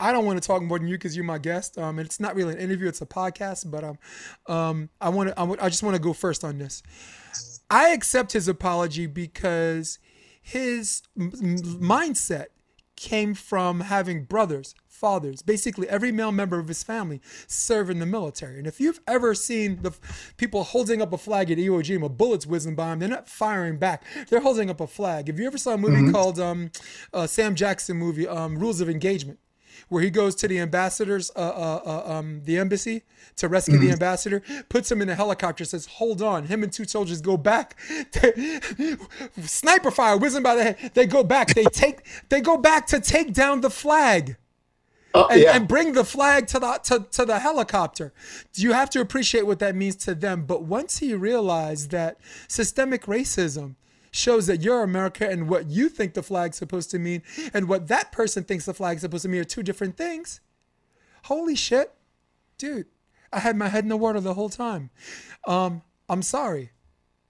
I 0.00 0.12
don't 0.12 0.24
want 0.24 0.40
to 0.40 0.46
talk 0.46 0.62
more 0.62 0.78
than 0.78 0.86
you 0.86 0.94
because 0.94 1.16
you're 1.16 1.24
my 1.24 1.38
guest. 1.38 1.76
Um, 1.76 1.98
and 1.98 2.06
it's 2.06 2.20
not 2.20 2.36
really 2.36 2.52
an 2.52 2.60
interview; 2.60 2.86
it's 2.86 3.00
a 3.00 3.06
podcast. 3.06 3.68
But 3.68 3.82
um, 3.82 3.98
um, 4.46 4.90
I 5.00 5.08
want 5.08 5.30
to. 5.30 5.56
I, 5.60 5.68
just 5.68 5.82
want 5.82 5.96
to 5.96 6.00
go 6.00 6.12
first 6.12 6.44
on 6.44 6.56
this. 6.56 6.84
I 7.68 7.88
accept 7.88 8.30
his 8.30 8.46
apology 8.46 9.06
because 9.06 9.98
his 10.40 11.02
m- 11.18 11.32
mindset 11.32 12.46
came 12.98 13.32
from 13.34 13.80
having 13.80 14.24
brothers, 14.24 14.74
fathers, 14.86 15.40
basically 15.40 15.88
every 15.88 16.10
male 16.10 16.32
member 16.32 16.58
of 16.58 16.66
his 16.66 16.82
family 16.82 17.20
serve 17.46 17.88
in 17.88 18.00
the 18.00 18.06
military. 18.06 18.58
And 18.58 18.66
if 18.66 18.80
you've 18.80 19.00
ever 19.06 19.34
seen 19.34 19.82
the 19.82 19.92
people 20.36 20.64
holding 20.64 21.00
up 21.00 21.12
a 21.12 21.18
flag 21.18 21.50
at 21.50 21.58
Iwo 21.58 21.80
Jima, 21.80 22.14
bullets 22.14 22.46
whizzing 22.46 22.74
by 22.74 22.90
them, 22.90 22.98
they're 22.98 23.08
not 23.08 23.28
firing 23.28 23.78
back. 23.78 24.04
They're 24.28 24.40
holding 24.40 24.68
up 24.68 24.80
a 24.80 24.86
flag. 24.86 25.28
If 25.28 25.38
you 25.38 25.46
ever 25.46 25.58
saw 25.58 25.74
a 25.74 25.78
movie 25.78 26.02
mm-hmm. 26.02 26.12
called 26.12 26.40
um, 26.40 26.70
uh, 27.12 27.26
Sam 27.26 27.54
Jackson 27.54 27.96
movie, 27.96 28.26
um, 28.26 28.58
Rules 28.58 28.80
of 28.80 28.90
Engagement, 28.90 29.38
where 29.88 30.02
he 30.02 30.10
goes 30.10 30.34
to 30.36 30.48
the 30.48 30.58
ambassadors, 30.58 31.30
uh, 31.36 31.40
uh, 31.40 31.80
uh, 31.84 32.12
um, 32.12 32.42
the 32.44 32.58
embassy 32.58 33.02
to 33.36 33.48
rescue 33.48 33.76
mm-hmm. 33.76 33.86
the 33.86 33.92
ambassador, 33.92 34.42
puts 34.68 34.90
him 34.90 35.00
in 35.02 35.08
a 35.08 35.14
helicopter, 35.14 35.64
says, 35.64 35.86
"Hold 35.86 36.22
on." 36.22 36.46
Him 36.46 36.62
and 36.62 36.72
two 36.72 36.84
soldiers 36.84 37.20
go 37.20 37.36
back. 37.36 37.76
Sniper 39.40 39.90
fire 39.90 40.16
whizzing 40.16 40.42
by 40.42 40.54
the 40.54 40.64
head. 40.64 40.90
They 40.94 41.06
go 41.06 41.22
back. 41.24 41.54
They 41.54 41.64
take. 41.64 42.00
They 42.28 42.40
go 42.40 42.56
back 42.56 42.86
to 42.88 43.00
take 43.00 43.32
down 43.32 43.60
the 43.60 43.70
flag. 43.70 44.36
Uh, 45.14 45.26
and, 45.30 45.40
yeah. 45.40 45.56
and, 45.56 45.66
bring 45.66 45.94
the 45.94 46.04
flag 46.04 46.46
to 46.46 46.58
the 46.58 46.80
to, 46.84 47.06
to 47.10 47.24
the 47.24 47.38
helicopter. 47.38 48.12
You 48.54 48.72
have 48.72 48.90
to 48.90 49.00
appreciate 49.00 49.46
what 49.46 49.58
that 49.60 49.74
means 49.74 49.96
to 49.96 50.14
them. 50.14 50.44
But 50.44 50.64
once 50.64 50.98
he 50.98 51.14
realized 51.14 51.90
that 51.92 52.18
systemic 52.46 53.06
racism 53.06 53.76
shows 54.10 54.46
that 54.46 54.62
you're 54.62 54.82
America 54.82 55.28
and 55.28 55.48
what 55.48 55.68
you 55.68 55.88
think 55.88 56.14
the 56.14 56.22
flag's 56.22 56.56
supposed 56.56 56.90
to 56.90 56.98
mean 56.98 57.22
and 57.52 57.68
what 57.68 57.88
that 57.88 58.12
person 58.12 58.44
thinks 58.44 58.64
the 58.66 58.74
flag's 58.74 59.02
supposed 59.02 59.22
to 59.22 59.28
mean 59.28 59.40
are 59.40 59.44
two 59.44 59.62
different 59.62 59.96
things. 59.96 60.40
Holy 61.24 61.54
shit, 61.54 61.94
dude! 62.56 62.86
I 63.32 63.40
had 63.40 63.56
my 63.56 63.68
head 63.68 63.84
in 63.84 63.88
the 63.88 63.96
water 63.96 64.20
the 64.20 64.34
whole 64.34 64.48
time. 64.48 64.90
Um, 65.46 65.82
I'm 66.08 66.22
sorry. 66.22 66.70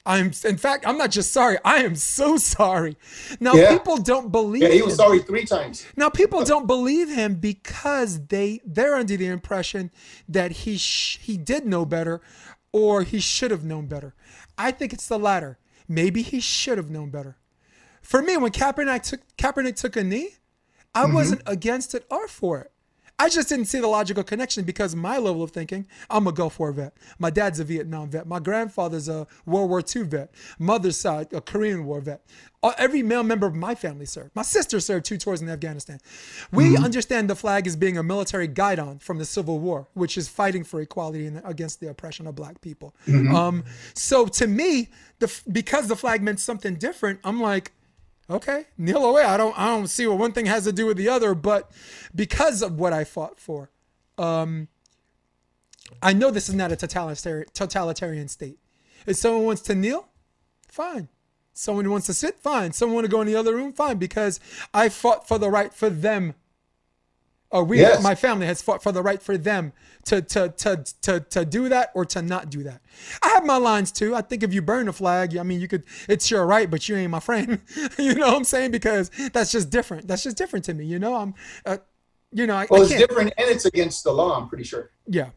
I'm 0.09 0.32
in 0.44 0.56
fact, 0.56 0.86
I'm 0.86 0.96
not 0.96 1.10
just 1.10 1.32
sorry. 1.32 1.59
I 1.64 1.82
am 1.82 1.94
so 1.94 2.38
sorry. 2.38 2.96
Now 3.40 3.52
yeah. 3.55 3.76
people 3.76 3.98
don't 3.98 4.32
believe. 4.32 4.62
Yeah, 4.62 4.70
he 4.70 4.80
was 4.80 4.94
him. 4.94 4.98
sorry 4.98 5.18
three 5.20 5.44
times. 5.44 5.86
Now 5.96 6.09
people 6.09 6.44
don't 6.44 6.66
believe 6.66 7.10
him 7.10 7.34
because 7.34 8.26
they 8.28 8.60
they're 8.64 8.94
under 8.94 9.18
the 9.18 9.26
impression 9.26 9.90
that 10.26 10.50
he 10.50 10.78
sh- 10.78 11.18
he 11.20 11.36
did 11.36 11.66
know 11.66 11.84
better, 11.84 12.22
or 12.72 13.02
he 13.02 13.20
should 13.20 13.50
have 13.50 13.64
known 13.64 13.86
better. 13.86 14.14
I 14.56 14.70
think 14.70 14.94
it's 14.94 15.09
the 15.09 15.18
latter. 15.18 15.59
Maybe 15.89 16.23
he 16.23 16.40
should 16.40 16.78
have 16.78 16.90
known 16.90 17.10
better. 17.10 17.39
For 18.02 18.23
me, 18.23 18.36
when 18.36 18.52
Kaepernick 18.52 19.02
took 19.02 19.20
Kaepernick 19.36 19.77
took 19.77 19.97
a 19.97 20.05
knee, 20.05 20.35
I 20.94 21.05
mm-hmm. 21.05 21.15
wasn't 21.15 21.43
against 21.47 21.94
it 21.94 22.06
or 22.10 22.28
for 22.28 22.60
it. 22.60 22.73
I 23.20 23.28
just 23.28 23.48
didn't 23.48 23.66
see 23.66 23.80
the 23.80 23.88
logical 23.88 24.22
connection 24.22 24.64
because 24.64 24.94
my 24.94 25.18
level 25.18 25.42
of 25.42 25.50
thinking, 25.50 25.86
I'm 26.08 26.28
a 26.28 26.32
Gulf 26.32 26.60
War 26.60 26.70
vet. 26.70 26.94
My 27.18 27.30
dad's 27.30 27.58
a 27.58 27.64
Vietnam 27.64 28.10
vet. 28.10 28.28
My 28.28 28.38
grandfather's 28.38 29.08
a 29.08 29.26
World 29.44 29.70
War 29.70 29.82
II 29.82 30.02
vet. 30.02 30.32
Mother's 30.58 30.96
side, 30.96 31.32
a 31.32 31.40
Korean 31.40 31.84
War 31.84 32.00
vet. 32.00 32.22
Every 32.76 33.02
male 33.02 33.22
member 33.22 33.46
of 33.46 33.54
my 33.54 33.74
family 33.74 34.06
served. 34.06 34.34
My 34.34 34.42
sister 34.42 34.78
served 34.78 35.04
two 35.04 35.16
tours 35.16 35.42
in 35.42 35.48
Afghanistan. 35.48 36.00
We 36.52 36.70
mm-hmm. 36.70 36.84
understand 36.84 37.28
the 37.30 37.36
flag 37.36 37.66
as 37.66 37.76
being 37.76 37.98
a 37.98 38.02
military 38.02 38.48
guidon 38.48 38.98
from 38.98 39.18
the 39.18 39.24
Civil 39.24 39.58
War, 39.58 39.88
which 39.94 40.16
is 40.16 40.28
fighting 40.28 40.62
for 40.64 40.80
equality 40.80 41.26
and 41.26 41.40
against 41.44 41.80
the 41.80 41.88
oppression 41.88 42.26
of 42.26 42.34
black 42.36 42.60
people. 42.60 42.94
Mm-hmm. 43.06 43.34
Um, 43.34 43.64
so 43.94 44.26
to 44.26 44.46
me, 44.46 44.88
the, 45.18 45.32
because 45.50 45.88
the 45.88 45.96
flag 45.96 46.22
meant 46.22 46.40
something 46.40 46.76
different, 46.76 47.20
I'm 47.24 47.40
like, 47.40 47.72
okay, 48.30 48.66
kneel 48.76 49.05
away. 49.05 49.22
I 49.22 49.36
don't 49.36 49.59
I 49.59 49.66
don't 49.66 49.88
see 49.88 50.06
what 50.06 50.18
one 50.18 50.32
thing 50.32 50.46
has 50.46 50.64
to 50.64 50.72
do 50.72 50.86
with 50.86 50.96
the 50.96 51.09
other, 51.09 51.34
but 51.34 51.70
because 52.14 52.62
of 52.62 52.78
what 52.78 52.92
I 52.92 53.05
fought 53.05 53.38
for, 53.38 53.70
um, 54.16 54.68
I 56.02 56.12
know 56.12 56.30
this 56.30 56.48
is 56.48 56.55
not 56.55 56.72
a 56.72 56.76
totalitarian 56.76 57.48
totalitarian 57.52 58.28
state. 58.28 58.59
If 59.06 59.16
someone 59.16 59.44
wants 59.44 59.62
to 59.62 59.74
kneel, 59.74 60.09
fine. 60.68 61.09
Someone 61.55 61.90
wants 61.90 62.06
to 62.06 62.14
sit, 62.14 62.38
fine. 62.38 62.72
Someone 62.72 62.94
want 62.96 63.05
to 63.06 63.10
go 63.10 63.20
in 63.20 63.26
the 63.26 63.34
other 63.34 63.55
room, 63.55 63.72
fine. 63.72 63.96
Because 63.96 64.38
I 64.72 64.88
fought 64.88 65.26
for 65.26 65.38
the 65.38 65.50
right 65.50 65.74
for 65.74 65.90
them 65.90 66.34
or 67.50 67.64
we, 67.64 67.78
yes. 67.78 68.02
my 68.02 68.14
family, 68.14 68.46
has 68.46 68.60
fought 68.60 68.82
for 68.82 68.92
the 68.92 69.02
right 69.02 69.22
for 69.22 69.38
them 69.38 69.72
to, 70.04 70.20
to, 70.20 70.50
to, 70.50 70.84
to, 71.02 71.20
to 71.20 71.44
do 71.44 71.68
that 71.68 71.90
or 71.94 72.04
to 72.06 72.22
not 72.22 72.50
do 72.50 72.62
that. 72.64 72.82
I 73.22 73.28
have 73.28 73.44
my 73.44 73.56
lines 73.56 73.90
too. 73.90 74.14
I 74.14 74.22
think 74.22 74.42
if 74.42 74.52
you 74.52 74.60
burn 74.62 74.88
a 74.88 74.92
flag, 74.92 75.36
I 75.36 75.42
mean, 75.42 75.60
you 75.60 75.68
could, 75.68 75.84
it's 76.08 76.30
your 76.30 76.46
right, 76.46 76.70
but 76.70 76.88
you 76.88 76.96
ain't 76.96 77.10
my 77.10 77.20
friend. 77.20 77.60
you 77.98 78.14
know 78.14 78.28
what 78.28 78.36
I'm 78.36 78.44
saying? 78.44 78.70
Because 78.70 79.10
that's 79.32 79.50
just 79.50 79.70
different. 79.70 80.06
That's 80.06 80.22
just 80.22 80.36
different 80.36 80.64
to 80.66 80.74
me. 80.74 80.84
You 80.84 80.98
know, 80.98 81.14
I'm, 81.16 81.34
uh, 81.64 81.78
you 82.32 82.46
know, 82.46 82.56
I, 82.56 82.66
well, 82.70 82.82
I 82.82 82.84
it's 82.84 82.94
different 82.94 83.32
and 83.38 83.48
it's 83.48 83.64
against 83.64 84.04
the 84.04 84.12
law. 84.12 84.38
I'm 84.38 84.48
pretty 84.48 84.64
sure. 84.64 84.90
Yeah. 85.06 85.30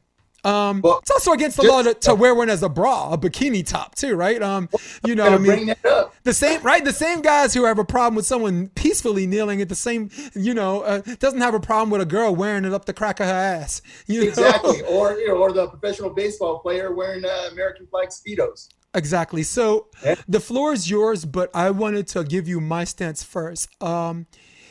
Um, 0.44 0.82
well, 0.82 1.00
it's 1.00 1.12
also 1.12 1.34
against 1.34 1.58
the 1.58 1.64
just, 1.64 1.74
law 1.74 1.84
to, 1.84 1.94
to, 1.94 2.16
wear 2.16 2.34
one 2.34 2.50
as 2.50 2.64
a 2.64 2.70
bra, 2.70 3.14
a 3.14 3.18
bikini 3.18 3.66
top 3.66 3.94
too, 3.94 4.16
right? 4.16 4.42
Um, 4.42 4.70
you 5.06 5.14
know, 5.14 5.28
I 5.28 5.38
mean, 5.38 5.76
the 6.24 6.34
same, 6.34 6.62
right? 6.64 6.84
The 6.84 6.94
same 6.94 7.22
guys 7.22 7.54
who 7.54 7.66
have 7.66 7.78
a 7.78 7.86
problem 7.86 8.16
with 8.16 8.26
someone 8.26 8.70
peacefully 8.70 9.28
kneeling 9.28 9.62
at 9.62 9.70
the 9.70 9.76
same, 9.76 10.10
you 10.34 10.56
know, 10.56 10.82
uh, 10.82 11.02
doesn't 11.20 11.42
have 11.42 11.54
a 11.54 11.60
problem 11.60 11.92
with 11.92 12.02
a 12.02 12.06
girl 12.06 12.36
wearing 12.36 12.66
it 12.66 12.74
up 12.74 12.86
the 12.86 12.94
crack 12.94 13.20
of 13.20 13.28
her 13.28 13.34
ass. 13.34 13.84
You 14.08 14.22
know? 14.22 14.28
Exactly, 14.28 14.82
or 14.90 15.14
you 15.20 15.28
know, 15.28 15.36
or 15.36 15.52
the 15.52 15.68
professional 15.68 16.10
baseball 16.10 16.60
player 16.60 16.94
wearing 16.94 17.24
uh, 17.24 17.50
American 17.52 17.86
flag 17.86 18.10
speedos. 18.10 18.70
Exactly. 18.94 19.44
So 19.44 19.88
yeah. 20.04 20.16
the 20.28 20.40
floor 20.40 20.74
is 20.74 20.90
yours, 20.90 21.24
but 21.24 21.50
I 21.54 21.70
wanted 21.70 22.08
to 22.10 22.24
give 22.24 22.48
you 22.48 22.60
my 22.60 22.84
stance 22.84 23.24
first. 23.24 23.70
Um, 23.82 24.26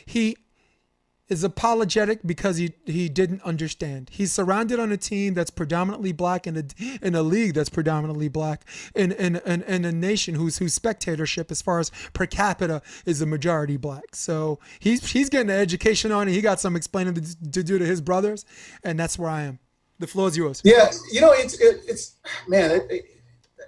he 0.04 0.36
is 1.30 1.44
apologetic 1.44 2.20
because 2.26 2.56
he, 2.56 2.74
he 2.84 3.08
didn't 3.08 3.40
understand. 3.42 4.10
He's 4.12 4.32
surrounded 4.32 4.80
on 4.80 4.90
a 4.90 4.96
team 4.96 5.34
that's 5.34 5.50
predominantly 5.50 6.12
black 6.12 6.46
in 6.46 6.56
a, 6.56 6.64
in 7.00 7.14
a 7.14 7.22
league 7.22 7.54
that's 7.54 7.68
predominantly 7.68 8.28
black 8.28 8.66
in, 8.96 9.12
in, 9.12 9.36
in, 9.46 9.62
in 9.62 9.84
a 9.84 9.92
nation 9.92 10.34
whose 10.34 10.58
whose 10.58 10.74
spectatorship 10.74 11.50
as 11.50 11.62
far 11.62 11.78
as 11.78 11.90
per 12.12 12.26
capita 12.26 12.82
is 13.06 13.22
a 13.22 13.26
majority 13.26 13.76
black. 13.76 14.14
So 14.14 14.58
he's 14.80 15.12
he's 15.12 15.28
getting 15.28 15.50
an 15.50 15.58
education 15.58 16.10
on 16.10 16.28
it. 16.28 16.32
He 16.32 16.40
got 16.40 16.60
some 16.60 16.74
explaining 16.74 17.14
to, 17.14 17.50
to 17.52 17.62
do 17.62 17.78
to 17.78 17.86
his 17.86 18.00
brothers, 18.00 18.44
and 18.82 18.98
that's 18.98 19.18
where 19.18 19.30
I 19.30 19.42
am. 19.42 19.60
The 20.00 20.08
floor 20.08 20.28
is 20.28 20.36
yours. 20.36 20.60
Yeah, 20.64 20.90
you 21.12 21.20
know 21.20 21.32
it's 21.32 21.60
it, 21.60 21.82
it's 21.86 22.16
man 22.48 22.72
it, 22.72 22.86
it, 22.90 23.04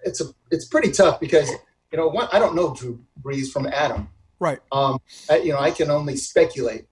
it's 0.04 0.20
a 0.20 0.24
it's 0.50 0.64
pretty 0.64 0.90
tough 0.90 1.20
because 1.20 1.48
you 1.92 1.98
know 1.98 2.08
one, 2.08 2.26
I 2.32 2.40
don't 2.40 2.56
know 2.56 2.74
Drew 2.74 2.98
Brees 3.22 3.52
from 3.52 3.68
Adam. 3.68 4.08
Right. 4.40 4.58
Um, 4.72 4.98
I, 5.30 5.36
you 5.36 5.52
know 5.52 5.60
I 5.60 5.70
can 5.70 5.90
only 5.90 6.16
speculate 6.16 6.86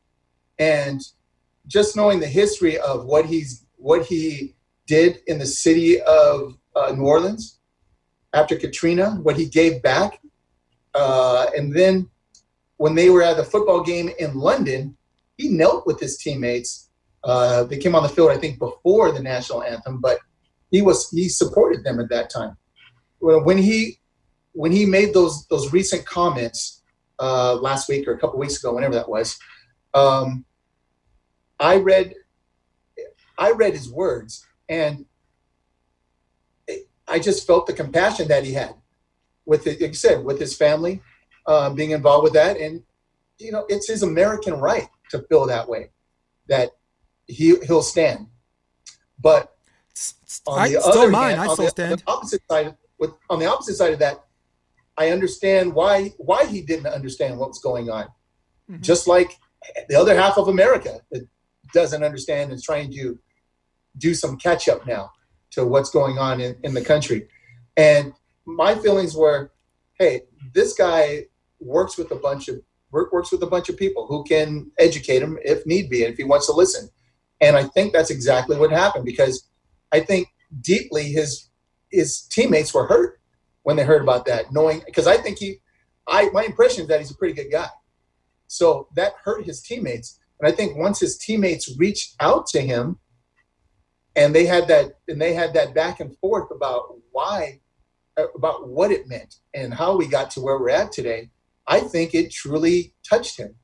and 0.60 1.00
just 1.66 1.96
knowing 1.96 2.20
the 2.20 2.26
history 2.26 2.78
of 2.78 3.06
what 3.06 3.24
he's 3.26 3.66
what 3.76 4.06
he 4.06 4.54
did 4.86 5.20
in 5.26 5.38
the 5.38 5.46
city 5.46 6.00
of 6.02 6.56
uh, 6.76 6.92
New 6.92 7.04
Orleans 7.04 7.58
after 8.34 8.56
Katrina, 8.56 9.12
what 9.22 9.36
he 9.36 9.46
gave 9.46 9.82
back, 9.82 10.20
uh, 10.94 11.46
and 11.56 11.74
then 11.74 12.08
when 12.76 12.94
they 12.94 13.10
were 13.10 13.22
at 13.22 13.36
the 13.36 13.44
football 13.44 13.82
game 13.82 14.10
in 14.18 14.34
London, 14.34 14.96
he 15.36 15.48
knelt 15.48 15.86
with 15.86 15.98
his 15.98 16.18
teammates. 16.18 16.90
Uh, 17.24 17.64
they 17.64 17.78
came 17.78 17.94
on 17.94 18.02
the 18.02 18.08
field, 18.08 18.30
I 18.30 18.38
think, 18.38 18.58
before 18.58 19.12
the 19.12 19.22
national 19.22 19.62
anthem, 19.62 20.00
but 20.00 20.18
he 20.70 20.82
was 20.82 21.10
he 21.10 21.28
supported 21.28 21.84
them 21.84 21.98
at 22.00 22.08
that 22.10 22.30
time. 22.30 22.56
When 23.18 23.58
he 23.58 23.98
when 24.52 24.72
he 24.72 24.86
made 24.86 25.14
those 25.14 25.46
those 25.46 25.72
recent 25.72 26.06
comments 26.06 26.82
uh, 27.18 27.54
last 27.56 27.88
week 27.88 28.06
or 28.06 28.12
a 28.12 28.18
couple 28.18 28.38
weeks 28.38 28.58
ago, 28.58 28.74
whenever 28.74 28.94
that 28.94 29.08
was, 29.08 29.38
um, 29.94 30.44
I 31.60 31.76
read 31.76 32.14
I 33.38 33.52
read 33.52 33.74
his 33.74 33.88
words 33.88 34.46
and 34.68 35.04
I 37.10 37.18
just 37.18 37.46
felt 37.46 37.66
the 37.66 37.72
compassion 37.72 38.28
that 38.28 38.44
he 38.44 38.52
had 38.52 38.74
with 39.44 39.66
it, 39.66 39.80
like 39.80 39.90
you 39.90 39.94
said, 39.94 40.24
with 40.24 40.38
his 40.38 40.56
family, 40.56 41.02
uh, 41.46 41.70
being 41.70 41.90
involved 41.90 42.22
with 42.22 42.34
that. 42.34 42.56
And, 42.56 42.82
you 43.38 43.50
know, 43.50 43.66
it's 43.68 43.88
his 43.88 44.02
American 44.04 44.54
right 44.54 44.88
to 45.10 45.22
feel 45.22 45.46
that 45.46 45.68
way, 45.68 45.90
that 46.48 46.70
he, 47.26 47.56
he'll 47.66 47.82
stand. 47.82 48.28
But 49.20 49.56
on 50.46 50.60
I 50.60 50.68
the 50.68 50.80
other 50.80 51.10
mine, 51.10 51.36
hand, 51.36 51.50
I 51.50 51.52
still 51.52 51.64
the, 51.64 51.70
stand. 51.70 51.92
On 51.92 51.96
the 51.98 52.12
opposite 52.12 52.42
side, 52.48 52.76
with, 52.98 53.10
on 53.28 53.38
the 53.40 53.46
opposite 53.46 53.74
side 53.74 53.92
of 53.92 53.98
that, 53.98 54.24
I 54.96 55.10
understand 55.10 55.74
why 55.74 56.12
why 56.18 56.44
he 56.44 56.60
didn't 56.60 56.86
understand 56.86 57.38
what 57.38 57.48
was 57.48 57.58
going 57.58 57.90
on. 57.90 58.04
Mm-hmm. 58.70 58.82
Just 58.82 59.08
like 59.08 59.38
the 59.88 59.96
other 59.96 60.14
half 60.14 60.36
of 60.36 60.48
America, 60.48 61.00
doesn't 61.72 62.02
understand 62.02 62.50
and 62.50 62.58
is 62.58 62.64
trying 62.64 62.92
to 62.92 63.18
do 63.98 64.14
some 64.14 64.36
catch 64.36 64.68
up 64.68 64.86
now 64.86 65.10
to 65.50 65.64
what's 65.64 65.90
going 65.90 66.18
on 66.18 66.40
in, 66.40 66.56
in 66.62 66.74
the 66.74 66.84
country. 66.84 67.28
And 67.76 68.12
my 68.46 68.74
feelings 68.74 69.16
were, 69.16 69.52
hey, 69.98 70.22
this 70.54 70.74
guy 70.74 71.26
works 71.60 71.98
with 71.98 72.10
a 72.10 72.16
bunch 72.16 72.48
of 72.48 72.60
works 72.92 73.30
with 73.30 73.42
a 73.42 73.46
bunch 73.46 73.68
of 73.68 73.76
people 73.76 74.06
who 74.06 74.24
can 74.24 74.70
educate 74.78 75.22
him 75.22 75.38
if 75.44 75.64
need 75.64 75.88
be, 75.88 76.02
and 76.02 76.12
if 76.12 76.18
he 76.18 76.24
wants 76.24 76.46
to 76.46 76.52
listen. 76.52 76.88
And 77.40 77.56
I 77.56 77.64
think 77.64 77.92
that's 77.92 78.10
exactly 78.10 78.56
what 78.56 78.72
happened 78.72 79.04
because 79.04 79.48
I 79.92 80.00
think 80.00 80.28
deeply 80.60 81.04
his 81.04 81.48
his 81.90 82.22
teammates 82.22 82.72
were 82.74 82.86
hurt 82.86 83.20
when 83.62 83.76
they 83.76 83.84
heard 83.84 84.02
about 84.02 84.26
that, 84.26 84.52
knowing 84.52 84.82
because 84.86 85.06
I 85.06 85.16
think 85.16 85.38
he, 85.38 85.58
I 86.08 86.30
my 86.30 86.44
impression 86.44 86.82
is 86.82 86.88
that 86.88 87.00
he's 87.00 87.10
a 87.10 87.16
pretty 87.16 87.34
good 87.34 87.50
guy. 87.50 87.68
So 88.46 88.88
that 88.96 89.12
hurt 89.24 89.44
his 89.44 89.62
teammates. 89.62 90.18
And 90.40 90.50
I 90.50 90.56
think 90.56 90.76
once 90.76 91.00
his 91.00 91.18
teammates 91.18 91.76
reached 91.78 92.16
out 92.20 92.46
to 92.48 92.60
him 92.60 92.98
and 94.16 94.34
they 94.34 94.46
had 94.46 94.68
that 94.68 94.98
and 95.06 95.20
they 95.20 95.34
had 95.34 95.52
that 95.54 95.74
back 95.74 96.00
and 96.00 96.16
forth 96.18 96.50
about 96.50 96.94
why 97.12 97.60
uh, 98.16 98.26
about 98.34 98.68
what 98.68 98.90
it 98.90 99.06
meant 99.06 99.36
and 99.54 99.74
how 99.74 99.96
we 99.96 100.06
got 100.06 100.30
to 100.32 100.40
where 100.40 100.58
we're 100.58 100.70
at 100.70 100.92
today, 100.92 101.30
I 101.66 101.80
think 101.80 102.14
it 102.14 102.32
truly 102.32 102.94
touched 103.08 103.38
him. 103.38 103.54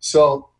So 0.00 0.50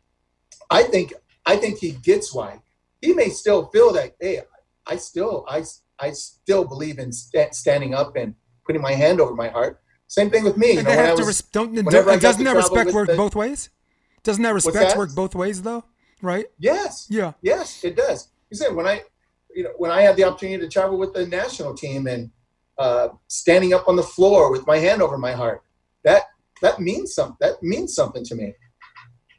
I 0.70 0.84
think 0.84 1.12
I 1.44 1.56
think 1.56 1.78
he 1.78 1.90
gets 1.90 2.32
why. 2.32 2.62
He 3.00 3.12
may 3.12 3.28
still 3.28 3.66
feel 3.66 3.92
that 3.94 4.14
hey, 4.20 4.42
I 4.86 4.96
still 4.96 5.44
I 5.48 5.64
I 5.98 6.12
still 6.12 6.64
believe 6.64 6.98
in 6.98 7.12
st- 7.12 7.54
standing 7.54 7.94
up 7.94 8.16
and 8.16 8.34
putting 8.64 8.80
my 8.80 8.92
hand 8.92 9.20
over 9.20 9.34
my 9.34 9.48
heart. 9.48 9.80
Same 10.06 10.30
thing 10.30 10.44
with 10.44 10.56
me. 10.56 10.74
You 10.74 10.82
know, 10.82 10.90
they 10.90 10.96
have 10.96 11.16
to 11.16 11.22
was- 11.22 11.26
res- 11.26 11.42
don't, 11.42 11.74
don't 11.74 11.84
whenever 11.86 12.10
I 12.10 12.14
got 12.14 12.22
doesn't 12.22 12.44
that 12.44 12.54
respect 12.54 12.92
work 12.92 13.08
both 13.16 13.34
ways? 13.34 13.70
Doesn't 14.24 14.42
that 14.42 14.54
respect 14.54 14.76
that? 14.76 14.96
work 14.96 15.14
both 15.14 15.34
ways 15.34 15.62
though? 15.62 15.84
Right? 16.20 16.46
yes, 16.58 17.08
Yeah. 17.10 17.32
yes, 17.42 17.82
it 17.82 17.96
does. 17.96 18.28
You 18.50 18.56
said 18.56 18.74
when 18.74 18.86
I, 18.86 19.02
you 19.54 19.64
know, 19.64 19.72
when 19.76 19.90
I 19.90 20.02
had 20.02 20.16
the 20.16 20.24
opportunity 20.24 20.62
to 20.62 20.68
travel 20.68 20.96
with 20.96 21.12
the 21.12 21.26
national 21.26 21.74
team 21.74 22.06
and 22.06 22.30
uh, 22.78 23.08
standing 23.26 23.74
up 23.74 23.88
on 23.88 23.96
the 23.96 24.02
floor 24.02 24.50
with 24.52 24.66
my 24.66 24.78
hand 24.78 25.02
over 25.02 25.18
my 25.18 25.32
heart, 25.32 25.62
that 26.04 26.22
that 26.60 26.80
means 26.80 27.14
something. 27.14 27.36
That 27.40 27.62
means 27.62 27.94
something 27.94 28.24
to 28.24 28.34
me. 28.36 28.54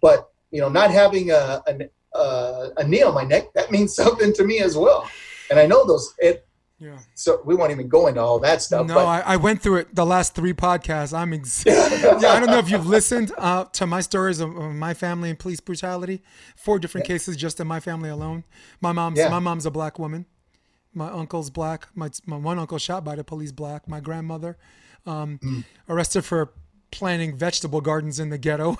But 0.01 0.29
you 0.51 0.59
know, 0.59 0.69
not 0.69 0.91
having 0.91 1.31
a 1.31 1.63
a, 1.65 1.89
a, 2.17 2.69
a 2.77 2.83
knee 2.83 3.01
on 3.03 3.13
my 3.13 3.23
neck, 3.23 3.53
that 3.53 3.71
means 3.71 3.95
something 4.03 4.33
to 4.33 4.43
me 4.43 4.59
as 4.59 4.75
well. 4.75 5.09
And 5.49 5.59
I 5.59 5.65
know 5.65 5.85
those. 5.85 6.13
It, 6.19 6.45
Yeah. 6.83 6.97
so 7.15 7.41
we 7.45 7.55
won't 7.55 7.71
even 7.71 7.87
go 7.87 8.07
into 8.07 8.19
all 8.19 8.39
that 8.39 8.61
stuff. 8.61 8.85
No, 8.87 8.97
I, 8.99 9.21
I 9.25 9.35
went 9.37 9.61
through 9.61 9.77
it 9.77 9.95
the 9.95 10.05
last 10.05 10.35
three 10.35 10.53
podcasts. 10.53 11.17
I'm 11.17 11.31
ex- 11.33 11.63
yeah, 11.67 11.87
I 12.29 12.39
don't 12.39 12.47
know 12.47 12.57
if 12.57 12.69
you've 12.69 12.85
listened 12.87 13.31
uh, 13.37 13.63
to 13.65 13.87
my 13.87 14.01
stories 14.01 14.39
of, 14.41 14.55
of 14.57 14.73
my 14.73 14.93
family 14.93 15.29
and 15.29 15.39
police 15.39 15.61
brutality. 15.61 16.21
Four 16.57 16.79
different 16.79 17.07
cases 17.07 17.37
just 17.37 17.59
in 17.61 17.67
my 17.67 17.79
family 17.79 18.09
alone. 18.09 18.43
My 18.81 18.91
mom's 18.91 19.17
Yeah. 19.19 19.29
my 19.29 19.39
mom's 19.39 19.65
a 19.65 19.71
black 19.71 19.97
woman. 19.97 20.25
My 20.93 21.09
uncle's 21.09 21.49
black. 21.49 21.87
My 21.95 22.09
my 22.25 22.35
one 22.37 22.59
uncle 22.59 22.77
shot 22.77 23.03
by 23.05 23.15
the 23.15 23.23
police 23.23 23.51
black. 23.53 23.87
My 23.87 23.99
grandmother 24.01 24.57
um, 25.05 25.39
Mm. 25.41 25.63
arrested 25.87 26.23
for 26.25 26.51
planting 26.91 27.35
vegetable 27.35 27.81
gardens 27.81 28.19
in 28.19 28.29
the 28.29 28.37
ghetto. 28.37 28.77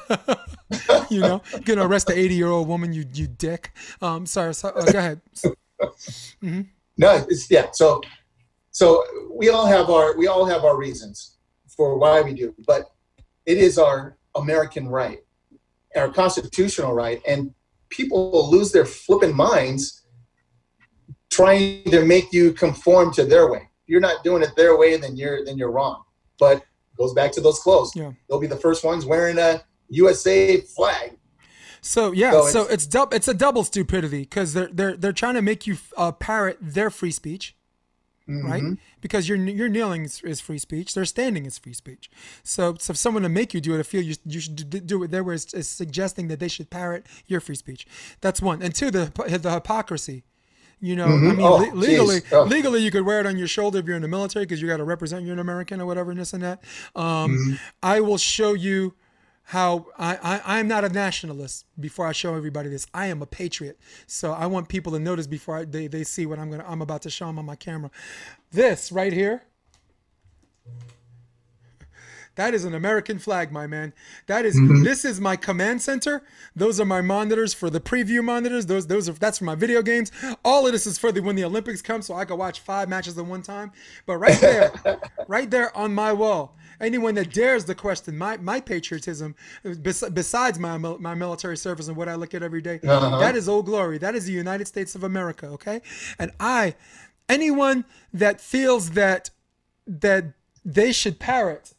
you 1.10 1.20
know, 1.22 1.42
gonna 1.66 1.88
arrest 1.88 2.10
an 2.10 2.18
80 2.18 2.36
year 2.36 2.50
old 2.50 2.68
woman. 2.68 2.92
You 2.94 3.06
you 3.14 3.28
dick. 3.28 3.72
Um, 4.02 4.26
sorry. 4.26 4.54
So, 4.54 4.70
uh, 4.70 4.92
go 4.92 5.00
ahead. 5.00 5.22
No, 6.98 7.26
it's 7.30 7.50
yeah. 7.50 7.68
So, 7.72 8.02
so 8.72 9.04
we 9.34 9.50
all 9.50 9.66
have 9.66 9.90
our 9.90 10.16
we 10.18 10.28
all 10.28 10.46
have 10.46 10.64
our 10.64 10.78
reasons 10.78 11.38
for 11.68 11.98
why 11.98 12.22
we 12.22 12.34
do, 12.34 12.54
but 12.68 12.92
it 13.46 13.58
is 13.58 13.78
our 13.78 14.18
American 14.36 14.88
right, 14.88 15.20
our 15.96 16.10
constitutional 16.10 16.94
right, 16.94 17.22
and 17.28 17.54
people 17.90 18.32
will 18.32 18.50
lose 18.50 18.72
their 18.72 18.86
flipping 18.86 19.36
minds 19.36 20.04
trying 21.30 21.84
to 21.86 22.06
make 22.06 22.32
you 22.32 22.54
conform 22.54 23.12
to 23.14 23.26
their 23.26 23.52
way. 23.52 23.62
If 23.84 23.90
you're 23.90 24.00
not 24.00 24.24
doing 24.24 24.44
it 24.44 24.52
their 24.56 24.78
way, 24.78 24.98
then 24.98 25.16
you're 25.16 25.44
then 25.44 25.58
you're 25.58 25.72
wrong. 25.72 26.04
But 26.40 26.58
it 26.58 26.98
goes 26.98 27.14
back 27.14 27.32
to 27.34 27.42
those 27.42 27.60
clothes. 27.60 27.92
Yeah. 27.96 28.12
They'll 28.30 28.40
be 28.40 28.48
the 28.48 28.56
first 28.56 28.84
ones 28.84 29.06
wearing 29.06 29.38
a 29.40 29.64
USA 29.90 30.62
flag. 30.62 31.18
So 31.86 32.12
yeah, 32.14 32.32
So 32.32 32.48
so, 32.48 32.60
it's- 32.62 32.74
it's 32.74 32.88
dub- 32.88 33.14
it's 33.14 33.28
a 33.28 33.34
double 33.34 33.64
stupidity 33.64 34.22
because 34.22 34.54
they're 34.54 34.70
they're 34.72 34.96
they're 34.98 35.12
trying 35.14 35.36
to 35.36 35.42
make 35.42 35.68
you 35.68 35.78
uh, 35.98 36.12
parrot 36.14 36.58
their 36.62 36.90
free 36.90 37.12
speech, 37.12 37.56
right? 38.28 38.64
Mhm. 38.64 38.78
Because 39.02 39.28
your 39.28 39.38
your 39.38 39.68
kneeling 39.68 40.06
is, 40.06 40.22
is 40.24 40.40
free 40.40 40.58
speech, 40.60 40.94
their 40.94 41.04
standing 41.04 41.46
is 41.46 41.58
free 41.58 41.74
speech. 41.74 42.10
So, 42.42 42.76
so 42.80 42.92
if 42.92 42.98
someone 42.98 43.24
to 43.24 43.30
make 43.30 43.54
you 43.54 43.60
do 43.60 43.76
it, 43.76 43.80
I 43.80 43.84
feel 43.84 44.02
you 44.02 44.16
you 44.26 44.40
should 44.40 44.88
do 44.88 45.04
it 45.04 45.12
their 45.12 45.26
way 45.26 45.36
is, 45.36 45.54
is 45.54 45.68
suggesting 45.68 46.30
that 46.30 46.40
they 46.40 46.48
should 46.48 46.70
parrot 46.70 47.06
your 47.28 47.42
free 47.42 47.56
speech. 47.56 47.86
That's 48.22 48.42
one, 48.42 48.62
and 48.62 48.74
two, 48.74 48.90
the 48.90 49.12
the 49.42 49.52
hypocrisy. 49.52 50.24
You 50.80 50.96
know, 50.98 51.06
I 51.06 51.10
mean, 51.18 51.40
Oh, 51.42 51.56
le- 51.58 51.74
legally. 51.76 52.22
Oh. 52.34 52.44
legally, 52.44 52.82
you 52.82 52.92
could 52.92 53.06
wear 53.06 53.20
it 53.22 53.26
on 53.26 53.38
your 53.38 53.48
shoulder 53.48 53.80
if 53.80 53.86
you're 53.86 53.96
in 53.96 54.02
the 54.02 54.08
military 54.10 54.44
because 54.46 54.62
you 54.62 54.68
got 54.68 54.78
to 54.78 54.84
represent 54.84 55.24
you're 55.24 55.32
an 55.34 55.40
American 55.40 55.80
or 55.80 55.86
whatever, 55.86 56.12
and 56.12 56.20
this 56.20 56.34
and 56.34 56.44
that. 56.44 56.62
Um, 56.96 57.04
Mm-hmm. 57.38 57.54
I 57.82 58.02
will 58.02 58.18
show 58.18 58.52
you 58.54 58.94
how 59.54 59.86
I, 60.00 60.16
I 60.16 60.58
I'm 60.58 60.68
not 60.68 60.84
a 60.84 60.90
nationalist 60.90 61.68
before 61.80 62.08
I 62.08 62.12
show 62.12 62.34
everybody 62.34 62.70
this. 62.70 62.88
I 62.92 63.06
am 63.06 63.22
a 63.22 63.28
patriot. 63.28 63.80
So 64.08 64.34
I 64.34 64.48
want 64.48 64.68
people 64.68 64.92
to 64.94 65.00
notice 65.00 65.28
before 65.28 65.58
I, 65.58 65.66
they, 65.66 65.86
they 65.86 66.04
see 66.04 66.26
what 66.26 66.40
I'm 66.40 66.50
gonna 66.50 66.66
I'm 66.68 66.82
about 66.82 67.04
to 67.04 67.12
show 67.12 67.28
them 67.28 67.38
on 67.38 67.46
my 67.46 67.56
camera. 67.56 67.92
This 68.52 68.92
right 68.92 69.14
here. 69.14 69.44
That 72.36 72.56
is 72.56 72.66
an 72.66 72.74
American 72.74 73.20
flag, 73.20 73.52
my 73.52 73.68
man. 73.68 73.94
That 74.26 74.44
is- 74.44 74.56
mm-hmm. 74.56 74.82
this 74.82 75.06
is 75.06 75.22
my 75.22 75.36
command 75.36 75.84
center. 75.84 76.24
Those 76.56 76.80
are 76.80 76.86
my 76.86 77.02
monitors 77.02 77.54
for 77.54 77.70
the 77.70 77.80
preview 77.80 78.24
monitors. 78.24 78.66
Those 78.66 78.88
those 78.88 79.08
are 79.08 79.14
that's 79.14 79.38
for 79.38 79.46
my 79.46 79.54
video 79.54 79.84
games. 79.84 80.12
All 80.44 80.66
of 80.66 80.72
this 80.72 80.88
is 80.88 80.98
for 80.98 81.12
the 81.12 81.22
when 81.22 81.36
the 81.36 81.44
Olympics 81.44 81.84
come, 81.84 82.02
so 82.02 82.16
I 82.16 82.26
can 82.26 82.40
watch 82.40 82.62
five 82.62 82.90
matches 82.90 83.20
at 83.20 83.26
one 83.28 83.44
time. 83.44 83.72
But 84.08 84.18
right 84.18 84.42
there, 84.42 84.72
right 85.28 85.52
there 85.52 85.78
on 85.78 85.94
my 85.94 86.12
wall, 86.12 86.56
anyone 86.84 87.16
that 87.16 87.34
dares 87.34 87.66
to 87.66 87.76
question 87.76 88.18
my 88.18 88.38
my 88.38 88.60
patriotism, 88.60 89.36
bes- 89.64 90.10
besides 90.14 90.60
my 90.60 90.78
my 90.78 91.16
military 91.16 91.58
service 91.58 91.88
and 91.88 91.98
what 91.98 92.08
I 92.10 92.16
look 92.16 92.34
at 92.34 92.44
every 92.44 92.62
day, 92.62 92.80
Uh-huh. 92.84 93.20
that 93.20 93.36
is 93.36 93.50
old 93.50 93.66
glory. 93.66 93.98
That 93.98 94.16
is 94.16 94.26
the 94.26 94.34
United 94.34 94.68
States 94.68 94.94
of 94.96 95.04
America. 95.04 95.48
Okay, 95.48 95.82
and 96.20 96.32
I, 96.40 96.76
anyone 97.30 97.86
that 98.14 98.40
feels 98.42 98.92
that 98.92 99.30
that 99.88 100.26
they 100.66 100.92
should 100.92 101.20
parrot 101.20 101.74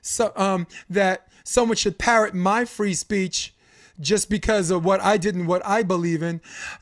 so 0.00 0.32
um, 0.36 0.66
that 0.88 1.28
someone 1.44 1.76
should 1.76 1.98
parrot 1.98 2.34
my 2.34 2.64
free 2.64 2.94
speech 2.94 3.54
just 4.00 4.28
because 4.28 4.70
of 4.70 4.84
what 4.84 5.00
I 5.00 5.16
did 5.16 5.34
and 5.34 5.46
what 5.46 5.64
I 5.64 5.82
believe 5.82 6.22
in. 6.22 6.40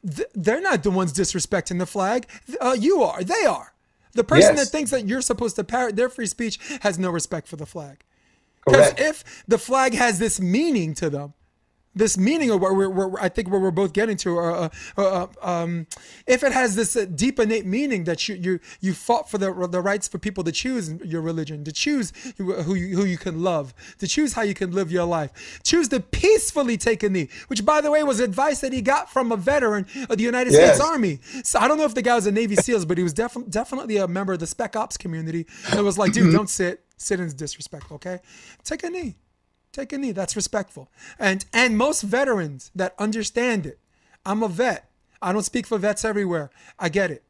Th- 0.09 0.29
they're 0.35 0.61
not 0.61 0.83
the 0.83 0.91
ones 0.91 1.13
disrespecting 1.13 1.79
the 1.79 1.87
flag. 1.87 2.27
Uh, 2.61 2.77
you 2.79 3.03
are. 3.03 3.23
They 3.23 3.45
are. 3.45 3.72
The 4.15 4.25
person 4.25 4.57
Yes. 4.57 4.67
that 4.67 4.73
thinks 4.77 4.91
that 4.91 5.07
you're 5.07 5.23
supposed 5.23 5.57
to 5.57 5.65
parrot 5.65 5.97
their 5.97 6.09
free 6.09 6.27
speech 6.27 6.59
has 6.83 6.99
no 6.99 7.11
respect 7.11 7.49
for 7.49 7.57
the 7.57 7.67
flag. 7.67 8.05
Because 8.67 8.93
if 8.97 9.45
the 9.49 9.59
flag 9.59 9.95
has 9.95 10.19
this 10.19 10.41
meaning 10.41 10.95
to 10.95 11.11
them, 11.11 11.35
this 11.95 12.17
meaning 12.17 12.51
of 12.51 12.61
what 12.61 12.75
we're, 12.75 12.89
we're 12.89 13.21
I 13.21 13.29
think 13.29 13.51
where 13.51 13.61
we're 13.61 13.71
both 13.71 13.93
getting 13.93 14.17
to, 14.19 14.39
uh, 14.39 14.69
uh, 14.97 15.03
uh, 15.03 15.27
um, 15.43 15.87
if 16.27 16.43
it 16.43 16.53
has 16.53 16.75
this 16.75 16.97
uh, 16.97 17.07
deep 17.15 17.39
innate 17.39 17.67
meaning 17.67 18.05
that 18.05 18.29
you 18.29 18.35
you 18.37 18.61
you 18.81 18.95
fought 18.95 19.31
for 19.31 19.39
the 19.39 19.53
the 19.69 19.81
rights 19.81 20.09
for 20.09 20.19
people 20.19 20.45
to 20.45 20.53
choose 20.53 20.91
your 21.05 21.21
religion, 21.21 21.65
to 21.65 21.73
choose 21.73 22.13
who 22.39 22.75
you, 22.75 22.97
who 22.97 23.05
you 23.05 23.19
can 23.19 23.43
love, 23.43 23.75
to 23.99 24.07
choose 24.07 24.33
how 24.33 24.43
you 24.43 24.55
can 24.55 24.73
live 24.73 24.91
your 24.91 25.05
life, 25.05 25.61
choose 25.63 25.89
to 25.89 26.01
peacefully 26.01 26.77
take 26.77 27.03
a 27.03 27.09
knee, 27.09 27.29
which 27.49 27.65
by 27.65 27.81
the 27.81 27.91
way 27.91 28.03
was 28.03 28.21
advice 28.21 28.61
that 28.61 28.73
he 28.73 28.81
got 28.81 29.11
from 29.13 29.33
a 29.33 29.37
veteran 29.37 29.87
of 30.09 30.17
the 30.17 30.25
United 30.25 30.53
Yes. 30.53 30.77
States 30.77 30.91
Army. 30.91 31.21
So 31.45 31.59
I 31.59 31.69
don't 31.69 31.79
know 31.79 31.85
if 31.85 31.95
the 31.95 32.03
guy 32.03 32.15
was 32.15 32.27
a 32.27 32.33
Navy 32.33 32.57
SEALs, 32.65 32.85
but 32.85 32.97
he 32.99 33.05
was 33.05 33.13
definitely 33.13 33.51
definitely 33.51 33.97
a 33.99 34.09
member 34.09 34.33
of 34.33 34.41
the 34.41 34.47
Spec 34.47 34.77
Ops 34.77 34.97
community. 34.97 35.47
It 35.77 35.83
was 35.83 35.99
like, 35.99 36.13
dude, 36.13 36.33
don't 36.33 36.51
sit. 36.51 36.85
Sitting's 36.97 37.35
disrespectful. 37.35 37.97
Okay, 37.97 38.21
take 38.65 38.85
a 38.85 38.91
knee 38.91 39.17
take 39.73 39.93
a 39.93 39.99
knee 39.99 40.13
that's 40.13 40.37
respectful. 40.37 40.89
And 41.19 41.45
and 41.53 41.77
most 41.77 42.03
veterans 42.03 42.71
that 42.75 42.95
understand 42.99 43.67
it 43.67 43.79
i'm 44.25 44.43
a 44.43 44.49
vet. 44.49 44.89
I 45.21 45.33
don't 45.33 45.43
speak 45.43 45.67
for 45.67 45.79
vets 45.79 46.05
everywhere. 46.05 46.51
I 46.79 46.89
get 46.89 47.11
it. 47.11 47.23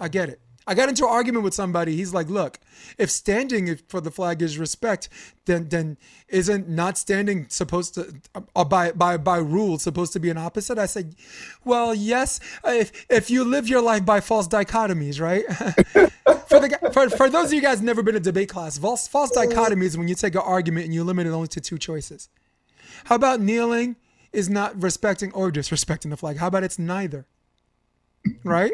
I 0.00 0.08
get 0.08 0.28
it 0.28 0.40
i 0.66 0.74
got 0.74 0.88
into 0.88 1.04
an 1.04 1.10
argument 1.10 1.44
with 1.44 1.54
somebody 1.54 1.96
he's 1.96 2.12
like 2.14 2.28
look 2.28 2.58
if 2.98 3.10
standing 3.10 3.76
for 3.88 4.00
the 4.00 4.10
flag 4.10 4.42
is 4.42 4.58
respect 4.58 5.08
then 5.46 5.68
then 5.68 5.96
isn't 6.28 6.68
not 6.68 6.96
standing 6.98 7.46
supposed 7.48 7.94
to 7.94 8.14
uh, 8.34 8.64
by 8.64 8.92
by 8.92 9.16
by 9.16 9.38
rule 9.38 9.78
supposed 9.78 10.12
to 10.12 10.20
be 10.20 10.30
an 10.30 10.38
opposite 10.38 10.78
i 10.78 10.86
said 10.86 11.14
well 11.64 11.94
yes 11.94 12.40
if 12.64 13.06
if 13.10 13.30
you 13.30 13.44
live 13.44 13.68
your 13.68 13.82
life 13.82 14.04
by 14.04 14.20
false 14.20 14.48
dichotomies 14.48 15.20
right 15.20 15.44
for 16.52 16.60
the 16.60 16.90
for, 16.92 17.08
for 17.10 17.30
those 17.30 17.46
of 17.46 17.52
you 17.54 17.60
guys 17.60 17.80
never 17.82 18.02
been 18.02 18.14
to 18.14 18.20
debate 18.20 18.48
class, 18.48 18.78
false 18.78 19.08
false 19.08 19.30
dichotomy 19.30 19.86
is 19.86 19.96
when 19.96 20.08
you 20.08 20.14
take 20.14 20.34
an 20.34 20.42
argument 20.44 20.86
and 20.86 20.94
you 20.94 21.04
limit 21.04 21.26
it 21.26 21.30
only 21.30 21.48
to 21.48 21.60
two 21.60 21.78
choices. 21.78 22.28
How 23.04 23.16
about 23.16 23.40
kneeling 23.40 23.96
is 24.32 24.48
not 24.48 24.80
respecting 24.80 25.32
or 25.32 25.50
disrespecting 25.50 26.10
the 26.10 26.16
flag? 26.16 26.38
How 26.38 26.48
about 26.48 26.62
it's 26.62 26.78
neither? 26.78 27.26
Right? 28.44 28.72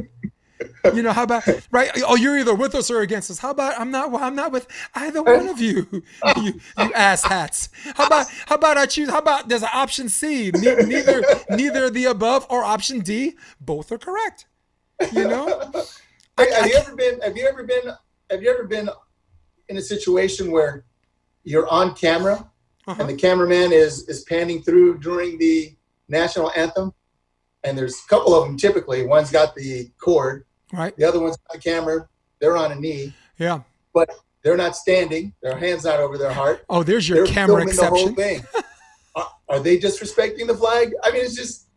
You 0.94 1.02
know, 1.02 1.12
how 1.12 1.24
about 1.24 1.42
right? 1.70 1.90
Oh, 2.06 2.16
you're 2.16 2.38
either 2.38 2.54
with 2.54 2.74
us 2.74 2.90
or 2.90 3.00
against 3.00 3.30
us. 3.30 3.38
How 3.38 3.50
about 3.50 3.78
I'm 3.78 3.90
not? 3.90 4.10
Well, 4.10 4.22
I'm 4.22 4.34
not 4.34 4.52
with 4.52 4.66
either 4.94 5.22
one 5.22 5.48
of 5.48 5.60
you. 5.60 5.86
You, 5.92 6.02
you 6.78 6.92
ass 6.94 7.22
hats. 7.24 7.68
How 7.94 8.06
about 8.06 8.26
how 8.46 8.54
about 8.56 8.76
I 8.78 8.86
choose? 8.86 9.10
How 9.10 9.18
about 9.18 9.48
there's 9.48 9.62
an 9.62 9.68
option 9.72 10.08
C? 10.08 10.50
Ne- 10.52 10.82
neither 10.86 11.22
neither 11.50 11.90
the 11.90 12.06
above 12.06 12.46
or 12.50 12.64
option 12.64 13.00
D. 13.00 13.36
Both 13.60 13.92
are 13.92 13.98
correct. 13.98 14.46
You 15.12 15.28
know. 15.28 15.70
Have 16.38 16.66
you 16.66 16.74
ever 16.76 16.94
been? 16.96 17.20
Have 17.20 17.36
you 17.36 17.46
ever 17.46 17.62
been? 17.64 17.92
Have 18.30 18.42
you 18.42 18.50
ever 18.50 18.64
been 18.64 18.88
in 19.68 19.76
a 19.76 19.82
situation 19.82 20.50
where 20.50 20.84
you're 21.44 21.68
on 21.68 21.94
camera 21.94 22.48
Uh-huh. 22.86 22.96
and 23.00 23.08
the 23.10 23.14
cameraman 23.16 23.72
is 23.72 24.08
is 24.08 24.22
panning 24.24 24.62
through 24.62 24.98
during 24.98 25.38
the 25.38 25.74
national 26.08 26.50
anthem, 26.56 26.92
and 27.64 27.76
there's 27.76 27.96
a 28.04 28.08
couple 28.08 28.34
of 28.34 28.46
them 28.46 28.56
typically. 28.56 29.04
One's 29.06 29.30
got 29.30 29.54
the 29.54 29.90
cord, 30.00 30.46
Right. 30.72 30.96
the 30.96 31.04
other 31.04 31.20
one's 31.20 31.38
the 31.52 31.58
camera. 31.58 32.08
They're 32.40 32.56
on 32.56 32.72
a 32.72 32.74
knee, 32.76 33.14
Yeah. 33.38 33.62
but 33.94 34.10
they're 34.42 34.56
not 34.56 34.76
standing. 34.76 35.34
Their 35.42 35.56
hands 35.58 35.84
not 35.84 35.98
over 36.00 36.16
their 36.18 36.32
heart. 36.32 36.64
Oh, 36.68 36.82
there's 36.82 37.08
your 37.08 37.24
They're 37.24 37.34
camera 37.34 37.62
the 37.64 37.68
exception. 37.70 38.14
thing. 38.14 38.42
are, 39.14 39.28
are 39.48 39.60
they 39.60 39.78
disrespecting 39.78 40.46
the 40.46 40.54
flag? 40.54 40.92
I 41.02 41.10
mean, 41.10 41.24
it's 41.24 41.34
just, 41.34 41.68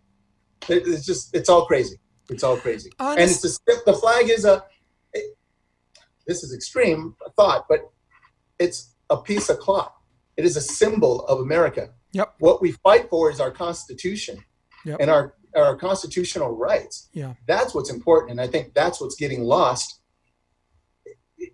it's 0.69 1.05
just, 1.05 1.35
it's 1.35 1.49
all 1.49 1.65
crazy. 1.65 1.97
It's 2.29 2.43
all 2.43 2.57
crazy. 2.57 2.91
and 2.99 3.19
it's 3.19 3.43
a, 3.43 3.49
the 3.85 3.93
flag 3.93 4.29
is 4.29 4.45
a. 4.45 4.63
it- 5.13 5.35
this 6.27 6.43
is 6.43 6.53
extreme 6.53 7.15
thought, 7.35 7.65
but 7.67 7.91
it's 8.59 8.93
a 9.09 9.17
piece 9.17 9.49
of 9.49 9.57
cloth. 9.59 9.91
It 10.37 10.45
is 10.45 10.55
a 10.55 10.61
symbol 10.61 11.25
of 11.25 11.39
America. 11.39 11.89
Yep. 12.13 12.35
What 12.39 12.61
we 12.61 12.73
fight 12.73 13.09
for 13.09 13.31
is 13.31 13.39
our 13.39 13.51
Constitution 13.51 14.37
Yep. 14.85 14.97
and 15.01 15.09
our 15.09 15.33
our 15.55 15.75
constitutional 15.75 16.55
rights. 16.55 17.09
Yeah. 17.13 17.33
That's 17.47 17.73
what's 17.73 17.89
important, 17.89 18.31
and 18.31 18.41
I 18.41 18.47
think 18.47 18.73
that's 18.73 19.01
what's 19.01 19.15
getting 19.15 19.43
lost 19.43 19.99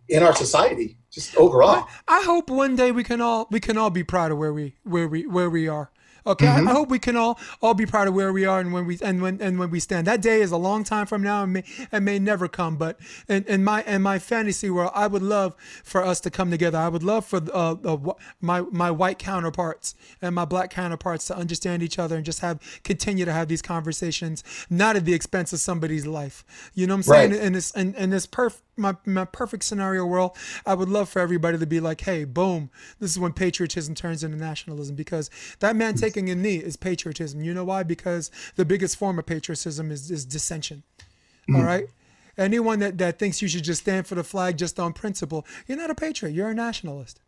in 0.10 0.24
our 0.24 0.36
society, 0.36 0.98
just 1.12 1.36
overall. 1.36 1.88
I 2.08 2.22
hope 2.24 2.50
one 2.50 2.76
day 2.76 2.92
we 2.92 3.04
can 3.04 3.22
all 3.22 3.48
we 3.52 3.60
can 3.60 3.78
all 3.78 3.90
be 3.90 4.04
proud 4.04 4.32
of 4.32 4.38
where 4.38 4.54
we 4.54 4.76
where 4.84 5.08
we 5.08 5.26
where 5.26 5.50
we 5.50 5.68
are. 5.68 5.92
Okay, 6.26 6.48
Mm-hmm. 6.48 6.68
I, 6.68 6.72
I 6.72 6.74
hope 6.74 6.90
we 6.90 7.00
can 7.00 7.16
all 7.16 7.40
all 7.62 7.74
be 7.74 7.86
proud 7.86 8.08
of 8.08 8.14
where 8.14 8.32
we 8.34 8.46
are 8.46 8.60
and 8.60 8.74
when 8.74 8.86
we 8.86 8.98
and 9.02 9.22
when 9.22 9.42
and 9.42 9.60
when 9.60 9.70
we 9.70 9.80
stand. 9.80 10.08
That 10.08 10.22
day 10.22 10.42
is 10.42 10.52
a 10.52 10.58
long 10.58 10.84
time 10.84 11.06
from 11.06 11.22
now 11.22 11.44
and 11.44 11.54
may 11.54 11.64
and 11.92 12.06
may 12.06 12.20
never 12.20 12.48
come. 12.48 12.78
But 12.78 13.00
in, 13.28 13.44
in 13.46 13.64
my 13.64 13.84
in 13.84 14.02
my 14.02 14.20
fantasy 14.20 14.70
world, 14.70 14.92
I 14.96 15.08
would 15.08 15.22
love 15.22 15.56
for 15.84 16.04
us 16.04 16.20
to 16.22 16.30
come 16.30 16.52
together. 16.52 16.78
I 16.78 16.90
would 16.90 17.04
love 17.04 17.26
for 17.26 17.42
uh, 17.54 17.76
uh, 17.84 18.14
my 18.42 18.62
my 18.62 18.92
white 18.92 19.20
counterparts 19.20 19.96
and 20.22 20.36
my 20.36 20.46
black 20.46 20.70
counterparts 20.70 21.28
to 21.28 21.38
understand 21.38 21.84
each 21.84 22.00
other 22.00 22.16
and 22.16 22.26
just 22.26 22.40
have 22.40 22.60
continue 22.84 23.26
to 23.26 23.34
have 23.34 23.48
these 23.48 23.62
conversations, 23.62 24.44
not 24.70 24.96
at 24.96 25.06
the 25.06 25.14
expense 25.14 25.54
of 25.54 25.60
somebody's 25.60 26.08
life. 26.08 26.44
You 26.74 26.88
know 26.88 26.94
what 26.94 26.98
I'm 26.98 27.04
saying? 27.04 27.32
Right. 27.32 27.42
in 27.42 27.54
this 27.54 27.72
in, 27.72 27.96
in 27.96 28.10
this 28.10 28.26
perf 28.28 28.62
my, 28.78 28.96
my 29.06 29.26
perfect 29.26 29.64
scenario 29.64 30.06
world, 30.06 30.38
I 30.66 30.74
would 30.74 30.90
love 30.90 31.10
for 31.10 31.20
everybody 31.20 31.58
to 31.58 31.66
be 31.66 31.80
like, 31.80 32.02
hey, 32.02 32.24
boom, 32.24 32.70
this 33.00 33.12
is 33.12 33.20
when 33.20 33.34
patriotism 33.34 33.96
turns 33.96 34.24
into 34.24 34.38
nationalism 34.38 34.96
because 34.96 35.30
that 35.60 35.76
man 35.76 35.96
taking 35.96 36.17
a 36.26 36.36
knee 36.36 36.58
is 36.58 36.76
patriotism. 36.76 37.42
You 37.42 37.54
know 37.54 37.64
why? 37.64 37.84
Because 37.84 38.32
the 38.56 38.66
biggest 38.66 38.98
form 38.98 39.20
of 39.20 39.26
patriotism 39.26 39.92
is, 39.92 40.10
is 40.10 40.26
dissension. 40.26 40.84
Hmm. 41.48 41.58
All 41.58 41.64
right? 41.64 41.88
Anyone 42.38 42.80
that, 42.80 42.98
that 42.98 43.18
thinks 43.20 43.42
you 43.42 43.48
should 43.48 43.64
just 43.64 43.82
stand 43.82 44.06
for 44.06 44.16
the 44.16 44.24
flag 44.24 44.58
just 44.58 44.80
on 44.80 44.94
principle, 44.94 45.46
you're 45.68 45.78
not 45.78 45.90
a 45.90 45.96
patriot, 45.96 46.34
you're 46.34 46.50
a 46.50 46.56
nationalist. 46.56 47.20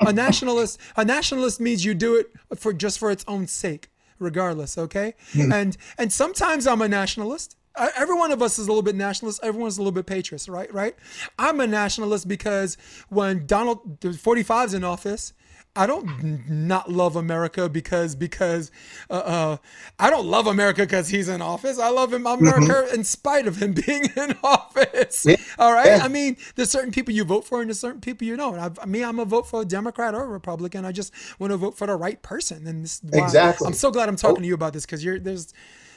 A 0.00 0.12
nationalist, 0.12 0.78
a 0.96 1.04
nationalist 1.04 1.60
means 1.60 1.84
you 1.84 1.94
do 1.94 2.14
it 2.14 2.30
for 2.56 2.72
just 2.72 2.98
for 2.98 3.10
its 3.10 3.24
own 3.26 3.46
sake, 3.46 3.90
regardless. 4.18 4.78
Okay, 4.78 5.14
hmm. 5.32 5.52
and 5.52 5.76
and 5.98 6.12
sometimes 6.12 6.66
I'm 6.66 6.82
a 6.82 6.88
nationalist. 6.88 7.56
Every 7.96 8.16
one 8.16 8.32
of 8.32 8.42
us 8.42 8.58
is 8.58 8.66
a 8.66 8.70
little 8.70 8.82
bit 8.82 8.96
nationalist. 8.96 9.40
Everyone's 9.42 9.78
a 9.78 9.80
little 9.80 9.92
bit 9.92 10.06
patriot, 10.06 10.46
right? 10.48 10.72
Right. 10.72 10.96
I'm 11.38 11.60
a 11.60 11.66
nationalist 11.66 12.26
because 12.26 12.76
when 13.08 13.46
Donald 13.46 13.98
45 14.20 14.68
is 14.68 14.74
in 14.74 14.84
office, 14.84 15.32
I 15.78 15.86
don't 15.86 16.48
not 16.48 16.90
love 16.90 17.16
America 17.16 17.68
because 17.68 18.14
because 18.14 18.70
uh, 19.08 19.12
uh, 19.14 19.56
I 19.98 20.10
don't 20.10 20.26
love 20.26 20.46
America 20.46 20.82
because 20.82 21.08
he's 21.08 21.28
in 21.28 21.40
office. 21.40 21.78
I 21.78 21.90
love 21.90 22.12
him 22.12 22.26
America 22.26 22.88
in 22.92 23.04
spite 23.04 23.46
of 23.46 23.56
him 23.62 23.72
being 23.86 24.04
in 24.16 24.34
office. 24.42 25.24
Yeah. 25.26 25.36
All 25.58 25.72
right. 25.72 25.86
Yeah. 25.86 26.00
I 26.02 26.08
mean, 26.08 26.36
there's 26.56 26.70
certain 26.70 26.90
people 26.92 27.14
you 27.14 27.24
vote 27.24 27.44
for 27.44 27.60
and 27.60 27.70
there's 27.70 27.80
certain 27.80 28.00
people 28.00 28.26
you 28.26 28.36
don't. 28.36 28.58
I, 28.58 28.70
I 28.82 28.86
mean, 28.86 29.04
I'm 29.04 29.18
a 29.18 29.24
vote 29.24 29.46
for 29.46 29.62
a 29.62 29.64
Democrat 29.64 30.14
or 30.14 30.24
a 30.24 30.28
Republican. 30.28 30.84
I 30.84 30.92
just 30.92 31.12
want 31.38 31.52
to 31.52 31.56
vote 31.56 31.76
for 31.78 31.86
the 31.86 31.96
right 31.96 32.20
person. 32.22 32.66
And 32.66 32.84
this 32.84 33.02
is 33.04 33.10
Exactly. 33.12 33.66
I'm 33.66 33.72
so 33.74 33.90
glad 33.90 34.08
I'm 34.08 34.16
talking 34.16 34.42
to 34.42 34.48
you 34.48 34.54
about 34.54 34.72
this 34.72 34.84
because 34.84 35.04
you're 35.04 35.18
there's 35.20 35.52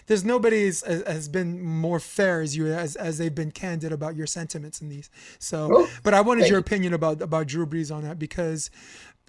there's 0.07 0.25
nobody 0.25 0.65
has, 0.65 0.81
has 0.81 1.29
been 1.29 1.61
more 1.63 1.99
fair 1.99 2.41
as 2.41 2.57
you 2.57 2.67
as, 2.67 2.95
as 2.95 3.17
they've 3.17 3.33
been 3.33 3.51
candid 3.51 3.91
about 3.91 4.15
your 4.15 4.27
sentiments 4.27 4.81
in 4.81 4.89
these. 4.89 5.09
So, 5.39 5.69
Oh, 5.71 5.89
but 6.03 6.13
I 6.13 6.21
wanted 6.21 6.47
your 6.47 6.57
you. 6.57 6.61
opinion 6.61 6.93
about 6.93 7.21
about 7.21 7.47
Drew 7.47 7.65
Brees 7.65 7.93
on 7.95 8.03
that 8.03 8.17
because 8.19 8.69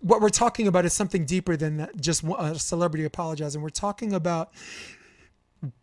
what 0.02 0.20
we're 0.20 0.28
talking 0.28 0.66
about 0.66 0.84
is 0.84 0.92
something 0.92 1.24
deeper 1.24 1.56
than 1.56 1.76
that, 1.78 2.00
just 2.00 2.22
a 2.24 2.58
celebrity 2.58 3.04
apologizing. 3.04 3.62
We're 3.62 3.70
talking 3.70 4.12
about 4.12 4.52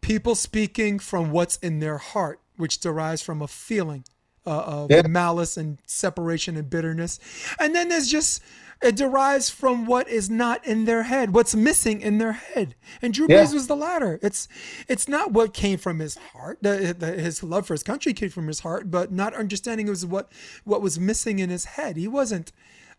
people 0.01 0.35
speaking 0.35 0.99
from 0.99 1.31
what's 1.31 1.57
in 1.57 1.79
their 1.79 1.97
heart, 1.97 2.41
which 2.57 2.79
derives 2.79 3.21
from 3.21 3.41
a 3.41 3.47
feeling 3.47 4.03
uh, 4.45 4.49
of 4.49 4.91
Yeah. 4.91 5.03
malice 5.07 5.57
and 5.57 5.79
separation 5.85 6.57
and 6.57 6.69
bitterness. 6.69 7.19
And 7.59 7.73
then 7.73 7.87
there's 7.89 8.07
just, 8.09 8.41
it 8.81 8.95
derives 8.95 9.49
from 9.49 9.85
what 9.85 10.09
is 10.09 10.29
not 10.29 10.65
in 10.65 10.85
their 10.85 11.03
head, 11.03 11.33
what's 11.33 11.55
missing 11.55 12.01
in 12.01 12.17
their 12.17 12.33
head. 12.33 12.75
And 13.01 13.13
Drew 13.13 13.27
Yeah. 13.29 13.43
Brees 13.45 13.53
was 13.53 13.67
the 13.67 13.75
latter. 13.75 14.19
It's 14.21 14.47
it's 14.87 15.07
not 15.07 15.31
what 15.31 15.53
came 15.53 15.77
from 15.77 15.99
his 15.99 16.17
heart. 16.33 16.59
The, 16.61 16.95
the, 16.97 17.11
his 17.13 17.43
love 17.43 17.67
for 17.67 17.73
his 17.73 17.83
country 17.83 18.13
came 18.13 18.29
from 18.29 18.47
his 18.47 18.61
heart, 18.61 18.89
but 18.91 19.11
not 19.11 19.33
understanding 19.33 19.87
was 19.87 20.05
what 20.05 20.31
what 20.65 20.81
was 20.81 20.99
missing 20.99 21.39
in 21.39 21.49
his 21.49 21.65
head. 21.65 21.95
He 21.97 22.07
wasn't 22.07 22.51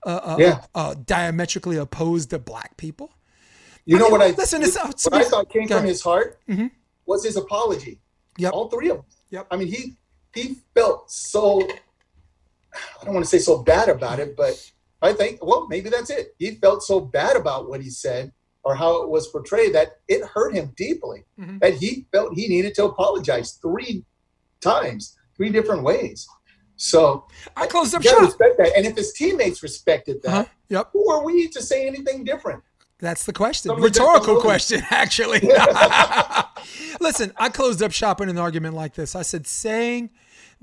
uh, 0.04 0.08
uh, 0.22 0.36
Yeah. 0.38 0.64
uh, 0.74 0.94
diametrically 1.06 1.76
opposed 1.76 2.30
to 2.30 2.38
black 2.38 2.76
people. 2.76 3.12
You 3.84 3.98
know 3.98 4.04
mean, 4.04 4.12
what 4.12 4.22
I 4.22 4.30
listen, 4.30 4.62
it's- 4.62 4.76
what 5.04 5.14
I 5.14 5.24
thought 5.24 5.48
came 5.50 5.66
from 5.68 5.84
his 5.84 6.02
heart 6.02 6.38
Mhm. 6.48 6.70
was 7.06 7.24
his 7.24 7.36
apology. 7.36 8.00
Yep. 8.38 8.52
All 8.52 8.68
three 8.68 8.90
of 8.90 8.98
them. 8.98 9.06
Yep. 9.30 9.46
I 9.50 9.56
mean, 9.56 9.68
he 9.68 9.96
he 10.34 10.56
felt 10.74 11.10
so. 11.10 11.60
I 12.72 13.04
don't 13.04 13.14
want 13.14 13.24
to 13.24 13.30
say 13.30 13.38
so 13.40 13.58
bad 13.62 13.88
about 13.88 14.20
it, 14.20 14.36
but 14.36 14.54
I 15.02 15.12
think 15.12 15.44
well 15.44 15.66
maybe 15.68 15.88
that's 15.90 16.10
it. 16.10 16.34
He 16.38 16.52
felt 16.56 16.82
so 16.82 17.00
bad 17.00 17.36
about 17.36 17.68
what 17.68 17.80
he 17.82 17.90
said 17.90 18.32
or 18.62 18.74
how 18.74 19.02
it 19.02 19.08
was 19.08 19.26
portrayed 19.28 19.74
that 19.74 20.00
it 20.06 20.22
hurt 20.24 20.54
him 20.54 20.72
deeply. 20.76 21.24
Mhm. 21.38 21.60
That 21.60 21.74
he 21.74 22.06
felt 22.12 22.34
he 22.34 22.46
needed 22.48 22.74
to 22.76 22.84
apologize 22.84 23.52
three 23.52 24.04
times, 24.60 25.16
three 25.36 25.48
different 25.50 25.82
ways. 25.82 26.28
So 26.82 27.26
I 27.58 27.66
closed 27.66 27.94
up 27.94 28.02
shop. 28.02 28.22
respect 28.22 28.56
that. 28.56 28.72
And 28.74 28.86
if 28.86 28.96
his 28.96 29.12
teammates 29.12 29.62
respected 29.62 30.22
that, 30.22 30.28
Uh-huh. 30.30 30.44
Yep. 30.70 30.88
who 30.94 31.10
are 31.10 31.22
we 31.22 31.46
to 31.48 31.60
say 31.60 31.86
anything 31.86 32.24
different? 32.24 32.62
That's 33.00 33.24
the 33.24 33.34
question. 33.34 33.68
Somebody 33.68 33.84
Rhetorical 33.88 34.40
question, 34.40 34.82
actually. 34.90 35.40
Listen, 37.00 37.32
I 37.36 37.48
closed 37.50 37.82
up 37.82 37.92
shop 37.92 38.20
in 38.22 38.28
an 38.30 38.38
argument 38.38 38.76
like 38.76 38.94
this. 38.94 39.14
I 39.14 39.22
said, 39.22 39.46
saying 39.46 40.08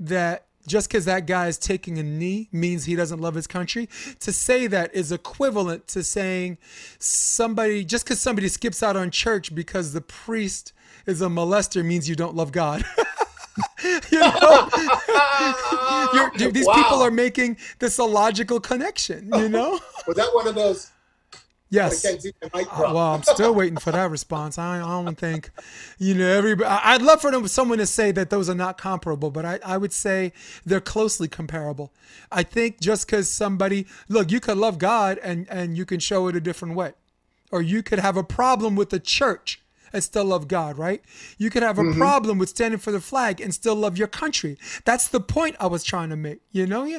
that 0.00 0.46
just 0.66 0.88
because 0.88 1.04
that 1.04 1.26
guy 1.26 1.46
is 1.46 1.56
taking 1.56 1.98
a 1.98 2.02
knee 2.02 2.48
means 2.52 2.84
he 2.84 2.96
doesn't 2.96 3.20
love 3.20 3.34
his 3.34 3.46
country, 3.46 3.88
to 4.20 4.32
say 4.32 4.66
that 4.66 4.94
is 4.94 5.12
equivalent 5.12 5.86
to 5.88 6.02
saying 6.02 6.58
somebody, 6.98 7.84
just 7.84 8.04
because 8.04 8.20
somebody 8.20 8.48
skips 8.48 8.82
out 8.82 8.96
on 8.96 9.10
church 9.12 9.54
because 9.54 9.92
the 9.92 10.00
priest 10.00 10.72
is 11.06 11.22
a 11.22 11.26
molester 11.26 11.84
means 11.84 12.08
you 12.08 12.16
don't 12.16 12.34
love 12.34 12.50
God. 12.52 12.84
you 14.10 14.20
know? 14.20 14.68
Dude, 16.36 16.54
these 16.54 16.66
Wow. 16.66 16.74
people 16.74 17.02
are 17.02 17.10
making 17.10 17.56
this 17.78 17.98
illogical 17.98 18.60
connection, 18.60 19.30
you 19.34 19.48
know? 19.48 19.80
Was 20.06 20.16
that 20.16 20.34
one 20.34 20.46
of 20.46 20.54
those? 20.54 20.90
Yes. 21.70 22.04
I 22.04 22.08
can't 22.10 22.22
see 22.22 22.32
the 22.40 22.50
mic 22.54 22.66
Uh, 22.72 22.92
well, 22.94 23.14
I'm 23.14 23.22
still 23.22 23.54
waiting 23.54 23.76
for 23.76 23.92
that 23.92 24.10
response. 24.10 24.56
I, 24.56 24.76
I 24.78 25.02
don't 25.04 25.18
think, 25.18 25.50
you 25.98 26.14
know, 26.14 26.26
everybody. 26.26 26.68
I'd 26.70 27.02
love 27.02 27.20
for 27.20 27.30
them, 27.30 27.46
someone 27.46 27.76
to 27.78 27.86
say 27.86 28.10
that 28.12 28.30
those 28.30 28.48
are 28.48 28.54
not 28.54 28.78
comparable, 28.78 29.30
but 29.30 29.44
I, 29.44 29.58
I 29.64 29.76
would 29.76 29.92
say 29.92 30.32
they're 30.64 30.80
closely 30.80 31.28
comparable. 31.28 31.92
I 32.32 32.42
think 32.42 32.80
just 32.80 33.06
because 33.06 33.28
somebody 33.28 33.86
look, 34.08 34.30
you 34.32 34.40
could 34.40 34.56
love 34.56 34.78
God 34.78 35.18
and 35.22 35.46
and 35.50 35.76
you 35.76 35.84
can 35.84 36.00
show 36.00 36.26
it 36.28 36.36
a 36.36 36.40
different 36.40 36.74
way, 36.74 36.92
or 37.52 37.60
you 37.60 37.82
could 37.82 37.98
have 37.98 38.16
a 38.16 38.24
problem 38.24 38.74
with 38.74 38.88
the 38.88 39.00
church 39.00 39.60
and 39.92 40.02
still 40.02 40.24
love 40.24 40.48
God, 40.48 40.78
right? 40.78 41.02
You 41.38 41.50
could 41.50 41.62
have 41.62 41.78
a 41.78 41.82
mm-hmm. 41.82 41.98
problem 41.98 42.38
with 42.38 42.48
standing 42.48 42.80
for 42.80 42.92
the 42.92 43.00
flag 43.00 43.40
and 43.40 43.54
still 43.54 43.74
love 43.74 43.98
your 43.98 44.08
country. 44.08 44.58
That's 44.84 45.08
the 45.08 45.20
point 45.20 45.56
I 45.60 45.66
was 45.66 45.84
trying 45.84 46.10
to 46.10 46.16
make. 46.16 46.40
You 46.50 46.66
know, 46.66 46.84
he 46.84 46.94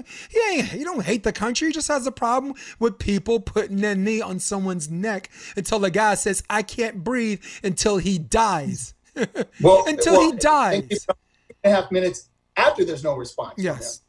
ain't, 0.51 0.65
he 0.67 0.83
don't 0.83 1.03
hate 1.03 1.23
the 1.23 1.33
country. 1.33 1.67
He 1.67 1.73
just 1.73 1.87
has 1.87 2.07
a 2.07 2.11
problem 2.11 2.53
with 2.79 2.99
people 2.99 3.39
putting 3.39 3.77
their 3.77 3.95
knee 3.95 4.21
on 4.21 4.39
someone's 4.39 4.89
neck 4.89 5.29
until 5.55 5.79
the 5.79 5.91
guy 5.91 6.15
says, 6.15 6.43
"I 6.49 6.61
can't 6.61 7.03
breathe" 7.03 7.43
until 7.63 7.97
he 7.97 8.17
dies. 8.17 8.93
Well, 9.61 9.83
until 9.85 10.13
well, 10.13 10.21
he 10.21 10.29
and 10.29 10.39
dies. 10.39 10.87
two 10.87 11.13
and 11.63 11.73
a 11.73 11.75
half 11.75 11.91
minutes 11.91 12.29
after 12.55 12.85
there's 12.85 13.03
no 13.03 13.15
response. 13.15 13.55
Yes. 13.57 14.01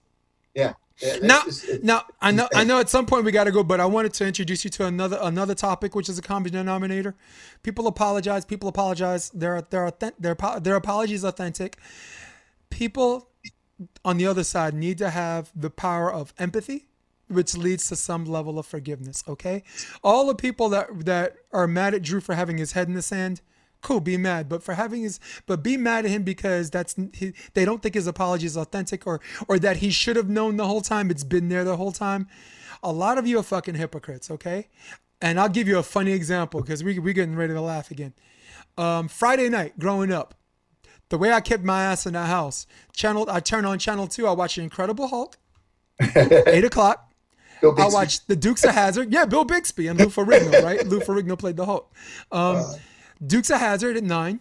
Yeah. 0.54 0.74
Yeah, 1.02 1.16
Now, 1.22 1.42
just- 1.44 1.82
now 1.82 2.02
I 2.20 2.30
know 2.30 2.48
I 2.54 2.64
know 2.64 2.78
at 2.80 2.88
some 2.88 3.06
point 3.06 3.24
we 3.24 3.32
got 3.32 3.44
to 3.44 3.52
go, 3.52 3.62
but 3.64 3.80
I 3.80 3.86
wanted 3.86 4.12
to 4.14 4.26
introduce 4.26 4.64
you 4.64 4.70
to 4.70 4.86
another 4.86 5.18
another 5.22 5.54
topic, 5.54 5.94
which 5.94 6.08
is 6.08 6.18
a 6.18 6.22
common 6.22 6.52
denominator. 6.52 7.14
People 7.62 7.86
apologize. 7.86 8.44
People 8.44 8.68
apologize. 8.68 9.30
Their 9.30 9.62
their 9.62 9.90
their 10.18 10.36
their 10.60 10.76
apology 10.76 11.14
is 11.14 11.24
authentic. 11.24 11.78
People 12.70 13.28
on 14.04 14.18
the 14.18 14.26
other 14.26 14.44
side 14.44 14.74
need 14.74 14.98
to 14.98 15.10
have 15.10 15.50
the 15.56 15.70
power 15.70 16.12
of 16.12 16.34
empathy, 16.38 16.88
which 17.28 17.56
leads 17.56 17.88
to 17.88 17.96
some 17.96 18.24
level 18.26 18.58
of 18.58 18.66
forgiveness. 18.66 19.24
Okay, 19.26 19.62
all 20.04 20.26
the 20.26 20.34
people 20.34 20.68
that 20.68 21.06
that 21.06 21.36
are 21.52 21.66
mad 21.66 21.94
at 21.94 22.02
Drew 22.02 22.20
for 22.20 22.34
having 22.34 22.58
his 22.58 22.72
head 22.72 22.88
in 22.88 22.94
the 22.94 23.02
sand. 23.02 23.40
Cool, 23.82 24.00
be 24.00 24.16
mad, 24.16 24.48
but 24.48 24.62
for 24.62 24.74
having 24.74 25.02
his, 25.02 25.18
but 25.46 25.62
be 25.62 25.76
mad 25.76 26.04
at 26.04 26.10
him 26.10 26.22
because 26.22 26.70
that's 26.70 26.96
he, 27.14 27.32
they 27.54 27.64
don't 27.64 27.82
think 27.82 27.94
his 27.94 28.06
apology 28.06 28.46
is 28.46 28.56
authentic, 28.56 29.06
or 29.06 29.20
or 29.48 29.58
that 29.58 29.78
he 29.78 29.90
should 29.90 30.16
have 30.16 30.28
known 30.28 30.56
the 30.56 30.66
whole 30.66 30.82
time. 30.82 31.10
It's 31.10 31.24
been 31.24 31.48
there 31.48 31.64
the 31.64 31.76
whole 31.76 31.92
time. 31.92 32.28
A 32.82 32.92
lot 32.92 33.16
of 33.16 33.26
you 33.26 33.38
are 33.38 33.42
fucking 33.42 33.76
hypocrites, 33.76 34.30
okay? 34.30 34.68
And 35.22 35.40
I'll 35.40 35.48
give 35.48 35.68
you 35.68 35.78
a 35.78 35.82
funny 35.82 36.12
example 36.12 36.60
because 36.60 36.84
we 36.84 36.98
we 36.98 37.12
getting 37.12 37.36
ready 37.36 37.54
to 37.54 37.60
laugh 37.60 37.90
again. 37.90 38.12
Um, 38.76 39.08
Friday 39.08 39.48
night, 39.48 39.78
growing 39.78 40.12
up, 40.12 40.34
the 41.08 41.18
way 41.18 41.32
I 41.32 41.40
kept 41.40 41.64
my 41.64 41.82
ass 41.82 42.06
in 42.06 42.12
the 42.12 42.24
house, 42.24 42.66
channel 42.92 43.26
I 43.30 43.40
turn 43.40 43.64
on 43.64 43.78
channel 43.78 44.06
two, 44.06 44.26
I 44.26 44.32
watch 44.32 44.58
Incredible 44.58 45.08
Hulk, 45.08 45.38
eight 46.46 46.64
o'clock. 46.64 47.06
I 47.62 47.88
watched 47.88 48.26
The 48.26 48.36
Dukes 48.36 48.64
of 48.64 48.70
Hazzard. 48.70 49.12
Yeah, 49.12 49.26
Bill 49.26 49.44
Bixby 49.44 49.86
and 49.88 49.98
Lou 49.98 50.06
Ferrigno, 50.06 50.62
right? 50.62 50.86
Lou 50.86 51.00
Ferrigno 51.00 51.38
played 51.38 51.56
the 51.56 51.66
Hulk. 51.66 51.92
Um, 52.32 52.64
Dukes 53.24 53.50
of 53.50 53.60
Hazzard 53.60 53.96
at 53.96 54.04
nine, 54.04 54.40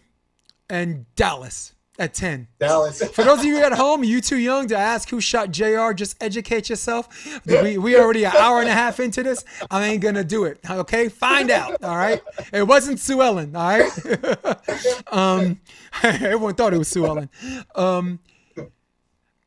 and 0.69 1.05
Dallas 1.15 1.73
at 1.99 2.13
10. 2.13 2.47
Dallas. 2.59 3.03
For 3.13 3.23
those 3.23 3.39
of 3.39 3.45
you 3.45 3.57
at 3.57 3.73
home, 3.73 4.03
you 4.03 4.21
too 4.21 4.37
young 4.37 4.67
to 4.69 4.77
ask 4.77 5.09
who 5.09 5.19
shot 5.19 5.51
JR, 5.51 5.91
just 5.91 6.21
educate 6.23 6.69
yourself. 6.69 7.43
We, 7.45 7.77
we 7.77 7.97
already 7.97 8.23
an 8.23 8.31
hour 8.37 8.61
and 8.61 8.69
a 8.69 8.73
half 8.73 8.99
into 8.99 9.21
this. 9.21 9.43
I 9.69 9.85
ain't 9.87 10.01
going 10.01 10.15
to 10.15 10.23
do 10.23 10.45
it. 10.45 10.59
Okay? 10.67 11.09
Find 11.09 11.51
out. 11.51 11.83
All 11.83 11.97
right? 11.97 12.21
It 12.53 12.63
wasn't 12.63 12.99
Sue 12.99 13.21
Ellen. 13.21 13.55
All 13.55 13.67
right? 13.67 15.07
um, 15.11 15.59
everyone 16.03 16.55
thought 16.55 16.73
it 16.73 16.77
was 16.77 16.87
Sue 16.87 17.05
Ellen. 17.05 17.29
Um, 17.75 18.19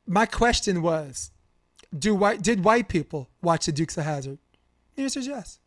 my 0.07 0.27
question 0.27 0.83
was, 0.83 1.31
do 1.97 2.15
white 2.15 2.43
did 2.43 2.65
white 2.65 2.89
people 2.89 3.29
watch 3.43 3.67
the 3.67 3.73
Dukes 3.73 3.97
of 3.99 4.05
Hazzard? 4.05 4.39
The 4.95 5.03
answer 5.03 5.21
is 5.21 5.27
yes. 5.27 5.59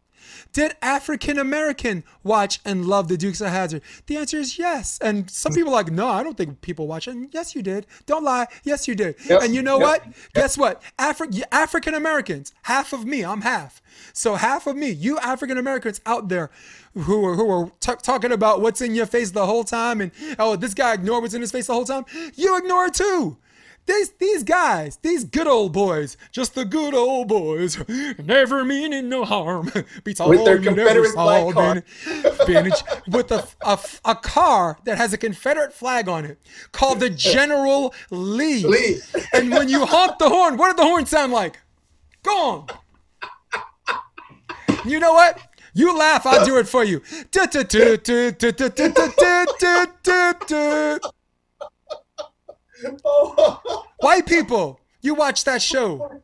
Did 0.53 0.75
African 0.81 1.37
American 1.37 2.03
watch 2.23 2.59
and 2.65 2.85
love 2.85 3.07
the 3.07 3.17
Dukes 3.17 3.41
of 3.41 3.47
Hazzard? 3.47 3.81
The 4.07 4.17
answer 4.17 4.37
is 4.37 4.57
yes. 4.57 4.99
And 5.01 5.29
some 5.29 5.53
people 5.53 5.71
are 5.71 5.75
like, 5.75 5.91
no, 5.91 6.07
I 6.07 6.23
don't 6.23 6.37
think 6.37 6.61
people 6.61 6.87
watch 6.87 7.07
it. 7.07 7.15
yes, 7.31 7.55
you 7.55 7.61
did. 7.61 7.87
Don't 8.05 8.23
lie. 8.23 8.47
Yes, 8.63 8.87
you 8.87 8.95
did. 8.95 9.15
Yep. 9.27 9.43
And 9.43 9.55
you 9.55 9.61
know 9.61 9.79
yep. 9.79 9.87
what? 9.87 10.05
Yep. 10.05 10.15
Guess 10.33 10.57
what? 10.57 10.81
Afri- 10.97 11.43
African 11.51 11.93
Americans, 11.93 12.53
half 12.63 12.93
of 12.93 13.05
me, 13.05 13.23
I'm 13.23 13.41
half. 13.41 13.81
So 14.13 14.35
half 14.35 14.67
of 14.67 14.75
me, 14.75 14.89
you 14.89 15.17
African 15.19 15.57
Americans 15.57 16.01
out 16.05 16.29
there 16.29 16.49
who 16.93 17.25
are 17.25 17.35
who 17.35 17.49
are 17.49 17.71
t- 17.79 17.93
talking 18.01 18.31
about 18.31 18.61
what's 18.61 18.81
in 18.81 18.95
your 18.95 19.05
face 19.05 19.31
the 19.31 19.45
whole 19.45 19.63
time 19.63 20.01
and 20.01 20.11
oh, 20.39 20.55
this 20.55 20.73
guy 20.73 20.93
ignored 20.93 21.21
what's 21.21 21.33
in 21.33 21.41
his 21.41 21.51
face 21.51 21.67
the 21.67 21.73
whole 21.73 21.85
time. 21.85 22.05
You 22.35 22.57
ignore 22.57 22.85
it 22.85 22.93
too. 22.93 23.37
These 23.85 24.11
these 24.13 24.43
guys, 24.43 24.97
these 25.03 25.23
good 25.23 25.47
old 25.47 25.71
boys, 25.71 26.17
just 26.31 26.55
the 26.55 26.65
good 26.65 26.95
old 26.95 27.27
boys, 27.27 27.77
never 28.17 28.65
meaning 28.65 29.09
no 29.09 29.25
harm. 29.25 29.71
Beats 30.03 30.19
all 30.19 30.29
with 30.29 30.43
their 30.43 30.59
Confederate 30.59 31.11
flag 31.11 31.53
car. 31.53 31.83
Vintage, 32.47 32.83
with 33.07 33.31
a, 33.31 33.47
a, 33.61 33.79
a 34.05 34.15
car 34.15 34.79
that 34.85 34.97
has 34.97 35.13
a 35.13 35.17
Confederate 35.17 35.71
flag 35.71 36.09
on 36.09 36.25
it, 36.25 36.39
called 36.71 36.99
the 36.99 37.11
General 37.11 37.93
Lee. 38.09 38.65
Lee. 38.65 38.99
and 39.33 39.51
when 39.51 39.69
you 39.69 39.85
honk 39.85 40.17
the 40.17 40.29
horn, 40.29 40.57
what 40.57 40.69
did 40.69 40.77
the 40.77 40.83
horn 40.83 41.05
sound 41.05 41.31
like? 41.31 41.59
Go 42.23 42.31
on. 42.31 42.67
You 44.83 44.99
know 44.99 45.13
what? 45.13 45.39
You 45.73 45.95
laugh, 45.97 46.25
I'll 46.25 46.45
do 46.45 46.57
it 46.57 46.67
for 46.67 46.83
you. 46.83 47.01
White 53.99 54.25
people, 54.25 54.79
you 55.01 55.13
watch 55.15 55.43
that 55.45 55.61
show. 55.61 56.21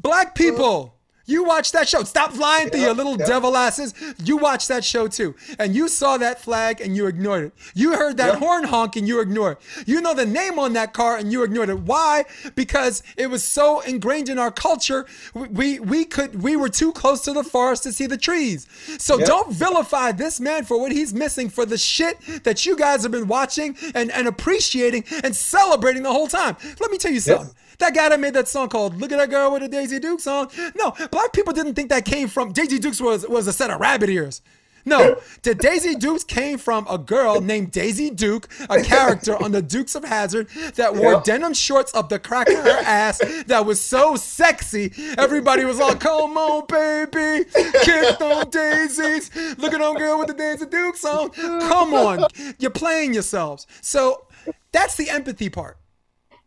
Black 0.00 0.34
people, 0.34 0.94
you 1.28 1.44
watched 1.44 1.74
that 1.74 1.86
show. 1.88 2.02
Stop 2.04 2.36
lying 2.36 2.70
to 2.70 2.78
your 2.78 2.94
little 2.94 3.16
devil 3.16 3.54
asses. 3.54 3.92
You 4.24 4.38
watched 4.38 4.68
that 4.68 4.82
show 4.82 5.08
too. 5.08 5.36
And 5.58 5.74
you 5.74 5.86
saw 5.88 6.16
that 6.16 6.40
flag 6.40 6.80
and 6.80 6.96
you 6.96 7.06
ignored 7.06 7.44
it. 7.44 7.52
You 7.74 7.96
heard 7.96 8.16
that 8.16 8.32
yep. 8.32 8.38
horn 8.38 8.64
honk 8.64 8.96
and 8.96 9.06
you 9.06 9.20
ignored 9.20 9.58
it. 9.58 9.86
You 9.86 10.00
know 10.00 10.14
the 10.14 10.24
name 10.24 10.58
on 10.58 10.72
that 10.72 10.94
car 10.94 11.18
and 11.18 11.30
you 11.30 11.42
ignored 11.42 11.68
it. 11.68 11.80
Why? 11.80 12.24
Because 12.54 13.02
it 13.18 13.26
was 13.26 13.44
so 13.44 13.80
ingrained 13.80 14.30
in 14.30 14.38
our 14.38 14.50
culture. 14.50 15.06
We 15.34 15.78
we 15.78 16.06
could 16.06 16.42
we 16.42 16.56
were 16.56 16.70
too 16.70 16.92
close 16.92 17.20
to 17.22 17.34
the 17.34 17.44
forest 17.44 17.82
to 17.82 17.92
see 17.92 18.06
the 18.06 18.16
trees. 18.16 18.66
So 18.98 19.18
yep. 19.18 19.26
don't 19.26 19.52
vilify 19.52 20.12
this 20.12 20.40
man 20.40 20.64
for 20.64 20.80
what 20.80 20.92
he's 20.92 21.12
missing 21.12 21.50
for 21.50 21.66
the 21.66 21.76
shit 21.76 22.18
that 22.44 22.64
you 22.64 22.74
guys 22.74 23.02
have 23.02 23.12
been 23.12 23.28
watching 23.28 23.76
and, 23.94 24.10
and 24.12 24.26
appreciating 24.26 25.04
and 25.22 25.36
celebrating 25.36 26.04
the 26.04 26.12
whole 26.12 26.28
time. 26.28 26.56
Let 26.80 26.90
me 26.90 26.96
tell 26.96 27.12
you 27.12 27.20
something. 27.20 27.54
That 27.78 27.94
guy 27.94 28.08
that 28.08 28.18
made 28.18 28.34
that 28.34 28.48
song 28.48 28.68
called 28.68 29.00
"Look 29.00 29.12
at 29.12 29.18
That 29.18 29.30
Girl 29.30 29.52
with 29.52 29.62
a 29.62 29.68
Daisy 29.68 29.98
Duke" 29.98 30.20
song. 30.20 30.50
No, 30.76 30.94
black 31.10 31.32
people 31.32 31.52
didn't 31.52 31.74
think 31.74 31.90
that 31.90 32.04
came 32.04 32.28
from 32.28 32.52
Daisy 32.52 32.78
Dukes 32.78 33.00
was 33.00 33.26
was 33.28 33.46
a 33.46 33.52
set 33.52 33.70
of 33.70 33.80
rabbit 33.80 34.10
ears. 34.10 34.42
No, 34.84 35.20
the 35.42 35.54
Daisy 35.54 35.94
Dukes 35.94 36.24
came 36.24 36.58
from 36.58 36.86
a 36.88 36.98
girl 36.98 37.40
named 37.40 37.70
Daisy 37.70 38.10
Duke, 38.10 38.48
a 38.68 38.82
character 38.82 39.40
on 39.42 39.52
the 39.52 39.62
Dukes 39.62 39.94
of 39.94 40.04
Hazzard 40.04 40.48
that 40.74 40.94
wore 40.94 41.20
denim 41.20 41.54
shorts 41.54 41.94
up 41.94 42.08
the 42.08 42.18
crack 42.18 42.48
of 42.48 42.58
her 42.58 42.80
ass 42.84 43.18
that 43.46 43.64
was 43.64 43.80
so 43.80 44.16
sexy. 44.16 44.92
Everybody 45.16 45.64
was 45.64 45.80
all, 45.80 45.94
come 45.94 46.36
on, 46.36 46.66
baby, 46.66 47.44
kick 47.84 48.20
on 48.20 48.50
daisies. 48.50 49.30
Look 49.58 49.72
at 49.72 49.80
them 49.80 49.94
girl 49.94 50.18
with 50.18 50.28
the 50.28 50.34
Daisy 50.34 50.66
Dukes 50.66 51.04
on. 51.04 51.30
Come 51.30 51.94
on. 51.94 52.26
You're 52.58 52.70
playing 52.70 53.14
yourselves. 53.14 53.66
So 53.80 54.26
that's 54.72 54.96
the 54.96 55.10
empathy 55.10 55.48
part. 55.48 55.77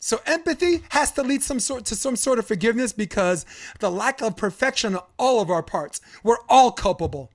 So 0.04 0.20
empathy 0.26 0.82
has 0.90 1.12
to 1.12 1.22
lead 1.22 1.44
some 1.44 1.60
sort 1.60 1.86
to 1.86 1.96
some 1.96 2.16
sort 2.16 2.40
of 2.40 2.48
forgiveness 2.48 2.92
because 2.92 3.46
the 3.80 3.92
lack 3.92 4.22
of 4.22 4.36
perfection 4.36 4.96
on 4.96 5.04
all 5.18 5.42
of 5.42 5.52
our 5.52 5.62
parts. 5.62 6.02
We're 6.24 6.42
all 6.50 6.72
culpable. 6.72 7.32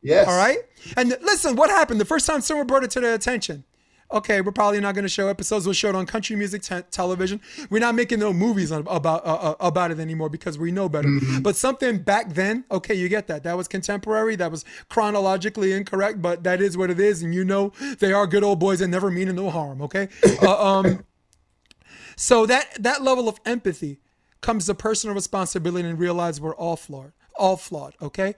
Yes. 0.00 0.26
All 0.26 0.36
right. 0.36 0.58
And 0.96 1.10
listen, 1.22 1.54
what 1.54 1.68
happened 1.68 2.00
the 2.00 2.06
first 2.06 2.26
time 2.26 2.40
someone 2.40 2.66
brought 2.66 2.82
it 2.82 2.90
to 2.92 3.00
their 3.00 3.14
attention? 3.14 3.64
Okay, 4.10 4.40
we're 4.40 4.52
probably 4.52 4.80
not 4.80 4.94
going 4.94 5.04
to 5.04 5.08
show 5.10 5.28
episodes. 5.28 5.66
We'll 5.66 5.74
show 5.74 5.90
it 5.90 5.94
on 5.94 6.06
country 6.06 6.34
music 6.34 6.62
te- 6.62 6.80
television. 6.90 7.42
We're 7.68 7.80
not 7.80 7.94
making 7.94 8.20
no 8.20 8.32
movies 8.32 8.70
about 8.70 9.26
uh, 9.26 9.34
uh, 9.34 9.54
about 9.60 9.90
it 9.90 10.00
anymore 10.00 10.30
because 10.30 10.56
we 10.56 10.72
know 10.72 10.88
better. 10.88 11.08
Mm-hmm. 11.08 11.42
But 11.42 11.56
something 11.56 11.98
back 11.98 12.32
then, 12.32 12.64
okay, 12.70 12.94
you 12.94 13.10
get 13.10 13.26
that. 13.26 13.42
That 13.42 13.54
was 13.58 13.68
contemporary. 13.68 14.34
That 14.36 14.50
was 14.50 14.64
chronologically 14.88 15.74
incorrect, 15.74 16.22
but 16.22 16.42
that 16.44 16.62
is 16.62 16.74
what 16.74 16.88
it 16.88 16.98
is. 16.98 17.22
And 17.22 17.34
you 17.34 17.44
know, 17.44 17.72
they 17.98 18.14
are 18.14 18.26
good 18.26 18.42
old 18.42 18.58
boys 18.58 18.78
that 18.78 18.88
never 18.88 19.10
mean 19.10 19.34
no 19.34 19.50
harm. 19.50 19.82
Okay. 19.82 20.08
Uh, 20.40 20.78
um, 20.78 21.04
so 22.18 22.46
that 22.46 22.82
that 22.82 23.02
level 23.02 23.28
of 23.28 23.38
empathy 23.46 24.00
comes 24.40 24.66
to 24.66 24.74
personal 24.74 25.14
responsibility 25.14 25.88
and 25.88 25.98
realize 25.98 26.40
we're 26.40 26.54
all 26.54 26.76
flawed, 26.76 27.12
all 27.36 27.56
flawed. 27.56 27.94
Okay, 28.02 28.34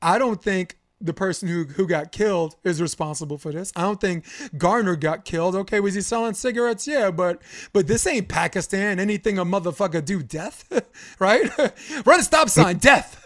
I 0.00 0.18
don't 0.18 0.40
think 0.40 0.78
the 1.00 1.12
person 1.12 1.48
who 1.48 1.64
who 1.64 1.88
got 1.88 2.12
killed 2.12 2.54
is 2.62 2.80
responsible 2.80 3.36
for 3.36 3.50
this. 3.50 3.72
I 3.74 3.82
don't 3.82 4.00
think 4.00 4.24
Garner 4.56 4.94
got 4.94 5.24
killed. 5.24 5.56
Okay, 5.56 5.80
was 5.80 5.94
he 5.94 6.02
selling 6.02 6.34
cigarettes? 6.34 6.86
Yeah, 6.86 7.10
but 7.10 7.42
but 7.72 7.88
this 7.88 8.06
ain't 8.06 8.28
Pakistan. 8.28 9.00
Anything 9.00 9.38
a 9.38 9.44
motherfucker 9.44 10.04
do, 10.04 10.22
death, 10.22 10.64
right? 11.18 11.50
Run 12.06 12.20
a 12.20 12.22
stop 12.22 12.48
sign, 12.48 12.78
death. 12.78 13.24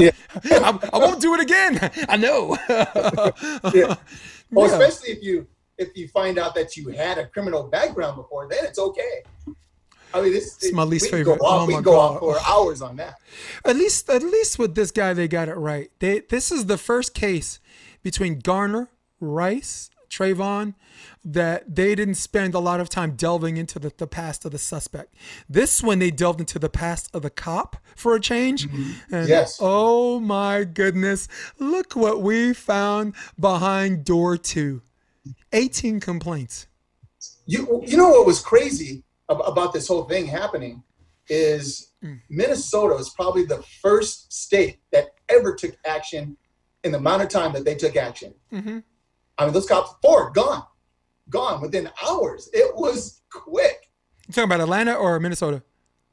yeah. 0.00 0.12
I, 0.44 0.78
I, 0.94 0.98
won't 0.98 1.20
do 1.20 1.34
it 1.34 1.40
again. 1.40 1.90
I 2.08 2.16
know. 2.16 2.56
yeah. 2.68 3.96
Well, 4.50 4.68
yeah. 4.68 4.78
especially 4.78 5.12
if 5.12 5.22
you 5.22 5.46
if 5.78 5.96
you 5.96 6.08
find 6.08 6.38
out 6.38 6.54
that 6.54 6.76
you 6.76 6.88
had 6.88 7.18
a 7.18 7.26
criminal 7.26 7.64
background 7.64 8.16
before, 8.16 8.48
then 8.48 8.64
it's 8.64 8.78
okay. 8.78 9.22
I 10.14 10.20
mean, 10.20 10.32
this 10.32 10.58
it's 10.62 10.72
my 10.72 10.82
least 10.82 11.10
favorite. 11.10 11.38
Go 11.38 11.44
off, 11.46 11.62
oh 11.62 11.66
we 11.66 11.74
go 11.74 11.92
God. 11.92 11.96
off 11.96 12.20
for 12.20 12.38
hours 12.46 12.82
on 12.82 12.96
that. 12.96 13.14
At 13.64 13.76
least, 13.76 14.10
at 14.10 14.22
least 14.22 14.58
with 14.58 14.74
this 14.74 14.90
guy, 14.90 15.14
they 15.14 15.28
got 15.28 15.48
it 15.48 15.54
right. 15.54 15.90
They 16.00 16.20
this 16.20 16.52
is 16.52 16.66
the 16.66 16.78
first 16.78 17.14
case 17.14 17.60
between 18.02 18.40
Garner, 18.40 18.90
Rice, 19.20 19.90
Trayvon 20.10 20.74
that 21.24 21.74
they 21.74 21.94
didn't 21.94 22.16
spend 22.16 22.54
a 22.54 22.58
lot 22.58 22.80
of 22.80 22.88
time 22.88 23.12
delving 23.12 23.56
into 23.56 23.78
the, 23.78 23.92
the 23.96 24.06
past 24.06 24.44
of 24.44 24.50
the 24.50 24.58
suspect. 24.58 25.14
This 25.48 25.82
one 25.82 25.98
they 25.98 26.10
delved 26.10 26.40
into 26.40 26.58
the 26.58 26.68
past 26.68 27.08
of 27.14 27.22
the 27.22 27.30
cop 27.30 27.76
for 27.96 28.14
a 28.14 28.20
change. 28.20 28.68
Mm-hmm. 28.68 29.14
And 29.14 29.28
yes. 29.28 29.58
Oh 29.60 30.20
my 30.20 30.64
goodness. 30.64 31.28
Look 31.58 31.96
what 31.96 32.20
we 32.20 32.52
found 32.52 33.14
behind 33.38 34.04
door 34.04 34.36
two. 34.36 34.82
18 35.52 36.00
complaints. 36.00 36.66
You 37.46 37.82
you 37.84 37.96
know 37.96 38.08
what 38.08 38.26
was 38.26 38.40
crazy 38.40 39.04
about 39.28 39.72
this 39.72 39.88
whole 39.88 40.04
thing 40.04 40.26
happening 40.26 40.82
is 41.28 41.92
mm. 42.04 42.20
Minnesota 42.28 42.94
is 42.96 43.10
probably 43.10 43.44
the 43.44 43.62
first 43.80 44.32
state 44.32 44.80
that 44.92 45.08
ever 45.28 45.54
took 45.54 45.76
action 45.86 46.36
in 46.84 46.92
the 46.92 46.98
amount 46.98 47.22
of 47.22 47.28
time 47.28 47.52
that 47.52 47.64
they 47.64 47.74
took 47.74 47.96
action. 47.96 48.34
Mm-hmm. 48.52 48.78
I 49.38 49.44
mean, 49.44 49.54
those 49.54 49.66
cops, 49.66 49.94
four 50.02 50.30
gone, 50.30 50.64
gone 51.30 51.62
within 51.62 51.88
hours. 52.06 52.50
It 52.52 52.74
was 52.74 53.22
quick. 53.30 53.88
You 54.26 54.34
talking 54.34 54.44
about 54.44 54.60
Atlanta 54.60 54.94
or 54.94 55.18
Minnesota? 55.20 55.62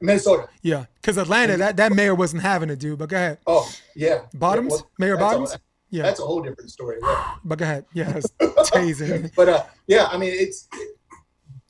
Minnesota. 0.00 0.48
Yeah, 0.62 0.86
because 0.94 1.18
Atlanta, 1.18 1.56
that, 1.58 1.76
that 1.76 1.92
mayor 1.92 2.14
wasn't 2.14 2.42
having 2.42 2.70
it, 2.70 2.78
dude. 2.78 2.98
But 2.98 3.10
go 3.10 3.16
ahead. 3.16 3.38
Oh 3.46 3.70
yeah. 3.94 4.22
Bottoms, 4.32 4.72
yeah, 4.72 4.76
well, 4.76 4.90
Mayor 4.98 5.16
Bottoms. 5.16 5.58
Yeah, 5.90 6.02
that's 6.04 6.20
a 6.20 6.24
whole 6.24 6.40
different 6.40 6.70
story. 6.70 6.98
Yeah. 7.02 7.34
but 7.44 7.58
go 7.58 7.64
ahead. 7.64 7.84
Yeah, 7.92 8.16
it's 8.16 8.30
tasing. 8.70 9.32
but 9.36 9.48
uh, 9.48 9.64
yeah, 9.86 10.06
I 10.10 10.16
mean, 10.16 10.32
it's 10.32 10.68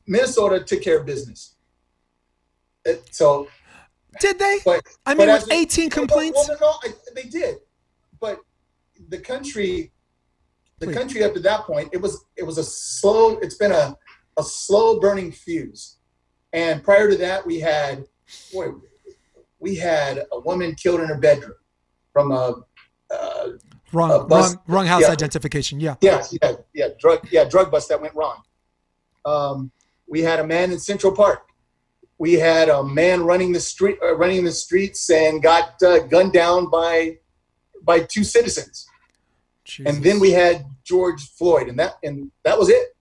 Minnesota 0.07 0.63
took 0.63 0.81
care 0.81 0.99
of 0.99 1.05
business. 1.05 1.55
It, 2.85 3.03
so 3.11 3.47
did 4.19 4.39
they? 4.39 4.59
But, 4.65 4.85
I 5.05 5.15
mean, 5.15 5.27
with 5.27 5.51
18 5.51 5.89
complaints. 5.89 6.47
Well, 6.47 6.57
no, 6.59 6.89
no, 6.91 6.93
they 7.15 7.29
did, 7.29 7.57
but 8.19 8.39
the 9.09 9.19
country, 9.19 9.91
the 10.79 10.87
Please. 10.87 10.95
country 10.97 11.23
up 11.23 11.33
to 11.33 11.39
that 11.41 11.61
point, 11.61 11.89
it 11.93 12.01
was 12.01 12.25
it 12.35 12.43
was 12.43 12.57
a 12.57 12.63
slow. 12.63 13.37
It's 13.37 13.55
been 13.55 13.71
a 13.71 13.95
a 14.37 14.43
slow 14.43 14.99
burning 14.99 15.31
fuse, 15.31 15.97
and 16.53 16.83
prior 16.83 17.09
to 17.09 17.17
that, 17.17 17.45
we 17.45 17.59
had 17.59 18.05
boy, 18.53 18.67
we 19.59 19.75
had 19.75 20.25
a 20.31 20.39
woman 20.39 20.75
killed 20.75 20.99
in 21.01 21.07
her 21.07 21.17
bedroom 21.17 21.55
from 22.13 22.31
a. 22.31 22.61
Uh, 23.09 23.49
wrong, 23.93 24.11
a 24.11 24.23
wrong, 24.25 24.59
wrong 24.67 24.85
house 24.85 25.01
yeah. 25.01 25.11
identification. 25.11 25.79
Yeah. 25.79 25.95
Yeah, 26.01 26.23
yeah, 26.41 26.51
yeah. 26.73 26.87
Drug, 26.99 27.27
yeah, 27.31 27.45
drug 27.45 27.71
bust 27.71 27.89
that 27.89 28.01
went 28.01 28.15
wrong. 28.15 28.41
Um, 29.25 29.71
we 30.07 30.21
had 30.21 30.39
a 30.39 30.47
man 30.47 30.71
in 30.71 30.79
Central 30.79 31.13
Park. 31.13 31.47
We 32.17 32.33
had 32.33 32.69
a 32.69 32.83
man 32.83 33.23
running 33.23 33.51
the 33.51 33.59
street, 33.59 33.97
uh, 34.03 34.15
running 34.15 34.43
the 34.43 34.51
streets, 34.51 35.09
and 35.09 35.41
got 35.41 35.81
uh, 35.81 35.99
gunned 35.99 36.33
down 36.33 36.69
by 36.69 37.17
by 37.83 38.01
two 38.01 38.23
citizens. 38.23 38.87
Jesus. 39.63 39.95
And 39.95 40.03
then 40.03 40.19
we 40.19 40.31
had 40.31 40.65
George 40.83 41.21
Floyd, 41.31 41.67
and 41.67 41.79
that 41.79 41.95
and 42.03 42.31
that 42.43 42.57
was 42.59 42.69
it. 42.69 42.95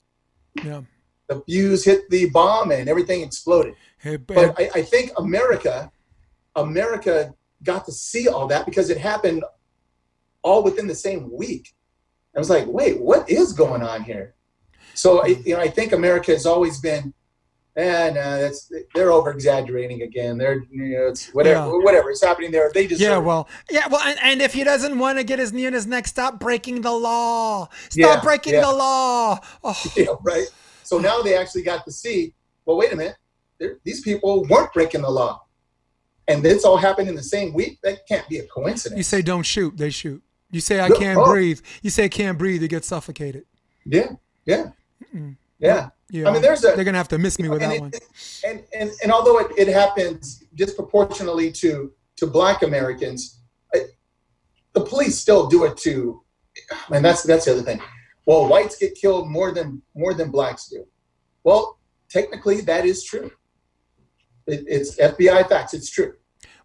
Yeah. 0.65 0.83
the 1.29 1.43
fuse 1.47 1.85
hit 1.85 2.11
the 2.11 2.29
bomb 2.31 2.73
and 2.73 2.89
everything 2.89 3.23
exploded. 3.23 3.75
Hey, 3.99 4.17
But 4.17 4.59
I, 4.59 4.71
I 4.75 4.83
think 4.83 5.12
America, 5.17 5.91
America 6.57 7.35
got 7.62 7.85
to 7.87 7.93
see 7.93 8.29
all 8.29 8.47
that 8.49 8.67
because 8.67 8.91
it 8.91 8.99
happened 8.99 9.45
all 10.43 10.62
within 10.62 10.87
the 10.87 10.95
same 10.95 11.31
week. 11.33 11.73
I 12.35 12.39
was 12.39 12.51
like, 12.51 12.67
wait, 12.67 13.01
what 13.01 13.29
is 13.29 13.53
going 13.53 13.83
on 13.83 14.03
here? 14.05 14.35
So 14.95 15.25
you 15.27 15.55
know, 15.55 15.61
I 15.61 15.69
think 15.69 15.93
America 15.93 16.33
has 16.33 16.47
always 16.47 16.81
been, 16.81 17.12
eh, 17.77 18.11
no, 18.11 18.41
that's 18.41 18.71
they're 18.95 19.11
over 19.12 19.31
exaggerating 19.31 20.03
again. 20.03 20.39
They're 20.39 20.62
you 20.71 20.89
know, 20.99 21.09
it's 21.09 21.29
whatever, 21.35 21.67
Yeah. 21.67 21.85
whatever 21.85 22.11
is 22.11 22.23
happening 22.23 22.51
there. 22.51 22.71
They 22.73 22.87
just 22.87 23.01
yeah, 23.01 23.19
well, 23.19 23.49
yeah, 23.71 23.87
well, 23.89 24.01
and, 24.05 24.19
and 24.23 24.43
if 24.43 24.53
he 24.53 24.65
doesn't 24.65 24.99
want 24.99 25.19
to 25.19 25.25
get 25.25 25.39
his 25.39 25.53
knee 25.53 25.67
in 25.67 25.73
his 25.73 25.87
neck, 25.87 26.07
stop 26.07 26.39
breaking 26.41 26.83
the 26.83 26.93
law. 26.93 27.69
Stop 27.89 27.95
Yeah, 27.97 28.21
breaking 28.23 28.55
yeah. 28.55 28.61
the 28.62 28.73
law. 28.73 29.39
Oh, 29.65 29.85
know, 29.99 30.19
right? 30.23 30.47
So 30.83 30.99
now 30.99 31.23
they 31.23 31.37
actually 31.37 31.62
got 31.62 31.85
to 31.85 31.93
see, 31.93 32.35
well, 32.65 32.77
wait 32.77 32.93
a 32.93 32.97
minute, 32.97 33.17
They're- 33.59 33.79
these 33.85 34.01
people 34.01 34.45
weren't 34.49 34.73
breaking 34.73 35.03
the 35.03 35.11
law. 35.11 35.43
And 36.29 36.43
this 36.45 36.65
all 36.65 36.77
happened 36.77 37.09
in 37.09 37.15
the 37.17 37.23
same 37.23 37.53
week. 37.55 37.79
That 37.83 38.07
can't 38.07 38.29
be 38.29 38.39
a 38.39 38.47
coincidence. 38.47 38.97
you 38.97 39.03
say 39.03 39.21
don't 39.23 39.43
shoot, 39.45 39.77
they 39.77 39.91
shoot. 39.91 40.23
You 40.51 40.61
say 40.61 40.81
I 40.81 40.89
can't 40.89 41.19
oh. 41.19 41.25
breathe. 41.25 41.61
You 41.83 41.91
say 41.91 42.05
I 42.05 42.09
can't 42.09 42.39
breathe, 42.39 42.63
you 42.63 42.69
get 42.69 42.85
suffocated. 42.85 43.45
yeah, 43.85 44.13
yeah, 44.47 44.71
yeah. 45.59 45.91
Yeah, 46.13 46.29
I 46.29 46.33
mean, 46.33 46.43
there's 46.43 46.65
a- 46.65 46.73
they're 46.75 46.85
gonna 46.85 46.99
have 46.99 47.09
to 47.09 47.19
miss 47.19 47.39
me 47.39 47.49
with 47.49 47.61
that 47.61 47.73
it- 47.73 47.81
one. 47.81 47.93
and, 48.45 48.65
and 48.75 48.91
and 49.03 49.13
although 49.13 49.39
it, 49.39 49.53
it 49.57 49.69
happens 49.69 50.43
disproportionately 50.57 51.53
to 51.53 51.93
to 52.17 52.27
Black 52.27 52.63
Americans, 52.63 53.41
I, 53.73 53.83
the 54.73 54.81
police 54.81 55.19
still 55.19 55.47
do 55.47 55.65
it 55.65 55.77
to. 55.79 56.23
And 56.93 57.05
that's 57.05 57.23
that's 57.23 57.45
the 57.45 57.53
other 57.53 57.63
thing. 57.63 57.81
Well, 58.27 58.49
whites 58.49 58.77
get 58.77 58.95
killed 58.95 59.29
more 59.29 59.53
than 59.53 59.83
more 59.95 60.15
than 60.15 60.31
blacks 60.31 60.69
do. 60.69 60.85
Well, 61.45 61.79
technically, 62.09 62.61
that 62.63 62.85
is 62.85 63.05
true. 63.05 63.31
It, 64.47 64.65
it's 64.67 64.97
FBI 64.97 65.49
facts. 65.49 65.75
It's 65.75 65.91
true. 65.91 66.15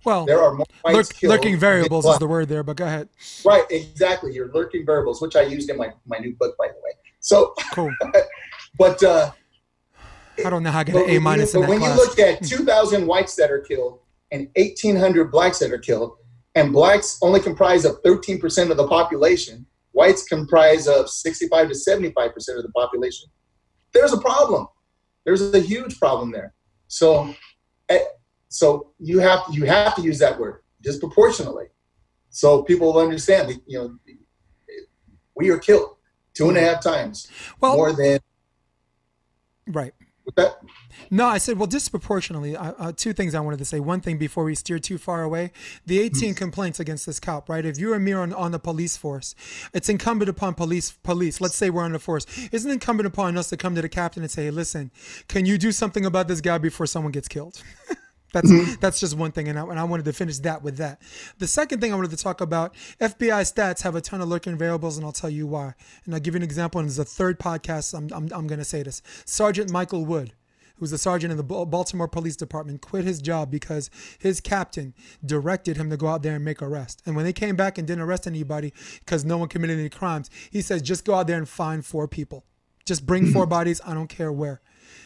Well, 0.05 0.25
There 0.25 0.41
are 0.41 0.53
more 0.53 0.65
lurk, 0.85 1.07
lurking 1.23 1.57
variables 1.57 2.05
is 2.05 2.17
the 2.19 2.27
word 2.27 2.47
there, 2.47 2.63
but 2.63 2.77
go 2.77 2.85
ahead. 2.85 3.09
right. 3.43 3.63
Exactly. 3.71 4.33
Your 4.33 4.51
lurking 4.53 4.85
variables, 4.85 5.21
which 5.21 5.35
I 5.35 5.41
used 5.41 5.69
in 5.69 5.77
my 5.77 5.89
my 6.05 6.17
new 6.19 6.35
book, 6.35 6.55
by 6.57 6.67
the 6.67 6.79
way. 6.83 6.91
So, 7.19 7.53
Cool. 7.73 7.91
but. 8.77 9.03
uh 9.03 9.31
I 10.45 10.49
don't 10.49 10.63
know 10.63 10.71
how 10.71 10.79
I 10.79 10.83
But 10.83 11.05
an 11.05 11.09
A 11.11 11.19
minus 11.19 11.55
in 11.55 11.61
but 11.61 11.69
when 11.69 11.79
class. 11.79 11.97
you 11.97 12.03
look 12.05 12.19
at 12.19 12.43
2,000 12.43 13.07
whites 13.07 13.35
that 13.35 13.49
are 13.49 13.61
killed 13.61 13.99
and 14.31 14.49
1,800 14.57 15.31
blacks 15.31 15.59
that 15.59 15.71
are 15.71 15.77
killed, 15.77 16.17
and 16.55 16.73
blacks 16.73 17.17
only 17.21 17.39
comprise 17.39 17.85
of 17.85 18.01
13% 18.03 18.69
of 18.69 18.75
the 18.75 18.85
population, 18.87 19.65
whites 19.93 20.23
comprise 20.25 20.87
of 20.87 21.09
65 21.09 21.69
to 21.69 21.73
75% 21.73 22.35
of 22.57 22.63
the 22.63 22.71
population, 22.75 23.29
there's 23.93 24.11
a 24.11 24.17
problem. 24.19 24.67
There's 25.23 25.53
a 25.53 25.59
huge 25.61 25.97
problem 25.99 26.31
there. 26.31 26.53
So, 26.89 27.33
eh, 27.89 27.99
so 28.55 28.91
you 28.99 29.19
have 29.19 29.41
you 29.51 29.65
have 29.65 29.95
to 29.95 30.01
use 30.01 30.17
that 30.19 30.39
word 30.39 30.61
disproportionately, 30.81 31.65
so 32.29 32.63
people 32.63 32.93
will 32.93 33.01
understand 33.01 33.49
that 33.49 33.59
you 33.67 33.77
know 33.77 33.97
we 35.35 35.49
are 35.49 35.57
killed 35.57 35.97
two 36.33 36.47
and 36.47 36.57
a 36.57 36.61
half 36.61 36.81
times 36.81 37.27
well, 37.59 37.75
more 37.75 37.91
than 37.91 38.19
right. 39.67 39.93
that. 40.37 40.57
No, 41.11 41.27
I 41.27 41.37
said, 41.37 41.59
well, 41.59 41.67
disproportionately. 41.67 42.55
Uh, 42.55 42.73
uh, 42.79 42.91
two 42.95 43.11
things 43.11 43.35
I 43.35 43.41
wanted 43.41 43.59
to 43.59 43.65
say. 43.65 43.81
One 43.81 43.99
thing 43.99 44.17
before 44.17 44.45
we 44.45 44.55
steer 44.55 44.79
too 44.79 44.97
far 44.97 45.21
away 45.21 45.51
the 45.85 45.99
18 45.99 46.33
complaints 46.33 46.79
against 46.79 47.05
this 47.05 47.19
cop, 47.19 47.49
right? 47.49 47.65
If 47.65 47.77
you're 47.77 47.95
a 47.95 47.99
mirror 47.99 48.21
on, 48.21 48.33
on 48.33 48.51
the 48.51 48.59
police 48.59 48.95
force, 48.95 49.35
it's 49.73 49.89
incumbent 49.89 50.29
upon 50.29 50.55
police, 50.55 50.93
police, 51.03 51.41
let's 51.41 51.55
say 51.55 51.69
we're 51.69 51.83
on 51.83 51.91
the 51.91 51.99
force, 51.99 52.25
isn't 52.51 52.71
it 52.71 52.73
incumbent 52.73 53.05
upon 53.05 53.37
us 53.37 53.49
to 53.49 53.57
come 53.57 53.75
to 53.75 53.81
the 53.81 53.89
captain 53.89 54.23
and 54.23 54.31
say, 54.31 54.45
hey, 54.45 54.51
listen, 54.51 54.91
can 55.27 55.45
you 55.45 55.57
do 55.57 55.73
something 55.73 56.05
about 56.05 56.29
this 56.29 56.39
guy 56.41 56.57
before 56.57 56.85
someone 56.85 57.11
gets 57.11 57.27
killed? 57.27 57.61
That's 58.35 58.51
mm-hmm. 58.51 58.73
that's 58.81 58.99
just 58.99 59.15
one 59.15 59.31
thing, 59.31 59.47
and 59.47 59.57
I, 59.57 59.61
and 59.61 59.79
I 59.79 59.85
wanted 59.85 60.03
to 60.03 60.11
finish 60.11 60.39
that 60.39 60.61
with 60.61 60.75
that. 60.75 61.01
The 61.37 61.47
second 61.47 61.79
thing 61.79 61.93
I 61.93 61.95
wanted 61.95 62.11
to 62.11 62.17
talk 62.17 62.41
about: 62.41 62.73
FBI 62.99 63.49
stats 63.49 63.81
have 63.83 63.95
a 63.95 64.01
ton 64.01 64.19
of 64.19 64.27
lurking 64.27 64.57
variables, 64.57 64.97
and 64.97 65.05
I'll 65.05 65.13
tell 65.13 65.29
you 65.29 65.47
why. 65.47 65.73
And 66.03 66.13
I'll 66.13 66.19
give 66.19 66.33
you 66.33 66.39
an 66.39 66.43
example. 66.43 66.81
And 66.81 66.89
it's 66.89 66.97
the 66.97 67.05
third 67.05 67.39
podcast 67.39 67.97
I'm 67.97 68.09
I'm, 68.13 68.27
I'm 68.33 68.45
going 68.45 68.59
to 68.59 68.65
say 68.65 68.83
this. 68.83 69.01
Sergeant 69.23 69.71
Michael 69.71 70.03
Wood, 70.03 70.33
who's 70.75 70.91
a 70.91 70.97
sergeant 70.97 71.31
in 71.31 71.37
the 71.37 71.43
Baltimore 71.43 72.09
Police 72.09 72.35
Department, 72.35 72.81
quit 72.81 73.05
his 73.05 73.21
job 73.21 73.49
because 73.49 73.89
his 74.19 74.41
captain 74.41 74.93
directed 75.25 75.77
him 75.77 75.89
to 75.89 75.95
go 75.95 76.07
out 76.07 76.21
there 76.21 76.35
and 76.35 76.43
make 76.43 76.61
arrest. 76.61 77.01
And 77.05 77.15
when 77.15 77.23
they 77.23 77.31
came 77.31 77.55
back 77.55 77.77
and 77.77 77.87
didn't 77.87 78.03
arrest 78.03 78.27
anybody 78.27 78.73
because 78.99 79.23
no 79.23 79.37
one 79.37 79.47
committed 79.47 79.79
any 79.79 79.87
crimes, 79.87 80.29
he 80.51 80.61
says 80.61 80.81
just 80.81 81.05
go 81.05 81.13
out 81.13 81.27
there 81.27 81.37
and 81.37 81.47
find 81.47 81.85
four 81.85 82.05
people. 82.05 82.43
Just 82.85 83.05
bring 83.05 83.23
mm-hmm. 83.23 83.31
four 83.31 83.45
bodies. 83.45 83.79
I 83.85 83.93
don't 83.93 84.09
care 84.09 84.33
where. 84.33 84.59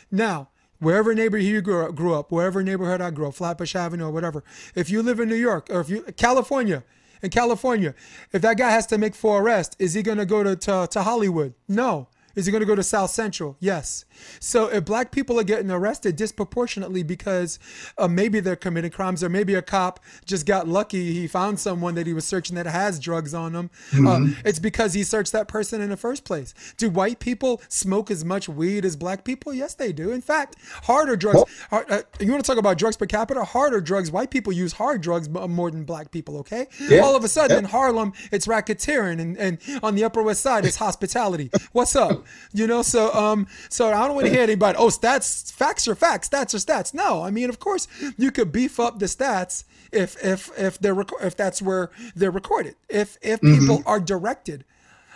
Now, 0.10 0.50
wherever 0.80 1.14
neighborhood 1.14 1.46
you 1.46 1.62
grew 1.62 1.86
up, 1.86 1.96
grew 1.96 2.14
up, 2.14 2.32
wherever 2.32 2.64
neighborhood 2.64 3.02
I 3.02 3.12
grew 3.12 3.28
up, 3.28 3.36
Flatbush 3.36 3.76
Avenue 3.76 4.06
or 4.06 4.12
whatever. 4.12 4.44
If 4.76 4.90
you 4.90 5.02
live 5.02 5.20
in 5.20 5.30
New 5.30 5.36
York 5.36 5.68
or 5.70 5.82
if 5.82 5.90
you 5.90 6.02
California, 6.18 6.84
in 7.22 7.30
California, 7.30 7.94
if 8.32 8.42
that 8.42 8.58
guy 8.58 8.70
has 8.72 8.86
to 8.88 8.98
make 8.98 9.14
four 9.14 9.42
arrests, 9.42 9.76
is 9.80 9.94
he 9.94 10.02
gonna 10.02 10.26
go 10.26 10.44
to 10.44 10.56
to, 10.56 10.88
to 10.92 11.04
Hollywood? 11.04 11.54
No. 11.68 12.08
Is 12.40 12.46
he 12.46 12.52
going 12.54 12.62
to 12.62 12.66
go 12.66 12.76
to 12.76 12.84
South 12.84 13.10
Central? 13.12 13.58
Yes. 13.60 14.06
So 14.40 14.68
if 14.68 14.86
black 14.86 15.12
people 15.12 15.38
are 15.40 15.44
getting 15.44 15.70
arrested 15.70 16.16
disproportionately 16.16 17.04
because 17.04 17.60
uh, 17.98 18.08
maybe 18.08 18.40
they're 18.40 18.56
committing 18.56 18.92
crimes 18.92 19.24
or 19.24 19.28
maybe 19.30 19.56
a 19.56 19.62
cop 19.62 20.00
just 20.26 20.46
got 20.46 20.68
lucky, 20.68 21.14
he 21.14 21.28
found 21.28 21.60
someone 21.60 21.96
that 21.96 22.08
he 22.08 22.14
was 22.14 22.24
searching 22.26 22.56
that 22.56 22.66
has 22.66 22.98
drugs 23.00 23.34
on 23.34 23.52
them, 23.54 23.70
uh, 24.08 24.28
it's 24.46 24.60
because 24.60 24.94
he 24.94 25.04
searched 25.04 25.34
that 25.34 25.48
person 25.50 25.82
in 25.82 25.90
the 25.90 25.98
first 25.98 26.24
place. 26.24 26.54
Do 26.78 26.90
white 26.90 27.20
people 27.20 27.62
smoke 27.68 28.10
as 28.10 28.24
much 28.24 28.48
weed 28.48 28.86
as 28.86 28.96
black 28.96 29.24
people? 29.26 29.54
Yes, 29.54 29.74
they 29.74 29.92
do. 29.92 30.12
In 30.12 30.22
fact, 30.22 30.56
harder 30.84 31.16
drugs. 31.18 31.44
hard- 31.70 31.90
uh, 31.92 32.02
you 32.20 32.32
want 32.32 32.44
to 32.44 32.48
talk 32.50 32.58
about 32.58 32.78
drugs 32.78 32.96
per 32.96 33.06
capita? 33.06 33.44
Harder 33.44 33.82
drugs. 33.82 34.12
White 34.12 34.32
people 34.32 34.54
use 34.54 34.74
hard 34.74 35.02
drugs 35.02 35.28
more 35.30 35.70
than 35.72 35.84
black 35.84 36.12
people. 36.12 36.38
Okay. 36.38 36.68
Yeah. 36.80 37.00
All 37.02 37.16
of 37.16 37.24
a 37.24 37.28
sudden 37.28 37.52
Yeah. 37.56 37.60
in 37.60 37.66
Harlem, 37.66 38.14
it's 38.32 38.48
racketeering, 38.48 39.20
and, 39.20 39.38
and 39.38 39.58
on 39.84 39.96
the 39.96 40.04
Upper 40.06 40.24
West 40.24 40.42
Side, 40.42 40.66
it's 40.66 40.78
hospitality. 40.88 41.52
What's 41.74 41.96
up? 41.96 42.26
You 42.52 42.68
know, 42.68 42.82
so 42.82 43.14
um, 43.14 43.48
so 43.70 43.94
I 43.94 44.06
don't 44.08 44.16
want 44.16 44.28
to 44.28 44.34
hear 44.34 44.42
anybody. 44.42 44.78
Oh, 44.78 44.88
stats, 44.88 45.52
facts 45.52 45.88
are 45.88 45.96
facts, 45.96 46.30
stats 46.30 46.54
are 46.54 46.58
stats. 46.58 46.94
No, 46.94 47.22
I 47.22 47.32
mean, 47.32 47.50
of 47.50 47.60
course, 47.60 47.88
you 48.18 48.32
could 48.32 48.52
beef 48.52 48.80
up 48.80 49.00
the 49.00 49.06
stats 49.06 49.64
if 49.92 50.16
if 50.24 50.50
if 50.58 50.80
they're 50.80 50.94
rec- 50.94 51.22
if 51.22 51.36
that's 51.36 51.62
where 51.62 51.92
they're 52.16 52.32
recorded. 52.32 52.76
If 52.90 53.18
if 53.22 53.42
people 53.42 53.84
are 53.86 54.00
directed 54.00 54.66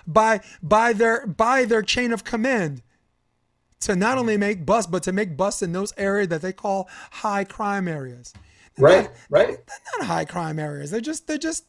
by 0.05 0.41
by 0.61 0.93
their 0.93 1.25
by 1.25 1.65
their 1.65 1.81
chain 1.81 2.11
of 2.11 2.23
command 2.23 2.81
to 3.81 3.95
not 3.95 4.17
only 4.17 4.37
make 4.37 4.65
busts, 4.65 4.89
but 4.89 5.03
to 5.03 5.11
make 5.11 5.35
busts 5.35 5.61
in 5.61 5.73
those 5.73 5.93
areas 5.97 6.29
that 6.29 6.41
they 6.41 6.53
call 6.53 6.87
high 7.11 7.43
crime 7.43 7.87
areas. 7.87 8.33
Right, 8.77 9.09
right. 9.29 9.47
They're 9.47 9.99
not 9.99 10.07
high 10.07 10.25
crime 10.25 10.57
areas. 10.57 10.91
They're 10.91 11.01
just 11.01 11.27
they're 11.27 11.37
just 11.37 11.65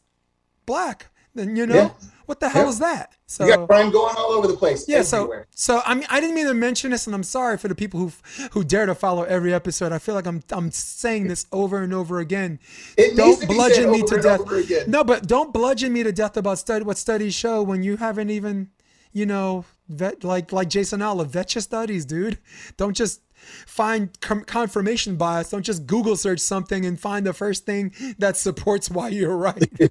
black. 0.65 1.07
Then 1.35 1.55
you 1.55 1.67
know 1.67 1.75
Yeah. 1.75 1.89
what 2.25 2.39
the 2.39 2.49
hell 2.49 2.63
Yeah. 2.63 2.69
is 2.69 2.79
that? 2.79 3.11
So 3.27 3.45
You 3.45 3.55
got 3.57 3.67
crime 3.67 3.91
going 3.91 4.15
all 4.17 4.31
over 4.31 4.47
the 4.47 4.55
place. 4.55 4.85
yeah, 4.87 4.99
everywhere. 4.99 5.47
so 5.53 5.75
so 5.77 5.81
I 5.85 5.93
mean 5.95 6.05
I 6.09 6.19
didn't 6.21 6.35
mean 6.35 6.45
to 6.47 6.53
mention 6.53 6.91
this, 6.91 7.05
and 7.07 7.13
I'm 7.15 7.23
sorry 7.23 7.57
for 7.57 7.67
the 7.67 7.75
people 7.75 7.99
who 7.99 8.11
who 8.51 8.63
dare 8.63 8.85
to 8.85 8.95
follow 8.95 9.23
every 9.23 9.53
episode. 9.53 9.91
I 9.91 9.99
feel 9.99 10.15
like 10.15 10.25
I'm 10.25 10.41
I'm 10.51 10.71
saying 10.71 11.27
this 11.27 11.45
over 11.51 11.81
and 11.83 11.93
over 11.93 12.19
again. 12.19 12.59
It 12.97 13.15
needs 13.15 13.39
don't 13.39 13.47
bludgeon 13.47 13.75
said 13.83 13.89
me 13.91 14.03
over 14.03 14.15
to 14.15 14.21
death. 14.21 14.39
over 14.39 14.55
again. 14.57 14.85
No, 14.89 15.03
but 15.03 15.27
don't 15.27 15.51
bludgeon 15.53 15.91
me 15.93 16.03
to 16.03 16.11
death 16.11 16.37
about 16.37 16.57
study 16.59 16.85
what 16.85 16.97
studies 16.97 17.33
show 17.35 17.61
when 17.61 17.83
you 17.83 17.97
haven't 17.97 18.29
even, 18.29 18.69
you 19.11 19.25
know, 19.25 19.65
vet 19.89 20.23
like 20.23 20.53
like 20.53 20.69
Jason 20.69 21.01
Olive, 21.01 21.31
vet 21.31 21.53
your 21.55 21.61
studies, 21.61 22.05
dude. 22.05 22.37
Don't 22.77 22.95
just 22.95 23.21
find 23.67 24.09
com- 24.21 24.45
confirmation 24.45 25.17
bias. 25.17 25.49
Don't 25.49 25.63
just 25.63 25.85
Google 25.85 26.15
search 26.15 26.39
something 26.39 26.85
and 26.85 26.99
find 26.99 27.25
the 27.25 27.33
first 27.33 27.65
thing 27.65 27.91
that 28.19 28.37
supports 28.37 28.89
why 28.89 29.09
you're 29.09 29.35
right. 29.37 29.69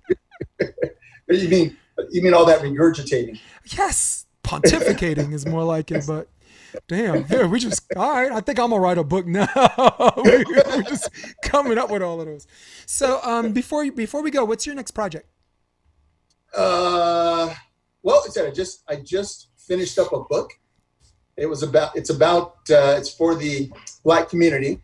You 1.29 1.49
mean 1.49 1.77
you 2.11 2.23
mean 2.23 2.35
all 2.35 2.45
that 2.47 2.61
regurgitating? 2.61 3.39
yes, 3.65 4.27
pontificating 4.43 5.33
is 5.33 5.47
more 5.47 5.65
like 5.65 5.91
it, 5.91 6.05
but. 6.07 6.29
Damn, 6.89 7.25
yeah, 7.31 7.47
we 7.47 7.61
just 7.61 7.83
all 7.97 8.15
right. 8.15 8.33
I 8.33 8.41
think 8.41 8.59
I'm 8.59 8.71
gonna 8.71 8.81
write 8.81 8.99
a 8.99 9.05
book 9.05 9.29
now. 9.29 9.47
we, 10.25 10.45
we're 10.45 10.83
just 10.83 11.09
coming 11.41 11.79
up 11.79 11.89
with 11.89 12.03
all 12.03 12.21
of 12.21 12.27
those. 12.27 12.49
So, 12.85 13.21
um, 13.23 13.53
before 13.53 13.85
you, 13.85 13.93
before 13.93 14.23
we 14.23 14.33
go, 14.33 14.45
what's 14.45 14.67
your 14.67 14.75
next 14.75 14.91
project? 14.91 15.29
Uh, 16.53 17.55
well, 18.03 18.23
I 18.27 18.29
said 18.29 18.49
I 18.49 18.51
just 18.51 18.83
I 18.89 18.97
just 18.97 19.51
finished 19.57 20.01
up 20.01 20.13
a 20.13 20.25
book. 20.25 20.51
It 21.37 21.47
was 21.47 21.63
about 21.63 21.97
it's 21.97 22.11
about 22.11 22.57
uh, 22.71 22.97
it's 22.99 23.13
for 23.13 23.35
the 23.35 23.71
black 24.05 24.29
community, 24.29 24.81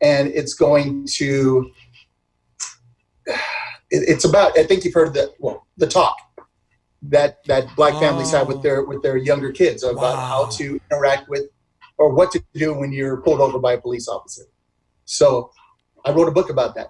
and 0.00 0.28
it's 0.28 0.54
going 0.54 1.06
to. 1.16 1.70
It, 3.94 4.00
it's 4.12 4.24
about 4.24 4.58
I 4.58 4.64
think 4.64 4.84
you've 4.84 4.94
heard 4.94 5.12
the 5.14 5.24
well 5.38 5.66
the 5.76 5.86
talk 5.86 6.16
that 7.14 7.44
that 7.50 7.64
black 7.76 7.94
families 8.04 8.30
have 8.32 8.46
with 8.48 8.62
their 8.62 8.78
with 8.90 9.00
their 9.02 9.16
younger 9.30 9.52
kids 9.52 9.82
about 9.82 10.16
Wow. 10.16 10.28
how 10.32 10.42
to 10.58 10.80
interact 10.90 11.28
with 11.28 11.44
or 11.98 12.12
what 12.18 12.32
to 12.32 12.42
do 12.54 12.68
when 12.80 12.90
you're 12.92 13.18
pulled 13.26 13.40
over 13.40 13.58
by 13.58 13.74
a 13.74 13.80
police 13.80 14.08
officer. 14.08 14.44
So 15.04 15.50
I 16.04 16.10
wrote 16.12 16.28
a 16.28 16.32
book 16.32 16.50
about 16.50 16.74
that 16.76 16.88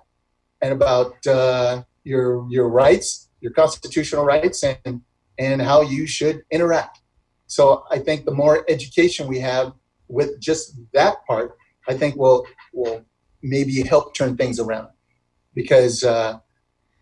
and 0.63 0.73
about 0.73 1.15
uh, 1.27 1.83
your 2.05 2.47
your 2.51 2.69
rights, 2.69 3.29
your 3.41 3.53
constitutional 3.53 4.25
rights, 4.25 4.63
and 4.65 5.03
and 5.39 5.61
how 5.61 5.83
you 5.83 6.07
should 6.07 6.37
interact. 6.51 7.01
So 7.47 7.85
I 7.91 7.99
think 7.99 8.25
the 8.25 8.37
more 8.43 8.65
education 8.69 9.27
we 9.29 9.41
have 9.41 9.73
with 10.09 10.41
just 10.41 10.79
that 10.93 11.17
part, 11.27 11.57
I 11.89 11.95
think 11.95 12.17
will 12.17 12.47
will 12.73 13.05
maybe 13.43 13.83
help 13.83 14.15
turn 14.15 14.37
things 14.37 14.61
around 14.61 14.89
because 15.55 16.05
uh, 16.05 16.39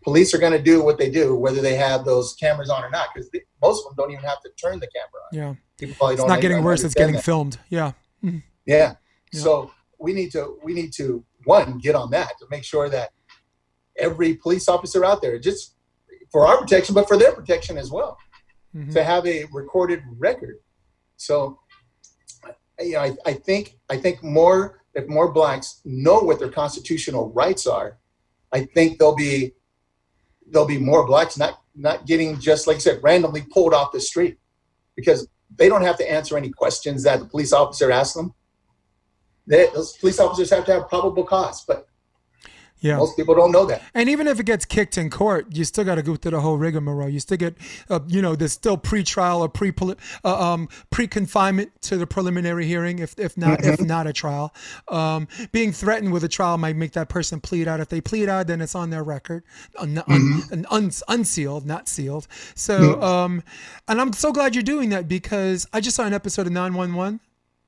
police 0.03 0.33
are 0.33 0.37
going 0.37 0.51
to 0.51 0.61
do 0.61 0.83
what 0.83 0.97
they 0.97 1.09
do, 1.09 1.35
whether 1.35 1.61
they 1.61 1.75
have 1.75 2.05
those 2.05 2.33
cameras 2.33 2.69
on 2.69 2.83
or 2.83 2.89
not, 2.89 3.09
because 3.13 3.29
most 3.61 3.79
of 3.85 3.95
them 3.95 3.95
don't 4.05 4.11
even 4.11 4.23
have 4.25 4.41
to 4.41 4.49
turn 4.61 4.79
the 4.79 4.87
camera 4.87 5.21
on. 5.31 5.37
Yeah. 5.37 5.55
People 5.77 5.95
probably 5.97 6.15
It's 6.15 6.21
don't 6.23 6.29
not 6.29 6.41
getting 6.41 6.63
worse. 6.63 6.83
It's 6.83 6.93
getting 6.93 7.15
understand 7.15 7.25
filmed. 7.25 7.59
Yeah. 7.69 7.91
that. 8.23 8.33
Yeah. 8.65 8.95
Yeah. 9.31 9.39
So 9.39 9.71
we 9.99 10.13
need 10.13 10.31
to 10.31 10.57
we 10.63 10.73
need 10.73 10.91
to 10.93 11.23
one 11.45 11.77
get 11.79 11.95
on 11.95 12.11
that 12.11 12.33
to 12.39 12.45
make 12.51 12.63
sure 12.63 12.89
that 12.89 13.11
every 13.97 14.35
police 14.35 14.67
officer 14.67 15.03
out 15.05 15.21
there, 15.21 15.39
just 15.39 15.75
for 16.31 16.45
our 16.47 16.57
protection, 16.59 16.93
but 16.95 17.07
for 17.07 17.17
their 17.17 17.33
protection 17.33 17.77
as 17.77 17.91
well, 17.91 18.17
Mhm. 18.75 18.93
to 18.93 19.03
have 19.03 19.25
a 19.27 19.45
recorded 19.51 20.01
record. 20.17 20.59
So, 21.17 21.59
you 22.79 22.93
know, 22.93 22.99
I, 23.01 23.15
I 23.25 23.33
think 23.33 23.77
I 23.89 23.97
think 23.97 24.23
more 24.23 24.81
if 24.93 25.07
more 25.07 25.31
blacks 25.31 25.81
know 25.85 26.19
what 26.19 26.39
their 26.39 26.49
constitutional 26.49 27.31
rights 27.31 27.65
are, 27.67 27.97
I 28.51 28.65
think 28.65 28.99
they'll 28.99 29.15
be 29.15 29.53
there'll 30.51 30.67
be 30.67 30.77
more 30.77 31.05
blacks 31.05 31.37
not 31.37 31.61
not 31.75 32.05
getting 32.05 32.39
just 32.39 32.67
like 32.67 32.77
I 32.77 32.79
said 32.79 32.99
randomly 33.01 33.43
pulled 33.49 33.73
off 33.73 33.91
the 33.91 34.01
street 34.01 34.37
because 34.95 35.27
they 35.55 35.69
don't 35.69 35.81
have 35.83 35.97
to 35.97 36.09
answer 36.09 36.37
any 36.37 36.49
questions 36.49 37.03
that 37.03 37.19
the 37.19 37.25
police 37.25 37.53
officer 37.53 37.91
asks 37.91 38.15
them. 38.15 38.33
They, 39.47 39.67
those 39.73 39.97
police 39.97 40.19
officers 40.19 40.49
have 40.51 40.65
to 40.65 40.73
have 40.73 40.89
probable 40.89 41.23
cause, 41.23 41.63
but 41.65 41.87
Yeah. 42.81 42.97
most 42.97 43.15
people 43.15 43.35
don't 43.35 43.51
know 43.51 43.65
that. 43.67 43.81
And 43.93 44.09
even 44.09 44.27
if 44.27 44.39
it 44.39 44.45
gets 44.45 44.65
kicked 44.65 44.97
in 44.97 45.09
court, 45.09 45.47
you 45.51 45.63
still 45.63 45.83
got 45.83 45.95
to 45.95 46.03
go 46.03 46.15
through 46.15 46.31
the 46.31 46.41
whole 46.41 46.57
rigmarole. 46.57 47.09
You 47.09 47.19
still 47.19 47.37
get, 47.37 47.55
uh, 47.89 47.99
you 48.07 48.21
know, 48.21 48.35
there's 48.35 48.53
still 48.53 48.77
pre-trial 48.77 49.41
or 49.41 49.49
pre 49.49 49.71
uh, 50.23 50.51
um, 50.53 50.67
pre-confinement 50.89 51.71
to 51.83 51.97
the 51.97 52.07
preliminary 52.07 52.65
hearing, 52.65 52.99
if 52.99 53.17
if 53.19 53.37
not 53.37 53.63
if 53.63 53.79
not 53.81 54.07
a 54.07 54.13
trial. 54.13 54.53
Um, 54.87 55.27
being 55.51 55.71
threatened 55.71 56.11
with 56.11 56.23
a 56.23 56.27
trial 56.27 56.57
might 56.57 56.75
make 56.75 56.93
that 56.93 57.09
person 57.09 57.39
plead 57.39 57.67
out. 57.67 57.79
If 57.79 57.89
they 57.89 58.01
plead 58.01 58.29
out, 58.29 58.47
then 58.47 58.61
it's 58.61 58.75
on 58.75 58.89
their 58.89 59.03
record, 59.03 59.43
un, 59.77 59.97
un, 60.07 60.41
un, 60.51 60.65
un, 60.69 60.91
unsealed, 61.07 61.65
not 61.65 61.87
sealed. 61.87 62.27
So, 62.55 63.01
um, 63.01 63.43
and 63.87 64.01
I'm 64.01 64.13
so 64.13 64.31
glad 64.31 64.55
you're 64.55 64.63
doing 64.63 64.89
that 64.89 65.07
because 65.07 65.67
I 65.71 65.81
just 65.81 65.95
saw 65.95 66.05
an 66.05 66.13
episode 66.13 66.47
of 66.47 66.53
911. 66.53 67.19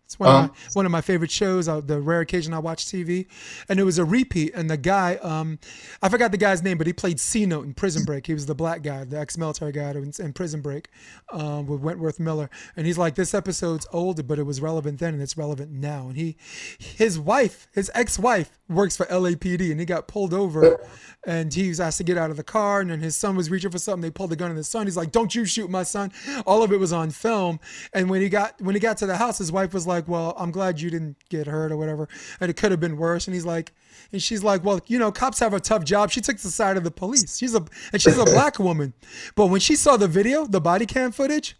It's 0.06 0.20
one, 0.20 0.30
Uh-huh. 0.30 0.44
of 0.46 0.50
my, 0.52 0.56
one 0.74 0.86
of 0.86 0.92
my 0.92 1.02
favorite 1.02 1.32
shows. 1.32 1.68
Uh, 1.68 1.80
the 1.82 2.00
rare 2.00 2.22
occasion 2.22 2.54
I 2.54 2.60
watch 2.60 2.86
TV, 2.86 3.26
and 3.70 3.80
it 3.80 3.84
was 3.84 3.98
a 3.98 4.06
repeat. 4.06 4.54
And 4.54 4.70
the 4.70 4.78
guy, 4.78 5.16
um, 5.16 5.60
I 6.02 6.10
forgot 6.10 6.32
the 6.32 6.38
guy's 6.38 6.62
name, 6.62 6.78
but 6.78 6.88
he 6.88 6.94
played 6.94 7.20
C 7.20 7.46
Note 7.46 7.66
in 7.66 7.74
Prison 7.74 8.04
Break. 8.04 8.28
He 8.28 8.34
was 8.34 8.46
the 8.46 8.56
black 8.56 8.84
guy, 8.84 9.04
the 9.06 9.20
ex-military 9.20 9.72
guy 9.72 9.92
in, 9.92 10.12
in 10.20 10.34
Prison 10.34 10.62
Break, 10.62 10.90
um, 11.32 11.66
with 11.68 11.80
Wentworth 11.82 12.20
Miller. 12.20 12.50
And 12.76 12.86
he's 12.86 12.98
like, 12.98 13.16
this 13.16 13.34
episode's 13.34 13.88
old, 13.92 14.28
but 14.28 14.38
it 14.40 14.44
was 14.44 14.62
relevant 14.62 15.00
then, 15.00 15.14
and 15.14 15.24
it's 15.24 15.38
relevant 15.38 15.72
now. 15.72 16.08
And 16.08 16.18
he, 16.18 16.38
his 16.78 17.18
wife, 17.18 17.68
his 17.74 17.90
ex-wife, 17.96 18.52
works 18.70 18.98
for 18.98 19.06
LAPD, 19.06 19.70
and 19.72 19.80
he 19.80 19.86
got 19.86 20.08
pulled 20.08 20.34
over, 20.34 20.80
and 21.28 21.54
he 21.54 21.70
was 21.70 21.80
asked 21.80 21.98
to 22.00 22.04
get 22.04 22.18
out 22.18 22.32
of 22.32 22.38
the 22.38 22.44
car, 22.44 22.82
and 22.82 22.90
then 22.90 23.00
his 23.02 23.16
son 23.16 23.36
was 23.36 23.50
reaching 23.52 23.70
for 23.70 23.78
something. 23.78 24.02
They 24.02 24.10
pulled 24.10 24.32
the 24.32 24.36
gun 24.36 24.50
on 24.50 24.58
his 24.58 24.68
son. 24.68 24.88
He's 24.88 24.98
like, 24.98 25.12
"Don't 25.12 25.36
you 25.36 25.46
shoot 25.46 25.70
my 25.70 25.84
son!" 25.84 26.12
All 26.48 26.64
of 26.64 26.72
it 26.72 26.80
was 26.80 26.92
on 26.92 27.12
film. 27.12 27.60
And 27.94 28.10
when 28.10 28.22
he 28.22 28.30
got 28.30 28.60
when 28.62 28.74
he 28.74 28.80
got 28.80 28.98
to 28.98 29.06
the 29.06 29.18
house, 29.18 29.38
his 29.38 29.52
wife 29.52 29.74
was 29.74 29.86
like, 29.86 29.93
"Well, 30.08 30.34
I'm 30.38 30.52
glad 30.52 30.82
you 30.82 30.90
didn't 30.90 31.16
get 31.30 31.48
hurt 31.48 31.72
or 31.72 31.78
whatever, 31.78 32.08
and 32.40 32.50
it 32.50 32.58
could 32.58 32.72
have 32.72 32.80
been 32.80 32.98
worse." 32.98 33.28
And 33.28 33.34
he's 33.34 33.46
like, 33.46 33.72
and 34.12 34.22
she's 34.22 34.44
like, 34.44 34.64
"Well, 34.64 34.80
you 34.88 34.98
know, 35.00 35.12
cops 35.12 35.40
have 35.40 35.54
a 35.54 35.60
tough 35.60 35.84
job." 35.84 36.12
She 36.12 36.22
took 36.22 36.38
the 36.38 36.50
side 36.50 36.78
of 36.78 36.84
the 36.84 36.92
police. 36.92 37.38
She's 37.38 37.56
a 37.56 37.64
and 37.92 38.02
she's 38.02 38.18
a 38.18 38.26
black 38.26 38.60
woman, 38.70 38.94
but 39.36 39.48
when 39.48 39.60
she 39.62 39.76
saw 39.76 39.98
the 39.98 40.08
video, 40.08 40.46
the 40.46 40.62
body 40.62 40.86
cam 40.86 41.12
footage, 41.12 41.56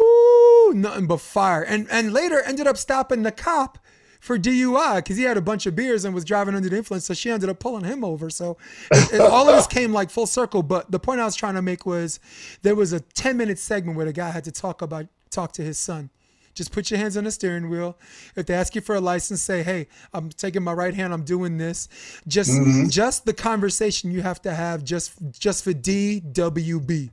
ooh, 0.00 0.72
nothing 0.74 1.06
but 1.06 1.20
fire. 1.20 1.62
And 1.62 1.86
and 1.90 2.12
later 2.12 2.40
ended 2.42 2.66
up 2.66 2.76
stopping 2.76 3.22
the 3.22 3.32
cop 3.32 3.78
for 4.20 4.38
DUI 4.38 4.96
because 4.96 5.16
he 5.16 5.24
had 5.24 5.36
a 5.36 5.40
bunch 5.42 5.66
of 5.66 5.74
beers 5.74 6.04
and 6.04 6.14
was 6.14 6.24
driving 6.24 6.54
under 6.54 6.68
the 6.68 6.76
influence. 6.76 7.06
So 7.06 7.14
she 7.14 7.28
ended 7.28 7.48
up 7.50 7.58
pulling 7.58 7.84
him 7.84 8.04
over. 8.04 8.30
So 8.30 8.56
it, 8.92 9.14
it- 9.14 9.20
all 9.20 9.48
of 9.48 9.56
this 9.56 9.66
came 9.78 9.92
like 9.92 10.10
full 10.10 10.26
circle. 10.26 10.62
But 10.62 10.90
the 10.92 11.00
point 11.00 11.20
I 11.20 11.24
was 11.24 11.34
trying 11.34 11.54
to 11.54 11.62
make 11.62 11.84
was 11.86 12.20
there 12.62 12.76
was 12.76 12.92
a 12.92 13.00
10 13.00 13.36
minute 13.36 13.58
segment 13.58 13.96
where 13.96 14.06
the 14.06 14.12
guy 14.12 14.30
had 14.30 14.44
to 14.44 14.52
talk 14.52 14.80
about 14.80 15.06
talk 15.30 15.50
to 15.54 15.62
his 15.62 15.76
son. 15.78 16.10
Just 16.54 16.70
put 16.72 16.90
your 16.90 16.98
hands 16.98 17.16
on 17.16 17.24
the 17.24 17.30
steering 17.30 17.68
wheel. 17.70 17.96
If 18.36 18.46
they 18.46 18.54
ask 18.54 18.74
you 18.74 18.80
for 18.80 18.94
a 18.94 19.00
license, 19.00 19.40
say, 19.42 19.62
"Hey, 19.62 19.88
I'm 20.12 20.28
taking 20.30 20.62
my 20.62 20.72
right 20.72 20.94
hand. 20.94 21.12
I'm 21.12 21.24
doing 21.24 21.58
this." 21.58 21.88
Just, 22.28 22.52
just 22.90 23.24
the 23.24 23.32
conversation 23.32 24.10
you 24.10 24.22
have 24.22 24.40
to 24.42 24.52
have 24.54 24.84
just, 24.84 25.12
just 25.38 25.64
for 25.64 25.72
DWB, 25.72 27.10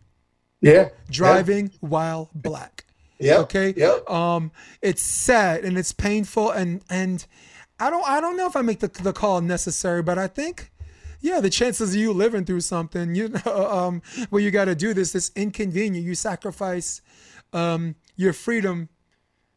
Yeah. 0.62 0.90
driving 1.10 1.72
while 1.80 2.30
black 2.36 2.86
Yeah. 3.20 3.38
okay 3.40 3.74
Yep. 3.76 4.10
um 4.10 4.52
it's 4.82 5.02
sad 5.02 5.64
and 5.64 5.78
it's 5.78 5.92
painful 5.94 6.52
and 6.52 6.82
and 6.90 7.26
i 7.80 7.90
don't 7.90 8.08
i 8.08 8.20
don't 8.22 8.36
know 8.38 8.46
if 8.48 8.56
i 8.56 8.62
make 8.62 8.80
the, 8.80 8.88
the 8.88 9.14
call 9.14 9.42
necessary 9.42 10.02
but 10.04 10.18
i 10.18 10.28
think 10.28 10.72
yeah 11.22 11.40
the 11.42 11.50
chances 11.50 11.94
of 11.94 12.00
you 12.00 12.12
living 12.14 12.46
through 12.46 12.62
something 12.62 13.16
you 13.16 13.30
know 13.30 13.70
um 13.72 14.02
where 14.30 14.42
you 14.42 14.52
got 14.52 14.66
to 14.66 14.76
do 14.76 14.94
this 14.94 15.16
is 15.16 15.32
inconvenient 15.36 16.06
you 16.06 16.16
sacrifice 16.16 17.02
um 17.54 17.96
your 18.16 18.34
freedom 18.34 18.90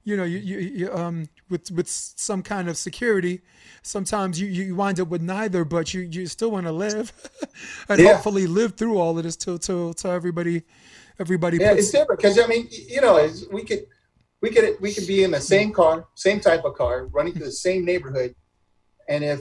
you 0.04 0.16
know 0.16 0.24
you, 0.24 0.38
you, 0.38 0.58
you 0.58 0.92
um 0.94 1.28
with 1.48 1.70
with 1.70 1.88
some 1.88 2.42
kind 2.42 2.68
of 2.68 2.76
security 2.76 3.40
sometimes 3.82 4.40
you 4.40 4.46
you 4.48 4.74
wind 4.74 4.98
up 5.00 5.08
with 5.08 5.22
neither 5.22 5.64
but 5.64 5.94
you 5.94 6.00
you 6.02 6.26
still 6.26 6.50
want 6.50 6.66
to 6.66 6.72
live 6.72 7.12
and 7.88 8.00
Yeah. 8.00 8.12
hopefully 8.12 8.46
live 8.46 8.74
through 8.74 8.98
all 8.98 9.16
of 9.16 9.24
this 9.24 9.36
till 9.36 9.58
till 9.58 9.94
till 9.94 10.10
everybody 10.10 10.62
everybody 11.18 11.58
Yeah, 11.58 11.70
puts 11.70 11.82
it's 11.82 11.90
different 11.90 12.20
because 12.20 12.38
I 12.38 12.46
mean, 12.46 12.68
you 12.70 13.00
know, 13.00 13.28
we 13.52 13.64
could, 13.64 13.86
we 14.40 14.50
could, 14.50 14.76
we 14.80 14.92
could 14.92 15.06
be 15.06 15.22
in 15.22 15.30
the 15.30 15.40
same 15.40 15.72
car, 15.72 16.06
same 16.14 16.40
type 16.40 16.64
of 16.64 16.74
car, 16.74 17.06
running 17.06 17.32
through 17.34 17.46
the 17.46 17.52
same 17.52 17.84
neighborhood, 17.84 18.34
and 19.08 19.22
if, 19.22 19.40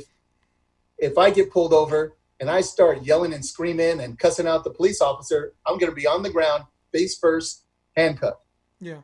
if 0.97 1.17
I 1.17 1.31
get 1.31 1.51
pulled 1.51 1.73
over 1.73 2.17
and 2.39 2.49
I 2.49 2.61
start 2.61 3.03
yelling 3.03 3.33
and 3.33 3.45
screaming 3.45 4.01
and 4.01 4.17
cussing 4.19 4.47
out 4.47 4.63
the 4.63 4.69
police 4.69 5.01
officer, 5.01 5.53
I'm 5.65 5.77
going 5.79 5.89
to 5.91 5.95
be 5.95 6.07
on 6.07 6.21
the 6.21 6.29
ground, 6.29 6.65
face 6.91 7.17
first, 7.17 7.63
handcuffed. 7.95 8.41
yeah 8.79 9.01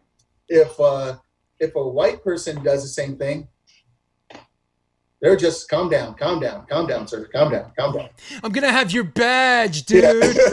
If 0.47 0.79
uh, 0.79 1.17
if 1.59 1.75
a 1.75 1.87
white 1.87 2.23
person 2.23 2.63
does 2.63 2.81
the 2.83 2.89
same 2.89 3.17
thing, 3.17 3.47
they're 5.21 5.35
just 5.35 5.67
calm 5.69 5.89
down, 5.89 6.13
calm 6.13 6.39
down, 6.39 6.65
calm 6.67 6.85
down, 6.87 7.07
sir, 7.07 7.25
calm 7.33 7.51
down, 7.51 7.71
calm 7.77 7.95
down. 7.97 8.09
I'm 8.43 8.51
gonna 8.51 8.71
have 8.71 8.91
your 8.91 9.03
badge, 9.03 9.85
dude. 9.85 10.37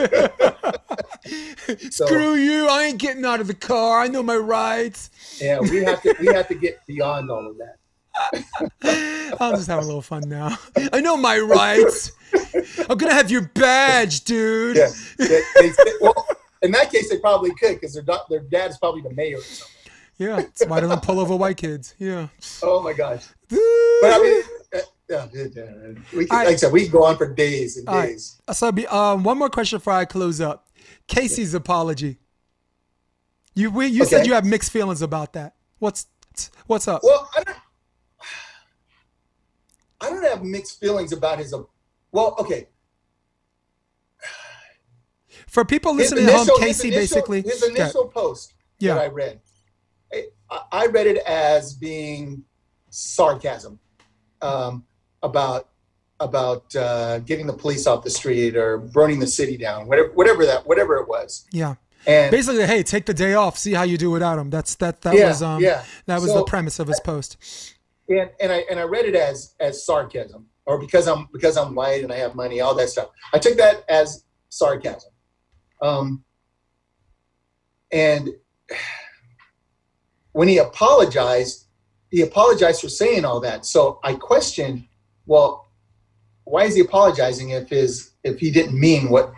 So- 1.91 2.05
Screw 2.05 2.35
you! 2.35 2.69
I 2.69 2.85
ain't 2.85 2.99
getting 2.99 3.25
out 3.25 3.41
of 3.41 3.47
the 3.47 3.55
car. 3.55 4.01
I 4.01 4.09
know 4.09 4.23
my 4.23 4.37
rights. 4.37 5.11
Yeah, 5.41 5.59
we 5.61 5.83
have 5.83 6.03
to, 6.03 6.15
we 6.21 6.27
have 6.27 6.47
to 6.49 6.55
get 6.55 6.87
beyond 6.87 7.31
all 7.31 7.47
of 7.51 7.57
that. 7.59 7.79
I'm 9.41 9.55
just 9.57 9.67
having 9.69 9.85
a 9.85 9.87
little 9.87 10.03
fun 10.03 10.29
now. 10.29 10.57
I 10.93 11.01
know 11.01 11.17
my 11.17 11.39
rights. 11.39 12.13
I'm 12.89 12.99
gonna 12.99 13.15
have 13.15 13.31
your 13.31 13.51
badge, 13.55 14.25
dude. 14.25 14.77
Yeah, 14.77 14.91
they, 15.19 15.43
they, 15.61 15.73
well, 16.03 16.27
in 16.63 16.71
that 16.73 16.93
case, 16.93 17.09
they 17.09 17.19
probably 17.19 17.55
could 17.55 17.81
because 17.81 17.95
their 17.95 18.05
their 18.29 18.41
dad 18.41 18.71
is 18.73 18.79
probably 18.79 19.01
the 19.01 19.15
mayor 19.15 19.39
or 19.39 19.43
something. 19.43 19.84
Yeah, 20.17 20.39
it's 20.41 20.65
why 20.67 20.81
they 20.81 20.97
pull 21.03 21.19
over 21.21 21.35
white 21.35 21.57
kids. 21.57 21.95
Yeah. 21.99 22.29
Oh 22.63 22.83
my 22.83 22.93
gosh! 22.93 23.25
But 23.49 23.59
I 23.61 24.19
mean, 24.23 24.43
uh, 24.75 24.79
yeah, 25.11 25.27
yeah, 25.33 25.45
yeah, 25.55 25.65
we 26.15 26.27
can, 26.27 26.37
like 26.39 26.49
I 26.49 26.57
said, 26.57 26.73
we 26.73 26.83
can 26.85 26.93
go 26.93 27.05
on 27.05 27.17
for 27.17 27.33
days 27.35 27.77
and 27.77 27.89
All 27.89 27.97
right. 27.97 28.11
days. 28.11 28.41
So, 28.53 28.71
be- 28.71 28.87
um, 28.87 29.25
one 29.25 29.39
more 29.39 29.51
question 29.51 29.79
before 29.79 29.95
I 29.95 30.05
close 30.05 30.41
up. 30.41 30.69
Casey's 31.09 31.53
apology. 31.55 32.19
You 33.55 33.71
we, 33.71 33.87
you 33.87 34.05
said 34.05 34.27
you 34.27 34.35
have 34.35 34.45
mixed 34.45 34.71
feelings 34.73 35.03
about 35.03 35.33
that. 35.35 35.55
What's 35.81 36.07
what's 36.67 36.87
up? 36.89 37.01
Well, 37.03 37.29
I 37.37 37.43
don't, 37.45 37.57
I 40.01 40.11
don't 40.11 40.25
have 40.25 40.43
mixed 40.45 40.79
feelings 40.81 41.13
about 41.13 41.39
his. 41.39 41.53
Well, 42.13 42.37
okay. 42.39 42.69
For 45.49 45.65
people 45.65 45.95
His 45.95 46.11
listening 46.11 46.25
at 46.27 46.33
home, 46.33 46.41
initial- 46.49 46.59
his 46.59 46.67
Casey 46.77 46.89
initial- 46.89 47.01
basically. 47.17 47.43
his 47.43 47.63
Okay. 47.63 47.83
initial 47.83 48.09
post 48.09 48.55
Yeah. 48.81 48.95
that 48.95 49.03
I 49.03 49.07
read, 49.07 49.41
I, 50.51 50.87
read 50.87 51.07
it 51.07 51.19
as 51.27 51.75
being 51.75 52.45
sarcasm 52.91 53.79
um, 54.43 54.85
about 55.23 55.69
about 56.21 56.75
uh, 56.77 57.19
getting 57.21 57.47
the 57.47 57.53
police 57.53 57.87
off 57.87 58.05
the 58.05 58.11
street 58.11 58.57
or 58.57 58.79
burning 58.79 59.19
the 59.19 59.27
city 59.27 59.57
down, 59.57 59.89
whatever 59.89 60.11
whatever 60.13 60.47
that 60.47 60.67
whatever 60.67 60.97
it 60.97 61.09
was. 61.09 61.47
Yeah. 61.53 61.75
And 62.07 62.31
Basically, 62.31 62.67
hey, 62.67 62.83
take 62.83 63.07
the 63.07 63.15
day 63.15 63.33
off. 63.35 63.57
See 63.57 63.73
how 63.73 63.83
you 63.83 63.97
do 63.97 64.11
without 64.11 64.39
him. 64.39 64.51
That's 64.51 64.75
that. 64.77 65.01
That 65.03 65.15
Yeah, 65.15 65.29
was 65.29 65.43
um. 65.43 65.63
yeah. 65.63 65.85
That 66.07 66.21
was 66.21 66.31
So- 66.31 66.39
the 66.39 66.45
premise 66.45 66.79
of 66.79 66.87
his 66.89 67.01
post. 67.01 67.39
and, 68.09 68.31
and 68.41 68.53
I 68.53 68.65
and 68.71 68.79
I 68.79 68.83
read 68.83 69.07
it 69.07 69.15
as 69.15 69.55
as 69.59 69.85
sarcasm 69.85 70.47
or 70.67 70.79
because 70.79 71.09
I'm 71.09 71.29
because 71.33 71.57
I'm 71.57 71.75
white 71.75 72.03
and 72.03 72.13
I 72.13 72.17
have 72.17 72.35
money, 72.35 72.61
all 72.61 72.75
that 72.75 72.91
stuff. 72.91 73.09
I 73.33 73.39
took 73.39 73.57
that 73.57 73.85
as 73.89 74.25
sarcasm. 74.51 75.11
Um, 75.83 76.25
and 77.91 78.31
when 80.35 80.49
he 80.49 80.59
apologized, 80.59 81.67
he 82.11 82.21
apologized 82.21 82.83
for 82.83 82.89
saying 82.91 83.25
all 83.25 83.41
that. 83.41 83.65
So 83.65 83.99
I 84.05 84.15
questioned, 84.15 84.85
well, 85.27 85.71
why 86.45 86.65
is 86.65 86.75
he 86.75 86.83
apologizing 86.83 87.51
if 87.51 87.71
his 87.71 88.11
if 88.23 88.39
he 88.39 88.51
didn't 88.51 88.79
mean 88.79 89.09
what 89.09 89.33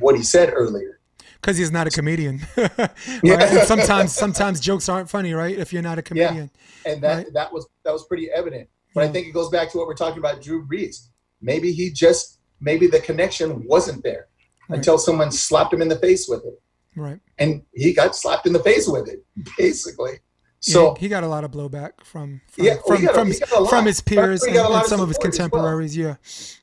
what 0.00 0.16
he 0.16 0.22
said 0.24 0.52
earlier? 0.52 0.96
because 1.40 1.56
he's 1.56 1.72
not 1.72 1.86
a 1.86 1.90
comedian. 1.90 2.38
right? 2.56 2.90
And 3.24 3.66
sometimes 3.66 4.12
sometimes 4.14 4.60
jokes 4.60 4.88
aren't 4.90 5.08
funny, 5.08 5.32
right? 5.32 5.56
If 5.56 5.72
you're 5.72 5.82
not 5.82 5.98
a 5.98 6.02
comedian. 6.02 6.50
Yeah. 6.84 6.92
And 6.92 7.02
that 7.02 7.16
Right. 7.16 7.32
that 7.34 7.52
was 7.52 7.66
that 7.84 7.92
was 7.92 8.04
pretty 8.06 8.30
evident. 8.30 8.68
But 8.94 9.04
I 9.04 9.08
think 9.08 9.28
it 9.28 9.32
goes 9.32 9.48
back 9.50 9.70
to 9.70 9.78
what 9.78 9.86
we're 9.86 9.94
talking 9.94 10.18
about 10.18 10.42
Drew 10.42 10.66
Brees. 10.66 11.08
Maybe 11.40 11.72
he 11.72 11.90
just 11.92 12.40
maybe 12.60 12.86
the 12.88 13.00
connection 13.00 13.64
wasn't 13.66 14.02
there 14.02 14.26
Right. 14.68 14.76
until 14.76 14.98
someone 14.98 15.30
slapped 15.32 15.72
him 15.72 15.80
in 15.82 15.88
the 15.88 15.98
face 15.98 16.28
with 16.28 16.44
it. 16.44 16.60
Right. 16.96 17.20
And 17.38 17.62
he 17.72 17.92
got 17.94 18.14
slapped 18.16 18.46
in 18.46 18.52
the 18.52 18.62
face 18.62 18.86
with 18.88 19.08
it, 19.08 19.24
basically. 19.56 20.18
So 20.60 20.72
So 20.72 20.94
he 21.00 21.08
got 21.08 21.24
a 21.24 21.28
lot 21.28 21.44
of 21.44 21.50
blowback 21.50 22.04
from 22.04 22.40
from 22.48 22.64
Yeah, 22.64 22.76
from, 22.86 23.04
got 23.04 23.14
from, 23.14 23.30
he 23.30 23.38
a 23.40 23.66
from 23.66 23.86
his 23.86 24.00
peers 24.00 24.42
and, 24.42 24.54
got 24.54 24.66
a 24.66 24.68
lot 24.68 24.80
and 24.80 24.88
some 24.88 25.00
of 25.00 25.08
his 25.08 25.16
support 25.16 25.34
as 25.34 25.38
well. 25.40 25.48
contemporaries. 25.48 25.96
Yeah, 25.96 26.16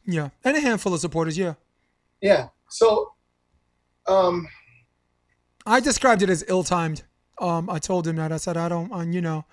yeah, 0.05 0.29
and 0.43 0.55
a 0.57 0.59
handful 0.59 0.93
of 0.93 0.99
supporters. 0.99 1.37
Yeah, 1.37 1.55
yeah. 2.21 2.49
So 2.69 3.13
um 4.07 4.47
I 5.65 5.79
described 5.79 6.21
it 6.21 6.29
as 6.29 6.45
ill-timed. 6.47 7.03
Um, 7.39 7.69
I 7.69 7.77
told 7.79 8.07
him 8.07 8.15
that. 8.15 8.31
I 8.31 8.37
said 8.37 8.55
I 8.57 8.69
don't, 8.69 8.91
um, 8.91 9.11
you 9.11 9.21
know, 9.21 9.45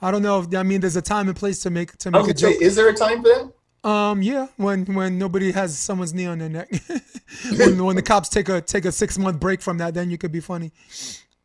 I 0.00 0.10
don't 0.10 0.22
know. 0.22 0.40
If, 0.40 0.54
I 0.54 0.62
mean, 0.62 0.80
there's 0.80 0.96
a 0.96 1.02
time 1.02 1.28
and 1.28 1.36
place 1.36 1.60
to 1.60 1.70
make 1.70 1.96
to 1.98 2.10
make 2.10 2.20
a 2.22 2.26
gonna 2.28 2.38
say, 2.38 2.52
joke. 2.54 2.62
is 2.62 2.74
there 2.76 2.88
a 2.88 2.94
time 2.94 3.22
for 3.22 3.28
that? 3.28 3.52
Um, 3.88 4.22
yeah, 4.22 4.48
when 4.56 4.86
when 4.86 5.18
nobody 5.18 5.52
has 5.52 5.78
someone's 5.78 6.12
knee 6.14 6.26
on 6.26 6.38
their 6.38 6.48
neck, 6.48 6.70
when 7.58 7.84
when 7.84 7.96
the 7.96 8.02
cops 8.02 8.28
take 8.28 8.48
a 8.48 8.60
take 8.60 8.84
a 8.84 8.92
six 8.92 9.18
month 9.18 9.38
break 9.40 9.60
from 9.60 9.78
that, 9.78 9.94
then 9.94 10.10
you 10.10 10.18
could 10.18 10.32
be 10.32 10.40
funny. 10.40 10.72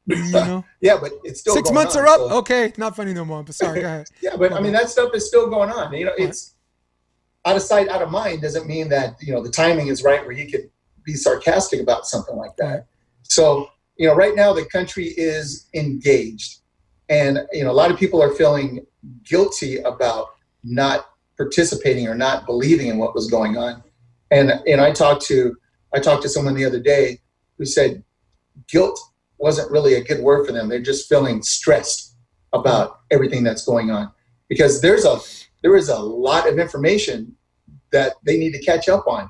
You 0.06 0.32
know, 0.32 0.66
Yeah, 0.82 0.98
but 1.00 1.12
it's 1.24 1.40
still 1.40 1.54
six 1.56 1.72
months 1.72 1.96
on, 1.96 2.04
are 2.04 2.08
up. 2.08 2.18
so- 2.18 2.38
Okay, 2.40 2.74
not 2.78 2.96
funny 2.96 3.14
no 3.14 3.24
more. 3.26 3.44
But 3.44 3.56
sorry, 3.56 3.82
go 3.82 3.88
ahead. 3.88 4.08
Yeah, 4.22 4.36
but 4.36 4.52
I 4.54 4.60
mean 4.60 4.74
that 4.74 4.90
stuff 4.90 5.12
is 5.14 5.28
still 5.28 5.50
going 5.50 5.70
on. 5.70 5.94
You 5.94 6.06
know, 6.06 6.14
it's 6.18 6.56
out 7.46 7.56
of 7.56 7.62
sight, 7.62 7.90
out 7.90 8.02
of 8.02 8.10
mind 8.12 8.42
doesn't 8.42 8.68
mean 8.68 8.90
that 8.90 9.16
you 9.22 9.34
know 9.34 9.42
the 9.42 9.50
timing 9.52 9.88
is 9.88 10.04
right 10.04 10.26
where 10.26 10.36
he 10.36 10.50
could 10.50 10.70
be 11.06 11.14
sarcastic 11.14 11.82
about 11.82 12.06
something 12.06 12.36
like 12.36 12.56
that. 12.58 12.88
So 13.24 13.70
you 13.98 14.08
know, 14.08 14.16
right 14.16 14.36
now 14.36 14.54
the 14.54 14.66
country 14.66 15.08
is 15.18 15.68
engaged, 15.74 16.60
and 17.10 17.40
you 17.52 17.64
know 17.64 17.72
a 17.72 17.74
lot 17.82 17.92
of 17.92 17.98
people 17.98 18.22
are 18.22 18.32
feeling 18.34 18.86
guilty 19.24 19.78
about 19.80 20.28
not 20.64 21.10
participating 21.38 22.08
or 22.08 22.16
not 22.16 22.46
believing 22.46 22.88
in 22.88 22.98
what 22.98 23.14
was 23.16 23.30
going 23.30 23.58
on. 23.58 23.84
And 24.32 24.52
and 24.68 24.82
I 24.82 24.92
talked 24.92 25.22
to 25.28 25.56
I 25.94 26.00
talked 26.00 26.24
to 26.24 26.30
someone 26.30 26.56
the 26.56 26.66
other 26.66 26.80
day 26.80 27.20
who 27.58 27.66
said 27.66 28.04
guilt 28.68 29.00
wasn't 29.38 29.72
really 29.72 29.96
a 29.96 30.04
good 30.04 30.22
word 30.22 30.46
for 30.46 30.52
them. 30.52 30.70
They're 30.70 30.80
just 30.80 31.10
feeling 31.10 31.42
stressed 31.42 32.16
about 32.54 33.00
everything 33.12 33.44
that's 33.44 33.66
going 33.66 33.92
on 33.92 34.12
because 34.48 34.82
there's 34.82 35.06
a 35.06 35.20
there 35.64 35.76
is 35.76 35.90
a 35.90 35.98
lot 35.98 36.48
of 36.48 36.60
information 36.60 37.36
that 37.92 38.14
they 38.26 38.38
need 38.38 38.52
to 38.52 38.60
catch 38.60 38.90
up 38.90 39.08
on. 39.08 39.30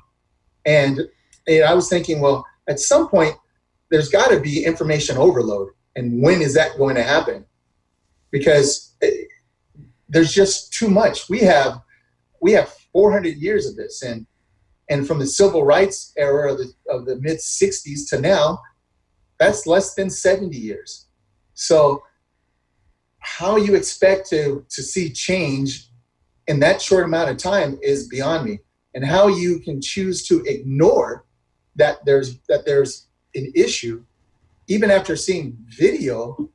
And, 0.66 1.00
and 1.46 1.64
I 1.64 1.74
was 1.74 1.88
thinking, 1.88 2.20
well, 2.20 2.44
at 2.68 2.80
some 2.80 3.08
point 3.08 3.36
there's 3.90 4.08
got 4.08 4.30
to 4.30 4.40
be 4.40 4.64
information 4.64 5.16
overload. 5.16 5.68
And 5.94 6.20
when 6.22 6.42
is 6.42 6.54
that 6.54 6.76
going 6.76 6.96
to 6.96 7.02
happen? 7.04 7.44
Because 8.32 8.96
eh, 9.00 9.10
there's 10.08 10.32
just 10.32 10.72
too 10.72 10.88
much. 10.88 11.28
We 11.28 11.40
have 11.40 11.80
we 12.40 12.52
have 12.52 12.74
400 12.92 13.36
years 13.36 13.66
of 13.66 13.76
this, 13.76 14.02
and 14.02 14.26
and 14.90 15.06
from 15.06 15.18
the 15.18 15.26
civil 15.26 15.64
rights 15.64 16.12
era 16.16 16.52
of 16.52 16.58
the 16.58 16.72
of 16.90 17.06
the 17.06 17.16
mid 17.16 17.38
60s 17.38 18.08
to 18.10 18.20
now, 18.20 18.58
that's 19.44 19.66
less 19.66 19.94
than 19.94 20.10
70 20.10 20.56
years. 20.56 21.06
So 21.54 22.02
how 23.18 23.56
you 23.56 23.74
expect 23.74 24.28
to 24.30 24.64
to 24.68 24.82
see 24.82 25.10
change 25.10 25.88
in 26.46 26.60
that 26.60 26.80
short 26.82 27.04
amount 27.04 27.30
of 27.30 27.36
time 27.36 27.78
is 27.82 28.08
beyond 28.08 28.44
me 28.44 28.58
and 28.94 29.04
how 29.04 29.28
you 29.28 29.60
can 29.60 29.80
choose 29.80 30.26
to 30.28 30.42
ignore 30.44 31.24
that 31.76 32.04
there's 32.04 32.38
that 32.48 32.66
there's 32.66 33.06
an 33.34 33.50
issue 33.54 34.04
even 34.68 34.90
after 34.90 35.16
seeing 35.16 35.56
video 35.68 36.50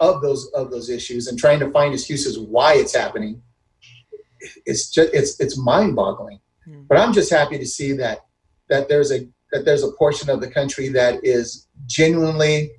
of 0.00 0.20
those 0.20 0.50
of 0.52 0.70
those 0.70 0.90
issues 0.90 1.28
and 1.28 1.38
trying 1.38 1.60
to 1.60 1.70
find 1.70 1.94
excuses 1.94 2.38
why 2.38 2.74
it's 2.74 2.94
happening 2.94 3.40
it's 4.66 4.90
just 4.90 5.14
it's 5.14 5.38
it's 5.38 5.56
mind-boggling 5.56 6.40
Hmm. 6.64 6.82
but 6.88 6.98
i'm 6.98 7.12
just 7.12 7.30
happy 7.30 7.56
to 7.56 7.66
see 7.66 7.92
that 7.92 8.26
that 8.68 8.88
there's 8.88 9.10
a 9.12 9.26
that 9.52 9.64
there's 9.64 9.82
a 9.82 9.92
portion 9.92 10.30
of 10.30 10.40
the 10.40 10.50
country 10.50 10.88
that 10.88 11.24
is 11.24 11.68
genuinely 11.86 12.70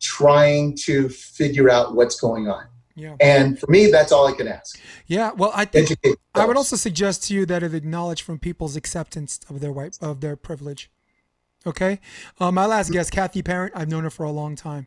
trying 0.00 0.76
to 0.84 1.08
figure 1.08 1.70
out 1.70 1.94
what's 1.94 2.18
going 2.18 2.48
on. 2.48 2.66
Yeah, 2.96 3.16
and 3.20 3.58
for 3.58 3.70
me 3.70 3.90
that's 3.90 4.12
all 4.12 4.26
i 4.26 4.32
can 4.32 4.48
ask. 4.48 4.78
Yeah. 5.06 5.32
Well, 5.32 5.52
I 5.54 5.64
think 5.64 5.96
I 6.34 6.44
would 6.44 6.56
also 6.56 6.76
suggest 6.76 7.24
to 7.24 7.34
you 7.34 7.46
that 7.46 7.62
it 7.62 7.72
acknowledge 7.72 8.22
from 8.22 8.38
people's 8.38 8.76
acceptance 8.76 9.40
of 9.48 9.60
their 9.60 9.72
white 9.72 9.96
of 10.00 10.20
their 10.20 10.36
privilege. 10.36 10.90
Okay, 11.66 12.00
uh, 12.38 12.50
my 12.50 12.64
last 12.64 12.90
guest, 12.90 13.12
Kathy 13.12 13.42
Parent, 13.42 13.74
I've 13.76 13.88
known 13.88 14.04
her 14.04 14.10
for 14.10 14.24
a 14.24 14.30
long 14.30 14.56
time, 14.56 14.86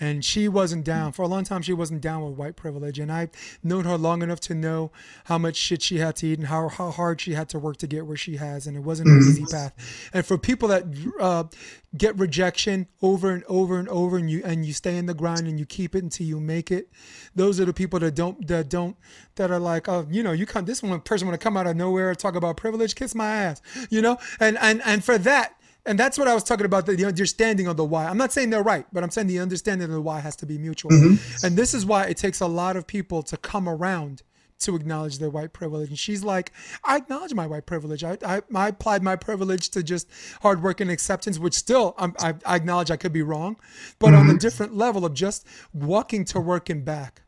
and 0.00 0.24
she 0.24 0.48
wasn't 0.48 0.84
down 0.84 1.12
for 1.12 1.22
a 1.22 1.28
long 1.28 1.44
time. 1.44 1.62
She 1.62 1.74
wasn't 1.74 2.00
down 2.00 2.24
with 2.24 2.34
white 2.34 2.56
privilege, 2.56 2.98
and 2.98 3.12
I've 3.12 3.30
known 3.62 3.84
her 3.84 3.98
long 3.98 4.22
enough 4.22 4.40
to 4.40 4.54
know 4.54 4.90
how 5.24 5.38
much 5.38 5.56
shit 5.56 5.82
she 5.82 5.98
had 5.98 6.16
to 6.16 6.26
eat 6.26 6.38
and 6.38 6.48
how 6.48 6.68
how 6.68 6.90
hard 6.90 7.20
she 7.20 7.34
had 7.34 7.48
to 7.50 7.58
work 7.58 7.76
to 7.78 7.86
get 7.86 8.06
where 8.06 8.16
she 8.16 8.36
has, 8.36 8.66
and 8.66 8.76
it 8.76 8.80
wasn't 8.80 9.08
an 9.08 9.18
easy 9.18 9.44
path. 9.44 9.74
And 10.12 10.24
for 10.24 10.38
people 10.38 10.68
that 10.68 10.84
uh, 11.20 11.44
get 11.96 12.18
rejection 12.18 12.86
over 13.02 13.30
and 13.30 13.44
over 13.44 13.78
and 13.78 13.88
over, 13.88 14.16
and 14.16 14.30
you 14.30 14.42
and 14.44 14.64
you 14.64 14.72
stay 14.72 14.96
in 14.96 15.06
the 15.06 15.14
grind 15.14 15.46
and 15.46 15.58
you 15.58 15.66
keep 15.66 15.94
it 15.94 16.02
until 16.02 16.26
you 16.26 16.40
make 16.40 16.70
it, 16.70 16.90
those 17.34 17.60
are 17.60 17.64
the 17.64 17.74
people 17.74 17.98
that 18.00 18.14
don't 18.14 18.46
that 18.48 18.68
don't 18.68 18.96
that 19.36 19.50
are 19.50 19.60
like, 19.60 19.88
oh, 19.88 20.06
you 20.10 20.22
know, 20.22 20.32
you 20.32 20.46
come 20.46 20.64
this 20.64 20.82
one 20.82 21.00
person 21.00 21.28
want 21.28 21.38
to 21.38 21.42
come 21.42 21.56
out 21.56 21.66
of 21.66 21.76
nowhere 21.76 22.14
talk 22.14 22.34
about 22.34 22.56
privilege, 22.56 22.94
kiss 22.94 23.14
my 23.14 23.26
ass, 23.26 23.62
you 23.90 24.00
know, 24.00 24.18
and 24.38 24.58
and 24.58 24.82
and 24.84 25.04
for 25.04 25.18
that. 25.18 25.56
And 25.86 25.98
that's 25.98 26.18
what 26.18 26.28
I 26.28 26.34
was 26.34 26.44
talking 26.44 26.66
about 26.66 26.86
the, 26.86 27.04
understanding 27.04 27.66
of 27.66 27.76
the 27.76 27.84
why. 27.84 28.06
I'm 28.06 28.18
not 28.18 28.32
saying 28.32 28.50
they're 28.50 28.62
right, 28.62 28.86
but 28.92 29.02
I'm 29.02 29.10
saying 29.10 29.26
the 29.26 29.38
understanding 29.38 29.86
of 29.86 29.92
the 29.92 30.00
why 30.00 30.20
has 30.20 30.36
to 30.36 30.46
be 30.46 30.58
mutual. 30.58 30.90
Mm-hmm. 30.90 31.46
And 31.46 31.56
this 31.56 31.74
is 31.74 31.86
why 31.86 32.04
it 32.04 32.16
takes 32.16 32.40
a 32.40 32.46
lot 32.46 32.76
of 32.76 32.86
people 32.86 33.22
to 33.24 33.36
come 33.36 33.68
around 33.68 34.22
to 34.60 34.76
acknowledge 34.76 35.18
their 35.18 35.30
white 35.30 35.52
privilege. 35.52 35.88
And 35.88 35.98
she's 35.98 36.22
like, 36.22 36.52
I 36.84 36.96
acknowledge 36.96 37.34
my 37.34 37.46
white 37.46 37.66
privilege. 37.66 38.04
I, 38.04 38.18
I, 38.24 38.42
I 38.54 38.68
applied 38.68 39.02
my 39.02 39.16
privilege 39.16 39.70
to 39.70 39.82
just 39.82 40.06
hard 40.42 40.62
work 40.62 40.80
and 40.80 40.90
acceptance, 40.90 41.38
which 41.38 41.54
still 41.54 41.94
I'm, 41.98 42.14
I, 42.20 42.34
I 42.44 42.56
acknowledge 42.56 42.90
I 42.90 42.96
could 42.96 43.12
be 43.12 43.22
wrong, 43.22 43.56
but 43.98 44.08
on 44.08 44.26
a 44.26 44.28
mm-hmm. 44.30 44.36
different 44.36 44.76
level 44.76 45.04
of 45.04 45.14
just 45.14 45.46
walking 45.72 46.24
to 46.26 46.40
work 46.40 46.68
and 46.68 46.84
back. 46.84 47.22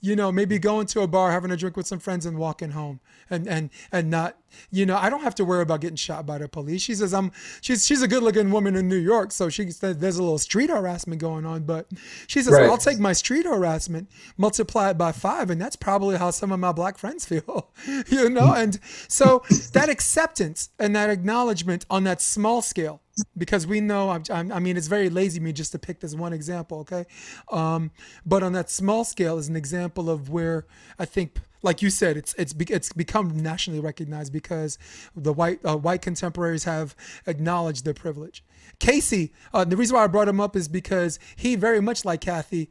You 0.00 0.14
know, 0.14 0.30
maybe 0.30 0.58
going 0.58 0.86
to 0.88 1.00
a 1.00 1.06
bar, 1.08 1.32
having 1.32 1.50
a 1.50 1.56
drink 1.56 1.76
with 1.76 1.86
some 1.86 1.98
friends, 1.98 2.24
and 2.26 2.38
walking 2.38 2.70
home, 2.70 3.00
and 3.28 3.46
and 3.48 3.70
and 3.90 4.10
not, 4.10 4.36
you 4.70 4.86
know, 4.86 4.96
I 4.96 5.10
don't 5.10 5.22
have 5.22 5.34
to 5.36 5.44
worry 5.44 5.62
about 5.62 5.80
getting 5.80 5.96
shot 5.96 6.24
by 6.26 6.38
the 6.38 6.48
police. 6.48 6.82
She 6.82 6.94
says 6.94 7.12
I'm, 7.12 7.32
she's 7.60 7.86
she's 7.86 8.02
a 8.02 8.08
good-looking 8.08 8.50
woman 8.50 8.76
in 8.76 8.88
New 8.88 8.96
York, 8.96 9.32
so 9.32 9.48
she 9.48 9.70
said 9.70 10.00
there's 10.00 10.16
a 10.16 10.22
little 10.22 10.38
street 10.38 10.70
harassment 10.70 11.20
going 11.20 11.44
on, 11.44 11.62
but 11.64 11.88
she 12.26 12.42
says 12.42 12.52
Right. 12.54 12.68
I'll 12.68 12.78
take 12.78 12.98
my 12.98 13.12
street 13.12 13.44
harassment, 13.46 14.08
multiply 14.36 14.90
it 14.90 14.98
by 14.98 15.12
five, 15.12 15.50
and 15.50 15.60
that's 15.60 15.76
probably 15.76 16.16
how 16.16 16.30
some 16.30 16.52
of 16.52 16.60
my 16.60 16.72
black 16.72 16.98
friends 16.98 17.24
feel, 17.24 17.70
you 18.08 18.30
know. 18.30 18.52
And 18.54 18.78
so 19.08 19.42
that 19.72 19.88
acceptance 19.88 20.70
and 20.78 20.94
that 20.96 21.10
acknowledgement 21.10 21.86
on 21.90 22.04
that 22.04 22.20
small 22.20 22.62
scale, 22.62 23.00
because 23.36 23.66
we 23.66 23.80
know, 23.80 24.10
I'm, 24.10 24.22
I'm, 24.30 24.52
I 24.52 24.58
mean, 24.58 24.76
it's 24.76 24.86
very 24.86 25.10
lazy 25.10 25.40
me 25.40 25.52
just 25.52 25.72
to 25.72 25.78
pick 25.78 26.00
this 26.00 26.14
one 26.14 26.32
example, 26.32 26.80
okay? 26.80 27.06
Um, 27.50 27.90
but 28.24 28.42
on 28.42 28.52
that 28.52 28.70
small 28.70 29.04
scale 29.04 29.38
is 29.38 29.48
an 29.48 29.56
example 29.56 30.10
of 30.10 30.30
where 30.30 30.66
I 30.98 31.04
think. 31.04 31.38
Like 31.60 31.82
you 31.82 31.90
said, 31.90 32.16
it's 32.16 32.34
it's 32.34 32.54
it's 32.70 32.92
become 32.92 33.36
nationally 33.42 33.80
recognized 33.80 34.32
because 34.32 34.78
the 35.16 35.32
white 35.32 35.58
uh, 35.64 35.76
white 35.76 36.02
contemporaries 36.02 36.62
have 36.62 36.94
acknowledged 37.26 37.84
their 37.84 37.94
privilege. 37.94 38.44
Casey, 38.78 39.32
uh, 39.52 39.64
the 39.64 39.76
reason 39.76 39.96
why 39.96 40.04
I 40.04 40.06
brought 40.06 40.28
him 40.28 40.40
up 40.40 40.54
is 40.54 40.68
because 40.68 41.18
he 41.34 41.56
very 41.56 41.80
much 41.80 42.04
like 42.04 42.20
Kathy 42.20 42.70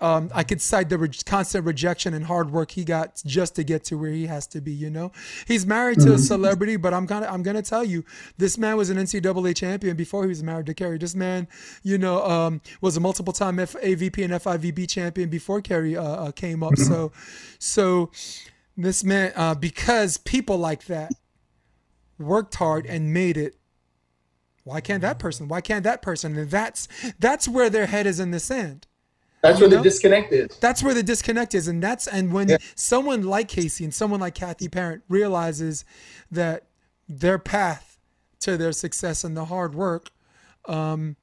um, 0.00 0.30
I 0.34 0.44
could 0.44 0.60
cite 0.60 0.88
the 0.88 0.98
re- 0.98 1.10
constant 1.26 1.66
rejection 1.66 2.14
and 2.14 2.24
hard 2.24 2.50
work 2.50 2.70
he 2.70 2.84
got 2.84 3.22
just 3.26 3.54
to 3.56 3.64
get 3.64 3.84
to 3.84 3.98
where 3.98 4.10
he 4.10 4.26
has 4.26 4.46
to 4.48 4.60
be. 4.60 4.72
You 4.72 4.90
know, 4.90 5.12
he's 5.46 5.66
married 5.66 6.00
to 6.00 6.14
a 6.14 6.18
celebrity, 6.18 6.76
but 6.76 6.94
I'm 6.94 7.06
gonna 7.06 7.26
I'm 7.26 7.42
gonna 7.42 7.62
tell 7.62 7.84
you, 7.84 8.04
this 8.38 8.56
man 8.56 8.76
was 8.76 8.90
an 8.90 8.96
NCAA 8.96 9.54
champion 9.54 9.96
before 9.96 10.22
he 10.22 10.28
was 10.28 10.42
married 10.42 10.66
to 10.66 10.74
Kerri. 10.74 10.98
This 10.98 11.14
man, 11.14 11.48
you 11.82 11.98
know, 11.98 12.24
um, 12.24 12.60
was 12.80 12.96
a 12.96 13.00
multiple 13.00 13.32
time 13.32 13.58
F- 13.58 13.74
AVP 13.74 14.24
and 14.24 14.32
FIVB 14.32 14.88
champion 14.88 15.28
before 15.28 15.60
Kerri 15.60 15.96
uh, 15.96 16.02
uh, 16.02 16.32
came 16.32 16.62
up. 16.62 16.76
So, 16.76 17.12
so 17.58 18.10
this 18.76 19.04
man, 19.04 19.32
uh, 19.36 19.54
because 19.54 20.16
people 20.16 20.56
like 20.56 20.86
that 20.86 21.12
worked 22.18 22.54
hard 22.56 22.86
and 22.86 23.12
made 23.12 23.36
it 23.36 23.56
why 24.64 24.80
can't 24.80 25.00
that 25.00 25.18
person 25.18 25.48
why 25.48 25.60
can't 25.60 25.84
that 25.84 26.02
person 26.02 26.36
and 26.36 26.50
that's 26.50 26.86
that's 27.18 27.48
where 27.48 27.70
their 27.70 27.86
head 27.86 28.06
is 28.06 28.20
in 28.20 28.30
the 28.30 28.38
sand 28.38 28.86
That's 29.42 29.58
you 29.58 29.66
where 29.66 29.70
know? 29.70 29.82
the 29.82 29.88
disconnect 29.88 30.32
is. 30.32 30.48
that's 30.58 30.82
where 30.82 30.94
the 30.94 31.02
disconnect 31.02 31.54
is 31.54 31.66
and 31.68 31.82
that's 31.82 32.06
and 32.06 32.32
when 32.32 32.48
Yeah. 32.50 32.56
someone 32.74 33.22
like 33.22 33.48
casey 33.48 33.84
and 33.84 33.94
someone 33.94 34.20
like 34.20 34.34
kathy 34.34 34.68
parent 34.68 35.02
realizes 35.08 35.84
that 36.30 36.64
their 37.08 37.38
path 37.38 37.98
to 38.40 38.56
their 38.56 38.72
success 38.72 39.24
and 39.24 39.36
the 39.36 39.46
hard 39.46 39.74
work 39.74 40.10
um 40.66 41.16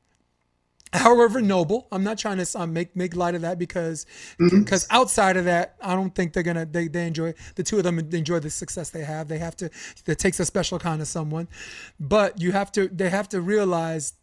however 0.94 1.42
noble 1.42 1.88
i'm 1.92 2.04
not 2.04 2.18
trying 2.18 2.38
to 2.44 2.60
um, 2.60 2.74
make 2.74 2.96
make 2.96 3.16
light 3.16 3.36
of 3.36 3.42
that 3.42 3.60
because 3.60 4.06
because 4.40 4.88
outside 4.90 5.36
of 5.38 5.46
that 5.46 5.76
i 5.82 5.94
don't 5.94 6.16
think 6.16 6.34
they're 6.34 6.44
gonna 6.44 6.66
they, 6.66 6.88
they 6.88 7.06
enjoy 7.06 7.34
the 7.56 7.64
two 7.64 7.78
of 7.78 7.84
them 7.84 8.00
enjoy 8.00 8.40
the 8.40 8.50
success 8.50 8.90
they 8.90 9.04
have 9.04 9.28
they 9.28 9.38
have 9.38 9.56
to 9.56 9.70
it 10.06 10.18
takes 10.18 10.40
a 10.40 10.46
special 10.46 10.80
kind 10.80 11.02
of 11.02 11.08
someone 11.08 11.48
but 12.00 12.40
you 12.42 12.52
have 12.54 12.72
to 12.72 12.88
they 12.88 13.10
have 13.10 13.28
to 13.30 13.42
realize 13.42 14.14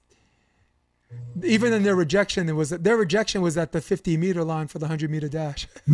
Even 1.43 1.72
in 1.72 1.82
their 1.82 1.97
rejection, 1.97 2.48
it 2.48 2.52
was 2.52 2.70
their 2.70 2.97
rejection 2.97 3.43
was 3.43 3.56
at 3.56 3.72
the 3.72 3.81
50 3.81 4.16
meter 4.16 4.44
line 4.44 4.68
for 4.68 4.78
the 4.78 4.85
100 4.85 5.10
meter 5.10 5.28
dash. 5.28 5.66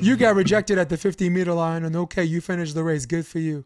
you 0.00 0.16
got 0.16 0.34
rejected 0.34 0.78
at 0.78 0.88
the 0.88 0.96
50 0.96 1.28
meter 1.28 1.52
line, 1.52 1.84
and 1.84 1.94
okay, 1.96 2.24
you 2.24 2.40
finished 2.40 2.74
the 2.74 2.84
race. 2.84 3.04
Good 3.06 3.26
for 3.26 3.40
you. 3.40 3.64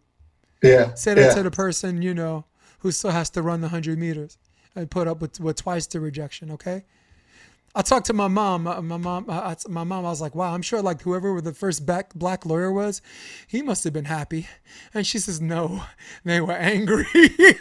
Yeah. 0.62 0.94
Say 0.94 1.14
that 1.14 1.20
yeah. 1.20 1.34
to 1.34 1.42
the 1.42 1.50
person 1.50 2.02
you 2.02 2.14
know 2.14 2.46
who 2.80 2.90
still 2.90 3.10
has 3.10 3.30
to 3.30 3.42
run 3.42 3.60
the 3.60 3.66
100 3.66 3.98
meters 3.98 4.38
and 4.74 4.90
put 4.90 5.06
up 5.06 5.20
with, 5.20 5.38
with 5.40 5.56
twice 5.56 5.86
the 5.86 6.00
rejection. 6.00 6.50
Okay. 6.52 6.84
I 7.74 7.80
talked 7.80 8.04
to 8.06 8.12
my 8.12 8.28
mom. 8.28 8.64
My, 8.64 8.80
my 8.80 8.98
mom, 8.98 9.30
uh, 9.30 9.32
I, 9.32 9.56
my 9.68 9.82
mom. 9.82 10.04
I 10.04 10.10
was 10.10 10.20
like, 10.20 10.34
"Wow, 10.34 10.52
I'm 10.52 10.60
sure 10.60 10.82
like 10.82 11.00
whoever 11.00 11.40
the 11.40 11.54
first 11.54 11.86
back, 11.86 12.12
black 12.14 12.44
lawyer 12.44 12.70
was, 12.70 13.00
he 13.46 13.62
must 13.62 13.82
have 13.84 13.94
been 13.94 14.04
happy." 14.04 14.46
And 14.92 15.06
she 15.06 15.18
says, 15.18 15.40
"No, 15.40 15.82
they 16.22 16.42
were 16.42 16.52
angry. 16.52 17.06
they 17.14 17.54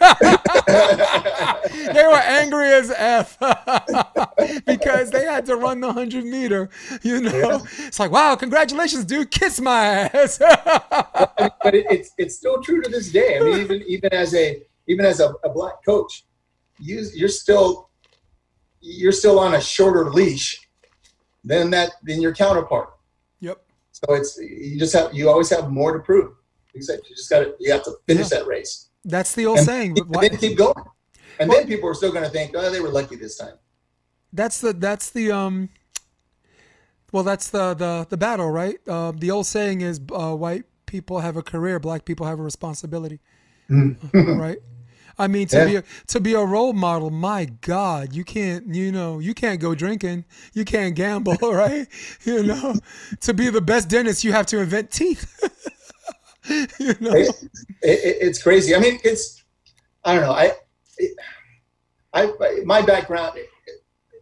were 2.04 2.22
angry 2.26 2.68
as 2.74 2.92
f 2.92 3.40
because 4.66 5.12
they 5.12 5.24
had 5.24 5.46
to 5.46 5.56
run 5.56 5.80
the 5.80 5.94
hundred 5.94 6.26
meter. 6.26 6.70
You 7.04 7.22
know, 7.22 7.32
yeah. 7.32 7.60
it's 7.88 8.00
like, 8.00 8.12
wow, 8.12 8.36
congratulations, 8.36 9.06
dude, 9.06 9.32
kiss 9.32 9.62
my 9.62 10.10
ass." 10.14 10.40
but 10.40 11.74
it, 11.74 11.86
it's 11.90 12.12
it's 12.18 12.36
still 12.36 12.62
true 12.62 12.82
to 12.82 12.90
this 12.90 13.14
day. 13.14 13.38
I 13.38 13.40
mean, 13.40 13.60
even 13.60 13.82
even 13.88 14.14
as 14.14 14.36
a 14.36 14.62
even 14.88 15.06
as 15.06 15.22
a, 15.22 15.34
a 15.46 15.50
black 15.50 15.86
coach, 15.86 16.26
you 16.80 17.08
you're 17.14 17.30
still 17.30 17.91
you're 18.82 19.12
still 19.12 19.40
on 19.40 19.56
a 19.56 19.62
shorter 19.62 20.10
leash 20.10 20.68
than 21.44 21.70
that 21.72 21.92
than 22.04 22.22
your 22.22 22.34
counterpart. 22.34 22.90
Yep. 23.40 23.62
So 23.92 24.14
it's 24.14 24.38
you 24.38 24.78
just 24.78 24.94
have 24.94 25.14
you 25.14 25.30
always 25.30 25.50
have 25.50 25.72
more 25.72 25.94
to 25.94 26.00
prove. 26.00 26.34
You 26.74 26.82
just 26.82 27.30
got 27.30 27.40
to 27.40 27.56
you 27.60 27.72
have 27.72 27.84
to 27.84 27.94
finish 28.08 28.32
yeah. 28.32 28.40
that 28.40 28.48
race. 28.48 28.90
That's 29.04 29.34
the 29.34 29.46
old 29.46 29.58
and 29.58 29.66
saying. 29.66 29.96
Keep, 29.96 30.08
then 30.10 30.38
keep 30.38 30.58
going, 30.58 30.76
and 31.40 31.50
well, 31.50 31.60
then 31.60 31.68
people 31.68 31.90
are 31.90 31.94
still 31.94 32.12
going 32.12 32.24
to 32.24 32.30
think, 32.30 32.52
oh, 32.56 32.70
they 32.70 32.80
were 32.80 32.90
lucky 32.90 33.16
this 33.16 33.38
time. 33.38 33.56
That's 34.32 34.62
the 34.62 34.74
that's 34.74 35.10
the 35.10 35.32
um. 35.32 35.70
Well, 37.12 37.24
that's 37.24 37.50
the 37.50 37.74
the 37.74 38.08
the 38.10 38.18
battle, 38.18 38.50
right? 38.50 38.78
Uh, 38.88 39.12
the 39.14 39.32
old 39.32 39.46
saying 39.46 39.82
is, 39.82 40.00
uh, 40.14 40.34
white 40.34 40.64
people 40.86 41.20
have 41.20 41.36
a 41.36 41.42
career, 41.42 41.80
black 41.80 42.06
people 42.06 42.26
have 42.26 42.40
a 42.40 42.44
responsibility, 42.44 43.20
right? 44.14 44.60
I 45.22 45.28
mean, 45.28 45.48
to 45.50 45.58
yeah. 45.58 45.66
be 45.66 45.76
a, 45.76 45.84
to 46.08 46.20
be 46.20 46.34
a 46.34 46.44
role 46.44 46.74
model, 46.74 47.12
my 47.12 47.46
God, 47.46 48.16
you 48.16 48.24
can't, 48.24 48.74
you 48.74 48.92
know, 48.92 49.20
you 49.20 49.36
can't 49.36 49.60
go 49.60 49.76
drinking, 49.76 50.26
you 50.54 50.66
can't 50.66 50.96
gamble, 50.96 51.38
right? 51.44 51.88
You 52.24 52.42
know, 52.42 52.76
to 53.20 53.34
be 53.34 53.50
the 53.50 53.62
best 53.62 53.88
dentist, 53.88 54.24
you 54.24 54.32
have 54.32 54.48
to 54.48 54.60
invent 54.60 54.90
teeth. 54.90 55.32
you 56.80 56.96
know, 57.00 57.12
it, 57.14 57.36
it, 57.84 58.18
it's 58.20 58.42
crazy. 58.42 58.76
I 58.76 58.80
mean, 58.80 59.00
it's, 59.04 59.44
I 60.04 60.16
don't 60.16 60.24
know, 60.24 60.32
I, 60.32 60.54
it, 60.98 61.16
I, 62.14 62.32
my 62.66 62.82
background, 62.82 63.38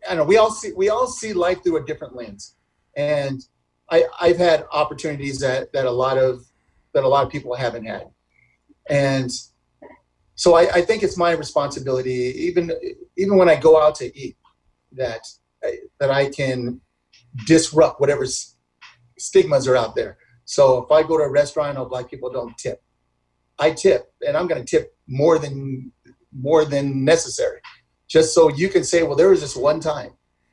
I 0.05 0.09
don't 0.09 0.17
know. 0.17 0.23
We 0.25 0.35
all 0.35 0.51
see 0.51 0.73
we 0.73 0.89
all 0.89 1.07
see 1.07 1.31
life 1.31 1.63
through 1.63 1.77
a 1.77 1.85
different 1.85 2.15
lens, 2.15 2.55
and 2.95 3.41
I, 3.89 4.05
I've 4.19 4.37
had 4.37 4.65
opportunities 4.71 5.39
that 5.39 5.71
that 5.71 5.85
a 5.85 5.91
lot 5.91 6.17
of 6.17 6.45
that 6.93 7.05
a 7.05 7.07
lot 7.07 7.25
of 7.25 7.31
people 7.31 7.55
haven't 7.55 7.85
had, 7.85 8.09
and 8.89 9.31
so 10.39 10.55
I, 10.55 10.75
I, 10.75 10.81
think 10.83 11.03
it's 11.03 11.17
my 11.17 11.31
responsibility, 11.31 12.33
even 12.47 12.71
even 13.17 13.35
when 13.35 13.49
I 13.49 13.57
go 13.57 13.81
out 13.81 13.95
to 13.95 14.17
eat, 14.17 14.37
that 14.93 15.19
that 15.99 16.11
I 16.11 16.29
can 16.29 16.79
disrupt 17.45 17.99
whatever 17.99 18.25
stigmas 19.17 19.67
are 19.67 19.75
out 19.75 19.95
there. 19.95 20.17
So 20.45 20.81
if 20.81 20.91
I 20.91 21.03
go 21.03 21.17
to 21.17 21.25
a 21.25 21.29
restaurant, 21.29 21.77
oh, 21.77 21.83
black 21.83 22.09
people 22.09 22.31
don't 22.31 22.57
tip. 22.57 22.81
I 23.59 23.71
tip, 23.71 24.13
and 24.25 24.37
I'm 24.37 24.47
going 24.47 24.63
to 24.63 24.77
tip 24.77 24.95
more 25.07 25.39
than 25.39 25.91
more 26.31 26.63
than 26.63 27.03
necessary, 27.03 27.59
just 28.07 28.33
so 28.33 28.47
you 28.47 28.69
can 28.69 28.85
say, 28.85 29.03
well, 29.03 29.17
there 29.17 29.31
was 29.31 29.41
this 29.41 29.57
one 29.57 29.81
time, 29.81 30.11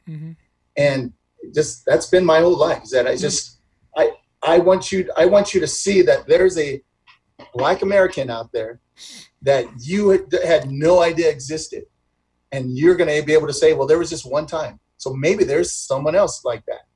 mm-hmm. 0.08 0.32
and 0.76 1.12
just 1.54 1.86
that's 1.86 2.06
been 2.06 2.24
my 2.24 2.40
whole 2.40 2.58
life. 2.58 2.82
Is 2.82 2.90
that 2.90 3.06
I 3.06 3.14
just 3.14 3.60
I 3.96 4.10
I 4.42 4.58
want 4.58 4.90
you 4.90 5.08
I 5.16 5.26
want 5.26 5.54
you 5.54 5.60
to 5.60 5.68
see 5.68 6.02
that 6.02 6.26
there's 6.26 6.58
a 6.58 6.82
black 7.54 7.82
American 7.82 8.30
out 8.30 8.50
there 8.50 8.80
that 9.42 9.66
you 9.80 10.26
had 10.44 10.70
no 10.70 11.02
idea 11.02 11.30
existed. 11.30 11.84
And 12.52 12.76
you're 12.76 12.96
going 12.96 13.08
to 13.08 13.26
be 13.26 13.32
able 13.32 13.46
to 13.46 13.52
say, 13.52 13.72
well, 13.74 13.86
there 13.86 13.98
was 13.98 14.10
just 14.10 14.30
one 14.30 14.46
time. 14.46 14.78
So 14.96 15.12
maybe 15.12 15.44
there's 15.44 15.72
someone 15.72 16.14
else 16.14 16.44
like 16.44 16.64
that. 16.66 16.86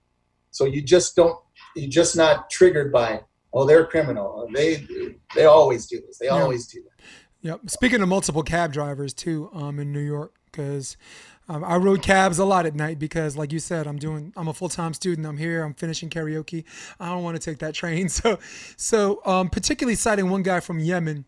So 0.50 0.64
you 0.64 0.82
just 0.82 1.16
don't, 1.16 1.38
you're 1.76 1.90
just 1.90 2.16
not 2.16 2.50
triggered 2.50 2.92
by, 2.92 3.20
oh, 3.52 3.66
they're 3.66 3.82
a 3.82 3.86
criminal. 3.86 4.48
They, 4.52 4.86
they 5.34 5.44
always 5.44 5.86
do 5.86 6.00
this. 6.06 6.18
They 6.18 6.26
yeah. 6.26 6.32
always 6.32 6.66
do 6.66 6.82
that. 6.82 7.04
Yep. 7.42 7.70
Speaking 7.70 8.02
of 8.02 8.08
multiple 8.08 8.42
cab 8.42 8.72
drivers 8.72 9.14
too, 9.14 9.50
um, 9.54 9.78
in 9.78 9.92
New 9.92 10.00
York, 10.00 10.34
because 10.50 10.96
um, 11.50 11.64
I 11.64 11.76
rode 11.76 12.02
cabs 12.02 12.38
a 12.38 12.44
lot 12.44 12.66
at 12.66 12.74
night 12.76 12.98
because, 12.98 13.36
like 13.36 13.52
you 13.52 13.58
said, 13.58 13.86
I'm 13.86 13.98
doing. 13.98 14.32
I'm 14.36 14.46
a 14.46 14.52
full 14.52 14.68
time 14.68 14.94
student. 14.94 15.26
I'm 15.26 15.36
here. 15.36 15.64
I'm 15.64 15.74
finishing 15.74 16.08
karaoke. 16.08 16.64
I 17.00 17.06
don't 17.06 17.24
want 17.24 17.40
to 17.40 17.42
take 17.42 17.58
that 17.58 17.74
train. 17.74 18.08
So, 18.20 18.38
so 18.76 19.20
um, 19.24 19.48
particularly 19.48 19.94
citing 19.94 20.30
one 20.30 20.42
guy 20.42 20.60
from 20.60 20.78
Yemen 20.78 21.24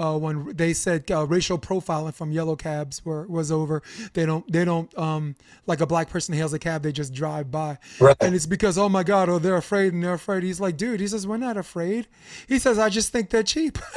uh, 0.00 0.16
when 0.16 0.56
they 0.56 0.72
said 0.72 1.10
uh, 1.10 1.26
racial 1.26 1.58
profiling 1.58 2.14
from 2.14 2.32
yellow 2.32 2.56
cabs 2.56 3.04
were, 3.04 3.26
was 3.26 3.52
over. 3.52 3.82
They 4.14 4.24
don't 4.24 4.50
they 4.50 4.64
don't 4.64 4.96
um, 4.98 5.36
like 5.66 5.80
a 5.80 5.86
black 5.86 6.08
person 6.08 6.34
hails 6.34 6.54
a 6.54 6.58
cab, 6.58 6.82
they 6.82 6.92
just 6.92 7.12
drive 7.12 7.50
by, 7.50 7.78
right. 8.00 8.16
and 8.20 8.34
it's 8.34 8.46
because 8.46 8.78
oh 8.78 8.88
my 8.88 9.02
god, 9.02 9.28
oh 9.28 9.38
they're 9.38 9.56
afraid 9.56 9.92
and 9.92 10.02
they're 10.02 10.14
afraid. 10.14 10.42
He's 10.42 10.60
like, 10.60 10.78
dude, 10.78 11.00
he 11.00 11.06
says 11.06 11.26
we're 11.26 11.36
not 11.36 11.58
afraid. 11.58 12.08
He 12.48 12.58
says 12.58 12.78
I 12.78 12.88
just 12.88 13.12
think 13.12 13.30
they're 13.30 13.42
cheap. 13.42 13.78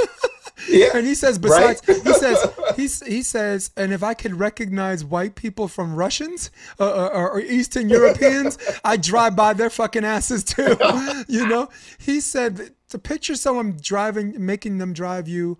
Yeah, 0.69 0.89
and 0.93 1.05
he 1.05 1.15
says 1.15 1.39
besides 1.39 1.81
right? 1.88 2.01
he 2.03 2.13
says 2.13 2.47
he's, 2.75 3.05
he 3.05 3.23
says 3.23 3.71
and 3.75 3.91
if 3.91 4.03
I 4.03 4.13
could 4.13 4.39
recognize 4.39 5.03
white 5.03 5.35
people 5.35 5.67
from 5.67 5.95
Russians 5.95 6.51
uh, 6.80 6.89
or, 6.89 7.15
uh, 7.15 7.30
or 7.34 7.39
Eastern 7.41 7.89
Europeans, 7.89 8.57
I 8.84 8.95
drive 8.97 9.35
by 9.35 9.53
their 9.53 9.69
fucking 9.69 10.05
asses 10.05 10.43
too. 10.43 10.77
you 11.27 11.47
know, 11.47 11.69
he 11.97 12.21
said 12.21 12.71
to 12.89 12.99
picture 12.99 13.35
someone 13.35 13.77
driving, 13.81 14.35
making 14.45 14.77
them 14.77 14.93
drive 14.93 15.27
you 15.27 15.57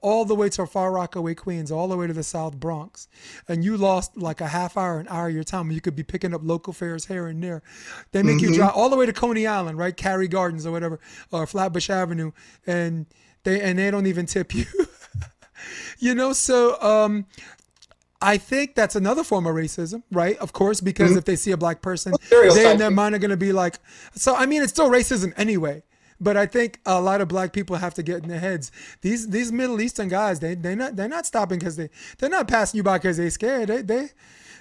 all 0.00 0.24
the 0.24 0.34
way 0.34 0.48
to 0.50 0.66
Far 0.66 0.92
Rockaway, 0.92 1.34
Queens, 1.34 1.70
all 1.70 1.88
the 1.88 1.96
way 1.96 2.06
to 2.06 2.12
the 2.12 2.22
South 2.22 2.58
Bronx, 2.58 3.08
and 3.48 3.64
you 3.64 3.76
lost 3.76 4.16
like 4.16 4.40
a 4.40 4.48
half 4.48 4.76
hour, 4.76 5.00
an 5.00 5.08
hour 5.08 5.28
of 5.28 5.34
your 5.34 5.44
time, 5.44 5.70
you 5.70 5.80
could 5.80 5.96
be 5.96 6.02
picking 6.02 6.34
up 6.34 6.40
local 6.44 6.72
fares 6.72 7.06
here 7.06 7.26
and 7.26 7.42
there. 7.42 7.62
They 8.12 8.22
make 8.22 8.36
mm-hmm. 8.36 8.52
you 8.52 8.54
drive 8.54 8.72
all 8.74 8.88
the 8.88 8.96
way 8.96 9.06
to 9.06 9.12
Coney 9.12 9.46
Island, 9.46 9.78
right, 9.78 9.96
Carroll 9.96 10.28
Gardens 10.28 10.66
or 10.66 10.72
whatever, 10.72 11.00
or 11.30 11.46
Flatbush 11.46 11.90
Avenue, 11.90 12.32
and 12.66 13.06
they 13.44 13.60
and 13.60 13.78
they 13.78 13.90
don't 13.90 14.06
even 14.06 14.26
tip 14.26 14.54
you. 14.54 14.66
you 15.98 16.14
know, 16.14 16.32
so 16.32 16.80
um, 16.82 17.26
I 18.20 18.38
think 18.38 18.74
that's 18.74 18.94
another 18.94 19.24
form 19.24 19.46
of 19.46 19.54
racism, 19.54 20.02
right? 20.12 20.36
Of 20.38 20.52
course, 20.52 20.80
because 20.80 21.10
mm-hmm. 21.10 21.18
if 21.18 21.24
they 21.24 21.36
see 21.36 21.50
a 21.50 21.56
black 21.56 21.82
person, 21.82 22.14
they 22.30 22.70
in 22.70 22.78
their 22.78 22.90
mind 22.90 23.14
are 23.14 23.18
going 23.18 23.30
to 23.30 23.36
be 23.36 23.52
like, 23.52 23.78
so 24.14 24.34
I 24.34 24.46
mean, 24.46 24.62
it's 24.62 24.72
still 24.72 24.90
racism 24.90 25.32
anyway. 25.36 25.82
But 26.22 26.36
I 26.36 26.46
think 26.46 26.80
a 26.86 27.00
lot 27.00 27.20
of 27.20 27.28
black 27.28 27.52
people 27.52 27.76
have 27.76 27.94
to 27.94 28.02
get 28.02 28.22
in 28.22 28.28
their 28.28 28.40
heads. 28.40 28.70
These 29.00 29.28
these 29.28 29.50
Middle 29.50 29.80
Eastern 29.80 30.08
guys, 30.08 30.40
they 30.40 30.54
they 30.54 30.74
not 30.74 30.96
they're 30.96 31.08
not 31.08 31.26
stopping 31.26 31.58
because 31.58 31.76
they 31.76 31.90
they're 32.18 32.30
not 32.30 32.48
passing 32.48 32.78
you 32.78 32.82
by 32.82 32.98
because 32.98 33.16
they 33.16 33.30
scared. 33.30 33.68
They 33.68 33.82
they 33.82 34.10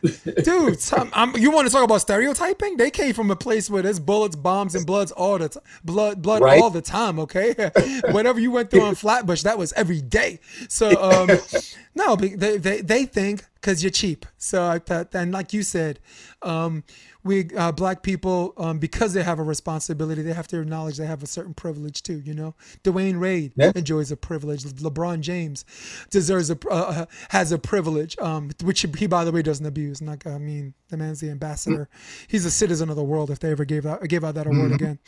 dude, 0.44 0.80
some, 0.82 1.12
you 1.36 1.52
want 1.52 1.68
to 1.68 1.72
talk 1.72 1.84
about 1.84 2.02
stereotyping? 2.02 2.78
They 2.78 2.90
came 2.90 3.14
from 3.14 3.30
a 3.30 3.36
place 3.36 3.70
where 3.70 3.84
there's 3.84 4.00
bullets, 4.00 4.36
bombs, 4.36 4.74
and 4.74 4.86
bloods 4.86 5.12
all 5.12 5.38
the 5.38 5.50
time, 5.50 5.64
blood, 5.84 6.22
blood 6.22 6.42
right? 6.42 6.60
all 6.60 6.72
the 6.72 6.82
time. 6.82 7.20
Okay, 7.20 7.54
whatever 8.10 8.40
you 8.40 8.52
went 8.52 8.72
through 8.72 8.82
on 8.82 8.96
Flatbush, 8.96 9.44
that 9.44 9.58
was 9.58 9.74
every 9.74 10.02
day. 10.02 10.40
So 10.70 10.90
um, 11.02 11.30
no, 11.96 12.16
they 12.16 12.58
they 12.58 12.82
they 12.82 13.06
think 13.06 13.46
because 13.56 13.84
you're 13.84 13.92
cheap. 13.92 14.26
So 14.38 14.66
I 14.66 14.80
thought, 14.80 15.14
and 15.14 15.32
like 15.32 15.54
you 15.54 15.62
said, 15.62 16.00
um, 16.42 16.84
we 17.24 17.50
uh, 17.56 17.72
black 17.72 18.02
people 18.04 18.54
um, 18.58 18.80
because 18.80 19.14
they 19.14 19.24
have 19.24 19.40
a 19.40 19.44
responsibility 19.44 20.22
they 20.22 20.34
have 20.34 20.48
to 20.48 20.60
acknowledge 20.60 20.98
they 20.98 21.06
have 21.06 21.24
a 21.24 21.28
certain 21.28 21.54
privilege 21.54 22.02
too 22.04 22.20
you 22.22 22.34
know 22.34 22.56
dwyane 22.84 23.20
wade 23.20 23.52
yeah. 23.56 23.72
enjoys 23.76 24.12
a 24.12 24.18
privilege 24.18 24.64
lebron 24.64 25.22
james 25.22 25.66
deserves 26.10 26.50
a 26.50 26.58
uh, 26.70 26.74
uh, 26.74 27.06
has 27.30 27.52
a 27.52 27.58
privilege 27.58 28.18
um, 28.20 28.50
which 28.64 28.86
he 28.98 29.08
by 29.08 29.24
the 29.24 29.32
way 29.32 29.42
doesn't 29.42 29.66
abuse 29.66 30.02
not 30.02 30.26
i 30.26 30.38
mean 30.38 30.74
the 30.90 30.98
man's 30.98 31.20
the 31.20 31.30
ambassador 31.30 31.90
he's 32.28 32.46
a 32.46 32.52
citizen 32.52 32.90
of 32.90 32.96
the 32.96 33.04
world 33.04 33.30
if 33.30 33.40
they 33.40 33.52
ever 33.52 33.66
gave 33.66 33.86
out 33.86 34.02
gave 34.08 34.24
out 34.24 34.36
that 34.36 34.48
award 34.48 34.72
mm-hmm. 34.72 34.76
again 34.76 35.00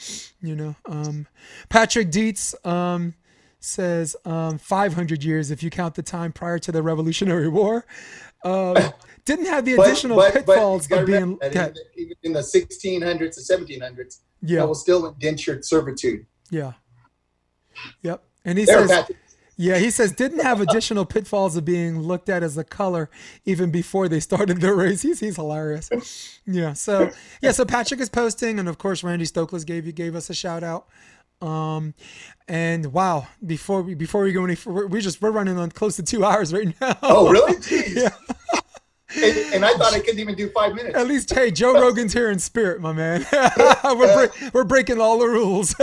you 0.42 0.56
know 0.56 0.76
um, 0.86 1.28
patrick 1.70 2.10
dietz 2.10 2.56
um, 2.66 3.14
says 3.64 4.16
um, 4.26 4.58
500 4.58 5.24
years 5.24 5.50
if 5.50 5.64
you 5.64 5.70
count 5.70 5.96
the 5.96 6.04
time 6.04 6.34
prior 6.34 6.60
to 6.60 6.72
the 6.72 6.84
Revolutionary 6.84 7.48
War. 7.48 7.86
Didn't 9.26 9.46
have 9.46 9.64
the 9.66 9.74
additional 9.74 10.18
but, 10.18 10.34
but, 10.34 10.46
pitfalls 10.46 10.88
but 10.88 11.00
of 11.00 11.06
being 11.06 11.38
in, 11.42 11.74
even 11.96 12.16
in 12.24 12.34
the 12.34 12.40
1600s 12.40 13.36
to 13.36 13.40
1700s. 13.40 14.20
Yeah, 14.42 14.60
that 14.60 14.68
was 14.68 14.82
still 14.82 15.08
indentured 15.08 15.64
servitude. 15.64 16.26
Yeah. 16.50 16.74
Yep. 18.02 18.24
And 18.46 18.60
he 18.60 18.66
there 18.66 18.88
says, 18.88 19.10
yeah, 19.56 19.78
he 19.78 19.90
says 19.92 20.12
didn't 20.12 20.42
have 20.42 20.62
additional 20.62 21.06
pitfalls 21.06 21.56
of 21.56 21.64
being 21.64 22.00
looked 22.00 22.28
at 22.28 22.44
as 22.44 22.58
a 22.58 22.64
color 22.64 23.10
even 23.46 23.72
before 23.72 24.08
they 24.08 24.20
started 24.20 24.62
the 24.62 24.74
race. 24.74 25.02
He's 25.02 25.20
he's 25.20 25.36
hilarious. 25.36 26.40
Yeah. 26.46 26.74
So 26.74 27.12
yeah, 27.42 27.52
so 27.52 27.64
Patrick 27.66 28.00
is 28.00 28.10
posting, 28.10 28.60
and 28.60 28.68
of 28.68 28.78
course 28.78 29.04
Randy 29.04 29.26
Stoklos 29.26 29.66
gave 29.66 29.86
you 29.86 29.92
gave 29.92 30.16
us 30.16 30.30
a 30.30 30.34
shout 30.34 30.64
out. 30.64 30.88
Um, 31.42 31.94
and 32.48 32.94
wow, 32.94 33.28
before 33.46 33.82
we 33.82 33.96
before 33.96 34.24
we 34.24 34.32
go 34.32 34.44
any, 34.44 34.56
further, 34.56 34.88
we 34.88 35.02
just 35.02 35.22
we're 35.22 35.32
running 35.32 35.58
on 35.58 35.72
close 35.72 35.98
to 35.98 36.04
two 36.04 36.24
hours 36.26 36.54
right 36.54 36.74
now. 36.80 36.98
Oh, 37.04 37.30
really? 37.30 37.58
yeah. 37.96 38.10
And, 39.16 39.54
and, 39.54 39.66
I 39.66 39.74
thought 39.74 39.94
I 39.94 40.00
couldn't 40.00 40.20
even 40.20 40.36
do 40.36 40.50
five 40.50 40.74
minutes. 40.74 40.96
At 40.96 41.08
least, 41.08 41.34
hey, 41.34 41.52
Joe 41.52 41.74
Rogan's 41.82 42.14
here 42.14 42.32
in 42.32 42.40
spirit, 42.40 42.82
my 42.82 42.94
man. 42.94 43.26
we're, 43.84 44.30
we're 44.54 44.64
breaking 44.64 45.00
all 45.00 45.20
the 45.20 45.28
rules. 45.28 45.76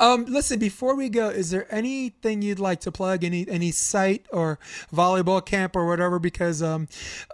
um, 0.00 0.24
listen, 0.26 0.58
before 0.58 0.94
we 0.94 1.08
go, 1.08 1.28
is 1.28 1.50
there 1.50 1.72
anything 1.72 2.42
you'd 2.42 2.58
like 2.58 2.80
to 2.80 2.92
plug? 2.92 3.24
Any 3.24 3.46
any 3.48 3.70
site 3.70 4.26
or 4.32 4.58
volleyball 4.92 5.44
camp 5.44 5.76
or 5.76 5.86
whatever? 5.86 6.18
Because 6.18 6.62
um, 6.62 6.88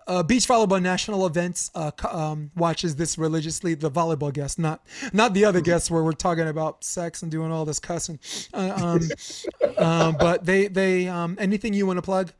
uh, 0.06 0.22
Beach 0.22 0.46
Volleyball 0.46 0.82
National 0.82 1.26
Events 1.26 1.70
uh, 1.74 1.92
um, 2.10 2.50
watches 2.56 2.96
this 2.96 3.18
religiously. 3.18 3.74
The 3.74 3.90
volleyball 3.90 4.32
guests, 4.32 4.58
not 4.58 4.84
not 5.12 5.34
the 5.34 5.44
other 5.44 5.60
guests, 5.60 5.90
where 5.90 6.02
we're 6.02 6.12
talking 6.12 6.48
about 6.48 6.82
sex 6.84 7.22
and 7.22 7.30
doing 7.30 7.52
all 7.52 7.64
this 7.64 7.78
cussing. 7.78 8.18
Uh, 8.52 8.72
um, 8.76 9.00
um, 9.78 10.16
but 10.18 10.44
they 10.44 10.66
they 10.68 11.08
um, 11.08 11.36
anything 11.40 11.74
you 11.74 11.86
want 11.86 11.98
to 11.98 12.02
plug? 12.02 12.32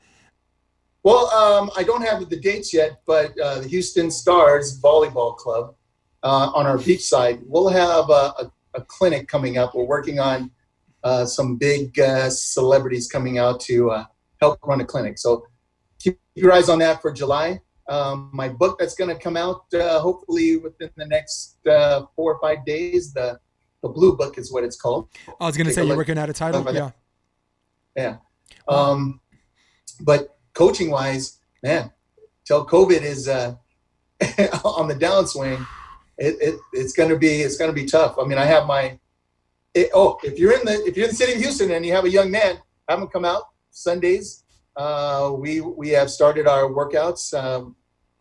Well, 1.03 1.31
um, 1.31 1.71
I 1.77 1.83
don't 1.83 2.03
have 2.03 2.29
the 2.29 2.37
dates 2.37 2.75
yet, 2.75 3.01
but 3.07 3.39
uh, 3.41 3.61
the 3.61 3.69
Houston 3.69 4.11
Stars 4.11 4.81
Volleyball 4.81 5.37
Club 5.37 5.75
uh, 6.23 6.51
on 6.55 6.67
our 6.67 6.77
beach 6.77 7.03
side, 7.03 7.41
we'll 7.47 7.69
have 7.69 8.11
a, 8.11 8.35
a, 8.39 8.53
a 8.75 8.83
clinic 8.83 9.27
coming 9.27 9.57
up. 9.57 9.75
We're 9.75 9.85
working 9.85 10.19
on 10.19 10.51
uh, 11.03 11.25
some 11.25 11.57
big 11.57 11.99
uh, 11.99 12.29
celebrities 12.29 13.09
coming 13.09 13.39
out 13.39 13.61
to 13.61 13.91
uh, 13.91 14.05
help 14.41 14.59
run 14.63 14.83
a 14.83 14.85
clinic. 14.85 15.19
So 15.19 15.47
keep 15.99 16.21
your 16.35 16.53
eyes 16.53 16.69
on 16.69 16.79
that 16.81 17.01
for 17.01 17.11
July. 17.13 17.61
Um, 17.89 18.31
my 18.35 18.49
book 18.49 18.79
that's 18.79 18.95
going 18.95 19.09
to 19.09 19.21
come 19.21 19.37
out 19.37 19.63
uh, 19.73 20.01
hopefully 20.01 20.59
within 20.59 20.91
the 20.97 21.07
next 21.07 21.57
four 21.65 22.35
or 22.35 22.39
five 22.41 22.65
days. 22.65 23.13
The 23.13 23.41
the 23.83 23.89
blue 23.89 24.15
book 24.15 24.37
is 24.37 24.53
what 24.53 24.63
it's 24.63 24.77
called. 24.77 25.09
I 25.41 25.47
was 25.47 25.57
going 25.57 25.67
to 25.67 25.73
say 25.73 25.85
you're 25.85 25.97
working 25.97 26.19
out 26.19 26.29
a 26.29 26.35
title. 26.35 26.63
Yeah. 26.75 26.91
Yeah. 27.97 28.17
Um, 28.69 29.21
but 30.01 30.37
coaching 30.55 30.91
wise, 30.91 31.39
man, 31.63 31.93
till 32.45 32.67
COVID 32.67 33.03
is 33.03 33.29
uh, 33.29 33.55
on 34.65 34.89
the 34.89 34.95
downswing, 34.95 35.67
it, 36.19 36.37
it 36.41 36.61
it's 36.73 36.93
gonna 36.93 37.17
be 37.17 37.41
it's 37.41 37.57
gonna 37.57 37.73
be 37.73 37.87
tough. 37.87 38.17
I 38.19 38.25
mean, 38.25 38.39
I 38.39 38.45
have 38.45 38.67
my 38.67 38.99
it, 39.75 39.91
oh, 39.95 40.19
if 40.23 40.39
you're 40.39 40.53
in 40.53 40.65
the 40.65 40.85
if 40.85 40.97
you're 40.97 41.07
in 41.07 41.11
the 41.11 41.17
city 41.17 41.33
of 41.33 41.39
Houston 41.39 41.71
and 41.71 41.85
you 41.87 41.93
have 41.93 42.05
a 42.05 42.11
young 42.11 42.31
man, 42.31 42.59
have 42.89 43.01
him 43.01 43.09
come 43.09 43.25
out 43.25 43.45
Sundays. 43.71 44.45
Uh, 44.77 45.33
we 45.37 45.61
we 45.61 45.91
have 45.91 46.11
started 46.11 46.47
our 46.47 46.65
workouts. 46.65 47.33
Um, 47.35 47.77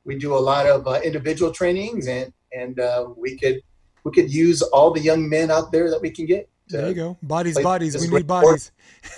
we 0.06 0.18
do 0.18 0.34
a 0.34 0.40
lot 0.40 0.66
of 0.66 0.88
uh, 0.88 1.00
individual 1.04 1.52
trainings, 1.52 2.08
and 2.08 2.32
and 2.54 2.80
uh, 2.80 3.08
we 3.16 3.38
could 3.38 3.62
we 4.04 4.12
could 4.12 4.32
use 4.32 4.62
all 4.62 4.92
the 4.92 5.02
young 5.02 5.28
men 5.28 5.52
out 5.52 5.72
there 5.72 5.90
that 5.90 6.02
we 6.02 6.12
can 6.12 6.26
get. 6.26 6.50
There 6.68 6.88
you 6.90 6.94
go. 6.94 7.18
Bodies, 7.22 7.60
bodies. 7.60 8.00
We 8.00 8.16
need 8.16 8.28
bodies. 8.28 8.72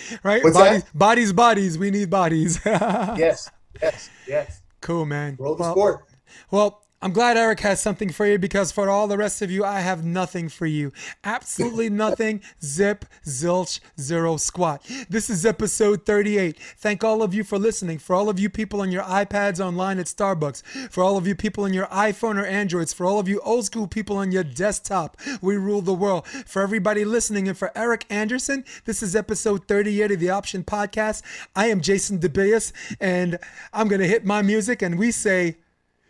right? 0.22 0.42
What's 0.42 0.56
bodies, 0.56 0.84
that? 0.84 0.98
bodies, 0.98 1.32
bodies. 1.32 1.78
We 1.78 1.90
need 1.90 2.10
bodies. 2.10 2.60
yes, 2.66 3.50
yes, 3.82 4.10
yes. 4.26 4.62
Cool, 4.80 5.06
man. 5.06 5.36
Roll 5.38 5.54
the 5.54 5.62
well, 5.62 5.72
sport. 5.72 6.04
Well, 6.50 6.82
I'm 7.00 7.12
glad 7.12 7.36
Aric 7.36 7.60
has 7.60 7.80
something 7.80 8.10
for 8.10 8.26
you 8.26 8.40
because 8.40 8.72
for 8.72 8.90
all 8.90 9.06
the 9.06 9.16
rest 9.16 9.40
of 9.40 9.52
you, 9.52 9.64
I 9.64 9.78
have 9.78 10.04
nothing 10.04 10.48
for 10.48 10.66
you. 10.66 10.92
Absolutely 11.22 11.88
nothing. 11.88 12.40
Zip, 12.60 13.04
zilch, 13.24 13.78
zero, 14.00 14.36
squat. 14.36 14.84
This 15.08 15.30
is 15.30 15.46
episode 15.46 16.04
38. 16.04 16.58
Thank 16.58 17.04
all 17.04 17.22
of 17.22 17.32
you 17.32 17.44
for 17.44 17.56
listening. 17.56 17.98
For 17.98 18.16
all 18.16 18.28
of 18.28 18.40
you 18.40 18.50
people 18.50 18.80
on 18.80 18.90
your 18.90 19.04
iPads 19.04 19.64
online 19.64 20.00
at 20.00 20.06
Starbucks. 20.06 20.90
For 20.90 21.04
all 21.04 21.16
of 21.16 21.24
you 21.24 21.36
people 21.36 21.62
on 21.62 21.72
your 21.72 21.86
iPhone 21.86 22.36
or 22.36 22.44
Androids. 22.44 22.92
For 22.92 23.06
all 23.06 23.20
of 23.20 23.28
you 23.28 23.38
old 23.42 23.64
school 23.64 23.86
people 23.86 24.16
on 24.16 24.32
your 24.32 24.42
desktop. 24.42 25.16
We 25.40 25.56
rule 25.56 25.82
the 25.82 25.94
world. 25.94 26.26
For 26.26 26.62
everybody 26.62 27.04
listening 27.04 27.46
and 27.46 27.56
for 27.56 27.70
Aric 27.76 28.06
Anderson, 28.10 28.64
this 28.86 29.04
is 29.04 29.14
episode 29.14 29.68
38 29.68 30.10
of 30.10 30.18
the 30.18 30.30
Option 30.30 30.64
Podcast. 30.64 31.22
I 31.54 31.66
am 31.66 31.80
Jason 31.80 32.18
DeBias 32.18 32.72
and 33.00 33.38
I'm 33.72 33.86
going 33.86 34.00
to 34.00 34.08
hit 34.08 34.24
my 34.24 34.42
music 34.42 34.82
and 34.82 34.98
we 34.98 35.12
say, 35.12 35.58